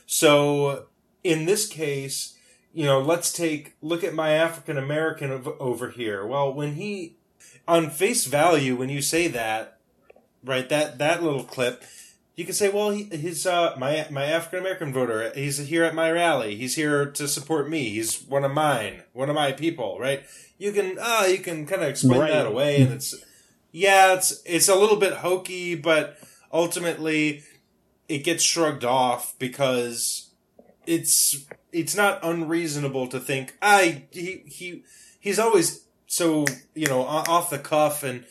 So 0.06 0.86
in 1.22 1.46
this 1.46 1.68
case, 1.68 2.38
you 2.74 2.86
know, 2.86 3.02
let's 3.02 3.34
take 3.34 3.76
look 3.82 4.06
at 4.06 4.14
my 4.14 4.32
African 4.32 4.78
American 4.78 5.32
over 5.60 5.90
here. 5.90 6.26
Well, 6.26 6.54
when 6.54 6.76
he 6.76 7.18
on 7.68 7.90
face 7.90 8.24
value, 8.24 8.78
when 8.78 8.88
you 8.88 9.02
say 9.02 9.28
that, 9.28 9.80
right, 10.46 10.70
that 10.70 10.98
that 11.00 11.22
little 11.22 11.44
clip, 11.44 11.84
you 12.36 12.46
can 12.46 12.54
say, 12.54 12.70
well, 12.70 12.90
he, 12.92 13.04
his 13.04 13.46
uh, 13.46 13.76
my 13.78 14.08
my 14.10 14.26
African 14.26 14.60
American 14.60 14.92
voter, 14.94 15.32
he's 15.36 15.58
here 15.60 15.84
at 15.84 15.94
my 15.96 16.10
rally. 16.12 16.56
He's 16.56 16.76
here 16.76 17.06
to 17.06 17.28
support 17.28 17.70
me. 17.70 17.90
He's 17.90 18.24
one 18.24 18.44
of 18.44 18.52
mine, 18.52 19.04
one 19.14 19.30
of 19.30 19.36
my 19.36 19.52
people, 19.52 19.98
right? 20.00 20.24
You 20.58 20.72
can 20.72 20.98
uh, 21.00 21.26
you 21.30 21.40
can 21.40 21.66
kind 21.66 21.82
of 21.84 21.90
explain 21.90 22.22
Right. 22.22 22.32
that 22.32 22.46
away, 22.48 22.82
and 22.82 22.94
it's 22.94 23.14
yeah, 23.72 24.14
it's 24.14 24.42
it's 24.46 24.68
a 24.70 24.76
little 24.76 24.98
bit 24.98 25.14
hokey, 25.14 25.76
but 25.76 26.18
ultimately 26.52 27.44
it 28.10 28.20
gets 28.24 28.44
shrugged 28.44 28.84
off 28.84 29.34
because 29.40 30.30
it's 30.86 31.46
it's 31.72 31.96
not 31.96 32.20
unreasonable 32.24 33.08
to 33.08 33.20
think 33.20 33.56
I 33.62 34.04
he 34.12 34.44
he 34.48 34.84
he's 35.20 35.40
always 35.40 35.86
so 36.08 36.46
you 36.76 36.88
know 36.88 37.02
off 37.04 37.50
the 37.50 37.58
cuff 37.60 38.04
and 38.04 38.26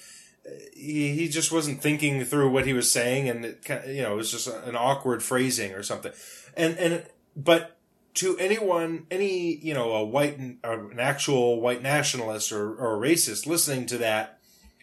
he, 0.74 1.14
he 1.14 1.28
just 1.28 1.52
wasn't 1.52 1.80
thinking 1.82 2.24
through 2.24 2.50
what 2.50 2.66
he 2.66 2.72
was 2.72 2.90
saying 2.90 3.28
and 3.28 3.44
it 3.44 3.64
kind 3.64 3.84
of, 3.84 3.90
you 3.90 4.02
know 4.02 4.14
it 4.14 4.16
was 4.16 4.30
just 4.30 4.48
an 4.48 4.76
awkward 4.76 5.22
phrasing 5.22 5.72
or 5.72 5.82
something. 5.82 6.12
And 6.56 6.76
and 6.78 7.06
but 7.36 7.76
to 8.14 8.36
anyone 8.38 9.06
any 9.10 9.56
you 9.56 9.74
know 9.74 9.92
a 9.92 10.04
white 10.04 10.38
an 10.38 10.58
actual 10.98 11.60
white 11.60 11.82
nationalist 11.82 12.52
or, 12.52 12.74
or 12.74 13.02
a 13.02 13.08
racist 13.08 13.46
listening 13.46 13.86
to 13.86 13.98
that 13.98 14.38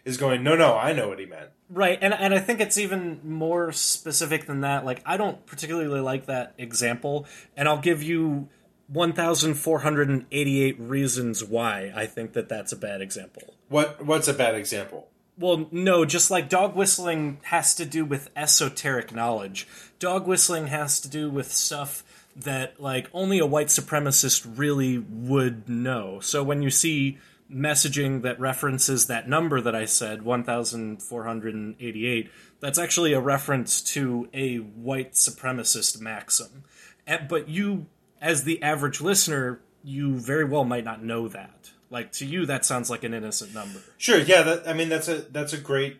is 0.06 0.18
going 0.18 0.44
no 0.44 0.56
no 0.56 0.76
I 0.76 0.94
know 0.94 1.10
what 1.10 1.20
he 1.20 1.26
meant. 1.26 1.50
Right, 1.72 2.00
and 2.02 2.14
and 2.16 2.34
I 2.34 2.40
think 2.40 2.62
it's 2.62 2.80
even 2.80 3.20
more 3.24 3.72
specific 3.72 4.48
than 4.48 4.62
that. 4.62 4.86
Like 4.86 5.04
I 5.06 5.18
don't 5.18 5.46
particularly 5.46 6.00
like 6.00 6.26
that 6.26 6.56
example, 6.58 7.28
and 7.56 7.68
I'll 7.68 7.78
give 7.78 8.02
you 8.02 8.50
1488 8.88 10.80
reasons 10.80 11.44
why 11.44 11.92
I 11.96 12.08
think 12.08 12.34
that 12.34 12.50
that's 12.50 12.72
a 12.72 12.76
bad 12.76 13.02
example. 13.02 13.54
what 13.68 14.04
what's 14.04 14.28
a 14.28 14.34
bad 14.34 14.56
example 14.56 15.10
Well, 15.40 15.68
no, 15.72 16.04
just 16.04 16.30
like 16.30 16.50
dog 16.50 16.76
whistling 16.76 17.40
has 17.44 17.74
to 17.76 17.86
do 17.86 18.04
with 18.04 18.30
esoteric 18.36 19.16
knowledge. 19.16 19.66
Dog 19.98 20.28
whistling 20.28 20.68
has 20.68 21.00
to 21.00 21.08
do 21.08 21.30
with 21.30 21.50
stuff 21.50 22.04
that 22.36 22.82
like 22.82 23.10
only 23.14 23.40
a 23.40 23.46
white 23.46 23.68
supremacist 23.68 24.46
really 24.58 24.98
would 24.98 25.70
know. 25.70 26.20
So 26.20 26.44
when 26.44 26.62
you 26.62 26.70
see 26.70 27.20
messaging 27.50 28.22
that 28.24 28.38
references 28.40 29.08
that 29.08 29.30
number 29.30 29.62
that 29.62 29.74
I 29.74 29.86
said, 29.86 30.24
1488, 30.24 32.32
that's 32.60 32.78
actually 32.78 33.14
a 33.14 33.22
reference 33.22 33.82
to 33.94 34.28
a 34.34 34.58
white 34.58 35.14
supremacist 35.14 36.02
maxim. 36.02 36.66
Eh, 37.08 37.20
but 37.30 37.48
you 37.48 37.86
as 38.22 38.44
the 38.44 38.62
average 38.62 39.00
listener, 39.00 39.62
you 39.84 40.20
very 40.20 40.44
well 40.44 40.66
might 40.66 40.84
not 40.84 41.02
know 41.02 41.30
that. 41.30 41.59
Like 41.90 42.12
to 42.14 42.26
you 42.26 42.46
that 42.46 42.66
sounds 42.66 42.90
like 42.90 43.04
an 43.04 43.14
innocent 43.14 43.54
number. 43.54 43.80
Sure. 43.98 44.20
Yeah. 44.20 44.44
That, 44.44 44.68
I 44.68 44.74
mean, 44.74 44.90
that's 44.90 45.08
a 45.08 45.16
that's 45.32 45.54
a 45.54 45.58
great 45.58 45.98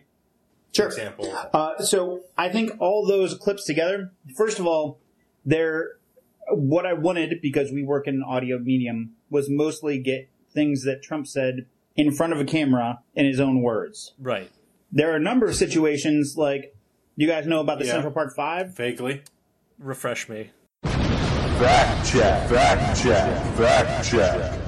example. 0.72 1.36
Uh, 1.52 1.78
so 1.82 2.20
I 2.38 2.48
think 2.48 2.72
all 2.78 3.06
those 3.06 3.34
clips 3.34 3.64
together, 3.64 4.12
first 4.36 4.58
of 4.58 4.66
all, 4.66 4.98
they're 5.44 5.96
what 6.52 6.86
I 6.86 6.92
wanted 6.92 7.40
because 7.42 7.72
we 7.72 7.82
work 7.82 8.06
in 8.06 8.14
an 8.16 8.22
audio 8.26 8.58
medium 8.58 9.12
was 9.30 9.48
mostly 9.48 9.98
get 9.98 10.28
things 10.52 10.84
that 10.84 11.02
Trump 11.02 11.26
said 11.26 11.66
in 11.96 12.12
front 12.12 12.32
of 12.32 12.40
a 12.40 12.44
camera 12.44 13.00
in 13.14 13.26
his 13.26 13.40
own 13.40 13.62
words. 13.62 14.14
Right. 14.18 14.50
There 14.92 15.12
are 15.12 15.16
a 15.16 15.20
number 15.20 15.46
of 15.46 15.54
situations 15.54 16.36
like 16.36 16.74
you 17.16 17.26
guys 17.26 17.46
know 17.46 17.60
about 17.60 17.78
the 17.78 17.84
Yeah. 17.86 17.92
Central 17.92 18.12
Park 18.12 18.34
Five. 18.34 18.76
Vaguely. 18.76 19.22
Refresh 19.78 20.28
me. 20.28 20.50
Fact 20.84 22.08
check, 22.08 22.48
fact 22.48 23.02
check, 23.02 23.56
fact 23.56 24.08
check. 24.08 24.59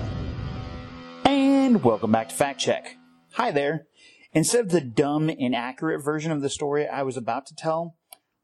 And 1.72 1.82
welcome 1.82 2.12
back 2.12 2.28
to 2.28 2.34
Fact 2.34 2.60
Check. 2.60 2.98
Hi 3.32 3.50
there. 3.50 3.86
Instead 4.34 4.66
of 4.66 4.72
the 4.72 4.82
dumb, 4.82 5.30
inaccurate 5.30 6.00
version 6.00 6.30
of 6.30 6.42
the 6.42 6.50
story 6.50 6.86
I 6.86 7.02
was 7.02 7.16
about 7.16 7.46
to 7.46 7.54
tell, 7.54 7.96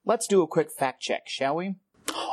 let's 0.06 0.26
do 0.26 0.40
a 0.40 0.46
quick 0.46 0.70
fact 0.70 1.02
check, 1.02 1.28
shall 1.28 1.56
we? 1.56 1.74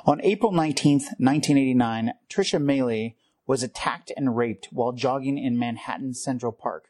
On 0.06 0.22
April 0.22 0.54
19th, 0.54 1.20
1989, 1.20 2.14
Trisha 2.30 2.64
Meili 2.64 3.16
was 3.46 3.62
attacked 3.62 4.14
and 4.16 4.38
raped 4.38 4.70
while 4.72 4.94
jogging 4.94 5.38
in 5.38 5.60
Manhattan's 5.60 6.24
Central 6.24 6.54
Park. 6.54 6.86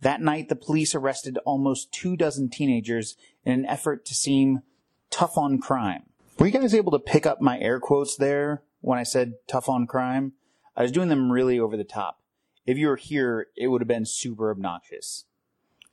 That 0.00 0.20
night, 0.20 0.48
the 0.48 0.56
police 0.56 0.92
arrested 0.96 1.38
almost 1.46 1.92
two 1.92 2.16
dozen 2.16 2.48
teenagers 2.50 3.16
in 3.44 3.52
an 3.52 3.66
effort 3.66 4.04
to 4.06 4.14
seem 4.14 4.62
tough 5.08 5.38
on 5.38 5.60
crime. 5.60 6.02
Were 6.40 6.46
you 6.46 6.52
guys 6.52 6.74
able 6.74 6.90
to 6.90 6.98
pick 6.98 7.26
up 7.26 7.40
my 7.40 7.60
air 7.60 7.78
quotes 7.78 8.16
there 8.16 8.64
when 8.80 8.98
I 8.98 9.04
said 9.04 9.34
tough 9.46 9.68
on 9.68 9.86
crime? 9.86 10.32
I 10.76 10.82
was 10.82 10.90
doing 10.90 11.08
them 11.08 11.30
really 11.30 11.60
over 11.60 11.76
the 11.76 11.84
top. 11.84 12.19
If 12.66 12.78
you 12.78 12.88
were 12.88 12.96
here, 12.96 13.46
it 13.56 13.68
would 13.68 13.80
have 13.80 13.88
been 13.88 14.06
super 14.06 14.50
obnoxious. 14.50 15.24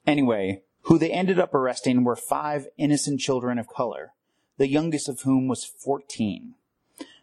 Anyway, 0.06 0.64
who 0.84 0.98
they 0.98 1.12
ended 1.12 1.40
up 1.40 1.54
arresting 1.54 2.04
were 2.04 2.16
five 2.16 2.68
innocent 2.78 3.20
children 3.20 3.60
of 3.60 3.68
color, 3.68 4.14
the 4.58 4.68
youngest 4.68 5.10
of 5.10 5.22
whom 5.22 5.48
was 5.48 5.66
14. 5.66 6.56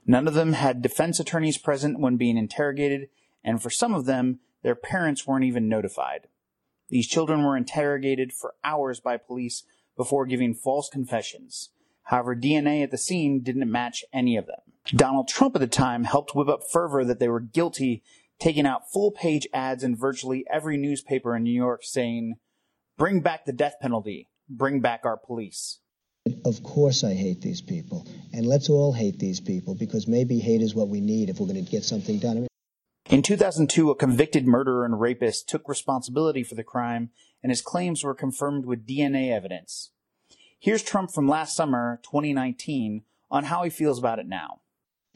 None 0.07 0.29
of 0.29 0.35
them 0.35 0.53
had 0.53 0.83
defense 0.83 1.19
attorneys 1.19 1.59
present 1.59 1.99
when 1.99 2.17
being 2.17 2.37
interrogated, 2.37 3.09
and 3.43 3.63
for 3.63 3.71
some 3.71 3.95
of 3.95 4.05
them, 4.05 4.41
their 4.63 4.75
parents 4.75 5.27
weren't 5.27 5.45
even 5.45 5.69
notified. 5.69 6.29
These 6.89 7.09
children 7.09 7.43
were 7.43 7.57
interrogated 7.57 8.33
for 8.33 8.55
hours 8.63 9.01
by 9.01 9.17
police 9.17 9.65
before 9.97 10.27
giving 10.27 10.55
false 10.55 10.89
confessions. 10.91 11.71
However, 12.05 12.37
DNA 12.37 12.83
at 12.83 12.91
the 12.91 12.99
scene 12.99 13.41
didn't 13.41 13.71
match 13.71 14.05
any 14.13 14.37
of 14.37 14.47
them. 14.47 14.61
Donald 14.95 15.29
Trump 15.29 15.55
at 15.55 15.61
the 15.61 15.67
time 15.67 16.05
helped 16.05 16.35
whip 16.35 16.49
up 16.49 16.63
fervor 16.71 17.05
that 17.05 17.19
they 17.19 17.29
were 17.29 17.41
guilty, 17.41 18.03
taking 18.39 18.67
out 18.67 18.91
full 18.91 19.11
page 19.11 19.47
ads 19.53 19.83
in 19.83 19.97
virtually 19.97 20.45
every 20.51 20.77
newspaper 20.77 21.37
in 21.37 21.45
New 21.45 21.55
York 21.55 21.83
saying, 21.83 22.35
Bring 22.97 23.21
back 23.21 23.45
the 23.45 23.53
death 23.53 23.77
penalty. 23.81 24.29
Bring 24.49 24.81
back 24.81 25.01
our 25.05 25.17
police. 25.17 25.81
Of 26.45 26.63
course, 26.63 27.05
I 27.05 27.15
hate 27.15 27.43
these 27.43 27.61
people. 27.61 28.07
And 28.33 28.47
let's 28.47 28.71
all 28.71 28.93
hate 28.93 29.19
these 29.19 29.41
people 29.41 29.75
because 29.75 30.07
maybe 30.07 30.39
hate 30.39 30.63
is 30.63 30.75
what 30.75 30.89
we 30.89 31.01
need 31.01 31.29
if 31.29 31.39
we're 31.39 31.47
going 31.47 31.65
to 31.65 31.71
get 31.71 31.85
something 31.85 32.19
done. 32.19 32.37
I 32.37 32.41
mean, 32.41 32.49
In 33.11 33.23
2002, 33.23 33.91
a 33.91 33.95
convicted 33.95 34.47
murderer 34.47 34.85
and 34.85 35.01
rapist 35.01 35.49
took 35.49 35.69
responsibility 35.69 36.43
for 36.43 36.55
the 36.55 36.65
crime, 36.65 37.11
and 37.43 37.51
his 37.51 37.61
claims 37.61 38.03
were 38.03 38.15
confirmed 38.15 38.65
with 38.65 38.87
DNA 38.87 39.31
evidence. 39.31 39.91
Here's 40.59 40.83
Trump 40.83 41.11
from 41.11 41.29
last 41.29 41.55
summer, 41.55 42.01
2019, 42.03 43.03
on 43.31 43.45
how 43.45 43.63
he 43.65 43.71
feels 43.71 43.99
about 43.99 44.19
it 44.19 44.27
now. 44.27 44.61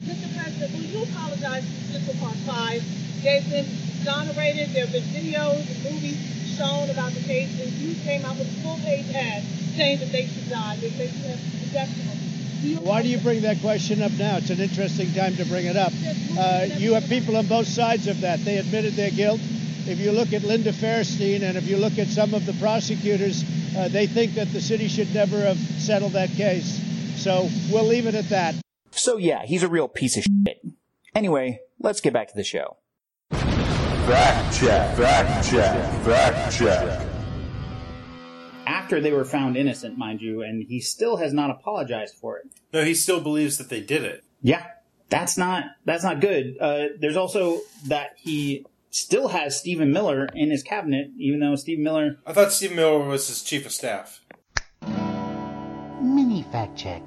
Mr. 0.03 0.37
President, 0.37 0.73
will 0.73 0.79
you 0.81 1.03
apologize 1.03 1.65
to 1.65 1.99
Central 1.99 2.17
Park 2.17 2.35
5? 2.45 3.08
They've 3.23 3.49
been 3.49 3.65
exonerated. 3.99 4.69
There 4.73 4.85
have 4.85 4.93
been 4.93 5.03
videos 5.03 5.67
and 5.67 5.83
movies 5.83 6.17
shown 6.57 6.89
about 6.89 7.11
the 7.13 7.21
case, 7.21 7.51
and 7.61 7.71
you 7.73 7.95
came 8.03 8.25
out 8.25 8.37
with 8.37 8.47
a 8.47 8.61
full-page 8.61 9.13
ad 9.13 9.43
saying 9.75 9.99
that 9.99 10.11
they 10.11 10.27
should 10.27 10.49
die. 10.49 10.77
They 10.77 10.89
say 10.89 11.05
you 11.07 11.27
have 11.29 11.39
the 11.59 11.67
death 11.71 11.89
penalty. 11.95 12.75
Why 12.85 13.01
do 13.01 13.07
you 13.07 13.17
bring 13.19 13.41
that 13.43 13.61
question 13.61 14.01
up 14.01 14.11
now? 14.13 14.37
It's 14.37 14.49
an 14.49 14.59
interesting 14.59 15.13
time 15.13 15.35
to 15.37 15.45
bring 15.45 15.65
it 15.65 15.77
up. 15.77 15.93
Uh, 16.37 16.67
you 16.77 16.93
have 16.93 17.07
people 17.07 17.37
on 17.37 17.47
both 17.47 17.67
sides 17.67 18.07
of 18.07 18.19
that. 18.21 18.43
They 18.43 18.57
admitted 18.57 18.95
their 18.95 19.11
guilt. 19.11 19.39
If 19.87 19.99
you 19.99 20.11
look 20.11 20.33
at 20.33 20.43
Linda 20.43 20.73
Fairstein 20.73 21.41
and 21.41 21.57
if 21.57 21.67
you 21.67 21.77
look 21.77 21.97
at 21.97 22.07
some 22.07 22.33
of 22.33 22.45
the 22.45 22.53
prosecutors, 22.53 23.45
uh, 23.77 23.87
they 23.87 24.07
think 24.07 24.35
that 24.35 24.51
the 24.51 24.59
city 24.59 24.89
should 24.89 25.13
never 25.13 25.39
have 25.39 25.57
settled 25.57 26.11
that 26.13 26.31
case. 26.31 26.81
So 27.15 27.49
we'll 27.71 27.85
leave 27.85 28.07
it 28.07 28.15
at 28.15 28.27
that. 28.29 28.55
So 28.91 29.15
yeah, 29.15 29.45
he's 29.45 29.63
a 29.63 29.69
real 29.69 29.87
piece 29.87 30.17
of 30.17 30.23
shit. 30.23 30.61
Anyway, 31.15 31.61
let's 31.79 32.01
get 32.01 32.11
back 32.11 32.27
to 32.27 32.35
the 32.35 32.43
show. 32.43 32.75
Fact 34.09 34.59
check, 34.59 34.97
fact 34.97 35.49
check, 35.51 36.03
fact 36.03 36.57
check. 36.57 37.07
After 38.65 38.99
they 38.99 39.11
were 39.11 39.23
found 39.23 39.55
innocent, 39.55 39.99
mind 39.99 40.19
you, 40.19 40.41
and 40.41 40.63
he 40.63 40.79
still 40.79 41.17
has 41.17 41.31
not 41.31 41.51
apologized 41.51 42.15
for 42.15 42.39
it. 42.39 42.47
No, 42.73 42.83
he 42.83 42.95
still 42.95 43.21
believes 43.21 43.59
that 43.59 43.69
they 43.69 43.81
did 43.81 44.03
it. 44.03 44.23
Yeah, 44.41 44.65
that's 45.09 45.37
not 45.37 45.65
that's 45.85 46.03
not 46.03 46.21
good. 46.21 46.57
Uh, 46.59 46.85
there's 46.99 47.17
also 47.17 47.59
that 47.85 48.15
he 48.17 48.65
still 48.89 49.27
has 49.27 49.59
Stephen 49.59 49.93
Miller 49.93 50.27
in 50.33 50.49
his 50.49 50.63
cabinet, 50.63 51.11
even 51.19 51.39
though 51.39 51.55
Stephen 51.55 51.83
Miller. 51.83 52.17
I 52.25 52.33
thought 52.33 52.51
Stephen 52.51 52.77
Miller 52.77 53.07
was 53.07 53.27
his 53.27 53.43
chief 53.43 53.67
of 53.67 53.71
staff. 53.71 54.21
Mini 56.01 56.41
fact 56.51 56.75
check. 56.75 57.03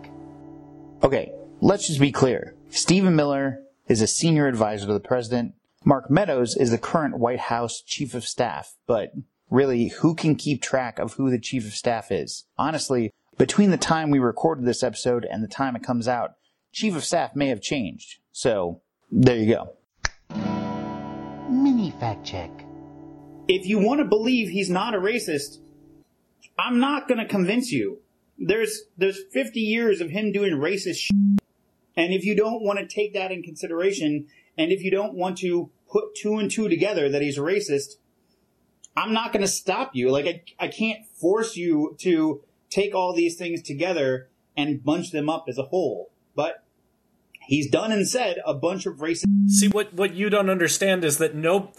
Okay, 1.02 1.32
let's 1.60 1.88
just 1.88 1.98
be 1.98 2.12
clear. 2.12 2.54
Stephen 2.68 3.16
Miller 3.16 3.58
is 3.88 4.02
a 4.02 4.06
senior 4.06 4.46
advisor 4.46 4.86
to 4.86 4.92
the 4.92 5.00
president. 5.00 5.54
Mark 5.84 6.10
Meadows 6.10 6.56
is 6.56 6.70
the 6.70 6.78
current 6.78 7.18
White 7.18 7.40
House 7.40 7.82
chief 7.84 8.14
of 8.14 8.24
staff, 8.24 8.76
but 8.86 9.12
really, 9.50 9.88
who 9.88 10.14
can 10.14 10.36
keep 10.36 10.62
track 10.62 10.98
of 10.98 11.14
who 11.14 11.30
the 11.30 11.40
chief 11.40 11.66
of 11.66 11.74
staff 11.74 12.12
is? 12.12 12.44
Honestly, 12.56 13.12
between 13.36 13.70
the 13.70 13.76
time 13.76 14.10
we 14.10 14.20
recorded 14.20 14.64
this 14.64 14.84
episode 14.84 15.26
and 15.28 15.42
the 15.42 15.48
time 15.48 15.74
it 15.74 15.82
comes 15.82 16.06
out, 16.06 16.34
chief 16.72 16.94
of 16.94 17.04
staff 17.04 17.34
may 17.34 17.48
have 17.48 17.60
changed. 17.60 18.18
So, 18.30 18.80
there 19.10 19.36
you 19.36 19.54
go. 19.54 19.76
Mini 21.50 21.90
fact 21.98 22.24
check. 22.24 22.50
If 23.48 23.66
you 23.66 23.80
want 23.80 24.00
to 24.00 24.06
believe 24.06 24.50
he's 24.50 24.70
not 24.70 24.94
a 24.94 24.98
racist, 24.98 25.58
I'm 26.58 26.78
not 26.78 27.08
going 27.08 27.18
to 27.18 27.26
convince 27.26 27.72
you. 27.72 27.98
There's 28.38 28.82
there's 28.96 29.20
50 29.32 29.58
years 29.58 30.00
of 30.00 30.10
him 30.10 30.30
doing 30.30 30.52
racist 30.52 30.98
shit. 30.98 31.16
And 31.96 32.14
if 32.14 32.24
you 32.24 32.36
don't 32.36 32.62
want 32.62 32.78
to 32.78 32.86
take 32.86 33.14
that 33.14 33.32
in 33.32 33.42
consideration, 33.42 34.28
and 34.56 34.72
if 34.72 34.82
you 34.82 34.90
don't 34.90 35.14
want 35.14 35.38
to 35.38 35.70
put 35.90 36.14
two 36.14 36.36
and 36.36 36.50
two 36.50 36.68
together 36.68 37.08
that 37.08 37.22
he's 37.22 37.38
a 37.38 37.42
racist, 37.42 37.96
I'm 38.96 39.12
not 39.12 39.32
going 39.32 39.42
to 39.42 39.48
stop 39.48 39.92
you. 39.94 40.10
Like, 40.10 40.26
I, 40.26 40.64
I 40.64 40.68
can't 40.68 41.06
force 41.06 41.56
you 41.56 41.96
to 42.00 42.42
take 42.70 42.94
all 42.94 43.14
these 43.14 43.36
things 43.36 43.62
together 43.62 44.28
and 44.56 44.84
bunch 44.84 45.10
them 45.10 45.28
up 45.28 45.46
as 45.48 45.58
a 45.58 45.64
whole. 45.64 46.10
But 46.34 46.64
he's 47.40 47.70
done 47.70 47.92
and 47.92 48.08
said 48.08 48.38
a 48.44 48.54
bunch 48.54 48.86
of 48.86 48.96
racist. 48.96 49.24
See 49.48 49.68
what 49.68 49.92
what 49.94 50.14
you 50.14 50.30
don't 50.30 50.50
understand 50.50 51.04
is 51.04 51.18
that 51.18 51.34
no 51.34 51.72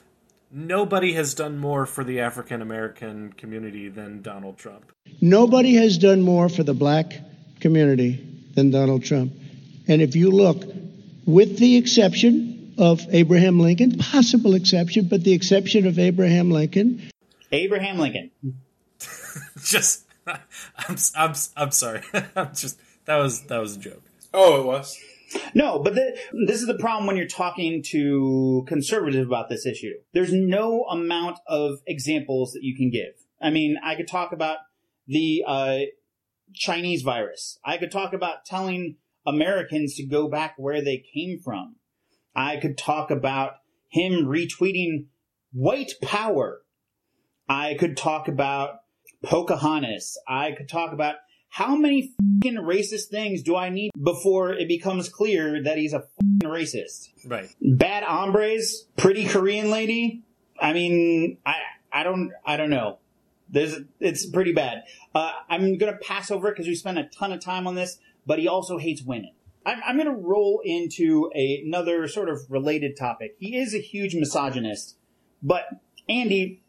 nobody 0.51 1.13
has 1.13 1.33
done 1.33 1.57
more 1.57 1.85
for 1.85 2.03
the 2.03 2.19
African 2.19 2.61
American 2.61 3.33
community 3.33 3.89
than 3.89 4.21
Donald 4.21 4.57
Trump. 4.57 4.91
Nobody 5.21 5.75
has 5.75 5.97
done 5.97 6.21
more 6.21 6.49
for 6.49 6.63
the 6.63 6.73
black 6.73 7.13
community 7.59 8.49
than 8.53 8.69
Donald 8.71 9.03
Trump. 9.03 9.33
And 9.87 10.01
if 10.01 10.15
you 10.15 10.31
look, 10.31 10.63
with 11.25 11.57
the 11.57 11.77
exception 11.77 12.52
of 12.77 13.01
Abraham 13.11 13.59
Lincoln, 13.59 13.97
possible 13.97 14.53
exception, 14.53 15.07
but 15.07 15.23
the 15.23 15.33
exception 15.33 15.85
of 15.87 15.99
Abraham 15.99 16.51
Lincoln, 16.51 17.01
Abraham 17.51 17.99
Lincoln. 17.99 18.31
just 19.63 20.05
I'm 20.27 20.97
I'm 21.15 21.33
I'm 21.55 21.71
sorry. 21.71 22.01
I'm 22.35 22.53
just 22.55 22.79
that 23.05 23.17
was 23.17 23.43
that 23.43 23.59
was 23.59 23.77
a 23.77 23.79
joke. 23.79 24.03
Oh, 24.33 24.59
it 24.59 24.65
was. 24.65 24.97
No, 25.55 25.79
but 25.79 25.95
the, 25.95 26.15
this 26.45 26.61
is 26.61 26.67
the 26.67 26.77
problem 26.77 27.07
when 27.07 27.17
you're 27.17 27.25
talking 27.25 27.81
to 27.87 28.63
conservatives 28.67 29.25
about 29.25 29.49
this 29.49 29.65
issue. 29.65 29.93
There's 30.13 30.31
no 30.31 30.83
amount 30.83 31.39
of 31.47 31.79
examples 31.87 32.53
that 32.53 32.61
you 32.61 32.75
can 32.75 32.91
give. 32.91 33.13
I 33.41 33.49
mean, 33.49 33.77
I 33.83 33.95
could 33.95 34.07
talk 34.07 34.31
about 34.31 34.57
the 35.07 35.43
uh, 35.45 35.79
Chinese 36.53 37.01
virus. 37.01 37.57
I 37.65 37.77
could 37.77 37.91
talk 37.91 38.13
about 38.13 38.45
telling 38.45 38.97
Americans 39.25 39.95
to 39.95 40.05
go 40.05 40.27
back 40.27 40.53
where 40.57 40.83
they 40.83 41.03
came 41.13 41.39
from. 41.39 41.77
I 42.35 42.57
could 42.57 42.77
talk 42.77 43.11
about 43.11 43.53
him 43.89 44.26
retweeting 44.26 45.05
white 45.51 45.93
power. 46.01 46.61
I 47.47 47.76
could 47.76 47.95
talk 47.95 48.27
about 48.27 48.80
Pocahontas. 49.23 50.18
I 50.27 50.51
could 50.51 50.68
talk 50.68 50.93
about 50.93 51.15
how 51.49 51.76
many 51.76 52.14
fucking 52.41 52.57
racist 52.57 53.10
things 53.11 53.43
do 53.43 53.55
I 53.55 53.69
need 53.69 53.91
before 54.01 54.53
it 54.53 54.68
becomes 54.68 55.07
clear 55.07 55.61
that 55.64 55.77
he's 55.77 55.93
a 55.93 55.99
fucking 55.99 56.49
racist? 56.49 57.10
Right. 57.26 57.47
Bad 57.61 58.03
hombres, 58.03 58.88
pretty 58.97 59.26
Korean 59.26 59.69
lady. 59.69 60.23
I 60.60 60.73
mean, 60.73 61.38
I 61.45 61.55
I 61.91 62.03
don't 62.03 62.31
I 62.43 62.57
don't 62.57 62.72
know. 62.72 62.97
There's 63.49 63.76
it's 63.99 64.26
pretty 64.26 64.51
bad. 64.51 64.84
Uh, 65.14 65.31
I'm 65.47 65.77
gonna 65.77 65.97
pass 65.97 66.31
over 66.31 66.49
because 66.49 66.65
we 66.65 66.73
spent 66.73 66.97
a 66.97 67.03
ton 67.03 67.31
of 67.31 67.39
time 67.39 67.68
on 67.68 67.76
this, 67.76 67.99
but 68.26 68.39
he 68.39 68.47
also 68.47 68.80
hates 68.80 69.03
women. 69.03 69.31
I'm, 69.65 69.81
I'm 69.85 69.98
gonna 69.98 70.15
roll 70.15 70.61
into 70.64 71.30
a, 71.35 71.64
another 71.65 72.07
sort 72.07 72.30
of 72.30 72.40
related 72.49 72.98
topic. 72.98 73.35
He 73.40 73.57
is 73.57 73.73
a 73.73 73.80
huge 73.80 74.15
misogynist, 74.15 74.98
but 75.41 75.64
Andy, 76.10 76.61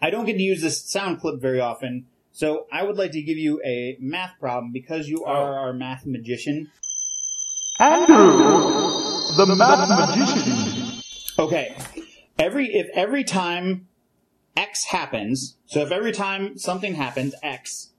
I 0.00 0.10
don't 0.10 0.24
get 0.24 0.34
to 0.34 0.42
use 0.42 0.62
this 0.62 0.80
sound 0.90 1.20
clip 1.20 1.40
very 1.40 1.60
often. 1.60 2.06
So 2.32 2.66
I 2.72 2.82
would 2.82 2.96
like 2.96 3.12
to 3.12 3.22
give 3.22 3.38
you 3.38 3.60
a 3.64 3.96
math 4.00 4.32
problem 4.40 4.72
because 4.72 5.08
you 5.08 5.24
are 5.24 5.52
oh. 5.52 5.56
our 5.56 5.72
math 5.72 6.04
magician. 6.04 6.70
Andrew, 7.78 8.16
the 9.36 9.54
math 9.56 9.88
magician. 9.88 11.02
Okay. 11.38 11.76
Every 12.38 12.74
if 12.74 12.88
every 12.94 13.22
time 13.22 13.86
X 14.56 14.84
happens, 14.86 15.56
so 15.66 15.80
if 15.80 15.92
every 15.92 16.12
time 16.12 16.58
something 16.58 16.94
happens, 16.94 17.34
X, 17.42 17.90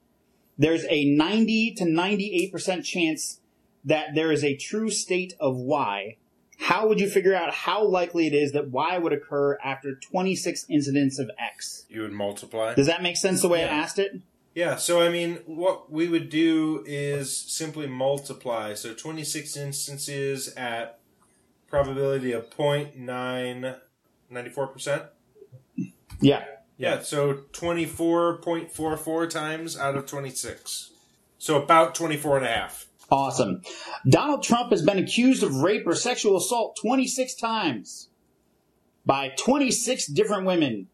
there's 0.58 0.84
a 0.88 1.04
90 1.04 1.74
to 1.76 1.84
98% 1.84 2.84
chance 2.84 3.40
that 3.86 4.14
there 4.14 4.30
is 4.30 4.44
a 4.44 4.54
true 4.56 4.90
state 4.90 5.34
of 5.40 5.56
Y. 5.56 6.18
How 6.58 6.86
would 6.88 7.00
you 7.00 7.08
figure 7.08 7.34
out 7.34 7.54
how 7.54 7.82
likely 7.84 8.26
it 8.26 8.34
is 8.34 8.52
that 8.52 8.70
Y 8.70 8.98
would 8.98 9.12
occur 9.12 9.58
after 9.64 9.94
26 9.94 10.66
incidents 10.68 11.18
of 11.18 11.30
X? 11.38 11.86
You 11.88 12.02
would 12.02 12.12
multiply. 12.12 12.74
Does 12.74 12.86
that 12.86 13.02
make 13.02 13.16
sense 13.16 13.40
the 13.42 13.48
way 13.48 13.64
I 13.64 13.68
asked 13.68 13.98
it? 13.98 14.20
Yeah, 14.54 14.76
so 14.76 15.02
I 15.02 15.08
mean, 15.10 15.40
what 15.44 15.92
we 15.92 16.08
would 16.08 16.30
do 16.30 16.82
is 16.86 17.36
simply 17.36 17.86
multiply. 17.86 18.72
So 18.74 18.94
26 18.94 19.54
instances 19.56 20.54
at 20.56 20.98
probability 21.68 22.32
of 22.32 22.48
0.994%. 22.50 25.08
Yeah. 26.20 26.44
Yeah, 26.78 27.00
so 27.00 27.32
24.44 27.52 29.30
times 29.30 29.78
out 29.78 29.96
of 29.96 30.04
26. 30.06 30.92
So 31.38 31.62
about 31.62 31.94
24 31.94 32.38
and 32.38 32.46
a 32.46 32.48
half. 32.48 32.85
Awesome. 33.10 33.62
Donald 34.08 34.42
Trump 34.42 34.70
has 34.70 34.82
been 34.82 34.98
accused 34.98 35.42
of 35.42 35.56
rape 35.56 35.86
or 35.86 35.94
sexual 35.94 36.36
assault 36.36 36.76
26 36.80 37.34
times 37.34 38.08
by 39.04 39.28
26 39.38 40.06
different 40.08 40.44
women. 40.44 40.88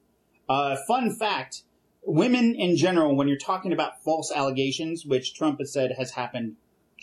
Uh, 0.48 0.76
fun 0.86 1.14
fact 1.14 1.62
women 2.04 2.54
in 2.54 2.76
general, 2.76 3.16
when 3.16 3.28
you're 3.28 3.38
talking 3.38 3.72
about 3.72 4.02
false 4.02 4.32
allegations, 4.32 5.06
which 5.06 5.34
Trump 5.34 5.58
has 5.60 5.72
said 5.72 5.92
has 5.96 6.12
happened 6.12 6.56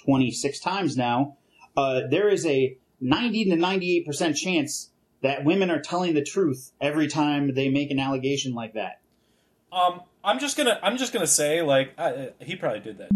26 0.04 0.60
times 0.60 0.98
now, 0.98 1.38
uh, 1.76 2.02
there 2.10 2.30
is 2.30 2.46
a 2.46 2.78
90 3.02 3.46
to 3.46 3.56
98% 3.56 4.36
chance 4.36 4.92
that 5.22 5.44
women 5.44 5.70
are 5.70 5.82
telling 5.82 6.14
the 6.14 6.24
truth 6.24 6.72
every 6.80 7.08
time 7.08 7.54
they 7.56 7.70
make 7.70 7.92
an 7.92 8.00
allegation 8.00 8.54
like 8.54 8.74
that. 8.74 9.00
Um, 9.72 10.02
I'm 10.24 10.40
just 10.40 10.58
gonna 10.58 10.80
I'm 10.82 10.98
just 10.98 11.14
gonna 11.14 11.28
say 11.28 11.62
like 11.62 11.94
I, 11.98 12.30
he 12.40 12.56
probably 12.56 12.80
did 12.80 12.98
that. 12.98 13.10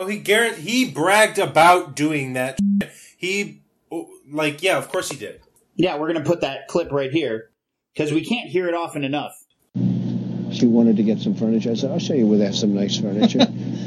Oh, 0.00 0.06
he 0.06 0.18
guarant- 0.18 0.58
he 0.58 0.88
bragged 0.88 1.40
about 1.40 1.96
doing 1.96 2.34
that. 2.34 2.60
He 3.16 3.62
oh, 3.90 4.08
like 4.30 4.62
yeah, 4.62 4.78
of 4.78 4.88
course 4.88 5.10
he 5.10 5.16
did. 5.16 5.40
Yeah, 5.74 5.96
we're 5.96 6.12
going 6.12 6.22
to 6.22 6.28
put 6.28 6.42
that 6.42 6.68
clip 6.68 6.92
right 6.92 7.10
here 7.10 7.50
because 7.94 8.12
we 8.12 8.24
can't 8.24 8.48
hear 8.48 8.68
it 8.68 8.74
often 8.74 9.02
enough. 9.02 9.32
She 10.52 10.66
wanted 10.66 10.98
to 10.98 11.02
get 11.02 11.18
some 11.18 11.34
furniture. 11.34 11.72
I 11.72 11.74
said, 11.74 11.90
I'll 11.90 11.98
show 11.98 12.14
you 12.14 12.28
where 12.28 12.38
they 12.38 12.44
have 12.44 12.54
some 12.54 12.76
nice 12.76 12.96
furniture. 12.96 13.40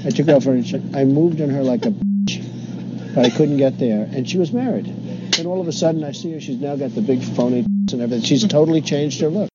I 0.05 0.09
took 0.09 0.27
out 0.27 0.43
furniture. 0.43 0.81
I 0.93 1.05
moved 1.05 1.39
on 1.39 1.49
her 1.49 1.63
like 1.63 1.85
a 1.85 1.91
bitch, 1.91 3.15
but 3.15 3.25
I 3.25 3.29
couldn't 3.29 3.57
get 3.57 3.79
there. 3.79 4.03
And 4.03 4.29
she 4.29 4.37
was 4.37 4.51
married. 4.51 4.87
And 4.87 5.47
all 5.47 5.61
of 5.61 5.67
a 5.69 5.71
sudden, 5.71 6.03
I 6.03 6.11
see 6.11 6.33
her. 6.33 6.41
She's 6.41 6.59
now 6.59 6.75
got 6.75 6.93
the 6.93 7.01
big 7.01 7.23
phony 7.23 7.59
and 7.59 7.93
everything. 7.93 8.21
She's 8.21 8.45
totally 8.45 8.81
changed 8.81 9.21
her 9.21 9.29
look. 9.29 9.49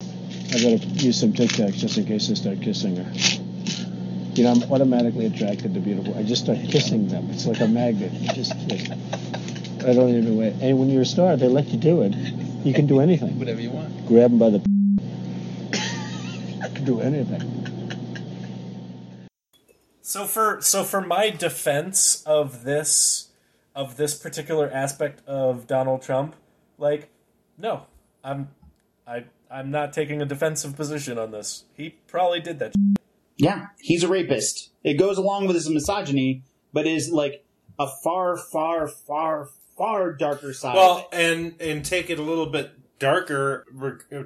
I 0.00 0.54
gotta 0.54 0.76
use 0.76 1.20
some 1.20 1.32
Tic 1.32 1.50
Tacs 1.50 1.74
just 1.74 1.98
in 1.98 2.06
case 2.06 2.28
I 2.30 2.34
start 2.34 2.60
kissing 2.60 2.96
her. 2.96 3.51
You 4.34 4.44
know, 4.44 4.52
I'm 4.52 4.72
automatically 4.72 5.26
attracted 5.26 5.74
to 5.74 5.80
beautiful. 5.80 6.16
I 6.16 6.22
just 6.22 6.44
start 6.44 6.58
kissing 6.68 7.08
them. 7.08 7.28
It's 7.30 7.44
like 7.46 7.60
a 7.60 7.68
magnet. 7.68 8.12
You 8.12 8.28
just 8.32 8.52
kiss. 8.66 8.90
I 8.90 9.92
don't 9.92 10.08
even 10.08 10.38
wait. 10.38 10.54
And 10.62 10.78
when 10.78 10.88
you're 10.88 11.02
a 11.02 11.06
star, 11.06 11.36
they 11.36 11.48
let 11.48 11.68
you 11.68 11.78
do 11.78 12.00
it. 12.00 12.14
You 12.64 12.72
can 12.72 12.86
do 12.86 13.00
anything. 13.00 13.38
Whatever 13.38 13.60
you 13.60 13.70
want. 13.70 14.06
Grab 14.06 14.30
them 14.30 14.38
by 14.38 14.48
the. 14.50 14.58
I 16.64 16.68
can 16.68 16.84
do 16.84 17.00
anything. 17.00 17.62
So 20.00 20.24
for 20.24 20.60
so 20.60 20.82
for 20.84 21.00
my 21.00 21.30
defense 21.30 22.22
of 22.24 22.64
this 22.64 23.28
of 23.74 23.96
this 23.96 24.14
particular 24.14 24.70
aspect 24.70 25.26
of 25.26 25.66
Donald 25.66 26.02
Trump, 26.02 26.36
like, 26.78 27.10
no, 27.58 27.86
I'm 28.24 28.48
I 29.06 29.24
I'm 29.50 29.70
not 29.70 29.92
taking 29.92 30.22
a 30.22 30.26
defensive 30.26 30.74
position 30.76 31.18
on 31.18 31.32
this. 31.32 31.64
He 31.74 31.96
probably 32.06 32.40
did 32.40 32.58
that. 32.60 32.72
Yeah, 33.36 33.66
he's 33.80 34.02
a 34.02 34.08
rapist. 34.08 34.70
It 34.84 34.94
goes 34.94 35.18
along 35.18 35.46
with 35.46 35.56
his 35.56 35.68
misogyny, 35.68 36.42
but 36.72 36.86
is 36.86 37.10
like 37.10 37.44
a 37.78 37.88
far, 37.88 38.36
far, 38.36 38.86
far, 38.88 39.48
far 39.76 40.12
darker 40.12 40.52
side. 40.52 40.74
Well, 40.76 41.08
and 41.12 41.54
and 41.60 41.84
take 41.84 42.10
it 42.10 42.18
a 42.18 42.22
little 42.22 42.46
bit 42.46 42.72
darker. 42.98 43.66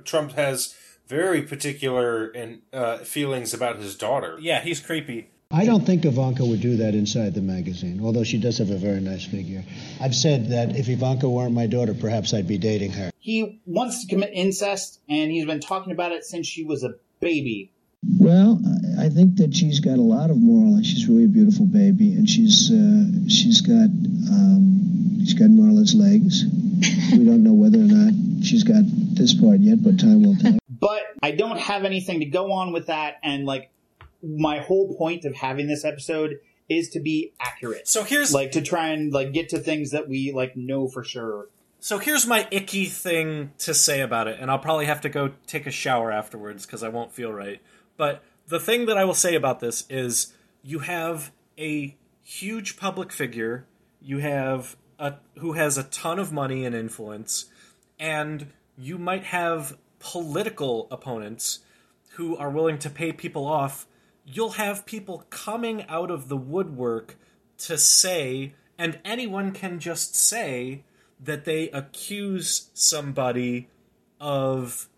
Trump 0.04 0.32
has 0.32 0.74
very 1.08 1.42
particular 1.42 2.26
and 2.28 2.62
uh, 2.72 2.98
feelings 2.98 3.54
about 3.54 3.78
his 3.78 3.96
daughter. 3.96 4.38
Yeah, 4.40 4.60
he's 4.60 4.80
creepy. 4.80 5.30
I 5.52 5.64
don't 5.64 5.86
think 5.86 6.04
Ivanka 6.04 6.44
would 6.44 6.60
do 6.60 6.76
that 6.78 6.96
inside 6.96 7.34
the 7.34 7.40
magazine, 7.40 8.00
although 8.02 8.24
she 8.24 8.36
does 8.36 8.58
have 8.58 8.70
a 8.70 8.76
very 8.76 9.00
nice 9.00 9.24
figure. 9.24 9.64
I've 10.00 10.14
said 10.16 10.48
that 10.48 10.74
if 10.76 10.88
Ivanka 10.88 11.30
weren't 11.30 11.54
my 11.54 11.68
daughter, 11.68 11.94
perhaps 11.94 12.34
I'd 12.34 12.48
be 12.48 12.58
dating 12.58 12.90
her. 12.92 13.12
he 13.20 13.60
wants 13.64 14.02
to 14.04 14.08
commit 14.08 14.30
incest, 14.32 15.00
and 15.08 15.30
he's 15.30 15.46
been 15.46 15.60
talking 15.60 15.92
about 15.92 16.10
it 16.10 16.24
since 16.24 16.48
she 16.48 16.64
was 16.64 16.82
a 16.82 16.94
baby. 17.20 17.70
Well, 18.04 18.60
I- 18.98 19.06
I 19.06 19.08
think 19.08 19.36
that 19.36 19.54
she's 19.54 19.80
got 19.80 19.98
a 19.98 20.02
lot 20.02 20.30
of 20.30 20.36
moral, 20.38 20.74
and 20.76 20.84
she's 20.86 21.06
really 21.08 21.24
a 21.24 21.28
beautiful 21.28 21.66
baby, 21.66 22.14
and 22.14 22.28
she's 22.28 22.70
uh, 22.70 23.28
she's 23.28 23.60
got 23.60 23.88
um, 24.30 25.18
she's 25.20 25.34
got 25.34 25.50
Marla's 25.50 25.94
legs. 25.94 26.44
we 27.12 27.24
don't 27.24 27.42
know 27.42 27.54
whether 27.54 27.78
or 27.78 27.82
not 27.82 28.12
she's 28.44 28.64
got 28.64 28.82
this 28.86 29.34
part 29.34 29.60
yet, 29.60 29.82
but 29.82 29.98
time 29.98 30.22
will 30.22 30.36
tell. 30.36 30.58
But 30.68 31.02
I 31.22 31.30
don't 31.32 31.58
have 31.58 31.84
anything 31.84 32.20
to 32.20 32.26
go 32.26 32.52
on 32.52 32.72
with 32.72 32.86
that, 32.86 33.16
and 33.22 33.44
like 33.44 33.70
my 34.22 34.58
whole 34.60 34.96
point 34.96 35.24
of 35.24 35.34
having 35.34 35.66
this 35.68 35.84
episode 35.84 36.38
is 36.68 36.88
to 36.90 37.00
be 37.00 37.32
accurate. 37.40 37.86
So 37.86 38.02
here's 38.02 38.32
like 38.34 38.52
to 38.52 38.62
try 38.62 38.88
and 38.88 39.12
like 39.12 39.32
get 39.32 39.50
to 39.50 39.58
things 39.58 39.90
that 39.92 40.08
we 40.08 40.32
like 40.32 40.56
know 40.56 40.88
for 40.88 41.04
sure. 41.04 41.48
So 41.78 41.98
here's 41.98 42.26
my 42.26 42.48
icky 42.50 42.86
thing 42.86 43.52
to 43.58 43.72
say 43.74 44.00
about 44.00 44.26
it, 44.26 44.38
and 44.40 44.50
I'll 44.50 44.58
probably 44.58 44.86
have 44.86 45.02
to 45.02 45.08
go 45.08 45.32
take 45.46 45.66
a 45.66 45.70
shower 45.70 46.10
afterwards 46.10 46.66
because 46.66 46.82
I 46.82 46.88
won't 46.88 47.12
feel 47.12 47.32
right. 47.32 47.60
But 47.96 48.22
the 48.48 48.60
thing 48.60 48.86
that 48.86 48.96
I 48.96 49.04
will 49.04 49.14
say 49.14 49.34
about 49.34 49.60
this 49.60 49.84
is 49.88 50.34
you 50.62 50.80
have 50.80 51.32
a 51.58 51.96
huge 52.22 52.76
public 52.76 53.12
figure, 53.12 53.66
you 54.00 54.18
have 54.18 54.76
a 54.98 55.14
who 55.38 55.52
has 55.52 55.78
a 55.78 55.84
ton 55.84 56.18
of 56.18 56.32
money 56.32 56.64
and 56.64 56.74
influence, 56.74 57.46
and 57.98 58.52
you 58.76 58.98
might 58.98 59.24
have 59.24 59.76
political 59.98 60.88
opponents 60.90 61.60
who 62.10 62.36
are 62.36 62.50
willing 62.50 62.78
to 62.78 62.90
pay 62.90 63.12
people 63.12 63.46
off. 63.46 63.86
You'll 64.24 64.52
have 64.52 64.86
people 64.86 65.24
coming 65.30 65.84
out 65.88 66.10
of 66.10 66.28
the 66.28 66.36
woodwork 66.36 67.16
to 67.58 67.78
say, 67.78 68.54
and 68.78 68.98
anyone 69.04 69.52
can 69.52 69.78
just 69.78 70.14
say 70.14 70.82
that 71.22 71.44
they 71.44 71.70
accuse 71.70 72.70
somebody 72.74 73.68
of 74.20 74.88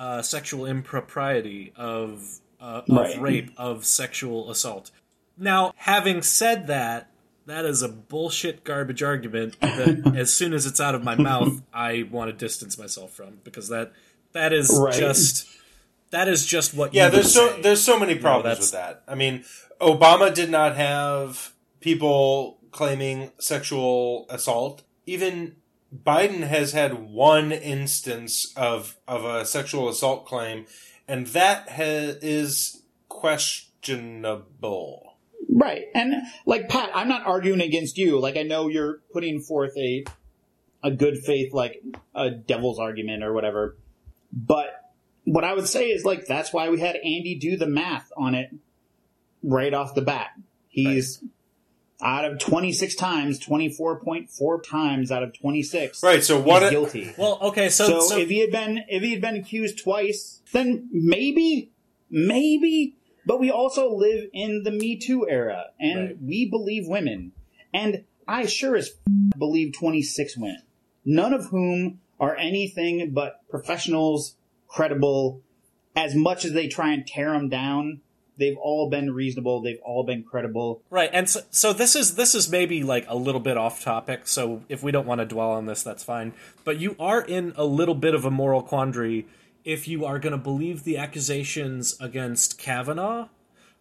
uh, 0.00 0.22
sexual 0.22 0.64
impropriety, 0.66 1.72
of 1.76 2.38
uh, 2.60 2.82
of 2.88 2.96
Right. 2.96 3.20
rape, 3.20 3.50
of 3.56 3.84
sexual 3.84 4.50
assault. 4.50 4.90
Now, 5.38 5.72
having 5.76 6.22
said 6.22 6.66
that, 6.68 7.10
that 7.46 7.64
is 7.64 7.82
a 7.82 7.88
bullshit 7.88 8.64
garbage 8.64 9.02
argument 9.02 9.58
that 9.60 10.12
as 10.16 10.32
soon 10.32 10.52
as 10.54 10.66
it's 10.66 10.80
out 10.80 10.94
of 10.94 11.02
my 11.04 11.16
mouth, 11.16 11.62
I 11.72 12.08
want 12.10 12.30
to 12.30 12.36
distance 12.36 12.78
myself 12.78 13.12
from 13.12 13.38
because 13.44 13.68
that 13.68 13.92
that 14.32 14.52
is 14.52 14.70
Right. 14.72 14.94
just 14.94 15.46
that 16.10 16.28
is 16.28 16.44
just 16.46 16.74
what 16.74 16.92
Yeah, 16.94 17.06
you 17.06 17.12
there's 17.12 17.32
so 17.34 17.48
say. 17.50 17.62
there's 17.62 17.82
so 17.82 17.98
many 17.98 18.12
You 18.12 18.18
know, 18.18 18.22
problems 18.22 18.44
that's- 18.44 18.72
with 18.72 18.72
that. 18.72 19.02
I 19.06 19.14
mean, 19.14 19.44
Obama 19.80 20.32
did 20.34 20.50
not 20.50 20.76
have 20.76 21.52
people 21.80 22.58
claiming 22.72 23.32
sexual 23.38 24.26
assault. 24.30 24.82
Even 25.06 25.56
Biden 25.96 26.46
has 26.46 26.72
had 26.72 27.10
one 27.10 27.52
instance 27.52 28.52
of 28.56 28.96
of 29.08 29.24
a 29.24 29.44
sexual 29.44 29.88
assault 29.88 30.26
claim, 30.26 30.66
and 31.08 31.26
that 31.28 31.68
ha- 31.68 32.16
is 32.22 32.82
questionable. 33.08 35.10
Right. 35.52 35.86
And 35.94 36.14
like 36.46 36.68
Pat, 36.68 36.90
I'm 36.94 37.08
not 37.08 37.26
arguing 37.26 37.60
against 37.60 37.98
you. 37.98 38.20
Like 38.20 38.36
I 38.36 38.42
know 38.42 38.68
you're 38.68 39.00
putting 39.12 39.40
forth 39.40 39.76
a 39.76 40.04
a 40.82 40.90
good 40.90 41.18
faith 41.18 41.52
like 41.52 41.82
a 42.14 42.30
devil's 42.30 42.78
argument 42.78 43.22
or 43.22 43.32
whatever. 43.32 43.76
But 44.32 44.68
what 45.24 45.44
I 45.44 45.54
would 45.54 45.68
say 45.68 45.88
is 45.88 46.04
like 46.04 46.26
that's 46.26 46.52
why 46.52 46.70
we 46.70 46.80
had 46.80 46.96
Andy 46.96 47.36
do 47.40 47.56
the 47.56 47.66
math 47.66 48.10
on 48.16 48.34
it 48.34 48.50
right 49.42 49.74
off 49.74 49.94
the 49.94 50.02
bat. 50.02 50.28
He's 50.68 51.22
out 52.02 52.24
of 52.24 52.38
26 52.38 52.94
times, 52.94 53.38
24.4 53.38 54.62
times 54.62 55.10
out 55.10 55.22
of 55.22 55.32
26. 55.38 56.02
Right, 56.02 56.22
so 56.22 56.40
what 56.40 56.62
he's 56.62 56.68
it- 56.68 56.70
guilty. 56.72 57.14
Well, 57.18 57.38
okay, 57.42 57.68
so, 57.68 57.86
so, 57.86 58.00
so 58.00 58.18
if 58.18 58.28
he 58.28 58.38
had 58.38 58.50
been 58.50 58.84
if 58.88 59.02
he 59.02 59.12
had 59.12 59.20
been 59.20 59.36
accused 59.36 59.82
twice, 59.82 60.40
then 60.52 60.88
maybe, 60.92 61.70
maybe. 62.10 62.96
But 63.26 63.38
we 63.38 63.50
also 63.50 63.94
live 63.94 64.28
in 64.32 64.62
the 64.62 64.70
Me 64.70 64.96
Too 64.96 65.28
era, 65.28 65.66
and 65.78 66.18
we 66.22 66.48
believe 66.48 66.88
women, 66.88 67.32
and 67.72 68.04
I 68.26 68.46
sure 68.46 68.76
as 68.76 68.88
f- 68.88 69.38
believe 69.38 69.74
twenty 69.74 70.02
six 70.02 70.36
women, 70.36 70.62
none 71.04 71.34
of 71.34 71.46
whom 71.46 72.00
are 72.18 72.34
anything 72.36 73.10
but 73.12 73.40
professionals, 73.48 74.36
credible. 74.68 75.42
As 75.96 76.14
much 76.14 76.44
as 76.44 76.52
they 76.52 76.68
try 76.68 76.92
and 76.92 77.04
tear 77.04 77.32
them 77.32 77.48
down, 77.48 78.00
they've 78.38 78.56
all 78.56 78.88
been 78.90 79.12
reasonable. 79.12 79.62
They've 79.62 79.80
all 79.84 80.04
been 80.04 80.22
credible. 80.22 80.82
Right, 80.90 81.10
and 81.12 81.28
so, 81.28 81.40
so 81.50 81.72
this 81.72 81.94
is 81.94 82.14
this 82.14 82.34
is 82.34 82.50
maybe 82.50 82.82
like 82.82 83.06
a 83.08 83.16
little 83.16 83.40
bit 83.40 83.56
off 83.56 83.82
topic. 83.82 84.26
So 84.26 84.62
if 84.68 84.82
we 84.82 84.92
don't 84.92 85.06
want 85.06 85.20
to 85.20 85.26
dwell 85.26 85.52
on 85.52 85.66
this, 85.66 85.82
that's 85.82 86.04
fine. 86.04 86.32
But 86.64 86.78
you 86.78 86.96
are 86.98 87.20
in 87.20 87.52
a 87.56 87.64
little 87.64 87.94
bit 87.94 88.14
of 88.14 88.24
a 88.24 88.30
moral 88.30 88.62
quandary 88.62 89.26
if 89.64 89.86
you 89.86 90.04
are 90.04 90.18
going 90.18 90.32
to 90.32 90.38
believe 90.38 90.84
the 90.84 90.96
accusations 90.96 91.96
against 92.00 92.58
Kavanaugh, 92.58 93.28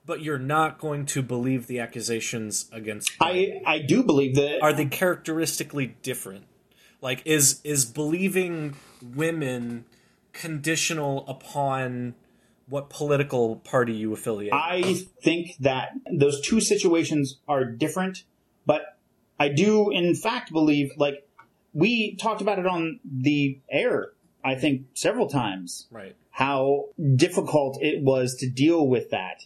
but 0.05 0.21
you're 0.21 0.39
not 0.39 0.79
going 0.79 1.05
to 1.07 1.21
believe 1.21 1.67
the 1.67 1.79
accusations 1.79 2.69
against. 2.71 3.11
I 3.21 3.61
I 3.65 3.79
do 3.79 4.03
believe 4.03 4.35
that. 4.35 4.61
Are 4.61 4.73
they 4.73 4.85
characteristically 4.85 5.95
different? 6.01 6.45
Like, 7.01 7.21
is 7.25 7.61
is 7.63 7.85
believing 7.85 8.75
women 9.01 9.85
conditional 10.33 11.25
upon 11.27 12.15
what 12.69 12.89
political 12.89 13.57
party 13.57 13.93
you 13.93 14.13
affiliate? 14.13 14.53
I 14.53 15.03
think 15.23 15.55
that 15.59 15.89
those 16.11 16.39
two 16.41 16.61
situations 16.61 17.39
are 17.47 17.65
different, 17.65 18.23
but 18.65 18.97
I 19.39 19.49
do 19.49 19.89
in 19.91 20.15
fact 20.15 20.51
believe 20.51 20.91
like 20.97 21.27
we 21.73 22.15
talked 22.15 22.41
about 22.41 22.59
it 22.59 22.65
on 22.65 22.99
the 23.03 23.59
air, 23.69 24.11
I 24.43 24.55
think 24.55 24.87
several 24.93 25.27
times. 25.27 25.87
Right. 25.91 26.15
How 26.31 26.85
difficult 27.15 27.77
it 27.81 28.01
was 28.03 28.35
to 28.39 28.49
deal 28.49 28.87
with 28.87 29.09
that. 29.11 29.43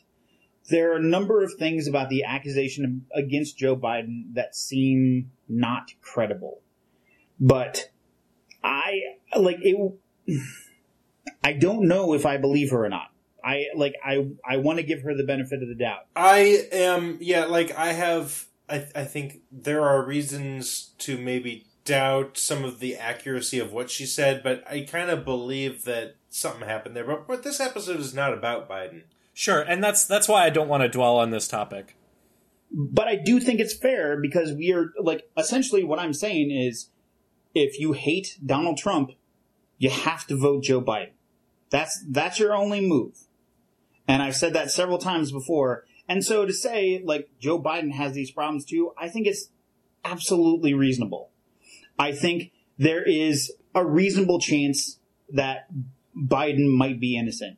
there 0.70 0.94
are 0.94 0.96
a 0.96 1.02
number 1.04 1.44
of 1.44 1.54
things 1.60 1.88
about 1.88 2.10
the 2.10 2.24
accusation 2.24 3.06
against 3.14 3.58
Joe 3.58 3.76
Biden 3.76 4.34
that 4.34 4.56
seem 4.56 5.32
not 5.50 5.92
credible. 6.02 6.62
But 7.40 7.90
I 8.64 9.02
like 9.38 9.58
it. 9.62 9.94
I 11.44 11.54
don't 11.54 11.88
know 11.88 12.14
if 12.14 12.26
I 12.26 12.38
believe 12.38 12.72
her 12.72 12.86
or 12.86 12.90
not. 12.90 13.13
I 13.44 13.66
like 13.76 13.96
I 14.04 14.28
I 14.48 14.58
want 14.58 14.78
to 14.80 14.84
give 14.84 15.02
her 15.02 15.14
the 15.14 15.24
benefit 15.24 15.62
of 15.62 15.68
the 15.68 15.76
doubt. 15.76 16.06
I 16.16 16.68
am 16.72 17.18
yeah, 17.20 17.46
like 17.46 17.76
I 17.78 17.94
have 17.94 18.46
I 18.70 18.88
I 18.96 19.04
think 19.04 19.42
there 19.52 19.84
are 19.84 20.06
reasons 20.06 20.92
to 21.00 21.18
maybe 21.18 21.66
doubt 21.86 22.38
some 22.38 22.64
of 22.64 22.80
the 22.80 22.96
accuracy 22.96 23.60
of 23.60 23.74
what 23.74 23.90
she 23.90 24.06
said, 24.06 24.42
but 24.44 24.64
I 24.70 24.82
kind 24.82 25.10
of 25.10 25.26
believe 25.26 25.84
that 25.84 26.16
something 26.30 26.68
happened 26.68 26.96
there. 26.96 27.06
But 27.06 27.28
but 27.28 27.44
this 27.44 27.60
episode 27.60 28.00
is 28.00 28.14
not 28.14 28.34
about 28.34 28.70
Biden. 28.70 29.04
Sure, 29.34 29.62
and 29.62 29.84
that's 29.84 30.06
that's 30.06 30.28
why 30.28 30.46
I 30.46 30.50
don't 30.50 30.70
want 30.70 30.84
to 30.84 30.90
dwell 30.90 31.18
on 31.18 31.32
this 31.32 31.48
topic. 31.48 31.96
But 32.72 33.08
I 33.08 33.16
do 33.16 33.40
think 33.40 33.60
it's 33.60 33.76
fair 33.76 34.20
because 34.20 34.54
we 34.54 34.72
are 34.72 34.94
like 35.00 35.30
essentially 35.38 35.84
what 35.84 36.00
I'm 36.00 36.14
saying 36.14 36.52
is 36.52 36.90
if 37.54 37.80
you 37.80 37.92
hate 37.92 38.38
Donald 38.44 38.78
Trump, 38.78 39.12
you 39.78 39.90
have 39.90 40.26
to 40.28 40.38
vote 40.38 40.64
Joe 40.64 40.82
Biden. 40.82 41.12
That's 41.70 42.04
that's 42.08 42.40
your 42.40 42.54
only 42.54 42.82
move. 42.82 43.23
And 44.08 44.22
I've 44.22 44.36
said 44.36 44.54
that 44.54 44.72
several 44.72 44.98
times 44.98 45.32
before. 45.32 45.86
And 46.08 46.24
so 46.24 46.46
to 46.46 46.54
say 46.54 47.02
like 47.04 47.30
Joe 47.40 47.62
Biden 47.62 47.94
has 47.94 48.14
these 48.14 48.32
problems 48.32 48.66
too, 48.66 48.92
I 48.98 49.10
think 49.10 49.28
it's 49.28 49.50
absolutely 50.04 50.74
reasonable. 50.74 51.30
I 51.98 52.12
think 52.12 52.52
there 52.78 53.04
is 53.04 53.52
a 53.74 53.86
reasonable 53.86 54.40
chance 54.40 55.00
that 55.30 55.68
Biden 56.16 56.70
might 56.70 57.00
be 57.00 57.18
innocent. 57.18 57.58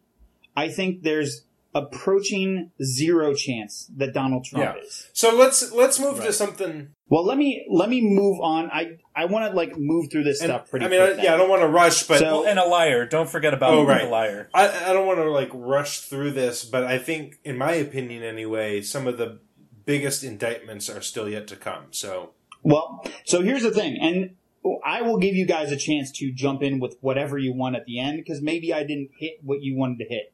I 0.55 0.69
think 0.69 1.03
there's 1.03 1.44
approaching 1.75 2.71
zero 2.81 3.33
chance 3.35 3.91
that 3.97 4.13
Donald 4.13 4.45
Trump 4.45 4.63
Yeah. 4.77 4.81
is. 4.83 5.09
So 5.13 5.35
let's 5.35 5.71
let's 5.73 5.99
move 5.99 6.23
to 6.23 6.31
something. 6.33 6.89
Well, 7.09 7.23
let 7.25 7.37
me 7.37 7.65
let 7.69 7.89
me 7.89 8.01
move 8.01 8.39
on. 8.41 8.71
I 8.71 8.97
I 9.15 9.25
want 9.25 9.51
to 9.51 9.55
like 9.55 9.77
move 9.77 10.09
through 10.09 10.23
this 10.23 10.41
And, 10.41 10.49
stuff 10.49 10.69
pretty. 10.69 10.85
I 10.85 10.89
mean, 10.89 11.01
I, 11.01 11.21
yeah, 11.21 11.33
I 11.33 11.37
don't 11.37 11.49
want 11.49 11.61
to 11.61 11.67
rush, 11.67 12.03
but 12.07 12.19
So- 12.19 12.47
and 12.47 12.57
a 12.57 12.65
liar. 12.65 13.05
Don't 13.05 13.29
forget 13.29 13.53
about 13.53 13.73
oh 13.73 13.85
right, 13.85 14.03
the 14.05 14.09
liar. 14.09 14.49
I 14.53 14.89
I 14.89 14.93
don't 14.93 15.05
want 15.05 15.19
to 15.19 15.29
like 15.29 15.49
rush 15.53 15.99
through 15.99 16.31
this, 16.31 16.63
but 16.65 16.85
I 16.85 16.97
think, 16.97 17.39
in 17.43 17.57
my 17.57 17.73
opinion, 17.73 18.23
anyway, 18.23 18.81
some 18.81 19.05
of 19.05 19.17
the 19.17 19.39
biggest 19.85 20.23
indictments 20.23 20.89
are 20.89 21.01
still 21.01 21.29
yet 21.29 21.45
to 21.47 21.55
come. 21.57 21.87
So 21.91 22.31
Well, 22.63 23.05
so 23.25 23.41
here's 23.43 23.61
the 23.63 23.71
thing, 23.71 23.97
and 24.01 24.35
I 24.83 25.01
will 25.03 25.17
give 25.19 25.35
you 25.35 25.45
guys 25.45 25.71
a 25.71 25.77
chance 25.77 26.09
to 26.13 26.31
jump 26.31 26.63
in 26.63 26.79
with 26.79 26.97
whatever 27.01 27.37
you 27.37 27.53
want 27.53 27.75
at 27.75 27.85
the 27.85 27.99
end 27.99 28.17
because 28.17 28.41
maybe 28.41 28.73
I 28.73 28.81
didn't 28.83 29.11
hit 29.19 29.33
what 29.43 29.61
you 29.61 29.75
wanted 29.77 29.99
to 29.99 30.05
hit. 30.05 30.33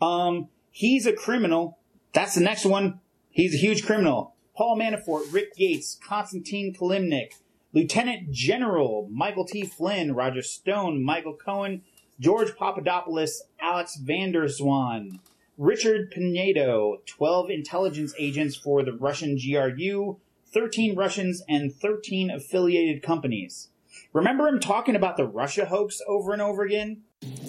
Um, 0.00 0.48
he's 0.78 1.06
a 1.06 1.12
criminal. 1.12 1.76
That's 2.12 2.36
the 2.36 2.40
next 2.40 2.64
one. 2.64 3.00
He's 3.30 3.52
a 3.52 3.58
huge 3.58 3.84
criminal. 3.84 4.36
Paul 4.56 4.78
Manafort, 4.78 5.32
Rick 5.32 5.56
Gates, 5.56 5.98
Konstantin 6.06 6.72
Kilimnik, 6.72 7.32
Lieutenant 7.72 8.30
General 8.30 9.08
Michael 9.10 9.44
T. 9.44 9.64
Flynn, 9.64 10.14
Roger 10.14 10.42
Stone, 10.42 11.02
Michael 11.02 11.34
Cohen, 11.34 11.82
George 12.20 12.56
Papadopoulos, 12.56 13.42
Alex 13.60 13.96
van 13.96 14.30
der 14.30 14.46
Zwaan, 14.46 15.18
Richard 15.56 16.12
Pinedo, 16.12 16.98
12 17.06 17.50
intelligence 17.50 18.14
agents 18.16 18.54
for 18.54 18.84
the 18.84 18.92
Russian 18.92 19.36
GRU, 19.36 20.18
13 20.52 20.94
Russians, 20.94 21.42
and 21.48 21.74
13 21.74 22.30
affiliated 22.30 23.02
companies. 23.02 23.68
Remember 24.12 24.46
him 24.46 24.60
talking 24.60 24.94
about 24.94 25.16
the 25.16 25.26
Russia 25.26 25.64
hoax 25.66 26.00
over 26.06 26.32
and 26.32 26.40
over 26.40 26.62
again? 26.62 27.02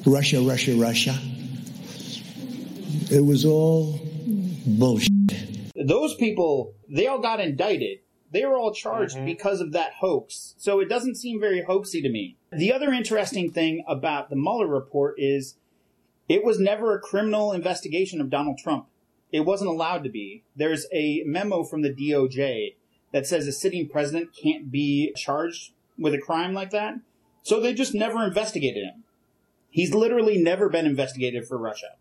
Russia, 0.03 0.41
Russia, 0.41 0.75
Russia. 0.75 1.15
It 3.11 3.25
was 3.25 3.45
all 3.45 3.99
bullshit. 4.65 5.11
Those 5.75 6.15
people, 6.15 6.73
they 6.89 7.07
all 7.07 7.19
got 7.19 7.39
indicted. 7.39 7.99
They 8.31 8.45
were 8.45 8.57
all 8.57 8.73
charged 8.73 9.15
mm-hmm. 9.15 9.25
because 9.25 9.61
of 9.61 9.71
that 9.73 9.93
hoax. 9.99 10.55
So 10.57 10.79
it 10.79 10.89
doesn't 10.89 11.15
seem 11.15 11.39
very 11.39 11.63
hoaxy 11.63 12.01
to 12.01 12.09
me. 12.09 12.37
The 12.51 12.73
other 12.73 12.91
interesting 12.91 13.51
thing 13.51 13.83
about 13.87 14.29
the 14.29 14.35
Mueller 14.35 14.67
report 14.67 15.15
is 15.17 15.55
it 16.27 16.43
was 16.43 16.59
never 16.59 16.95
a 16.95 16.99
criminal 16.99 17.53
investigation 17.53 18.21
of 18.21 18.29
Donald 18.29 18.57
Trump. 18.57 18.87
It 19.31 19.41
wasn't 19.41 19.69
allowed 19.69 20.03
to 20.03 20.09
be. 20.09 20.43
There's 20.55 20.87
a 20.93 21.23
memo 21.25 21.63
from 21.63 21.81
the 21.81 21.93
DOJ 21.93 22.75
that 23.11 23.27
says 23.27 23.47
a 23.47 23.51
sitting 23.51 23.87
president 23.87 24.29
can't 24.35 24.71
be 24.71 25.13
charged 25.15 25.73
with 25.97 26.13
a 26.13 26.19
crime 26.19 26.53
like 26.53 26.71
that. 26.71 26.95
So 27.43 27.59
they 27.59 27.73
just 27.73 27.95
never 27.95 28.23
investigated 28.23 28.83
him. 28.83 29.03
He's 29.69 29.93
literally 29.93 30.37
never 30.37 30.69
been 30.69 30.85
investigated 30.85 31.47
for 31.47 31.57
Russia. 31.57 31.95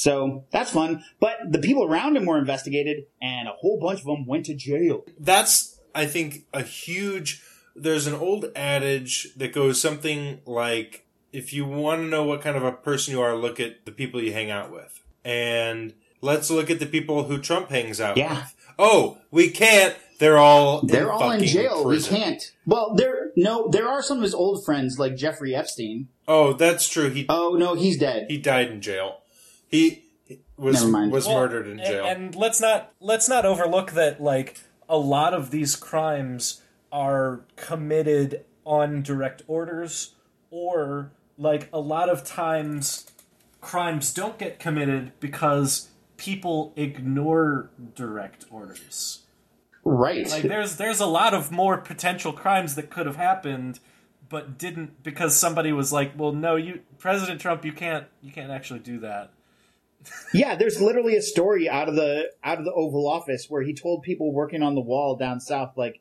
So 0.00 0.46
that's 0.50 0.70
fun. 0.70 1.04
But 1.20 1.36
the 1.50 1.58
people 1.58 1.84
around 1.84 2.16
him 2.16 2.24
were 2.24 2.38
investigated, 2.38 3.04
and 3.20 3.46
a 3.46 3.52
whole 3.52 3.78
bunch 3.78 4.00
of 4.00 4.06
them 4.06 4.24
went 4.24 4.46
to 4.46 4.54
jail. 4.54 5.04
that's 5.18 5.78
I 5.94 6.06
think 6.06 6.46
a 6.54 6.62
huge. 6.62 7.42
There's 7.76 8.06
an 8.06 8.14
old 8.14 8.46
adage 8.56 9.28
that 9.36 9.52
goes 9.52 9.78
something 9.78 10.40
like, 10.46 11.04
"If 11.34 11.52
you 11.52 11.66
want 11.66 12.00
to 12.00 12.06
know 12.06 12.24
what 12.24 12.40
kind 12.40 12.56
of 12.56 12.62
a 12.64 12.72
person 12.72 13.12
you 13.12 13.20
are, 13.20 13.36
look 13.36 13.60
at 13.60 13.84
the 13.84 13.92
people 13.92 14.22
you 14.22 14.32
hang 14.32 14.50
out 14.50 14.72
with." 14.72 15.02
And 15.22 15.92
let's 16.22 16.50
look 16.50 16.70
at 16.70 16.78
the 16.78 16.86
people 16.86 17.24
who 17.24 17.36
Trump 17.36 17.68
hangs 17.68 18.00
out 18.00 18.16
with. 18.16 18.24
Yeah. 18.24 18.36
with. 18.36 18.54
Oh, 18.78 19.18
we 19.30 19.50
can't. 19.50 19.94
They're 20.18 20.38
all 20.38 20.80
They're 20.80 21.12
all 21.12 21.30
in 21.30 21.44
jail. 21.44 21.84
prison. 21.84 22.14
We 22.14 22.20
can't. 22.20 22.52
Well, 22.64 22.94
there 22.94 23.32
no, 23.36 23.68
there 23.68 23.86
are 23.86 24.02
some 24.02 24.16
of 24.16 24.22
his 24.22 24.34
old 24.34 24.64
friends 24.64 24.98
like 24.98 25.14
Jeffrey 25.14 25.54
Epstein. 25.54 26.08
Oh, 26.26 26.54
that's 26.54 26.88
true. 26.88 27.10
He 27.10 27.26
oh 27.28 27.56
no, 27.58 27.74
he's 27.74 27.98
dead. 27.98 28.28
He 28.30 28.38
died 28.38 28.70
in 28.70 28.80
jail. 28.80 29.19
He 29.70 30.04
was 30.56 30.84
was 30.84 31.26
Well, 31.26 31.36
murdered 31.40 31.66
in 31.66 31.78
and- 31.80 31.86
jail. 31.88 32.04
And, 32.04 32.34
let's 32.34 32.60
not 32.60 32.92
let's 33.00 33.28
not 33.28 33.44
overlook 33.46 33.92
that 33.92 34.20
like 34.20 34.60
a 34.88 34.98
lot 34.98 35.32
of 35.32 35.50
these 35.50 35.76
crimes 35.76 36.62
are 36.92 37.42
committed 37.56 38.44
on 38.64 39.02
direct 39.02 39.42
orders 39.46 40.14
or 40.50 41.12
like 41.38 41.68
a 41.72 41.80
lot 41.80 42.08
of 42.08 42.24
times 42.24 43.06
crimes 43.60 44.12
don't 44.12 44.38
get 44.38 44.58
committed 44.58 45.12
because 45.20 45.88
people 46.16 46.72
ignore 46.76 47.70
direct 47.94 48.44
orders. 48.50 49.20
Right. 49.84 50.28
Like 50.28 50.42
there's 50.42 50.76
there's 50.76 51.00
a 51.00 51.06
lot 51.06 51.32
of 51.32 51.50
more 51.50 51.78
potential 51.78 52.32
crimes 52.32 52.74
that 52.74 52.90
could 52.90 53.06
have 53.06 53.16
happened 53.16 53.80
but 54.28 54.58
didn't 54.58 55.02
because 55.02 55.36
somebody 55.36 55.72
was 55.72 55.92
like, 55.92 56.12
"Well, 56.16 56.32
no, 56.32 56.54
you 56.56 56.80
President 56.98 57.40
Trump, 57.40 57.64
you 57.64 57.72
can't 57.72 58.06
you 58.22 58.30
can't 58.32 58.50
actually 58.50 58.80
do 58.80 58.98
that." 59.00 59.32
Yeah, 60.32 60.56
there's 60.56 60.80
literally 60.80 61.16
a 61.16 61.22
story 61.22 61.68
out 61.68 61.88
of 61.88 61.94
the 61.94 62.30
out 62.42 62.58
of 62.58 62.64
the 62.64 62.72
Oval 62.72 63.08
Office 63.08 63.46
where 63.48 63.62
he 63.62 63.74
told 63.74 64.02
people 64.02 64.32
working 64.32 64.62
on 64.62 64.74
the 64.74 64.80
wall 64.80 65.16
down 65.16 65.40
south, 65.40 65.76
like, 65.76 66.00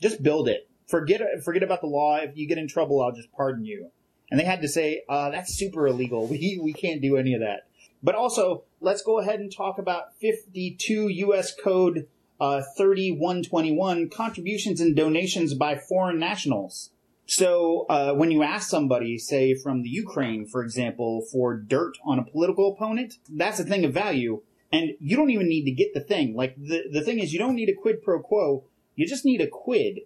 just 0.00 0.22
build 0.22 0.48
it. 0.48 0.68
Forget 0.88 1.20
forget 1.44 1.62
about 1.62 1.80
the 1.80 1.86
law. 1.86 2.16
If 2.16 2.36
you 2.36 2.48
get 2.48 2.58
in 2.58 2.68
trouble, 2.68 3.02
I'll 3.02 3.12
just 3.12 3.32
pardon 3.32 3.64
you. 3.64 3.90
And 4.30 4.40
they 4.40 4.44
had 4.44 4.62
to 4.62 4.68
say, 4.68 5.02
uh, 5.08 5.30
that's 5.30 5.54
super 5.54 5.86
illegal. 5.86 6.26
We 6.30 6.58
we 6.62 6.72
can't 6.72 7.02
do 7.02 7.16
any 7.16 7.34
of 7.34 7.40
that. 7.40 7.68
But 8.02 8.14
also, 8.14 8.64
let's 8.80 9.02
go 9.02 9.18
ahead 9.18 9.40
and 9.40 9.54
talk 9.54 9.78
about 9.78 10.14
52 10.20 11.08
U.S. 11.08 11.54
Code 11.54 12.06
uh, 12.40 12.62
3121 12.76 14.10
contributions 14.10 14.80
and 14.80 14.94
donations 14.94 15.54
by 15.54 15.76
foreign 15.76 16.18
nationals. 16.18 16.90
So 17.26 17.86
uh, 17.88 18.14
when 18.14 18.30
you 18.30 18.42
ask 18.44 18.70
somebody, 18.70 19.18
say 19.18 19.54
from 19.54 19.82
the 19.82 19.88
Ukraine, 19.88 20.46
for 20.46 20.62
example, 20.62 21.22
for 21.32 21.56
dirt 21.56 21.98
on 22.04 22.20
a 22.20 22.24
political 22.24 22.72
opponent, 22.72 23.14
that's 23.28 23.58
a 23.58 23.64
thing 23.64 23.84
of 23.84 23.92
value, 23.92 24.42
and 24.72 24.92
you 25.00 25.16
don't 25.16 25.30
even 25.30 25.48
need 25.48 25.64
to 25.64 25.72
get 25.72 25.92
the 25.92 26.00
thing. 26.00 26.34
Like 26.36 26.56
the 26.56 26.84
the 26.90 27.02
thing 27.02 27.18
is, 27.18 27.32
you 27.32 27.38
don't 27.38 27.56
need 27.56 27.68
a 27.68 27.74
quid 27.74 28.02
pro 28.02 28.20
quo. 28.20 28.64
You 28.94 29.06
just 29.06 29.24
need 29.24 29.40
a 29.40 29.48
quid. 29.48 30.00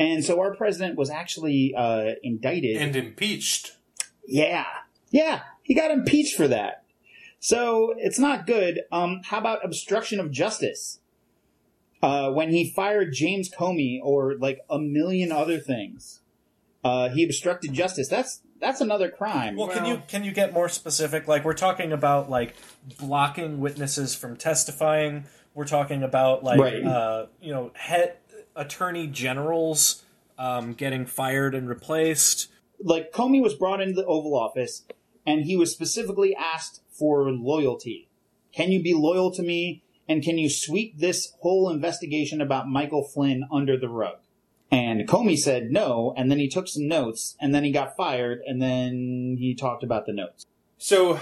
And 0.00 0.24
so 0.24 0.40
our 0.40 0.54
president 0.54 0.96
was 0.96 1.10
actually 1.10 1.74
uh, 1.76 2.14
indicted 2.22 2.76
and 2.76 2.94
impeached. 2.94 3.76
Yeah, 4.26 4.66
yeah, 5.10 5.42
he 5.62 5.74
got 5.74 5.90
impeached 5.90 6.36
for 6.36 6.48
that. 6.48 6.84
So 7.40 7.94
it's 7.96 8.18
not 8.18 8.46
good. 8.46 8.80
Um, 8.90 9.20
how 9.24 9.38
about 9.38 9.64
obstruction 9.64 10.18
of 10.18 10.30
justice? 10.30 11.00
Uh, 12.00 12.30
when 12.30 12.50
he 12.50 12.70
fired 12.70 13.12
James 13.12 13.50
Comey 13.50 13.98
or 14.02 14.36
like 14.36 14.60
a 14.70 14.78
million 14.78 15.32
other 15.32 15.58
things, 15.58 16.20
uh, 16.84 17.08
he 17.10 17.24
obstructed 17.24 17.72
justice. 17.72 18.08
That's 18.08 18.40
that's 18.60 18.80
another 18.80 19.08
crime. 19.10 19.56
Well, 19.56 19.68
can 19.68 19.84
you 19.84 20.02
can 20.08 20.24
you 20.24 20.32
get 20.32 20.52
more 20.52 20.68
specific? 20.68 21.28
Like 21.28 21.44
we're 21.44 21.54
talking 21.54 21.92
about 21.92 22.28
like 22.30 22.54
blocking 22.98 23.60
witnesses 23.60 24.14
from 24.14 24.36
testifying. 24.36 25.24
We're 25.54 25.66
talking 25.66 26.02
about 26.02 26.44
like 26.44 26.60
Right. 26.60 26.84
uh, 26.84 27.26
you 27.40 27.52
know 27.52 27.72
head 27.74 28.16
attorney 28.56 29.06
generals 29.06 30.04
um, 30.38 30.72
getting 30.74 31.06
fired 31.06 31.54
and 31.54 31.68
replaced. 31.68 32.48
like 32.82 33.12
Comey 33.12 33.42
was 33.42 33.54
brought 33.54 33.80
into 33.80 33.94
the 33.94 34.06
Oval 34.06 34.34
Office 34.36 34.84
and 35.26 35.44
he 35.44 35.56
was 35.56 35.72
specifically 35.72 36.34
asked 36.36 36.80
for 36.90 37.30
loyalty. 37.30 38.08
Can 38.52 38.70
you 38.72 38.82
be 38.82 38.94
loyal 38.94 39.30
to 39.32 39.42
me? 39.42 39.82
And 40.08 40.22
can 40.22 40.38
you 40.38 40.48
sweep 40.48 40.98
this 40.98 41.32
whole 41.40 41.68
investigation 41.68 42.40
about 42.40 42.66
Michael 42.68 43.04
Flynn 43.04 43.44
under 43.52 43.76
the 43.78 43.88
rug? 43.90 44.18
And 44.70 45.08
Comey 45.08 45.38
said 45.38 45.70
no, 45.70 46.12
and 46.16 46.30
then 46.30 46.38
he 46.38 46.48
took 46.48 46.68
some 46.68 46.86
notes, 46.88 47.36
and 47.40 47.54
then 47.54 47.64
he 47.64 47.72
got 47.72 47.96
fired, 47.96 48.40
and 48.46 48.60
then 48.60 49.36
he 49.38 49.54
talked 49.54 49.82
about 49.82 50.04
the 50.04 50.12
notes. 50.12 50.44
So, 50.76 51.18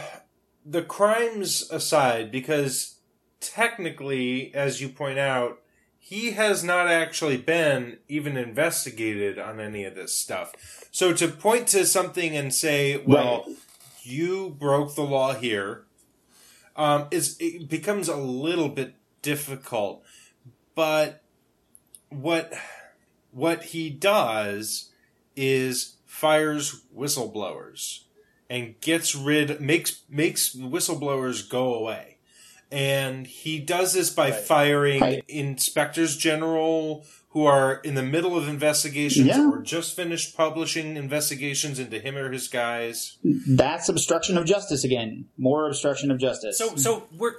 the 0.64 0.82
crimes 0.82 1.70
aside, 1.70 2.32
because 2.32 2.96
technically, 3.40 4.52
as 4.52 4.80
you 4.80 4.88
point 4.88 5.18
out, 5.18 5.60
he 5.98 6.32
has 6.32 6.62
not 6.62 6.86
actually 6.88 7.36
been 7.36 7.98
even 8.08 8.36
investigated 8.36 9.38
on 9.38 9.58
any 9.58 9.84
of 9.84 9.94
this 9.94 10.14
stuff. 10.14 10.52
So 10.92 11.12
to 11.12 11.26
point 11.28 11.66
to 11.68 11.84
something 11.84 12.36
and 12.36 12.54
say, 12.54 12.96
well, 13.04 13.44
Right. 13.46 13.56
you 14.02 14.50
broke 14.50 14.94
the 14.94 15.02
law 15.02 15.34
here, 15.34 15.84
um, 16.76 17.08
is 17.10 17.36
it 17.40 17.68
becomes 17.68 18.08
a 18.08 18.16
little 18.16 18.68
bit 18.68 18.94
difficult. 19.22 20.04
But 20.76 21.22
what 22.10 22.52
what 23.36 23.64
he 23.64 23.90
does 23.90 24.90
is 25.36 25.96
fires 26.06 26.80
whistleblowers 26.96 28.00
and 28.48 28.80
gets 28.80 29.14
rid 29.14 29.60
makes 29.60 30.02
makes 30.08 30.54
whistleblowers 30.56 31.48
go 31.48 31.74
away. 31.74 32.16
And 32.72 33.26
he 33.26 33.58
does 33.60 33.92
this 33.92 34.10
by 34.10 34.30
firing 34.32 35.00
Right. 35.00 35.24
inspectors 35.28 36.16
general 36.16 37.04
who 37.30 37.44
are 37.44 37.74
in 37.84 37.94
the 37.94 38.02
middle 38.02 38.36
of 38.36 38.48
investigations 38.48 39.26
Yeah. 39.26 39.46
or 39.50 39.60
just 39.62 39.94
finished 39.94 40.34
publishing 40.36 40.96
investigations 40.96 41.78
into 41.78 42.00
him 42.00 42.16
or 42.16 42.32
his 42.32 42.48
guys. 42.48 43.18
That's 43.22 43.88
obstruction 43.90 44.38
of 44.38 44.46
justice 44.46 44.82
again. 44.84 45.26
More 45.36 45.66
obstruction 45.68 46.10
of 46.10 46.18
justice. 46.18 46.56
So 46.56 46.74
so 46.76 47.06
we're 47.16 47.34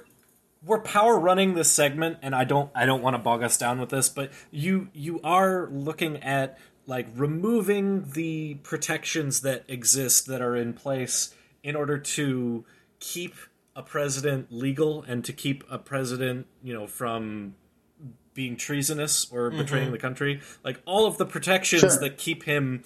we're 0.68 0.78
power 0.80 1.18
running 1.18 1.54
this 1.54 1.70
segment 1.72 2.18
and 2.22 2.34
I 2.34 2.44
don't 2.44 2.70
I 2.74 2.86
don't 2.86 3.02
want 3.02 3.14
to 3.14 3.18
bog 3.18 3.42
us 3.42 3.56
down 3.58 3.80
with 3.80 3.88
this, 3.88 4.08
but 4.08 4.30
you 4.50 4.88
you 4.92 5.20
are 5.24 5.68
looking 5.72 6.18
at 6.22 6.58
like 6.86 7.08
removing 7.16 8.10
the 8.12 8.54
protections 8.62 9.40
that 9.40 9.64
exist 9.66 10.26
that 10.26 10.40
are 10.40 10.54
in 10.56 10.74
place 10.74 11.34
in 11.62 11.74
order 11.74 11.98
to 11.98 12.64
keep 13.00 13.34
a 13.74 13.82
president 13.82 14.48
legal 14.52 15.02
and 15.08 15.24
to 15.24 15.32
keep 15.32 15.64
a 15.70 15.78
president, 15.78 16.46
you 16.62 16.72
know, 16.74 16.86
from 16.86 17.54
being 18.34 18.56
treasonous 18.56 19.26
or 19.32 19.50
betraying 19.50 19.88
Mhm. 19.88 19.92
the 19.92 19.98
country. 19.98 20.40
Like 20.62 20.80
all 20.84 21.06
of 21.06 21.18
the 21.18 21.26
protections 21.26 21.80
Sure. 21.80 21.98
that 22.00 22.18
keep 22.18 22.44
him 22.44 22.84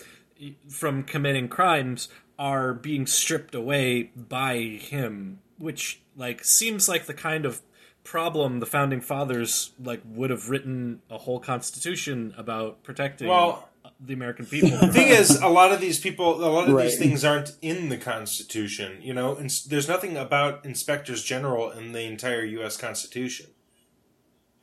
from 0.69 1.03
committing 1.05 1.49
crimes 1.49 2.09
are 2.39 2.73
being 2.75 3.07
stripped 3.07 3.55
away 3.55 4.11
by 4.17 4.57
him, 4.81 5.41
which 5.59 6.01
like 6.17 6.45
seems 6.45 6.89
like 6.89 7.07
the 7.07 7.15
kind 7.15 7.45
of 7.47 7.61
problem 8.05 8.61
the 8.61 8.67
founding 8.67 9.01
fathers 9.01 9.73
like 9.83 10.03
would 10.05 10.31
have 10.31 10.49
written 10.49 11.01
a 11.11 11.19
whole 11.19 11.39
constitution 11.41 12.35
about 12.37 12.83
protecting 12.83 13.29
Well, 13.29 13.69
the 14.05 14.15
American 14.15 14.47
people. 14.47 14.71
the 14.71 14.93
thing 14.93 15.09
is, 15.09 15.41
a 15.41 15.49
lot 15.49 15.73
of 15.73 15.81
these 15.81 16.01
people, 16.01 16.45
a 16.45 16.47
lot 16.47 16.69
of 16.69 16.77
these 16.77 16.99
things 16.99 17.25
aren't 17.25 17.53
in 17.63 17.89
the 17.89 17.97
Constitution. 17.97 18.99
You 19.01 19.15
know, 19.15 19.37
and 19.37 19.51
there's 19.69 19.89
nothing 19.89 20.17
about 20.17 20.65
inspectors 20.65 21.23
general 21.23 21.71
in 21.71 21.93
the 21.93 22.03
entire 22.03 22.45
U.S. 22.45 22.77
Constitution. 22.77 23.47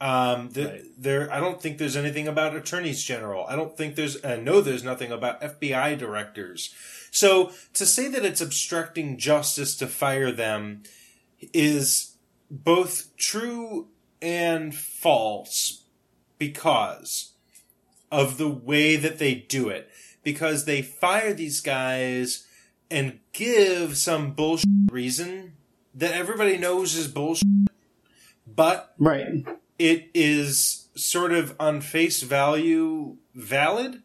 Um, 0.01 0.49
the, 0.51 0.85
there, 0.97 1.31
I 1.31 1.39
don't 1.41 1.61
think 1.61 1.77
there's 1.77 1.97
anything 1.97 2.27
about 2.27 2.55
attorneys 2.55 3.03
general. 3.03 3.45
I 3.47 3.55
don't 3.57 3.75
think 3.75 3.95
there's, 3.95 4.23
I 4.23 4.37
know 4.37 4.61
there's 4.61 4.83
nothing 4.83 5.11
about 5.11 5.41
FBI 5.41 5.97
directors. 5.97 6.73
So 7.11 7.51
to 7.73 7.85
say 7.85 8.07
that 8.07 8.23
it's 8.23 8.39
obstructing 8.39 9.17
justice 9.17 9.75
to 9.77 9.87
fire 9.87 10.31
them 10.31 10.83
is 11.53 12.15
both 12.49 13.15
true 13.17 13.87
and 14.21 14.75
false 14.75 15.83
because 16.37 17.33
of 18.11 18.37
the 18.37 18.49
way 18.49 18.95
that 18.95 19.19
they 19.19 19.35
do 19.35 19.69
it. 19.69 19.89
Because 20.23 20.65
they 20.65 20.81
fire 20.81 21.33
these 21.33 21.61
guys 21.61 22.45
and 22.91 23.19
give 23.33 23.97
some 23.97 24.31
bullshit 24.31 24.67
reason 24.91 25.53
that 25.93 26.13
everybody 26.13 26.57
knows 26.57 26.95
is 26.95 27.07
bullshit, 27.07 27.47
but 28.47 28.93
right. 28.97 29.45
it 29.77 30.09
is 30.13 30.87
sort 30.95 31.31
of 31.31 31.55
on 31.59 31.81
face 31.81 32.21
value 32.21 33.17
valid. 33.33 34.01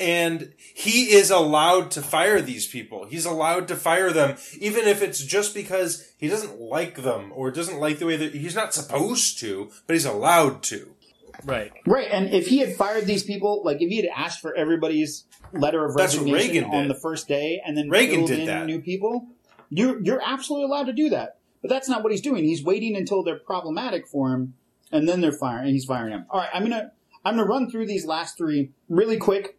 And 0.00 0.54
he 0.74 1.12
is 1.12 1.30
allowed 1.30 1.90
to 1.92 2.02
fire 2.02 2.40
these 2.40 2.66
people. 2.66 3.06
He's 3.06 3.26
allowed 3.26 3.68
to 3.68 3.76
fire 3.76 4.12
them, 4.12 4.36
even 4.58 4.86
if 4.86 5.02
it's 5.02 5.22
just 5.22 5.54
because 5.54 6.12
he 6.18 6.28
doesn't 6.28 6.60
like 6.60 7.02
them 7.02 7.32
or 7.34 7.50
doesn't 7.50 7.78
like 7.78 7.98
the 7.98 8.06
way 8.06 8.16
that 8.16 8.34
he's 8.34 8.54
not 8.54 8.74
supposed 8.74 9.38
to, 9.40 9.70
but 9.86 9.94
he's 9.94 10.06
allowed 10.06 10.62
to. 10.64 10.94
Right. 11.44 11.72
Right, 11.86 12.08
and 12.10 12.32
if 12.32 12.46
he 12.46 12.58
had 12.58 12.76
fired 12.76 13.06
these 13.06 13.22
people, 13.22 13.62
like 13.64 13.78
if 13.80 13.88
he 13.88 13.96
had 13.96 14.08
asked 14.14 14.40
for 14.40 14.54
everybody's 14.54 15.24
letter 15.52 15.84
of 15.84 15.96
That's 15.96 16.14
what 16.14 16.24
resignation 16.24 16.64
Reagan 16.64 16.74
on 16.74 16.88
the 16.88 16.94
first 16.94 17.28
day 17.28 17.60
and 17.64 17.76
then 17.76 17.88
Reagan 17.88 18.20
filled 18.20 18.28
did 18.28 18.40
in 18.40 18.46
that. 18.46 18.66
new 18.66 18.80
people, 18.80 19.28
you're 19.70 20.02
you're 20.02 20.22
absolutely 20.24 20.64
allowed 20.66 20.84
to 20.84 20.92
do 20.92 21.10
that. 21.10 21.38
But 21.60 21.70
that's 21.70 21.88
not 21.88 22.02
what 22.02 22.10
he's 22.12 22.20
doing. 22.20 22.44
He's 22.44 22.64
waiting 22.64 22.96
until 22.96 23.22
they're 23.22 23.38
problematic 23.38 24.06
for 24.06 24.32
him, 24.32 24.54
and 24.90 25.08
then 25.08 25.20
they're 25.20 25.32
firing. 25.32 25.66
And 25.66 25.72
he's 25.72 25.84
firing 25.84 26.10
them. 26.10 26.26
All 26.30 26.40
right, 26.40 26.50
I'm 26.52 26.62
gonna 26.62 26.92
I'm 27.24 27.36
gonna 27.36 27.48
run 27.48 27.70
through 27.70 27.86
these 27.86 28.04
last 28.04 28.36
three 28.36 28.70
really 28.88 29.16
quick, 29.16 29.58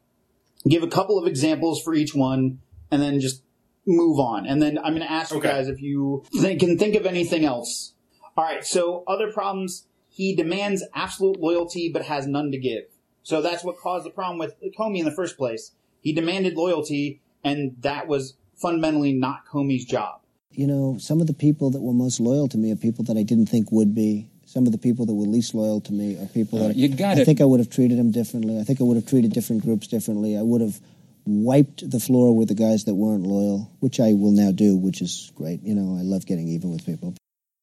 give 0.67 0.83
a 0.83 0.87
couple 0.87 1.17
of 1.19 1.27
examples 1.27 1.81
for 1.81 1.93
each 1.93 2.13
one, 2.15 2.59
and 2.91 3.01
then 3.01 3.19
just 3.19 3.43
move 3.85 4.19
on. 4.19 4.45
And 4.45 4.61
then 4.61 4.77
I'm 4.77 4.93
gonna 4.93 5.05
ask 5.05 5.33
Okay. 5.33 5.47
you 5.47 5.53
guys 5.53 5.67
if 5.67 5.81
you 5.81 6.23
think, 6.41 6.59
can 6.59 6.77
think 6.77 6.95
of 6.95 7.05
anything 7.05 7.43
else. 7.45 7.93
All 8.37 8.43
right, 8.43 8.65
so 8.65 9.03
other 9.07 9.31
problems. 9.31 9.87
He 10.09 10.35
demands 10.35 10.83
absolute 10.93 11.39
loyalty 11.39 11.89
but 11.91 12.03
has 12.03 12.27
none 12.27 12.51
to 12.51 12.57
give. 12.57 12.83
So 13.23 13.41
that's 13.41 13.63
what 13.63 13.77
caused 13.77 14.05
the 14.05 14.09
problem 14.11 14.37
with 14.37 14.53
Comey 14.77 14.99
in 14.99 15.05
the 15.05 15.11
first 15.11 15.37
place. 15.37 15.71
He 16.01 16.13
demanded 16.13 16.55
loyalty, 16.55 17.21
and 17.43 17.75
that 17.81 18.07
was 18.07 18.35
fundamentally 18.55 19.13
not 19.13 19.45
Comey's 19.51 19.85
job. 19.85 20.21
You 20.51 20.67
know, 20.67 20.97
some 20.99 21.19
of 21.19 21.27
the 21.27 21.33
people 21.33 21.71
that 21.71 21.81
were 21.81 21.93
most 21.93 22.19
loyal 22.19 22.47
to 22.49 22.57
me 22.57 22.71
are 22.71 22.75
people 22.75 23.03
that 23.05 23.17
I 23.17 23.23
didn't 23.23 23.47
think 23.47 23.71
would 23.71 23.95
be. 23.95 24.29
Some 24.53 24.67
of 24.67 24.71
the 24.71 24.77
people 24.77 25.07
that 25.07 25.15
were 25.15 25.25
least 25.25 25.55
loyal 25.55 25.81
to 25.81 25.91
me 25.91 26.15
are 26.21 26.27
people 26.27 26.59
Uh, 26.61 26.67
that 26.67 26.75
you 26.77 26.87
gotta- 26.87 27.21
I 27.21 27.25
think 27.25 27.41
I 27.41 27.45
would 27.45 27.59
have 27.59 27.71
treated 27.71 27.97
them 27.97 28.11
differently. 28.11 28.59
I 28.59 28.63
think 28.63 28.79
I 28.79 28.83
would 28.83 28.97
have 28.97 29.07
treated 29.07 29.33
different 29.33 29.63
groups 29.63 29.87
differently. 29.87 30.37
I 30.37 30.43
would 30.43 30.61
have 30.61 30.79
wiped 31.25 31.89
the 31.89 31.99
floor 31.99 32.35
with 32.37 32.49
the 32.49 32.53
guys 32.53 32.83
that 32.83 32.93
weren't 32.93 33.25
loyal, 33.25 33.71
which 33.79 33.99
I 33.99 34.13
will 34.13 34.31
now 34.31 34.51
do, 34.51 34.77
which 34.77 35.01
is 35.01 35.31
great. 35.33 35.63
You 35.63 35.73
know, 35.73 35.97
I 35.97 36.03
love 36.03 36.27
getting 36.27 36.47
even 36.49 36.69
with 36.69 36.85
people. 36.85 37.15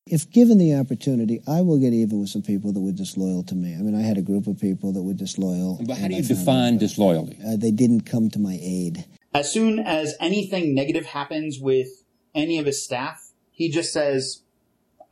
If 0.08 0.28
given 0.32 0.58
the 0.58 0.74
opportunity, 0.74 1.40
I 1.46 1.60
will 1.60 1.78
get 1.78 1.92
even 1.92 2.18
with 2.18 2.30
some 2.30 2.42
people 2.42 2.72
that 2.72 2.80
were 2.80 2.90
disloyal 2.90 3.44
to 3.44 3.54
me. 3.54 3.72
I 3.74 3.82
mean, 3.82 3.94
I 3.94 4.02
had 4.02 4.18
a 4.18 4.22
group 4.22 4.48
of 4.48 4.58
people 4.58 4.90
that 4.90 5.02
were 5.04 5.12
disloyal. 5.14 5.78
But 5.86 5.98
how 5.98 6.08
do 6.08 6.16
you 6.16 6.22
define 6.22 6.74
out- 6.74 6.80
disloyalty? 6.80 7.36
Uh, 7.46 7.54
they 7.56 7.70
didn't 7.70 8.00
come 8.00 8.30
to 8.30 8.40
my 8.40 8.58
aid. 8.60 9.04
As 9.32 9.52
soon 9.52 9.78
as 9.78 10.14
anything 10.18 10.74
negative 10.74 11.06
happens 11.06 11.60
with 11.60 11.86
any 12.34 12.58
of 12.58 12.66
his 12.66 12.82
staff, 12.82 13.30
he 13.52 13.68
just 13.70 13.92
says, 13.92 14.40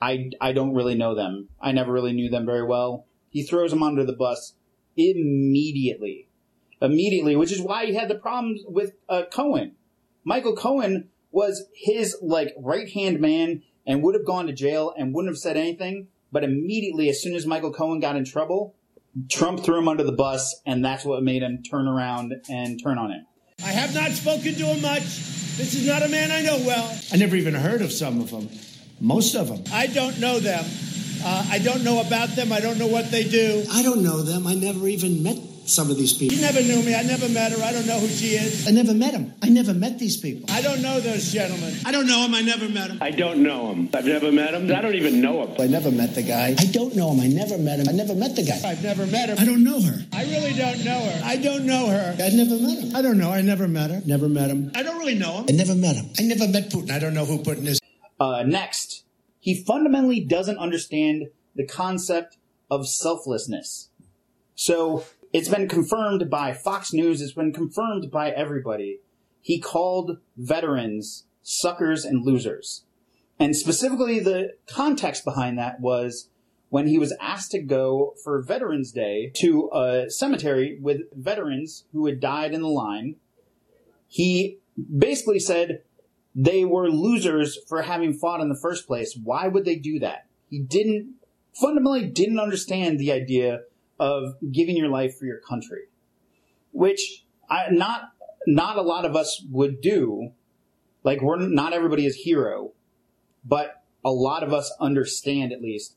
I, 0.00 0.30
I 0.40 0.52
don't 0.52 0.74
really 0.74 0.94
know 0.94 1.14
them. 1.14 1.48
I 1.60 1.72
never 1.72 1.92
really 1.92 2.12
knew 2.12 2.30
them 2.30 2.46
very 2.46 2.64
well. 2.64 3.06
He 3.30 3.42
throws 3.42 3.70
them 3.70 3.82
under 3.82 4.04
the 4.04 4.12
bus 4.12 4.54
immediately. 4.96 6.28
Immediately, 6.80 7.36
which 7.36 7.52
is 7.52 7.60
why 7.60 7.86
he 7.86 7.94
had 7.94 8.08
the 8.08 8.14
problems 8.14 8.62
with 8.66 8.92
uh, 9.08 9.22
Cohen. 9.30 9.72
Michael 10.24 10.54
Cohen 10.54 11.08
was 11.30 11.66
his 11.74 12.16
like 12.22 12.54
right 12.56 12.88
hand 12.88 13.20
man 13.20 13.62
and 13.86 14.02
would 14.02 14.14
have 14.14 14.26
gone 14.26 14.46
to 14.46 14.52
jail 14.52 14.94
and 14.96 15.14
wouldn't 15.14 15.32
have 15.32 15.38
said 15.38 15.56
anything. 15.56 16.08
But 16.30 16.44
immediately, 16.44 17.08
as 17.08 17.22
soon 17.22 17.34
as 17.34 17.46
Michael 17.46 17.72
Cohen 17.72 18.00
got 18.00 18.14
in 18.14 18.24
trouble, 18.24 18.74
Trump 19.30 19.64
threw 19.64 19.78
him 19.78 19.88
under 19.88 20.04
the 20.04 20.12
bus, 20.12 20.60
and 20.66 20.84
that's 20.84 21.04
what 21.04 21.22
made 21.22 21.42
him 21.42 21.62
turn 21.62 21.88
around 21.88 22.34
and 22.48 22.80
turn 22.80 22.98
on 22.98 23.10
him. 23.10 23.26
I 23.64 23.72
have 23.72 23.94
not 23.94 24.10
spoken 24.12 24.54
to 24.54 24.66
him 24.66 24.82
much. 24.82 25.02
This 25.56 25.74
is 25.74 25.86
not 25.86 26.02
a 26.02 26.08
man 26.08 26.30
I 26.30 26.42
know 26.42 26.58
well. 26.58 26.96
I 27.12 27.16
never 27.16 27.34
even 27.34 27.54
heard 27.54 27.82
of 27.82 27.90
some 27.90 28.20
of 28.20 28.30
them. 28.30 28.48
Most 29.00 29.34
of 29.34 29.48
them. 29.48 29.62
I 29.72 29.86
don't 29.86 30.18
know 30.20 30.38
them. 30.40 30.64
Uh, 31.24 31.46
I 31.50 31.58
don't 31.58 31.82
know 31.84 32.00
about 32.00 32.30
them. 32.30 32.52
I 32.52 32.60
don't 32.60 32.78
know 32.78 32.86
what 32.86 33.10
they 33.10 33.24
do. 33.24 33.64
I 33.72 33.82
don't 33.82 34.02
know 34.02 34.22
them. 34.22 34.46
I 34.46 34.54
never 34.54 34.86
even 34.88 35.22
met 35.22 35.36
some 35.66 35.90
of 35.90 35.96
these 35.96 36.12
people. 36.12 36.34
She 36.34 36.40
never 36.40 36.62
knew 36.62 36.82
me. 36.82 36.94
I 36.94 37.02
never 37.02 37.28
met 37.28 37.52
her. 37.52 37.62
I 37.62 37.72
don't 37.72 37.86
know 37.86 37.98
who 37.98 38.08
she 38.08 38.28
is. 38.28 38.66
I 38.66 38.70
never 38.70 38.94
met 38.94 39.12
them. 39.12 39.34
I 39.42 39.48
never 39.48 39.74
met 39.74 39.98
these 39.98 40.16
people. 40.16 40.48
I 40.50 40.62
don't 40.62 40.80
know 40.80 40.98
those 41.00 41.30
gentlemen. 41.32 41.74
I 41.84 41.92
don't 41.92 42.06
know 42.06 42.24
him. 42.24 42.34
I 42.34 42.40
never 42.42 42.68
met 42.68 42.90
him. 42.90 42.98
I 43.02 43.10
don't 43.10 43.42
know 43.42 43.72
him. 43.72 43.90
I've 43.92 44.06
never 44.06 44.32
met 44.32 44.54
him. 44.54 44.70
I 44.74 44.80
don't 44.80 44.94
even 44.94 45.20
know 45.20 45.46
him. 45.46 45.60
I 45.60 45.66
never 45.66 45.90
met 45.90 46.14
the 46.14 46.22
guy. 46.22 46.54
I 46.58 46.64
don't 46.66 46.96
know 46.96 47.10
him. 47.12 47.20
I 47.20 47.26
never 47.26 47.58
met 47.58 47.80
him. 47.80 47.88
I 47.88 47.92
never 47.92 48.14
met 48.14 48.34
the 48.36 48.44
guy. 48.44 48.60
I've 48.64 48.82
never 48.82 49.06
met 49.06 49.28
her. 49.28 49.36
I 49.38 49.44
don't 49.44 49.62
know 49.62 49.80
her. 49.80 50.02
I 50.12 50.22
really 50.24 50.54
don't 50.54 50.84
know 50.84 51.00
her. 51.00 51.20
I 51.24 51.36
don't 51.36 51.66
know 51.66 51.86
her. 51.88 52.16
I 52.18 52.30
never 52.30 52.58
met 52.58 52.78
him. 52.78 52.96
I 52.96 53.02
don't 53.02 53.18
know. 53.18 53.30
I 53.30 53.42
never 53.42 53.68
met 53.68 53.90
her. 53.90 54.00
Never 54.06 54.28
met 54.28 54.50
him. 54.50 54.70
I 54.74 54.82
don't 54.82 54.98
really 54.98 55.16
know 55.16 55.38
him. 55.38 55.46
I 55.48 55.52
never 55.52 55.74
met 55.74 55.96
him. 55.96 56.06
I 56.18 56.22
never 56.22 56.48
met 56.48 56.70
Putin. 56.70 56.90
I 56.90 56.98
don't 56.98 57.14
know 57.14 57.26
who 57.26 57.38
Putin 57.38 57.66
is. 57.66 57.80
Uh, 58.20 58.42
next, 58.42 59.04
he 59.38 59.62
fundamentally 59.62 60.20
doesn't 60.20 60.58
understand 60.58 61.28
the 61.54 61.66
concept 61.66 62.38
of 62.70 62.88
selflessness. 62.88 63.90
So 64.54 65.04
it's 65.32 65.48
been 65.48 65.68
confirmed 65.68 66.28
by 66.30 66.52
Fox 66.52 66.92
News. 66.92 67.20
It's 67.22 67.32
been 67.32 67.52
confirmed 67.52 68.10
by 68.10 68.30
everybody. 68.30 69.00
He 69.40 69.60
called 69.60 70.18
veterans 70.36 71.24
suckers 71.42 72.04
and 72.04 72.24
losers. 72.24 72.84
And 73.38 73.56
specifically, 73.56 74.18
the 74.18 74.54
context 74.66 75.24
behind 75.24 75.58
that 75.58 75.80
was 75.80 76.28
when 76.70 76.86
he 76.86 76.98
was 76.98 77.16
asked 77.20 77.52
to 77.52 77.62
go 77.62 78.14
for 78.22 78.42
Veterans 78.42 78.92
Day 78.92 79.32
to 79.36 79.70
a 79.72 80.10
cemetery 80.10 80.78
with 80.80 81.02
veterans 81.14 81.84
who 81.92 82.04
had 82.06 82.20
died 82.20 82.52
in 82.52 82.60
the 82.60 82.68
line. 82.68 83.16
He 84.06 84.58
basically 84.76 85.38
said 85.38 85.82
they 86.34 86.64
were 86.64 86.90
losers 86.90 87.58
for 87.68 87.82
having 87.82 88.14
fought 88.14 88.40
in 88.40 88.48
the 88.48 88.58
first 88.60 88.86
place. 88.86 89.18
Why 89.22 89.48
would 89.48 89.64
they 89.64 89.76
do 89.76 89.98
that? 90.00 90.26
He 90.48 90.60
didn't 90.60 91.14
fundamentally 91.52 92.06
didn't 92.06 92.38
understand 92.38 92.98
the 92.98 93.12
idea 93.12 93.62
of 93.98 94.36
giving 94.52 94.76
your 94.76 94.88
life 94.88 95.18
for 95.18 95.24
your 95.24 95.40
country, 95.40 95.88
which 96.72 97.24
I, 97.50 97.66
not 97.70 98.12
not 98.46 98.76
a 98.76 98.82
lot 98.82 99.04
of 99.04 99.16
us 99.16 99.44
would 99.50 99.80
do. 99.80 100.30
Like 101.04 101.20
we're 101.20 101.36
not 101.36 101.72
everybody 101.72 102.06
is 102.06 102.16
hero, 102.16 102.72
but 103.44 103.82
a 104.04 104.10
lot 104.10 104.42
of 104.42 104.52
us 104.52 104.72
understand 104.80 105.52
at 105.52 105.60
least. 105.60 105.96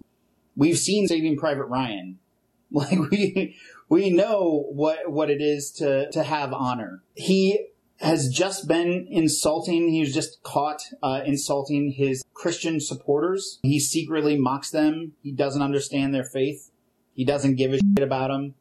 We've 0.55 0.77
seen 0.77 1.07
Saving 1.07 1.37
Private 1.37 1.65
Ryan. 1.65 2.19
Like 2.73 2.97
we 3.11 3.57
we 3.89 4.11
know 4.11 4.65
what 4.69 5.11
what 5.11 5.29
it 5.29 5.41
is 5.41 5.71
to 5.71 6.09
to 6.11 6.23
have 6.23 6.53
honor. 6.53 7.03
He 7.15 7.67
has 8.01 8.29
just 8.29 8.67
been 8.67 9.07
insulting. 9.09 9.89
He 9.89 9.99
was 10.01 10.13
just 10.13 10.41
caught 10.43 10.81
uh, 11.01 11.21
insulting 11.25 11.91
his 11.91 12.23
Christian 12.33 12.79
supporters. 12.79 13.59
He 13.63 13.79
secretly 13.79 14.37
mocks 14.37 14.71
them. 14.71 15.13
He 15.21 15.31
doesn't 15.31 15.61
understand 15.61 16.13
their 16.13 16.23
faith. 16.23 16.71
He 17.13 17.25
doesn't 17.25 17.55
give 17.55 17.73
a 17.73 17.77
shit 17.77 18.03
about 18.03 18.29
them. 18.29 18.55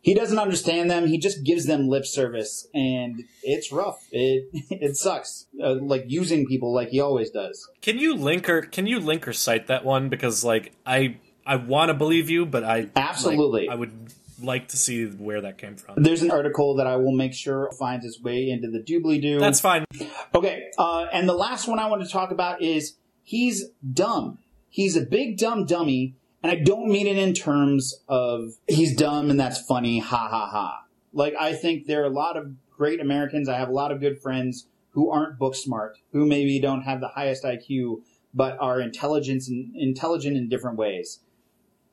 He 0.00 0.14
doesn't 0.14 0.38
understand 0.38 0.88
them. 0.88 1.08
He 1.08 1.18
just 1.18 1.44
gives 1.44 1.66
them 1.66 1.88
lip 1.88 2.06
service, 2.06 2.68
and 2.72 3.24
it's 3.42 3.72
rough. 3.72 4.06
It 4.12 4.48
it 4.70 4.96
sucks. 4.96 5.46
Uh, 5.60 5.74
like 5.74 6.04
using 6.06 6.46
people 6.46 6.72
like 6.72 6.90
he 6.90 7.00
always 7.00 7.30
does. 7.30 7.68
Can 7.82 7.98
you 7.98 8.14
link 8.14 8.48
or 8.48 8.62
can 8.62 8.86
you 8.86 9.00
link 9.00 9.26
or 9.26 9.32
cite 9.32 9.66
that 9.66 9.84
one? 9.84 10.08
Because 10.08 10.44
like 10.44 10.72
I 10.86 11.16
I 11.44 11.56
want 11.56 11.88
to 11.88 11.94
believe 11.94 12.30
you, 12.30 12.46
but 12.46 12.62
I 12.62 12.88
Absolutely. 12.94 13.66
like, 13.66 13.70
I 13.70 13.74
would 13.74 14.12
like 14.40 14.68
to 14.68 14.76
see 14.76 15.06
where 15.06 15.40
that 15.40 15.58
came 15.58 15.76
from. 15.76 16.02
There's 16.02 16.22
an 16.22 16.30
article 16.30 16.76
that 16.76 16.86
I 16.86 16.96
will 16.96 17.12
make 17.12 17.32
sure 17.32 17.70
finds 17.78 18.04
its 18.04 18.20
way 18.20 18.50
into 18.50 18.70
the 18.70 18.80
doobly 18.80 19.20
doo. 19.20 19.38
That's 19.38 19.60
fine. 19.60 19.84
Okay, 20.34 20.70
uh, 20.78 21.06
and 21.12 21.28
the 21.28 21.34
last 21.34 21.68
one 21.68 21.78
I 21.78 21.86
want 21.86 22.04
to 22.04 22.08
talk 22.08 22.30
about 22.30 22.62
is 22.62 22.96
he's 23.22 23.70
dumb. 23.92 24.38
He's 24.68 24.96
a 24.96 25.02
big 25.02 25.38
dumb 25.38 25.64
dummy, 25.64 26.16
and 26.42 26.52
I 26.52 26.56
don't 26.56 26.88
mean 26.88 27.06
it 27.06 27.18
in 27.18 27.32
terms 27.32 27.94
of 28.08 28.54
he's 28.68 28.96
dumb 28.96 29.30
and 29.30 29.40
that's 29.40 29.60
funny, 29.60 29.98
ha 30.00 30.28
ha 30.28 30.48
ha. 30.50 30.84
Like 31.12 31.34
I 31.38 31.54
think 31.54 31.86
there 31.86 32.02
are 32.02 32.06
a 32.06 32.10
lot 32.10 32.36
of 32.36 32.52
great 32.76 33.00
Americans. 33.00 33.48
I 33.48 33.56
have 33.56 33.68
a 33.68 33.72
lot 33.72 33.90
of 33.90 34.00
good 34.00 34.20
friends 34.20 34.66
who 34.90 35.10
aren't 35.10 35.38
book 35.38 35.54
smart, 35.54 35.98
who 36.12 36.26
maybe 36.26 36.60
don't 36.60 36.82
have 36.82 37.00
the 37.00 37.08
highest 37.08 37.44
IQ, 37.44 38.02
but 38.32 38.56
are 38.60 38.80
intelligent 38.80 39.44
and 39.48 39.74
intelligent 39.74 40.36
in 40.36 40.48
different 40.48 40.76
ways. 40.76 41.20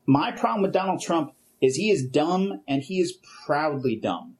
My 0.05 0.31
problem 0.31 0.61
with 0.61 0.73
Donald 0.73 1.01
Trump 1.01 1.33
is 1.63 1.77
he 1.77 1.89
is 1.89 2.05
dumb 2.05 2.61
and 2.67 2.83
he 2.83 2.99
is 2.99 3.17
proudly 3.45 3.95
dumb. 3.95 4.35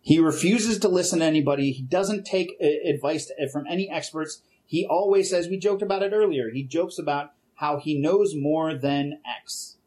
He 0.00 0.20
refuses 0.20 0.78
to 0.78 0.88
listen 0.88 1.18
to 1.18 1.24
anybody. 1.24 1.72
He 1.72 1.82
doesn't 1.82 2.24
take 2.24 2.56
uh, 2.62 2.88
advice 2.88 3.26
to, 3.26 3.50
from 3.50 3.66
any 3.66 3.90
experts. 3.90 4.40
He 4.64 4.86
always 4.88 5.28
says, 5.28 5.48
we 5.48 5.58
joked 5.58 5.82
about 5.82 6.04
it 6.04 6.12
earlier. 6.12 6.50
He 6.50 6.62
jokes 6.62 6.96
about 6.96 7.32
how 7.56 7.78
he 7.78 8.00
knows 8.00 8.34
more 8.36 8.74
than 8.74 9.20
X. 9.40 9.78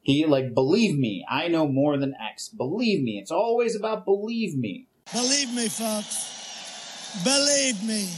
He 0.00 0.26
like, 0.26 0.54
believe 0.54 0.98
me, 0.98 1.24
I 1.30 1.46
know 1.46 1.68
more 1.68 1.96
than 1.96 2.16
X. 2.20 2.48
Believe 2.48 3.04
me. 3.04 3.20
It's 3.20 3.30
always 3.30 3.76
about 3.76 4.04
believe 4.04 4.58
me. 4.58 4.88
Believe 5.12 5.54
me, 5.54 5.68
folks. 5.68 7.22
Believe 7.22 7.80
me. 7.84 8.08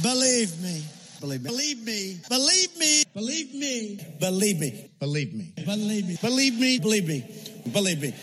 Believe 0.00 0.62
me. 0.62 0.84
Believe 1.22 1.44
me. 1.44 1.50
Believe 1.50 1.86
me. 1.86 2.16
Believe 2.28 2.76
me. 2.76 3.04
Believe 3.14 3.54
me. 3.54 4.00
Believe 4.18 4.58
me. 4.58 4.90
Believe 4.98 5.32
me. 5.32 5.52
Believe 5.64 6.04
me. 6.08 6.18
Believe 6.20 6.58
me. 6.58 6.78
Believe 6.80 7.06
me. 7.06 7.24
Believe 7.72 8.02
me. 8.02 8.14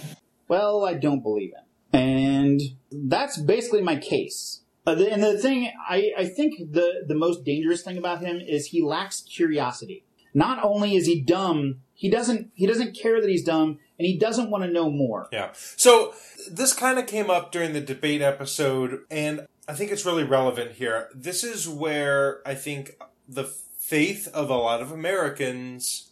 Well, 0.50 0.86
I 0.86 0.96
don't 0.96 1.24
believe 1.24 1.54
him. 1.54 1.64
And 1.94 2.62
that's 2.92 3.38
basically 3.38 3.82
my 3.82 3.96
case. 3.96 4.64
Uh, 4.86 4.96
the, 4.96 5.10
and 5.10 5.24
the 5.24 5.38
thing, 5.38 5.72
I, 5.88 6.12
I 6.18 6.26
think 6.26 6.74
the, 6.74 7.06
the 7.08 7.16
most 7.16 7.46
dangerous 7.46 7.84
thing 7.84 7.98
about 7.98 8.20
him 8.20 8.42
is 8.42 8.68
he 8.68 8.82
lacks 8.82 9.22
curiosity. 9.22 10.04
Not 10.34 10.62
only 10.62 10.98
is 10.98 11.06
he 11.06 11.22
dumb, 11.22 11.80
he 11.94 12.10
doesn't, 12.10 12.52
he 12.54 12.68
doesn't 12.68 12.98
care 12.98 13.22
that 13.22 13.30
he's 13.30 13.44
dumb, 13.46 13.80
and 13.98 14.06
he 14.06 14.18
doesn't 14.18 14.50
want 14.50 14.66
to 14.66 14.70
know 14.70 14.90
more. 14.90 15.30
Yeah. 15.32 15.52
So 15.54 16.14
this 16.52 16.74
kind 16.74 17.00
of 17.00 17.08
came 17.08 17.30
up 17.30 17.52
during 17.52 17.72
the 17.72 17.82
debate 17.82 18.22
episode, 18.22 19.04
and 19.10 19.48
I 19.70 19.74
think 19.74 19.92
it's 19.92 20.04
really 20.04 20.24
relevant 20.24 20.72
here. 20.72 21.10
This 21.14 21.44
is 21.44 21.70
where 21.70 22.42
I 22.44 22.56
think 22.56 23.00
the 23.28 23.44
faith 23.44 24.28
of 24.30 24.50
a 24.50 24.56
lot 24.56 24.82
of 24.82 24.92
Americans 24.92 26.10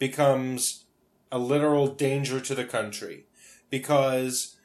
becomes 0.00 0.86
a 1.30 1.38
literal 1.38 1.86
danger 1.86 2.40
to 2.40 2.52
the 2.52 2.64
country 2.64 3.26
because 3.70 4.56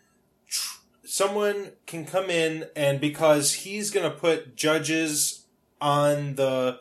tr- 0.50 0.80
someone 1.04 1.74
can 1.86 2.04
come 2.04 2.32
in 2.32 2.66
and 2.76 3.00
because 3.00 3.54
he's 3.54 3.92
going 3.92 4.10
to 4.10 4.18
put 4.18 4.56
judges 4.56 5.46
on 5.80 6.34
the 6.34 6.80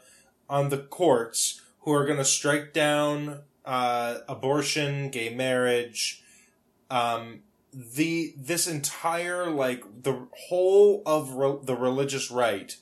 on 0.49 0.71
the 0.71 0.79
courts 0.79 1.61
who 1.81 1.93
are 1.93 2.07
going 2.07 2.17
to 2.17 2.25
strike 2.25 2.73
down 2.73 3.41
uh, 3.67 4.21
abortion, 4.29 5.11
gay 5.11 5.35
marriage, 5.35 6.23
um, 6.91 7.41
the 7.75 8.35
this 8.37 8.67
entire 8.67 9.51
like 9.51 9.83
the 10.03 10.29
whole 10.49 11.03
of 11.05 11.33
re- 11.35 11.59
the 11.63 11.75
religious 11.75 12.31
right 12.31 12.77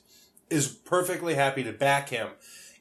is 0.49 0.67
perfectly 0.67 1.33
happy 1.35 1.63
to 1.63 1.71
back 1.73 2.09
him, 2.09 2.29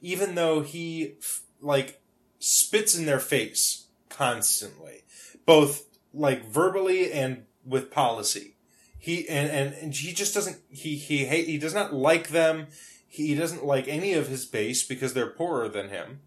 even 0.01 0.35
though 0.35 0.61
he 0.61 1.15
f- 1.19 1.43
like 1.61 2.01
spits 2.39 2.95
in 2.97 3.07
their 3.07 3.21
face 3.21 3.87
constantly, 4.09 5.05
both 5.47 5.87
like 6.13 6.45
verbally 6.45 7.11
and 7.13 7.45
with 7.65 7.91
policy. 7.91 8.57
He 8.99 9.29
and, 9.29 9.51
and, 9.51 9.75
and 9.75 9.95
he 9.95 10.13
just 10.13 10.35
doesn't 10.35 10.59
he 10.69 10.97
he 10.97 11.25
hate, 11.25 11.47
he 11.49 11.59
does 11.59 11.75
not 11.75 11.95
like 11.95 12.29
them. 12.29 12.67
He 13.09 13.35
doesn't 13.35 13.65
like 13.65 13.89
any 13.89 14.13
of 14.15 14.29
his 14.29 14.45
base 14.47 14.87
because 14.87 15.15
they're 15.15 15.31
poorer 15.31 15.69
than 15.69 15.89
him. 15.89 16.21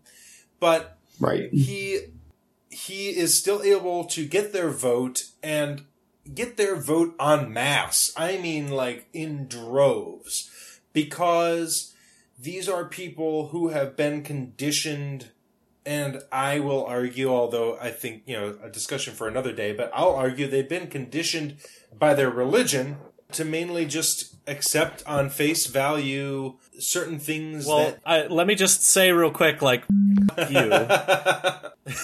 But 0.60 0.98
Right. 1.20 1.50
he 1.54 2.00
he 2.76 3.10
is 3.10 3.38
still 3.38 3.64
able 3.64 4.04
to 4.04 4.26
get 4.26 4.52
their 4.52 4.70
vote 4.70 5.28
and 5.42 5.84
get 6.34 6.58
their 6.58 6.76
vote 6.76 7.16
en 7.22 7.54
masse. 7.54 8.12
I 8.18 8.38
mean, 8.38 8.70
like 8.70 9.08
in 9.14 9.48
droves, 9.48 10.52
because 10.92 11.94
these 12.38 12.68
are 12.68 12.84
people 12.84 13.48
who 13.48 13.70
have 13.70 13.96
been 13.96 14.24
conditioned. 14.24 15.32
And 15.86 16.24
I 16.32 16.60
will 16.60 16.84
argue, 16.84 17.30
although 17.30 17.78
I 17.80 17.92
think, 17.92 18.24
you 18.26 18.36
know, 18.36 18.58
a 18.62 18.70
discussion 18.70 19.14
for 19.14 19.28
another 19.28 19.54
day, 19.54 19.72
but 19.72 19.92
I'll 19.94 20.16
argue 20.16 20.48
they've 20.48 20.68
been 20.68 20.88
conditioned 20.88 21.58
by 21.98 22.14
their 22.14 22.32
religion 22.32 22.98
to 23.34 23.44
mainly 23.46 23.86
just 23.86 24.36
accept 24.48 25.04
on 25.08 25.30
face 25.30 25.66
value 25.66 26.56
certain 26.78 27.18
things 27.20 27.66
Well, 27.66 27.92
that 27.92 28.00
I, 28.06 28.28
let 28.28 28.46
me 28.48 28.56
just 28.56 28.84
say 28.84 29.12
real 29.12 29.32
quick, 29.32 29.62
like 29.62 29.84
you. 30.50 30.70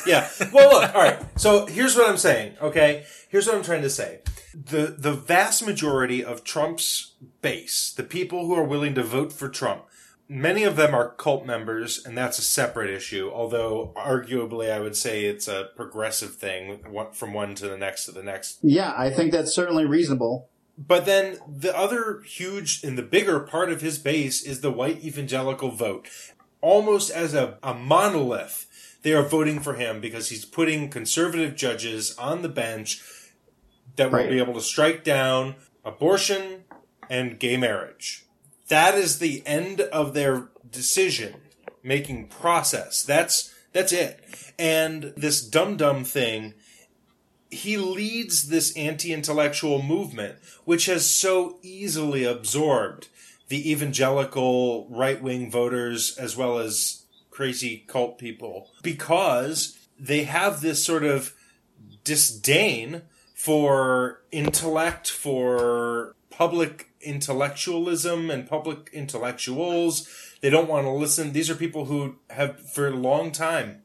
yeah. 0.06 0.28
Well, 0.54 0.72
look. 0.82 0.96
All 0.96 1.02
right. 1.02 1.20
So 1.40 1.66
here's 1.66 1.96
what 1.96 2.10
I'm 2.10 2.18
saying. 2.18 2.54
Okay. 2.62 3.06
Here's 3.30 3.48
what 3.48 3.56
I'm 3.56 3.64
trying 3.64 3.82
to 3.84 3.90
say. 3.90 4.20
The 4.54 4.96
the 4.98 5.14
vast 5.14 5.66
majority 5.66 6.24
of 6.24 6.44
Trump's 6.44 7.14
base, 7.42 7.94
the 7.96 8.04
people 8.04 8.46
who 8.46 8.54
are 8.56 8.64
willing 8.64 8.96
to 8.96 9.04
vote 9.04 9.32
for 9.32 9.48
Trump, 9.48 9.86
many 10.28 10.64
of 10.64 10.76
them 10.76 10.94
are 10.94 11.12
cult 11.12 11.46
members, 11.46 12.06
and 12.06 12.18
that's 12.18 12.38
a 12.38 12.42
separate 12.44 12.90
issue. 12.90 13.32
Although 13.34 13.94
arguably, 13.96 14.72
I 14.72 14.80
would 14.80 14.96
say 14.98 15.26
it's 15.26 15.48
a 15.48 15.70
progressive 15.76 16.36
thing, 16.36 16.80
from 17.14 17.34
one 17.34 17.56
to 17.56 17.68
the 17.70 17.78
next 17.78 18.06
to 18.06 18.12
the 18.12 18.24
next. 18.24 18.60
Yeah, 18.62 18.94
I 18.98 19.10
think 19.10 19.32
that's 19.32 19.54
certainly 19.56 19.86
reasonable. 19.86 20.50
But 20.88 21.06
then 21.06 21.38
the 21.48 21.78
other 21.78 22.22
huge 22.22 22.84
and 22.84 22.98
the 22.98 23.04
bigger 23.04 23.40
part 23.40 23.72
of 23.72 23.82
his 23.82 24.00
base 24.00 24.42
is 24.42 24.62
the 24.62 24.72
white 24.72 25.04
evangelical 25.04 25.72
vote. 25.72 26.08
Almost 26.60 27.12
as 27.12 27.34
a, 27.34 27.58
a 27.62 27.74
monolith, 27.74 28.66
they 29.04 29.14
are 29.14 29.24
voting 29.24 29.60
for 29.60 29.76
him 29.76 30.02
because 30.02 30.30
he's 30.30 30.46
putting 30.46 30.90
conservative 30.90 31.56
judges 31.56 32.18
on 32.18 32.42
the 32.42 32.50
bench 32.50 33.02
that 33.96 34.12
will 34.12 34.28
be 34.28 34.40
able 34.40 34.54
to 34.54 34.62
strike 34.62 35.04
down 35.04 35.56
abortion 35.86 36.64
and 37.10 37.40
gay 37.40 37.58
marriage. 37.58 38.26
That 38.70 38.96
is 38.96 39.20
the 39.20 39.44
end 39.46 39.82
of 39.82 40.14
their 40.14 40.50
decision 40.70 41.36
making 41.84 42.28
process. 42.28 43.04
That's 43.04 43.54
that's 43.74 43.92
it. 43.92 44.20
And 44.58 45.14
this 45.16 45.42
dum 45.42 45.78
dum 45.78 46.04
thing 46.04 46.54
he 47.52 47.76
leads 47.78 48.48
this 48.48 48.76
anti-intellectual 48.78 49.84
movement, 49.84 50.38
which 50.64 50.86
has 50.86 51.08
so 51.08 51.60
easily 51.62 52.24
absorbed 52.24 53.10
the 53.50 53.70
evangelical 53.70 54.88
right-wing 54.90 55.52
voters 55.52 56.18
as 56.18 56.38
well 56.38 56.58
as 56.58 57.04
crazy 57.30 57.84
cult 57.88 58.18
people 58.18 58.70
because 58.82 59.78
they 60.00 60.24
have 60.24 60.62
this 60.62 60.84
sort 60.84 61.04
of 61.04 61.34
disdain 62.06 63.02
for 63.36 64.22
intellect, 64.32 65.10
for 65.10 66.16
public 66.30 66.90
intellectualism 67.02 68.30
and 68.32 68.48
public 68.48 68.90
intellectuals. 68.94 70.08
They 70.40 70.50
don't 70.50 70.70
want 70.70 70.86
to 70.86 70.92
listen. 70.92 71.34
These 71.34 71.50
are 71.50 71.56
people 71.56 71.86
who 71.86 72.16
have, 72.30 72.60
for 72.72 72.88
a 72.88 72.96
long 72.96 73.32
time, 73.32 73.84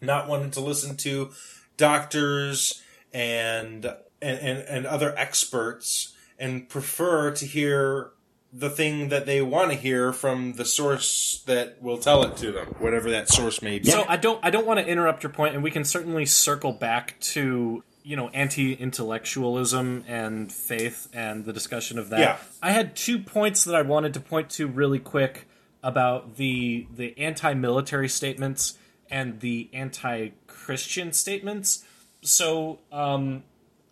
not 0.00 0.28
wanted 0.28 0.52
to 0.52 0.60
listen 0.60 0.96
to 0.98 1.30
doctors 1.76 2.82
and 3.16 3.86
and, 4.20 4.38
and, 4.38 4.58
and 4.68 4.86
other 4.86 5.14
experts 5.16 6.14
and 6.38 6.68
prefer 6.68 7.30
to 7.30 7.46
hear 7.46 8.10
the 8.52 8.68
thing 8.70 9.08
that 9.08 9.26
they 9.26 9.40
want 9.42 9.70
to 9.70 9.76
hear 9.76 10.12
from 10.12 10.52
the 10.54 10.64
source 10.64 11.42
that 11.46 11.82
will 11.82 11.98
tell 11.98 12.22
it 12.24 12.36
to 12.36 12.52
them, 12.52 12.66
whatever 12.78 13.10
that 13.10 13.28
source 13.28 13.60
may 13.62 13.78
be. 13.78 13.90
So 13.90 14.04
I 14.06 14.16
don't 14.16 14.38
I 14.44 14.50
don't 14.50 14.66
want 14.66 14.80
to 14.80 14.86
interrupt 14.86 15.22
your 15.22 15.32
point, 15.32 15.54
and 15.54 15.64
we 15.64 15.70
can 15.70 15.84
certainly 15.84 16.26
circle 16.26 16.72
back 16.72 17.18
to 17.20 17.82
you 18.02 18.16
know 18.16 18.28
anti-intellectualism 18.28 20.04
and 20.06 20.52
faith 20.52 21.08
and 21.14 21.46
the 21.46 21.54
discussion 21.54 21.98
of 21.98 22.10
that. 22.10 22.20
Yeah. 22.20 22.36
I 22.62 22.72
had 22.72 22.94
two 22.96 23.18
points 23.18 23.64
that 23.64 23.74
I 23.74 23.82
wanted 23.82 24.12
to 24.14 24.20
point 24.20 24.50
to 24.50 24.66
really 24.66 24.98
quick 24.98 25.48
about 25.82 26.36
the 26.36 26.86
the 26.94 27.16
anti-military 27.18 28.10
statements 28.10 28.78
and 29.10 29.40
the 29.40 29.70
anti-Christian 29.72 31.12
statements. 31.12 31.84
So 32.26 32.80
um, 32.90 33.44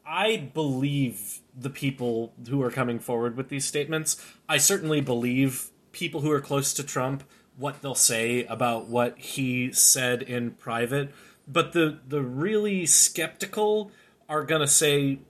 I 0.04 0.36
believe 0.52 1.40
the 1.56 1.70
people 1.70 2.32
who 2.48 2.62
are 2.62 2.70
coming 2.70 2.98
forward 2.98 3.36
with 3.36 3.48
these 3.48 3.64
statements. 3.64 4.22
I 4.48 4.58
certainly 4.58 5.00
believe 5.00 5.70
people 5.92 6.20
who 6.20 6.30
are 6.30 6.40
close 6.40 6.74
to 6.74 6.82
Trump 6.82 7.24
what 7.56 7.80
they'll 7.80 7.94
say 7.94 8.44
about 8.46 8.88
what 8.88 9.16
he 9.18 9.72
said 9.72 10.22
in 10.22 10.52
private. 10.52 11.14
But 11.46 11.72
the 11.72 12.00
the 12.06 12.22
really 12.22 12.86
skeptical 12.86 13.92
are 14.28 14.44
gonna 14.44 14.66
say 14.66 15.20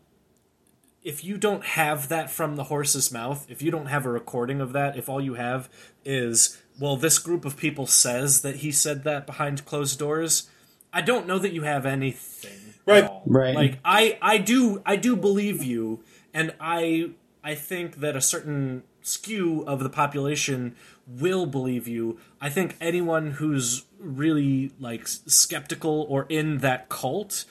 if 1.03 1.23
you 1.23 1.37
don't 1.37 1.65
have 1.65 2.09
that 2.09 2.31
from 2.31 2.57
the 2.57 2.65
horse's 2.65 3.13
mouth, 3.13 3.45
if 3.51 3.61
you 3.61 3.71
don't 3.71 3.87
have 3.87 4.07
a 4.07 4.11
recording 4.11 4.63
of 4.63 4.73
that, 4.73 4.97
if 4.97 5.09
all 5.11 5.21
you 5.21 5.35
have 5.35 5.69
is, 6.03 6.63
well, 6.81 6.97
this 6.97 7.19
group 7.19 7.45
of 7.45 7.59
people 7.59 7.87
says 7.87 8.41
that 8.41 8.57
he 8.57 8.73
said 8.73 9.05
that 9.05 9.27
behind 9.27 9.67
closed 9.67 9.99
doors, 9.99 10.49
I 10.95 11.03
don't 11.03 11.27
know 11.27 11.39
that 11.39 11.53
you 11.53 11.63
have 11.63 11.85
anything. 11.85 12.74
Right. 12.87 13.11
Right. 13.27 13.55
Like 13.55 13.79
I 13.85 14.19
I 14.21 14.39
do 14.39 14.83
I 14.85 14.97
do 14.97 15.17
believe 15.17 15.63
you 15.63 16.03
and 16.33 16.55
I 16.61 17.11
I 17.43 17.55
think 17.55 17.97
that 17.97 18.17
a 18.17 18.21
certain 18.21 18.83
skew 19.03 19.65
of 19.67 19.81
the 19.81 19.91
population 19.91 20.75
will 21.07 21.47
believe 21.47 21.87
you. 21.87 22.19
I 22.41 22.49
think 22.49 22.77
anyone 22.81 23.33
who's 23.33 23.85
really 23.99 24.73
like 24.79 25.07
skeptical 25.07 26.07
or 26.09 26.27
in 26.29 26.59
that 26.59 26.89
cult 26.89 27.45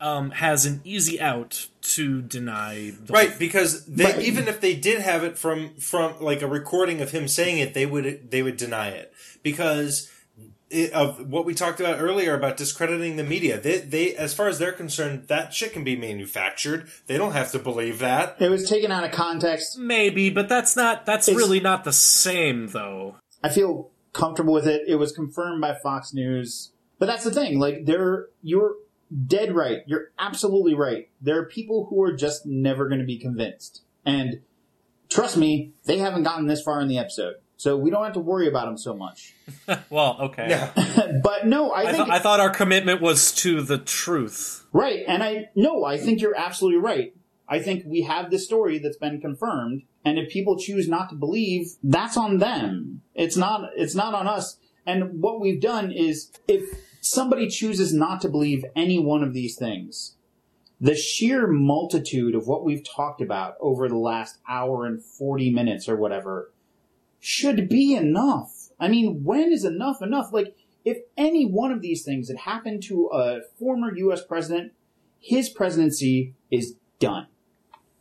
um, 0.00 0.30
has 0.30 0.64
an 0.64 0.80
easy 0.84 1.20
out 1.20 1.68
to 1.80 2.22
deny 2.22 2.92
the 3.04 3.12
Right, 3.12 3.36
because 3.38 3.86
they, 3.86 4.22
even 4.22 4.46
if 4.46 4.60
they 4.60 4.74
did 4.74 5.00
have 5.00 5.24
it 5.24 5.36
from 5.36 5.74
from 5.76 6.20
like 6.20 6.42
a 6.42 6.46
recording 6.46 7.00
of 7.00 7.10
him 7.10 7.26
saying 7.26 7.58
it, 7.58 7.74
they 7.74 7.86
would 7.86 8.30
they 8.30 8.42
would 8.42 8.56
deny 8.56 8.88
it 8.90 9.12
because 9.42 10.10
it, 10.70 10.92
of 10.92 11.28
what 11.28 11.44
we 11.44 11.54
talked 11.54 11.80
about 11.80 12.00
earlier 12.00 12.34
about 12.34 12.56
discrediting 12.56 13.16
the 13.16 13.24
media. 13.24 13.60
They 13.60 13.78
they 13.78 14.14
as 14.16 14.34
far 14.34 14.48
as 14.48 14.58
they're 14.58 14.72
concerned, 14.72 15.28
that 15.28 15.54
shit 15.54 15.72
can 15.72 15.84
be 15.84 15.96
manufactured. 15.96 16.88
They 17.06 17.16
don't 17.16 17.32
have 17.32 17.50
to 17.52 17.58
believe 17.58 17.98
that. 18.00 18.36
It 18.40 18.50
was 18.50 18.68
taken 18.68 18.90
out 18.90 19.04
of 19.04 19.12
context. 19.12 19.78
Maybe, 19.78 20.30
but 20.30 20.48
that's 20.48 20.76
not 20.76 21.06
that's 21.06 21.28
It's- 21.28 21.38
really 21.42 21.60
not 21.60 21.84
the 21.84 21.92
same 21.92 22.68
though. 22.68 23.16
I 23.42 23.48
feel 23.48 23.90
comfortable 24.12 24.52
with 24.52 24.66
it. 24.66 24.82
It 24.88 24.96
was 24.96 25.12
confirmed 25.12 25.60
by 25.60 25.74
Fox 25.74 26.12
News. 26.12 26.72
But 26.98 27.06
that's 27.06 27.22
the 27.22 27.30
thing. 27.30 27.60
Like, 27.60 27.84
there, 27.86 28.26
you're 28.42 28.74
dead 29.26 29.54
right. 29.54 29.82
You're 29.86 30.10
absolutely 30.18 30.74
right. 30.74 31.08
There 31.20 31.38
are 31.38 31.44
people 31.44 31.86
who 31.88 32.02
are 32.02 32.12
just 32.12 32.44
never 32.44 32.88
going 32.88 32.98
to 32.98 33.06
be 33.06 33.16
convinced. 33.18 33.82
And 34.04 34.40
trust 35.08 35.36
me, 35.36 35.72
they 35.84 35.98
haven't 35.98 36.24
gotten 36.24 36.46
this 36.48 36.60
far 36.60 36.80
in 36.80 36.88
the 36.88 36.98
episode. 36.98 37.34
So 37.58 37.76
we 37.76 37.90
don't 37.90 38.04
have 38.04 38.12
to 38.12 38.20
worry 38.20 38.46
about 38.46 38.66
them 38.66 38.78
so 38.78 38.94
much. 38.94 39.34
well, 39.90 40.16
okay. 40.20 40.70
but 41.24 41.46
no, 41.48 41.72
I 41.72 41.80
I, 41.80 41.84
think. 41.86 41.96
thought 41.96 42.10
I 42.10 42.18
thought 42.20 42.40
our 42.40 42.50
commitment 42.50 43.02
was 43.02 43.32
to 43.36 43.62
the 43.62 43.78
truth. 43.78 44.64
Right, 44.72 45.02
and 45.08 45.24
I 45.24 45.50
no, 45.56 45.84
I 45.84 45.98
think 45.98 46.20
you're 46.20 46.38
absolutely 46.38 46.80
right. 46.80 47.14
I 47.48 47.58
think 47.58 47.82
we 47.84 48.02
have 48.02 48.30
this 48.30 48.44
story 48.44 48.78
that's 48.78 48.96
been 48.96 49.20
confirmed, 49.20 49.82
and 50.04 50.18
if 50.18 50.30
people 50.30 50.56
choose 50.56 50.88
not 50.88 51.10
to 51.10 51.16
believe, 51.16 51.72
that's 51.82 52.16
on 52.16 52.38
them. 52.38 53.02
It's 53.16 53.36
not 53.36 53.70
it's 53.74 53.94
not 53.94 54.14
on 54.14 54.28
us. 54.28 54.58
And 54.86 55.20
what 55.20 55.40
we've 55.40 55.60
done 55.60 55.90
is 55.90 56.30
if 56.46 56.62
somebody 57.00 57.48
chooses 57.48 57.92
not 57.92 58.20
to 58.20 58.28
believe 58.28 58.64
any 58.76 59.00
one 59.00 59.24
of 59.24 59.34
these 59.34 59.56
things, 59.56 60.14
the 60.80 60.94
sheer 60.94 61.48
multitude 61.48 62.36
of 62.36 62.46
what 62.46 62.64
we've 62.64 62.84
talked 62.84 63.20
about 63.20 63.56
over 63.60 63.88
the 63.88 63.96
last 63.96 64.38
hour 64.48 64.86
and 64.86 65.02
40 65.02 65.50
minutes 65.50 65.88
or 65.88 65.96
whatever 65.96 66.52
should 67.28 67.68
be 67.68 67.94
enough. 67.94 68.70
I 68.80 68.88
mean, 68.88 69.22
when 69.22 69.52
is 69.52 69.62
enough 69.62 70.00
enough? 70.00 70.32
Like, 70.32 70.56
if 70.82 70.96
any 71.14 71.44
one 71.44 71.70
of 71.70 71.82
these 71.82 72.02
things 72.02 72.28
had 72.28 72.38
happened 72.38 72.82
to 72.84 73.10
a 73.12 73.40
former 73.58 73.94
U.S. 73.94 74.24
president, 74.24 74.72
his 75.20 75.50
presidency 75.50 76.32
is 76.50 76.76
done. 76.98 77.26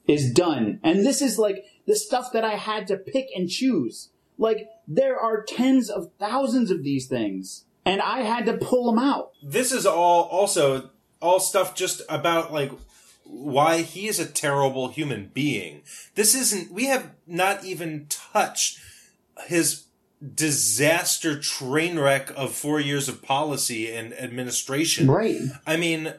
Is 0.07 0.31
done. 0.31 0.79
And 0.81 1.05
this 1.05 1.21
is 1.21 1.37
like 1.37 1.65
the 1.85 1.95
stuff 1.97 2.31
that 2.31 2.45
I 2.45 2.55
had 2.55 2.87
to 2.87 2.95
pick 2.95 3.27
and 3.35 3.49
choose. 3.49 4.09
Like, 4.37 4.69
there 4.87 5.19
are 5.19 5.43
tens 5.43 5.89
of 5.89 6.11
thousands 6.17 6.71
of 6.71 6.83
these 6.83 7.07
things, 7.07 7.65
and 7.83 8.01
I 8.01 8.21
had 8.21 8.45
to 8.45 8.53
pull 8.53 8.89
them 8.89 9.03
out. 9.03 9.31
This 9.43 9.73
is 9.73 9.85
all 9.85 10.23
also 10.23 10.91
all 11.21 11.41
stuff 11.41 11.75
just 11.75 12.01
about 12.07 12.53
like 12.53 12.71
why 13.25 13.81
he 13.81 14.07
is 14.07 14.19
a 14.21 14.25
terrible 14.25 14.87
human 14.87 15.31
being. 15.33 15.81
This 16.15 16.33
isn't 16.33 16.71
we 16.71 16.85
have 16.85 17.11
not 17.25 17.65
even 17.65 18.05
touched 18.07 18.79
his 19.45 19.85
disaster 20.34 21.39
train 21.39 21.99
wreck 21.99 22.31
of 22.35 22.53
4 22.53 22.80
years 22.80 23.07
of 23.07 23.22
policy 23.22 23.91
and 23.91 24.14
administration. 24.14 25.09
Right. 25.09 25.39
I 25.65 25.77
mean, 25.77 26.14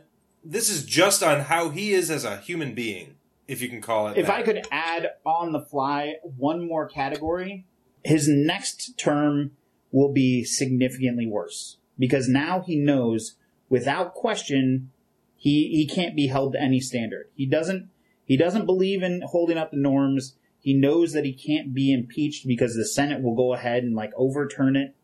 this 0.44 0.68
is 0.68 0.84
just 0.84 1.22
on 1.22 1.40
how 1.40 1.70
he 1.70 1.92
is 1.92 2.10
as 2.10 2.24
a 2.24 2.36
human 2.36 2.74
being, 2.74 3.16
if 3.48 3.60
you 3.60 3.68
can 3.68 3.80
call 3.80 4.08
it 4.08 4.16
If 4.16 4.26
that. 4.26 4.36
I 4.36 4.42
could 4.42 4.66
add 4.70 5.10
on 5.26 5.52
the 5.52 5.60
fly 5.60 6.14
one 6.22 6.66
more 6.66 6.88
category, 6.88 7.66
his 8.04 8.28
next 8.28 8.96
term 8.96 9.50
will 9.90 10.12
be 10.12 10.44
significantly 10.44 11.26
worse 11.26 11.78
because 11.98 12.28
now 12.28 12.60
he 12.60 12.76
knows 12.76 13.34
without 13.68 14.14
question 14.14 14.90
he 15.36 15.68
he 15.70 15.86
can't 15.86 16.14
be 16.14 16.28
held 16.28 16.52
to 16.52 16.60
any 16.60 16.78
standard. 16.78 17.28
He 17.34 17.46
doesn't 17.46 17.88
he 18.24 18.36
doesn't 18.36 18.66
believe 18.66 19.02
in 19.02 19.22
holding 19.26 19.58
up 19.58 19.70
the 19.70 19.76
norms. 19.78 20.36
He 20.60 20.74
knows 20.74 21.12
that 21.12 21.24
he 21.24 21.32
can't 21.32 21.72
be 21.72 21.92
impeached 21.92 22.46
because 22.46 22.74
the 22.74 22.86
Senate 22.86 23.22
will 23.22 23.34
go 23.34 23.54
ahead 23.54 23.84
and 23.84 23.94
like 23.94 24.12
overturn 24.16 24.76
it. 24.76 24.94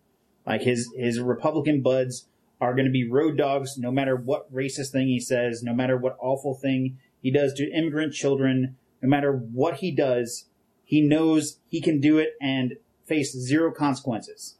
Like 0.47 0.62
his 0.62 0.93
his 0.97 1.20
Republican 1.20 1.81
buds 1.81 2.26
are 2.60 2.74
going 2.74 2.86
to 2.86 2.90
be 2.90 3.09
road 3.09 3.36
dogs 3.36 3.76
no 3.78 3.90
matter 3.90 4.16
what 4.16 4.52
racist 4.52 4.93
thing 4.93 5.09
he 5.09 5.20
says, 5.20 5.62
no 5.62 5.74
matter 5.74 5.97
what 5.97 6.16
awful 6.20 6.55
thing 6.55 6.98
he 7.22 7.31
does 7.31 7.55
to 7.55 7.70
immigrant 7.70 8.12
children, 8.12 8.76
no 9.02 9.09
matter 9.09 9.32
what 9.32 9.76
he 9.76 9.90
does, 9.90 10.47
he 10.85 11.01
knows 11.01 11.59
he 11.68 11.81
can 11.81 12.01
do 12.01 12.18
it 12.18 12.35
and 12.40 12.76
face 13.06 13.36
zero 13.36 13.72
consequences. 13.72 14.56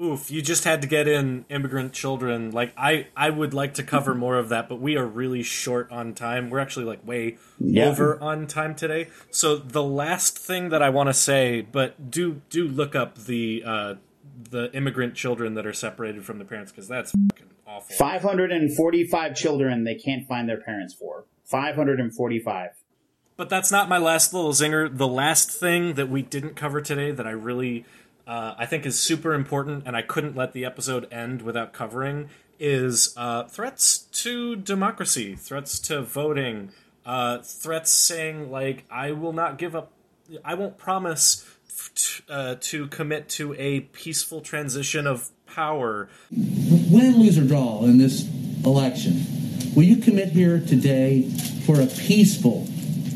Oof, 0.00 0.30
you 0.30 0.42
just 0.42 0.62
had 0.62 0.80
to 0.82 0.86
get 0.88 1.08
in 1.08 1.44
immigrant 1.48 1.92
children. 1.92 2.52
Like 2.52 2.72
I 2.76 3.08
I 3.16 3.30
would 3.30 3.52
like 3.52 3.74
to 3.74 3.82
cover 3.82 4.14
more 4.14 4.36
of 4.38 4.48
that, 4.50 4.68
but 4.68 4.80
we 4.80 4.96
are 4.96 5.04
really 5.06 5.42
short 5.42 5.90
on 5.90 6.14
time. 6.14 6.50
We're 6.50 6.60
actually 6.60 6.84
like 6.86 7.04
way 7.06 7.36
Yeah. 7.58 7.86
over 7.86 8.16
on 8.22 8.46
time 8.46 8.76
today. 8.76 9.08
So 9.32 9.56
the 9.56 9.82
last 9.82 10.38
thing 10.38 10.68
that 10.68 10.82
I 10.82 10.90
want 10.90 11.08
to 11.08 11.14
say, 11.14 11.62
but 11.62 12.10
do 12.12 12.42
do 12.48 12.68
look 12.68 12.94
up 12.94 13.16
the 13.24 13.64
uh 13.66 13.94
the 14.50 14.70
immigrant 14.72 15.16
children 15.16 15.54
that 15.54 15.66
are 15.66 15.72
separated 15.72 16.24
from 16.24 16.38
the 16.38 16.44
parents 16.44 16.70
because 16.70 16.86
that's 16.86 17.10
fucking 17.10 17.46
awful. 17.66 17.96
545 17.96 19.34
children 19.34 19.82
they 19.82 19.96
can't 19.96 20.28
find 20.28 20.48
their 20.48 20.60
parents 20.60 20.94
for. 20.94 21.24
545. 21.44 22.70
But 23.36 23.48
that's 23.48 23.72
not 23.72 23.88
my 23.88 23.98
last 23.98 24.32
little 24.32 24.52
zinger. 24.52 24.96
The 24.96 25.08
last 25.08 25.50
thing 25.50 25.94
that 25.94 26.08
we 26.08 26.22
didn't 26.22 26.54
cover 26.54 26.80
today 26.80 27.10
that 27.10 27.26
I 27.26 27.30
really 27.30 27.84
uh, 28.28 28.54
I 28.58 28.66
think 28.66 28.84
is 28.84 29.00
super 29.00 29.32
important, 29.32 29.84
and 29.86 29.96
I 29.96 30.02
couldn't 30.02 30.36
let 30.36 30.52
the 30.52 30.66
episode 30.66 31.10
end 31.10 31.40
without 31.40 31.72
covering, 31.72 32.28
is 32.60 33.14
uh, 33.16 33.44
threats 33.44 33.98
to 33.98 34.54
democracy, 34.54 35.34
threats 35.34 35.78
to 35.80 36.02
voting, 36.02 36.70
uh, 37.06 37.38
threats 37.38 37.90
saying 37.90 38.50
like 38.50 38.84
I 38.90 39.12
will 39.12 39.32
not 39.32 39.56
give 39.56 39.74
up, 39.74 39.92
I 40.44 40.54
won't 40.54 40.76
promise 40.76 41.48
uh, 42.28 42.56
to 42.60 42.88
commit 42.88 43.30
to 43.30 43.54
a 43.54 43.80
peaceful 43.80 44.42
transition 44.42 45.06
of 45.06 45.30
power. 45.46 46.10
win, 46.30 47.18
lose, 47.18 47.38
or 47.38 47.44
draw 47.44 47.84
in 47.84 47.96
this 47.96 48.28
election, 48.62 49.24
will 49.74 49.84
you 49.84 49.96
commit 49.96 50.28
here 50.28 50.60
today 50.60 51.30
for 51.64 51.80
a 51.80 51.86
peaceful 51.86 52.66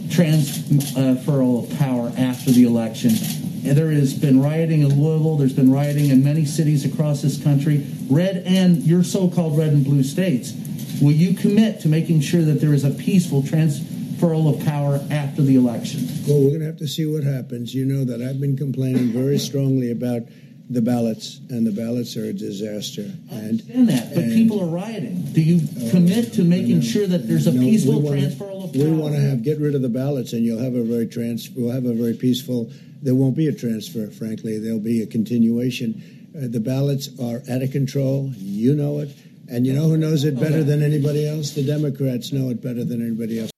transferal 0.08 1.70
of 1.70 1.78
power 1.78 2.12
after 2.16 2.50
the 2.50 2.64
election? 2.64 3.41
And 3.64 3.76
there 3.76 3.90
has 3.90 4.12
been 4.12 4.40
rioting 4.40 4.82
in 4.82 4.88
Louisville. 5.00 5.36
There's 5.36 5.52
been 5.52 5.72
rioting 5.72 6.10
in 6.10 6.24
many 6.24 6.44
cities 6.44 6.84
across 6.84 7.22
this 7.22 7.42
country, 7.42 7.86
red 8.10 8.42
and 8.44 8.82
your 8.82 9.04
so-called 9.04 9.56
red 9.56 9.72
and 9.72 9.84
blue 9.84 10.02
states. 10.02 10.52
Will 11.00 11.12
you 11.12 11.34
commit 11.34 11.80
to 11.80 11.88
making 11.88 12.20
sure 12.20 12.42
that 12.42 12.60
there 12.60 12.74
is 12.74 12.84
a 12.84 12.90
peaceful 12.90 13.42
transferal 13.42 14.54
of 14.54 14.64
power 14.64 15.00
after 15.10 15.42
the 15.42 15.56
election? 15.56 16.06
Well, 16.26 16.40
we're 16.40 16.48
going 16.48 16.60
to 16.60 16.66
have 16.66 16.78
to 16.78 16.88
see 16.88 17.06
what 17.06 17.24
happens. 17.24 17.74
You 17.74 17.84
know 17.84 18.04
that 18.04 18.20
I've 18.20 18.40
been 18.40 18.56
complaining 18.56 19.12
very 19.12 19.38
strongly 19.38 19.90
about 19.90 20.22
the 20.70 20.80
ballots, 20.80 21.40
and 21.50 21.66
the 21.66 21.72
ballots 21.72 22.16
are 22.16 22.24
a 22.24 22.32
disaster. 22.32 23.02
And 23.30 23.60
understand 23.60 23.88
that, 23.88 24.14
but 24.14 24.24
and- 24.24 24.32
people 24.32 24.60
are 24.60 24.66
rioting. 24.66 25.22
Do 25.32 25.42
you 25.42 25.60
commit 25.90 26.32
to 26.34 26.44
making 26.44 26.78
oh, 26.78 26.82
sure 26.82 27.06
that 27.06 27.28
there's 27.28 27.46
a 27.46 27.52
No, 27.52 27.60
peaceful 27.60 28.00
transfer 28.06 28.44
of 28.44 28.72
power? 28.72 28.84
We 28.84 28.90
want 28.90 29.14
to 29.14 29.20
have 29.20 29.42
get 29.42 29.58
rid 29.58 29.74
of 29.74 29.82
the 29.82 29.88
ballots, 29.88 30.32
and 30.32 30.44
you'll 30.44 30.62
have 30.62 30.74
a 30.74 30.82
very 30.82 31.06
trans. 31.06 31.50
We'll 31.50 31.72
have 31.72 31.84
a 31.84 31.92
very 31.92 32.14
peaceful. 32.14 32.70
There 33.02 33.14
won't 33.14 33.36
be 33.36 33.48
a 33.48 33.52
transfer, 33.52 34.06
frankly. 34.08 34.58
There'll 34.58 34.78
be 34.78 35.02
a 35.02 35.06
continuation. 35.06 36.30
Uh, 36.36 36.46
the 36.48 36.60
ballots 36.60 37.08
are 37.20 37.42
out 37.50 37.62
of 37.62 37.70
control. 37.72 38.30
You 38.36 38.74
know 38.74 39.00
it, 39.00 39.10
and 39.50 39.66
you 39.66 39.72
know 39.74 39.88
who 39.88 39.96
knows 39.96 40.24
it 40.24 40.38
better 40.38 40.62
than 40.64 40.82
anybody 40.82 41.28
else. 41.28 41.50
The 41.50 41.66
Democrats 41.66 42.32
know 42.32 42.48
it 42.50 42.62
better 42.62 42.84
than 42.84 43.02
anybody 43.02 43.40
else. 43.40 43.50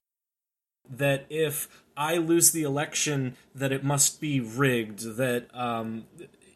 that 0.88 1.26
if 1.30 1.68
I 1.96 2.16
lose 2.16 2.50
the 2.50 2.62
election, 2.62 3.36
that 3.54 3.72
it 3.72 3.84
must 3.84 4.20
be 4.20 4.40
rigged. 4.40 5.16
That 5.16 5.46
um, 5.54 6.04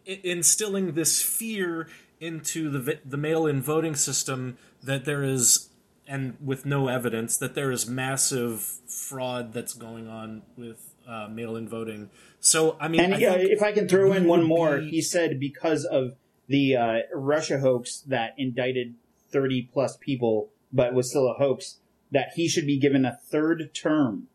instilling 0.05 0.93
this 0.95 1.23
fear 1.23 1.89
into 2.21 2.71
the 2.71 2.99
the 3.05 3.17
mail-in 3.17 3.63
voting 3.63 3.95
system 3.95 4.59
that 4.83 5.05
there 5.05 5.23
is, 5.23 5.69
and 6.07 6.37
with 6.45 6.67
no 6.67 6.89
evidence 6.89 7.37
that 7.37 7.55
there 7.55 7.71
is 7.71 7.87
massive 7.89 8.63
fraud 8.89 9.53
that's 9.53 9.75
going 9.75 10.09
on 10.09 10.43
with 10.57 10.88
uh, 11.09 11.29
mail-in 11.31 11.69
voting. 11.69 12.11
So 12.41 12.77
I 12.81 12.89
mean, 12.89 13.01
and 13.01 13.15
I 13.15 13.19
think 13.19 13.51
if 13.51 13.63
I 13.63 13.73
can 13.73 13.89
throw 13.89 14.13
in 14.13 14.27
one 14.27 14.45
more, 14.45 14.79
be- 14.79 14.91
he 14.91 15.03
said 15.03 15.41
because 15.41 15.85
of 15.85 16.15
the 16.49 16.77
uh, 16.77 16.99
Russia 17.15 17.59
hoax 17.59 18.01
that 18.07 18.35
indicted 18.37 18.95
30 19.31 19.71
plus 19.73 19.97
people, 19.97 20.51
but 20.73 20.95
was 20.95 21.11
still 21.11 21.29
a 21.29 21.35
hoax, 21.35 21.79
that 22.11 22.33
he 22.37 22.49
should 22.49 22.67
be 22.67 22.79
given 22.79 23.05
a 23.05 23.19
third 23.31 23.75
term. 23.75 24.29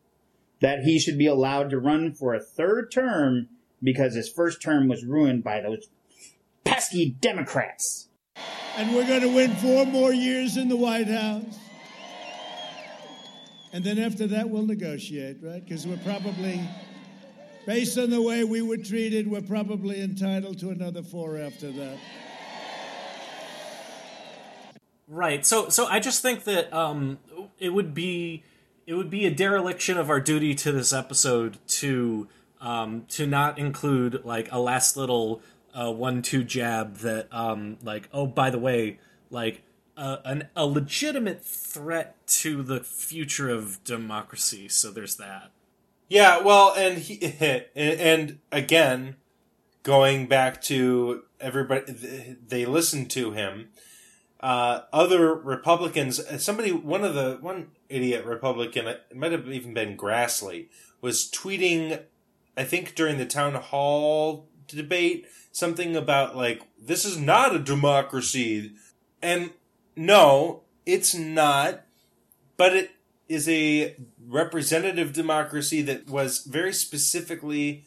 That 0.62 0.84
he 0.84 0.98
should 1.00 1.18
be 1.18 1.28
allowed 1.28 1.70
to 1.72 1.80
run 1.80 2.14
for 2.14 2.34
a 2.34 2.40
third 2.40 2.91
term 2.91 3.50
because 3.82 4.16
his 4.16 4.30
first 4.30 4.62
term 4.62 4.88
was 4.88 5.04
ruined 5.04 5.44
by 5.44 5.60
those 5.60 5.90
pesky 6.64 7.10
Democrats. 7.20 8.08
And 8.78 8.95
we're 8.95 9.06
going 9.06 9.22
to 9.22 9.36
win 9.36 9.52
four 9.56 9.86
more 9.86 10.14
years 10.14 10.56
in 10.58 10.70
the 10.70 10.78
White 10.78 11.08
House. 11.08 11.60
And 13.74 13.84
then 13.84 13.98
after 13.98 14.28
that, 14.28 14.50
we'll 14.50 14.68
negotiate, 14.68 15.38
right? 15.41 15.64
Because 15.66 15.88
we're 15.88 15.98
probably, 15.98 16.62
based 17.66 17.98
on 17.98 18.12
the 18.12 18.22
way 18.22 18.44
we 18.44 18.62
were 18.62 18.78
treated, 18.78 19.28
we're 19.28 19.41
probably 19.41 20.00
entitled 20.00 20.60
to 20.60 20.70
another 20.70 21.02
four 21.02 21.40
after 21.40 21.72
that. 21.72 21.98
Right. 25.08 25.45
So 25.45 25.70
so 25.70 25.86
I 25.86 26.00
just 26.00 26.22
think 26.22 26.45
that 26.45 26.74
um 26.74 27.20
it 27.60 27.70
would 27.70 27.94
be 27.94 28.44
it 28.88 28.94
would 28.94 29.10
be 29.10 29.26
a 29.26 29.32
dereliction 29.32 29.98
of 29.98 30.10
our 30.10 30.20
duty 30.20 30.56
to 30.56 30.72
this 30.72 30.94
episode 30.94 31.58
to 31.68 32.28
um 32.62 33.06
to 33.10 33.28
not 33.28 33.60
include 33.60 34.24
like 34.24 34.52
a 34.52 34.60
last 34.60 34.95
little 34.95 35.41
uh 35.76 35.91
one 35.91 36.22
two 36.22 36.44
jab 36.44 36.98
that 36.98 37.28
um 37.32 37.78
like 37.84 38.08
oh 38.14 38.26
by 38.26 38.50
the 38.50 38.58
way 38.58 38.98
like 39.30 39.62
uh, 39.95 40.18
an 40.26 40.49
a 40.56 40.65
legitimate 40.65 41.44
threat 41.44 42.15
to 42.28 42.64
the 42.64 42.80
future 42.82 43.49
of 43.49 43.84
democracy. 43.84 44.68
So 44.68 44.91
there's 44.91 45.18
that. 45.18 45.52
Yeah, 46.10 46.41
well, 46.41 46.74
and 46.76 46.99
he 46.99 47.22
and, 47.76 48.40
again, 48.52 49.15
going 49.84 50.28
back 50.28 50.61
to 50.64 51.24
everybody, 51.40 52.38
they 52.48 52.65
listened 52.65 53.10
to 53.11 53.32
him. 53.32 53.70
Uh, 54.40 54.82
other 54.91 55.34
Republicans, 55.34 56.22
somebody, 56.44 56.72
one 56.72 57.03
of 57.03 57.14
the 57.15 57.38
one 57.40 57.68
idiot 57.88 58.26
Republican, 58.26 58.88
it 58.88 59.15
might 59.15 59.32
have 59.32 59.48
even 59.48 59.74
been 59.74 59.98
Grassley, 59.98 60.68
was 61.02 61.32
tweeting. 61.32 62.03
I 62.56 62.64
think 62.64 62.94
during 62.94 63.18
the 63.18 63.26
town 63.26 63.56
hall 63.56 64.48
debate, 64.68 65.26
something 65.52 65.95
about 65.95 66.36
like 66.36 66.64
this 66.80 67.06
is 67.06 67.18
not 67.18 67.56
a 67.56 67.60
democracy, 67.60 68.74
and 69.22 69.52
no, 69.95 70.61
it's 70.86 71.14
not 71.15 71.84
but 72.57 72.76
it 72.76 72.91
is 73.28 73.49
a 73.49 73.95
representative 74.26 75.14
democracy 75.14 75.82
that 75.82 76.07
was 76.07 76.40
very 76.40 76.74
specifically 76.74 77.86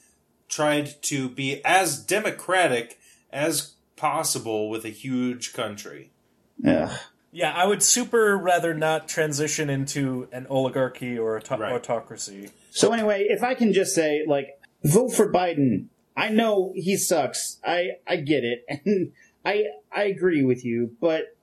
tried 0.49 1.01
to 1.03 1.29
be 1.29 1.65
as 1.65 1.99
democratic 1.99 2.99
as 3.33 3.75
possible 3.97 4.69
with 4.69 4.85
a 4.85 4.91
huge 4.91 5.53
country. 5.53 6.11
Yeah. 6.59 6.97
Yeah, 7.33 7.53
I 7.53 7.67
would 7.67 7.83
super 7.83 8.37
rather 8.37 8.73
not 8.73 9.09
transition 9.09 9.69
into 9.69 10.29
an 10.33 10.47
oligarchy 10.49 11.19
or 11.19 11.37
a 11.37 11.43
to- 11.43 11.55
autocracy. 11.55 12.51
So 12.71 12.93
anyway, 12.93 13.27
if 13.29 13.43
I 13.43 13.55
can 13.55 13.73
just 13.73 13.95
say, 13.95 14.25
like, 14.27 14.61
vote 14.85 15.13
for 15.13 15.31
Biden. 15.31 15.87
I 16.17 16.31
know 16.31 16.73
he 16.75 16.97
sucks. 16.97 17.59
I 17.63 17.89
I 18.07 18.17
get 18.17 18.43
it, 18.43 18.65
and 18.87 19.13
I 19.45 19.65
I 19.95 20.05
agree 20.05 20.43
with 20.43 20.65
you, 20.65 20.97
but 20.99 21.36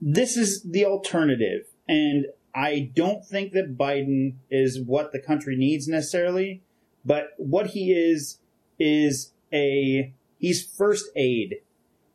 this 0.00 0.36
is 0.36 0.62
the 0.62 0.84
alternative, 0.84 1.66
and 1.86 2.26
I 2.54 2.90
don't 2.94 3.24
think 3.24 3.52
that 3.52 3.76
Biden 3.76 4.34
is 4.50 4.80
what 4.80 5.12
the 5.12 5.20
country 5.20 5.56
needs 5.56 5.88
necessarily. 5.88 6.62
But 7.04 7.28
what 7.36 7.68
he 7.68 7.92
is 7.92 8.38
is 8.78 9.32
a 9.52 10.12
he's 10.38 10.64
first 10.64 11.06
aid. 11.16 11.56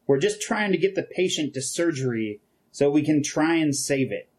We're 0.06 0.20
just 0.20 0.42
trying 0.42 0.72
to 0.72 0.78
get 0.78 0.96
the 0.96 1.04
patient 1.04 1.54
to 1.54 1.62
surgery 1.62 2.42
so 2.72 2.90
we 2.90 3.04
can 3.04 3.24
try 3.24 3.56
and 3.56 3.76
save 3.76 4.12
it 4.12 4.30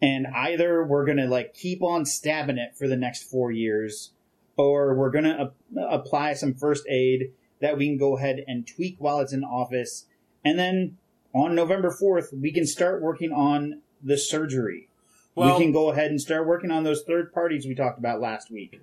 and 0.00 0.26
either 0.28 0.84
we're 0.84 1.04
going 1.04 1.16
to 1.16 1.26
like 1.26 1.54
keep 1.54 1.82
on 1.82 2.04
stabbing 2.04 2.58
it 2.58 2.76
for 2.76 2.86
the 2.86 2.96
next 2.96 3.22
four 3.24 3.50
years 3.50 4.12
or 4.56 4.94
we're 4.94 5.10
going 5.10 5.24
to 5.24 5.40
ap- 5.40 5.90
apply 5.90 6.34
some 6.34 6.54
first 6.54 6.86
aid 6.88 7.32
that 7.60 7.76
we 7.76 7.86
can 7.86 7.98
go 7.98 8.16
ahead 8.16 8.42
and 8.46 8.66
tweak 8.66 8.96
while 8.98 9.20
it's 9.20 9.32
in 9.32 9.44
office 9.44 10.06
and 10.44 10.58
then 10.58 10.96
on 11.36 11.54
november 11.54 11.90
4th 11.90 12.32
we 12.32 12.50
can 12.52 12.66
start 12.66 13.02
working 13.02 13.32
on 13.32 13.82
the 14.02 14.16
surgery 14.16 14.88
Well- 15.34 15.58
we 15.58 15.64
can 15.64 15.72
go 15.72 15.90
ahead 15.90 16.10
and 16.10 16.20
start 16.20 16.46
working 16.46 16.70
on 16.70 16.84
those 16.84 17.02
third 17.06 17.32
parties 17.32 17.66
we 17.66 17.74
talked 17.74 17.98
about 17.98 18.20
last 18.20 18.50
week 18.50 18.80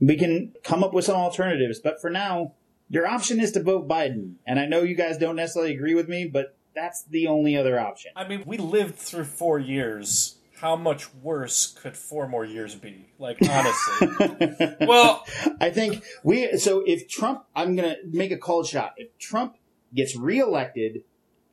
we 0.00 0.16
can 0.16 0.52
come 0.62 0.82
up 0.84 0.92
with 0.94 1.04
some 1.04 1.16
alternatives 1.16 1.80
but 1.80 2.00
for 2.00 2.10
now 2.10 2.52
your 2.88 3.06
option 3.06 3.40
is 3.40 3.52
to 3.52 3.62
vote 3.62 3.88
biden 3.88 4.34
and 4.46 4.58
i 4.60 4.66
know 4.66 4.82
you 4.82 4.94
guys 4.94 5.18
don't 5.18 5.36
necessarily 5.36 5.74
agree 5.74 5.94
with 5.94 6.08
me 6.08 6.26
but 6.26 6.54
that's 6.74 7.02
the 7.04 7.26
only 7.26 7.56
other 7.56 7.78
option 7.78 8.12
I 8.16 8.26
mean, 8.28 8.44
we 8.46 8.56
lived 8.56 8.94
through 8.96 9.24
four 9.24 9.58
years. 9.58 10.36
How 10.60 10.76
much 10.76 11.12
worse 11.14 11.66
could 11.66 11.96
four 11.96 12.28
more 12.28 12.44
years 12.44 12.74
be? 12.74 13.06
Like, 13.18 13.38
honestly. 13.42 14.76
well, 14.86 15.24
I 15.60 15.70
think 15.70 16.04
we. 16.22 16.58
So 16.58 16.84
if 16.86 17.08
Trump, 17.08 17.44
I'm 17.56 17.74
going 17.76 17.88
to 17.88 17.96
make 18.04 18.30
a 18.30 18.36
cold 18.36 18.66
shot. 18.66 18.92
If 18.98 19.16
Trump 19.18 19.56
gets 19.94 20.14
reelected 20.16 21.02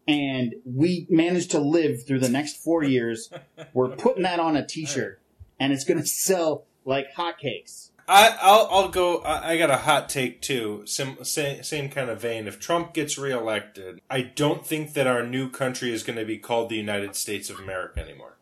and 0.08 0.56
we 0.66 1.06
managed 1.10 1.52
to 1.52 1.60
live 1.60 2.06
through 2.06 2.20
the 2.20 2.30
next 2.30 2.58
four 2.58 2.84
years, 2.84 3.30
we're 3.74 3.90
putting 3.90 4.24
that 4.24 4.40
on 4.40 4.56
a 4.56 4.66
T-shirt, 4.66 5.22
and 5.60 5.74
it's 5.74 5.84
going 5.84 6.00
to 6.00 6.08
sell 6.08 6.66
like 6.86 7.14
hotcakes. 7.16 7.92
I, 8.08 8.38
I'll, 8.42 8.68
I'll 8.72 8.90
go. 8.90 9.18
I, 9.20 9.52
I 9.52 9.58
got 9.58 9.70
a 9.70 9.78
hot 9.78 10.08
take 10.08 10.42
too. 10.42 10.84
Sim, 10.86 11.18
same, 11.24 11.62
same 11.62 11.90
kind 11.90 12.10
of 12.10 12.22
vein. 12.22 12.48
If 12.48 12.58
Trump 12.58 12.94
gets 12.94 13.18
reelected, 13.18 14.00
I 14.10 14.22
don't 14.22 14.66
think 14.66 14.94
that 14.94 15.08
our 15.08 15.26
new 15.26 15.50
country 15.50 15.92
is 15.92 16.04
going 16.04 16.18
to 16.18 16.24
be 16.24 16.38
called 16.38 16.70
the 16.70 16.78
United 16.78 17.16
States 17.16 17.50
of 17.50 17.60
America 17.60 18.00
anymore. 18.00 18.38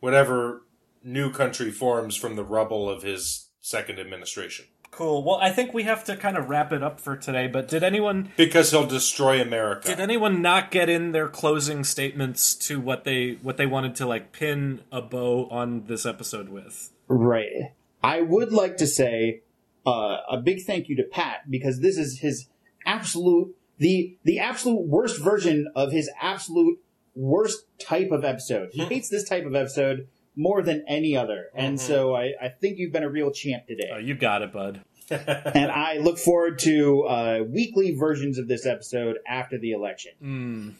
Whatever 0.00 0.64
new 1.02 1.30
country 1.30 1.70
forms 1.70 2.14
from 2.14 2.36
the 2.36 2.44
rubble 2.44 2.90
of 2.90 3.02
his 3.02 3.48
second 3.62 3.98
administration. 3.98 4.66
Cool. 4.94 5.22
Well, 5.24 5.38
I 5.40 5.50
think 5.50 5.74
we 5.74 5.82
have 5.84 6.04
to 6.04 6.16
kind 6.16 6.36
of 6.36 6.48
wrap 6.48 6.72
it 6.72 6.82
up 6.82 7.00
for 7.00 7.16
today. 7.16 7.46
But 7.46 7.68
did 7.68 7.82
anyone 7.82 8.30
Because 8.36 8.70
he'll 8.70 8.86
destroy 8.86 9.40
America. 9.40 9.88
did 9.88 10.00
anyone 10.00 10.40
not 10.42 10.70
get 10.70 10.88
in 10.88 11.12
their 11.12 11.28
closing 11.28 11.84
statements 11.84 12.54
to 12.66 12.80
what 12.80 13.04
they 13.04 13.38
what 13.42 13.56
they 13.56 13.66
wanted 13.66 13.94
to 13.96 14.06
like 14.06 14.32
pin 14.32 14.80
a 14.92 15.02
bow 15.02 15.48
on 15.50 15.84
this 15.86 16.06
episode 16.06 16.48
with? 16.48 16.90
Right. 17.08 17.72
I 18.02 18.22
would 18.22 18.52
like 18.52 18.76
to 18.78 18.86
say 18.86 19.42
uh, 19.86 20.18
a 20.30 20.38
big 20.42 20.62
thank 20.62 20.88
you 20.88 20.96
to 20.96 21.04
Pat 21.04 21.50
because 21.50 21.80
this 21.80 21.98
is 21.98 22.20
his 22.20 22.48
absolute 22.86 23.54
the 23.78 24.16
the 24.24 24.38
absolute 24.38 24.86
worst 24.86 25.20
version 25.20 25.66
of 25.74 25.92
his 25.92 26.10
absolute 26.20 26.78
worst 27.14 27.64
type 27.78 28.10
of 28.10 28.24
episode. 28.24 28.70
He 28.72 28.84
hates 28.84 29.08
this 29.08 29.28
type 29.28 29.46
of 29.46 29.54
episode 29.54 30.08
more 30.36 30.62
than 30.62 30.84
any 30.88 31.16
other, 31.16 31.46
and 31.54 31.80
so 31.80 32.14
I, 32.14 32.32
I 32.40 32.48
think 32.48 32.78
you've 32.78 32.92
been 32.92 33.04
a 33.04 33.10
real 33.10 33.30
champ 33.30 33.66
today. 33.66 33.90
Oh, 33.92 33.98
you 33.98 34.14
got 34.14 34.42
it, 34.42 34.52
bud. 34.52 34.80
and 35.10 35.70
I 35.70 35.98
look 35.98 36.18
forward 36.18 36.58
to 36.60 37.02
uh, 37.02 37.44
weekly 37.46 37.94
versions 37.94 38.38
of 38.38 38.48
this 38.48 38.64
episode 38.64 39.18
after 39.26 39.58
the 39.58 39.72
election. 39.72 40.12
Hmm. 40.20 40.70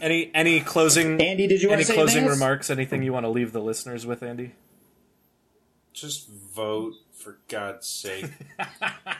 Any 0.00 0.30
any 0.34 0.60
closing 0.60 1.20
Andy, 1.20 1.46
did 1.46 1.60
you 1.60 1.70
any 1.70 1.84
closing 1.84 2.24
remarks? 2.26 2.70
Anything 2.70 3.02
you 3.02 3.12
want 3.12 3.24
to 3.24 3.30
leave 3.30 3.52
the 3.52 3.60
listeners 3.60 4.06
with, 4.06 4.22
Andy? 4.22 4.52
Just 5.92 6.30
vote 6.30 6.94
for 7.12 7.38
God's 7.48 7.86
sake. 7.88 8.30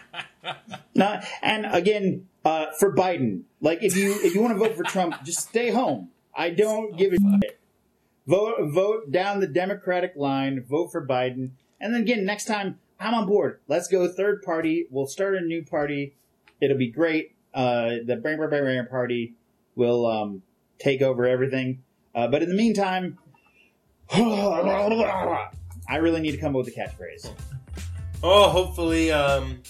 Not, 0.94 1.24
and 1.42 1.66
again, 1.66 2.26
uh, 2.44 2.66
for 2.78 2.94
Biden, 2.94 3.42
like 3.60 3.82
if 3.82 3.96
you 3.96 4.12
if 4.22 4.34
you 4.34 4.40
want 4.40 4.54
to 4.54 4.58
vote 4.58 4.76
for 4.76 4.84
Trump, 4.84 5.22
just 5.24 5.40
stay 5.40 5.70
home. 5.70 6.08
I 6.34 6.50
don't 6.50 6.96
give 6.96 7.12
a 7.12 7.16
shit. 7.16 7.60
Vote 8.26 8.56
vote 8.72 9.10
down 9.10 9.40
the 9.40 9.46
Democratic 9.46 10.12
line. 10.16 10.64
Vote 10.68 10.92
for 10.92 11.04
Biden, 11.06 11.50
and 11.80 11.92
then 11.94 12.02
again 12.02 12.24
next 12.24 12.44
time 12.44 12.78
I'm 13.00 13.14
on 13.14 13.26
board. 13.26 13.60
Let's 13.68 13.88
go 13.88 14.06
third 14.08 14.42
party. 14.42 14.86
We'll 14.90 15.06
start 15.06 15.34
a 15.36 15.40
new 15.40 15.64
party. 15.64 16.14
It'll 16.60 16.78
be 16.78 16.90
great. 16.90 17.34
uh, 17.54 17.96
the 18.06 18.16
Brain 18.16 18.38
Barbarian 18.38 18.86
Party 18.86 19.34
will 19.74 20.06
um, 20.06 20.42
take 20.78 21.02
over 21.02 21.26
everything. 21.26 21.82
Uh, 22.14 22.28
but 22.28 22.42
in 22.42 22.48
the 22.48 22.54
meantime, 22.54 23.18
I 24.12 25.96
really 26.00 26.20
need 26.20 26.32
to 26.32 26.38
come 26.38 26.54
up 26.56 26.64
with 26.64 26.68
a 26.68 26.78
catchphrase. 26.78 27.30
Oh, 28.22 28.48
hopefully, 28.50 29.10
um, 29.10 29.62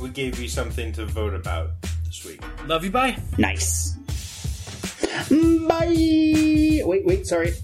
we 0.00 0.08
gave 0.08 0.40
you 0.40 0.48
something 0.48 0.92
to 0.94 1.06
vote 1.06 1.34
about 1.34 1.70
this 2.04 2.24
week. 2.24 2.42
Love 2.66 2.84
you, 2.84 2.90
bye. 2.90 3.16
Nice. 3.36 3.97
Bye. 5.68 6.82
Wait, 6.84 7.06
wait, 7.06 7.26
sorry. 7.26 7.52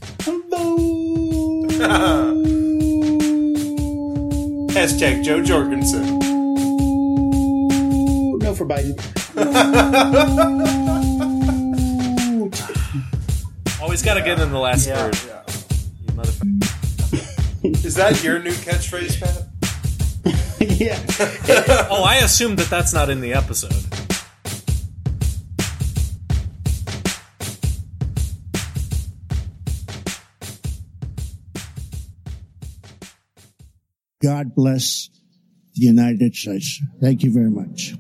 Hashtag 4.75 5.23
Jo 5.25 5.43
Jorgensen. 5.43 6.19
No 8.39 8.55
for 8.55 8.67
Biden. 8.67 8.95
Always 13.81 14.03
got 14.03 14.15
to 14.15 14.23
get 14.23 14.39
in 14.41 14.51
the 14.51 14.59
last 14.59 14.87
Yeah, 14.87 15.05
word. 15.05 15.17
You 16.03 16.13
motherfucker. 16.13 17.85
Is 17.85 17.95
that 17.95 18.23
your 18.23 18.39
new 18.41 18.53
catchphrase, 18.53 19.21
Pat? 19.21 19.47
yeah. 20.81 20.99
oh, 21.91 22.03
I 22.03 22.17
assume 22.17 22.57
that 22.57 22.69
that's 22.69 22.93
not 22.93 23.09
in 23.11 23.21
the 23.21 23.33
episode. 23.35 23.73
God 34.25 34.55
bless 34.55 35.11
the 35.75 35.85
United 35.85 36.35
States. 36.35 36.81
Thank 36.99 37.23
you 37.25 37.33
very 37.33 37.51
much. 37.51 37.95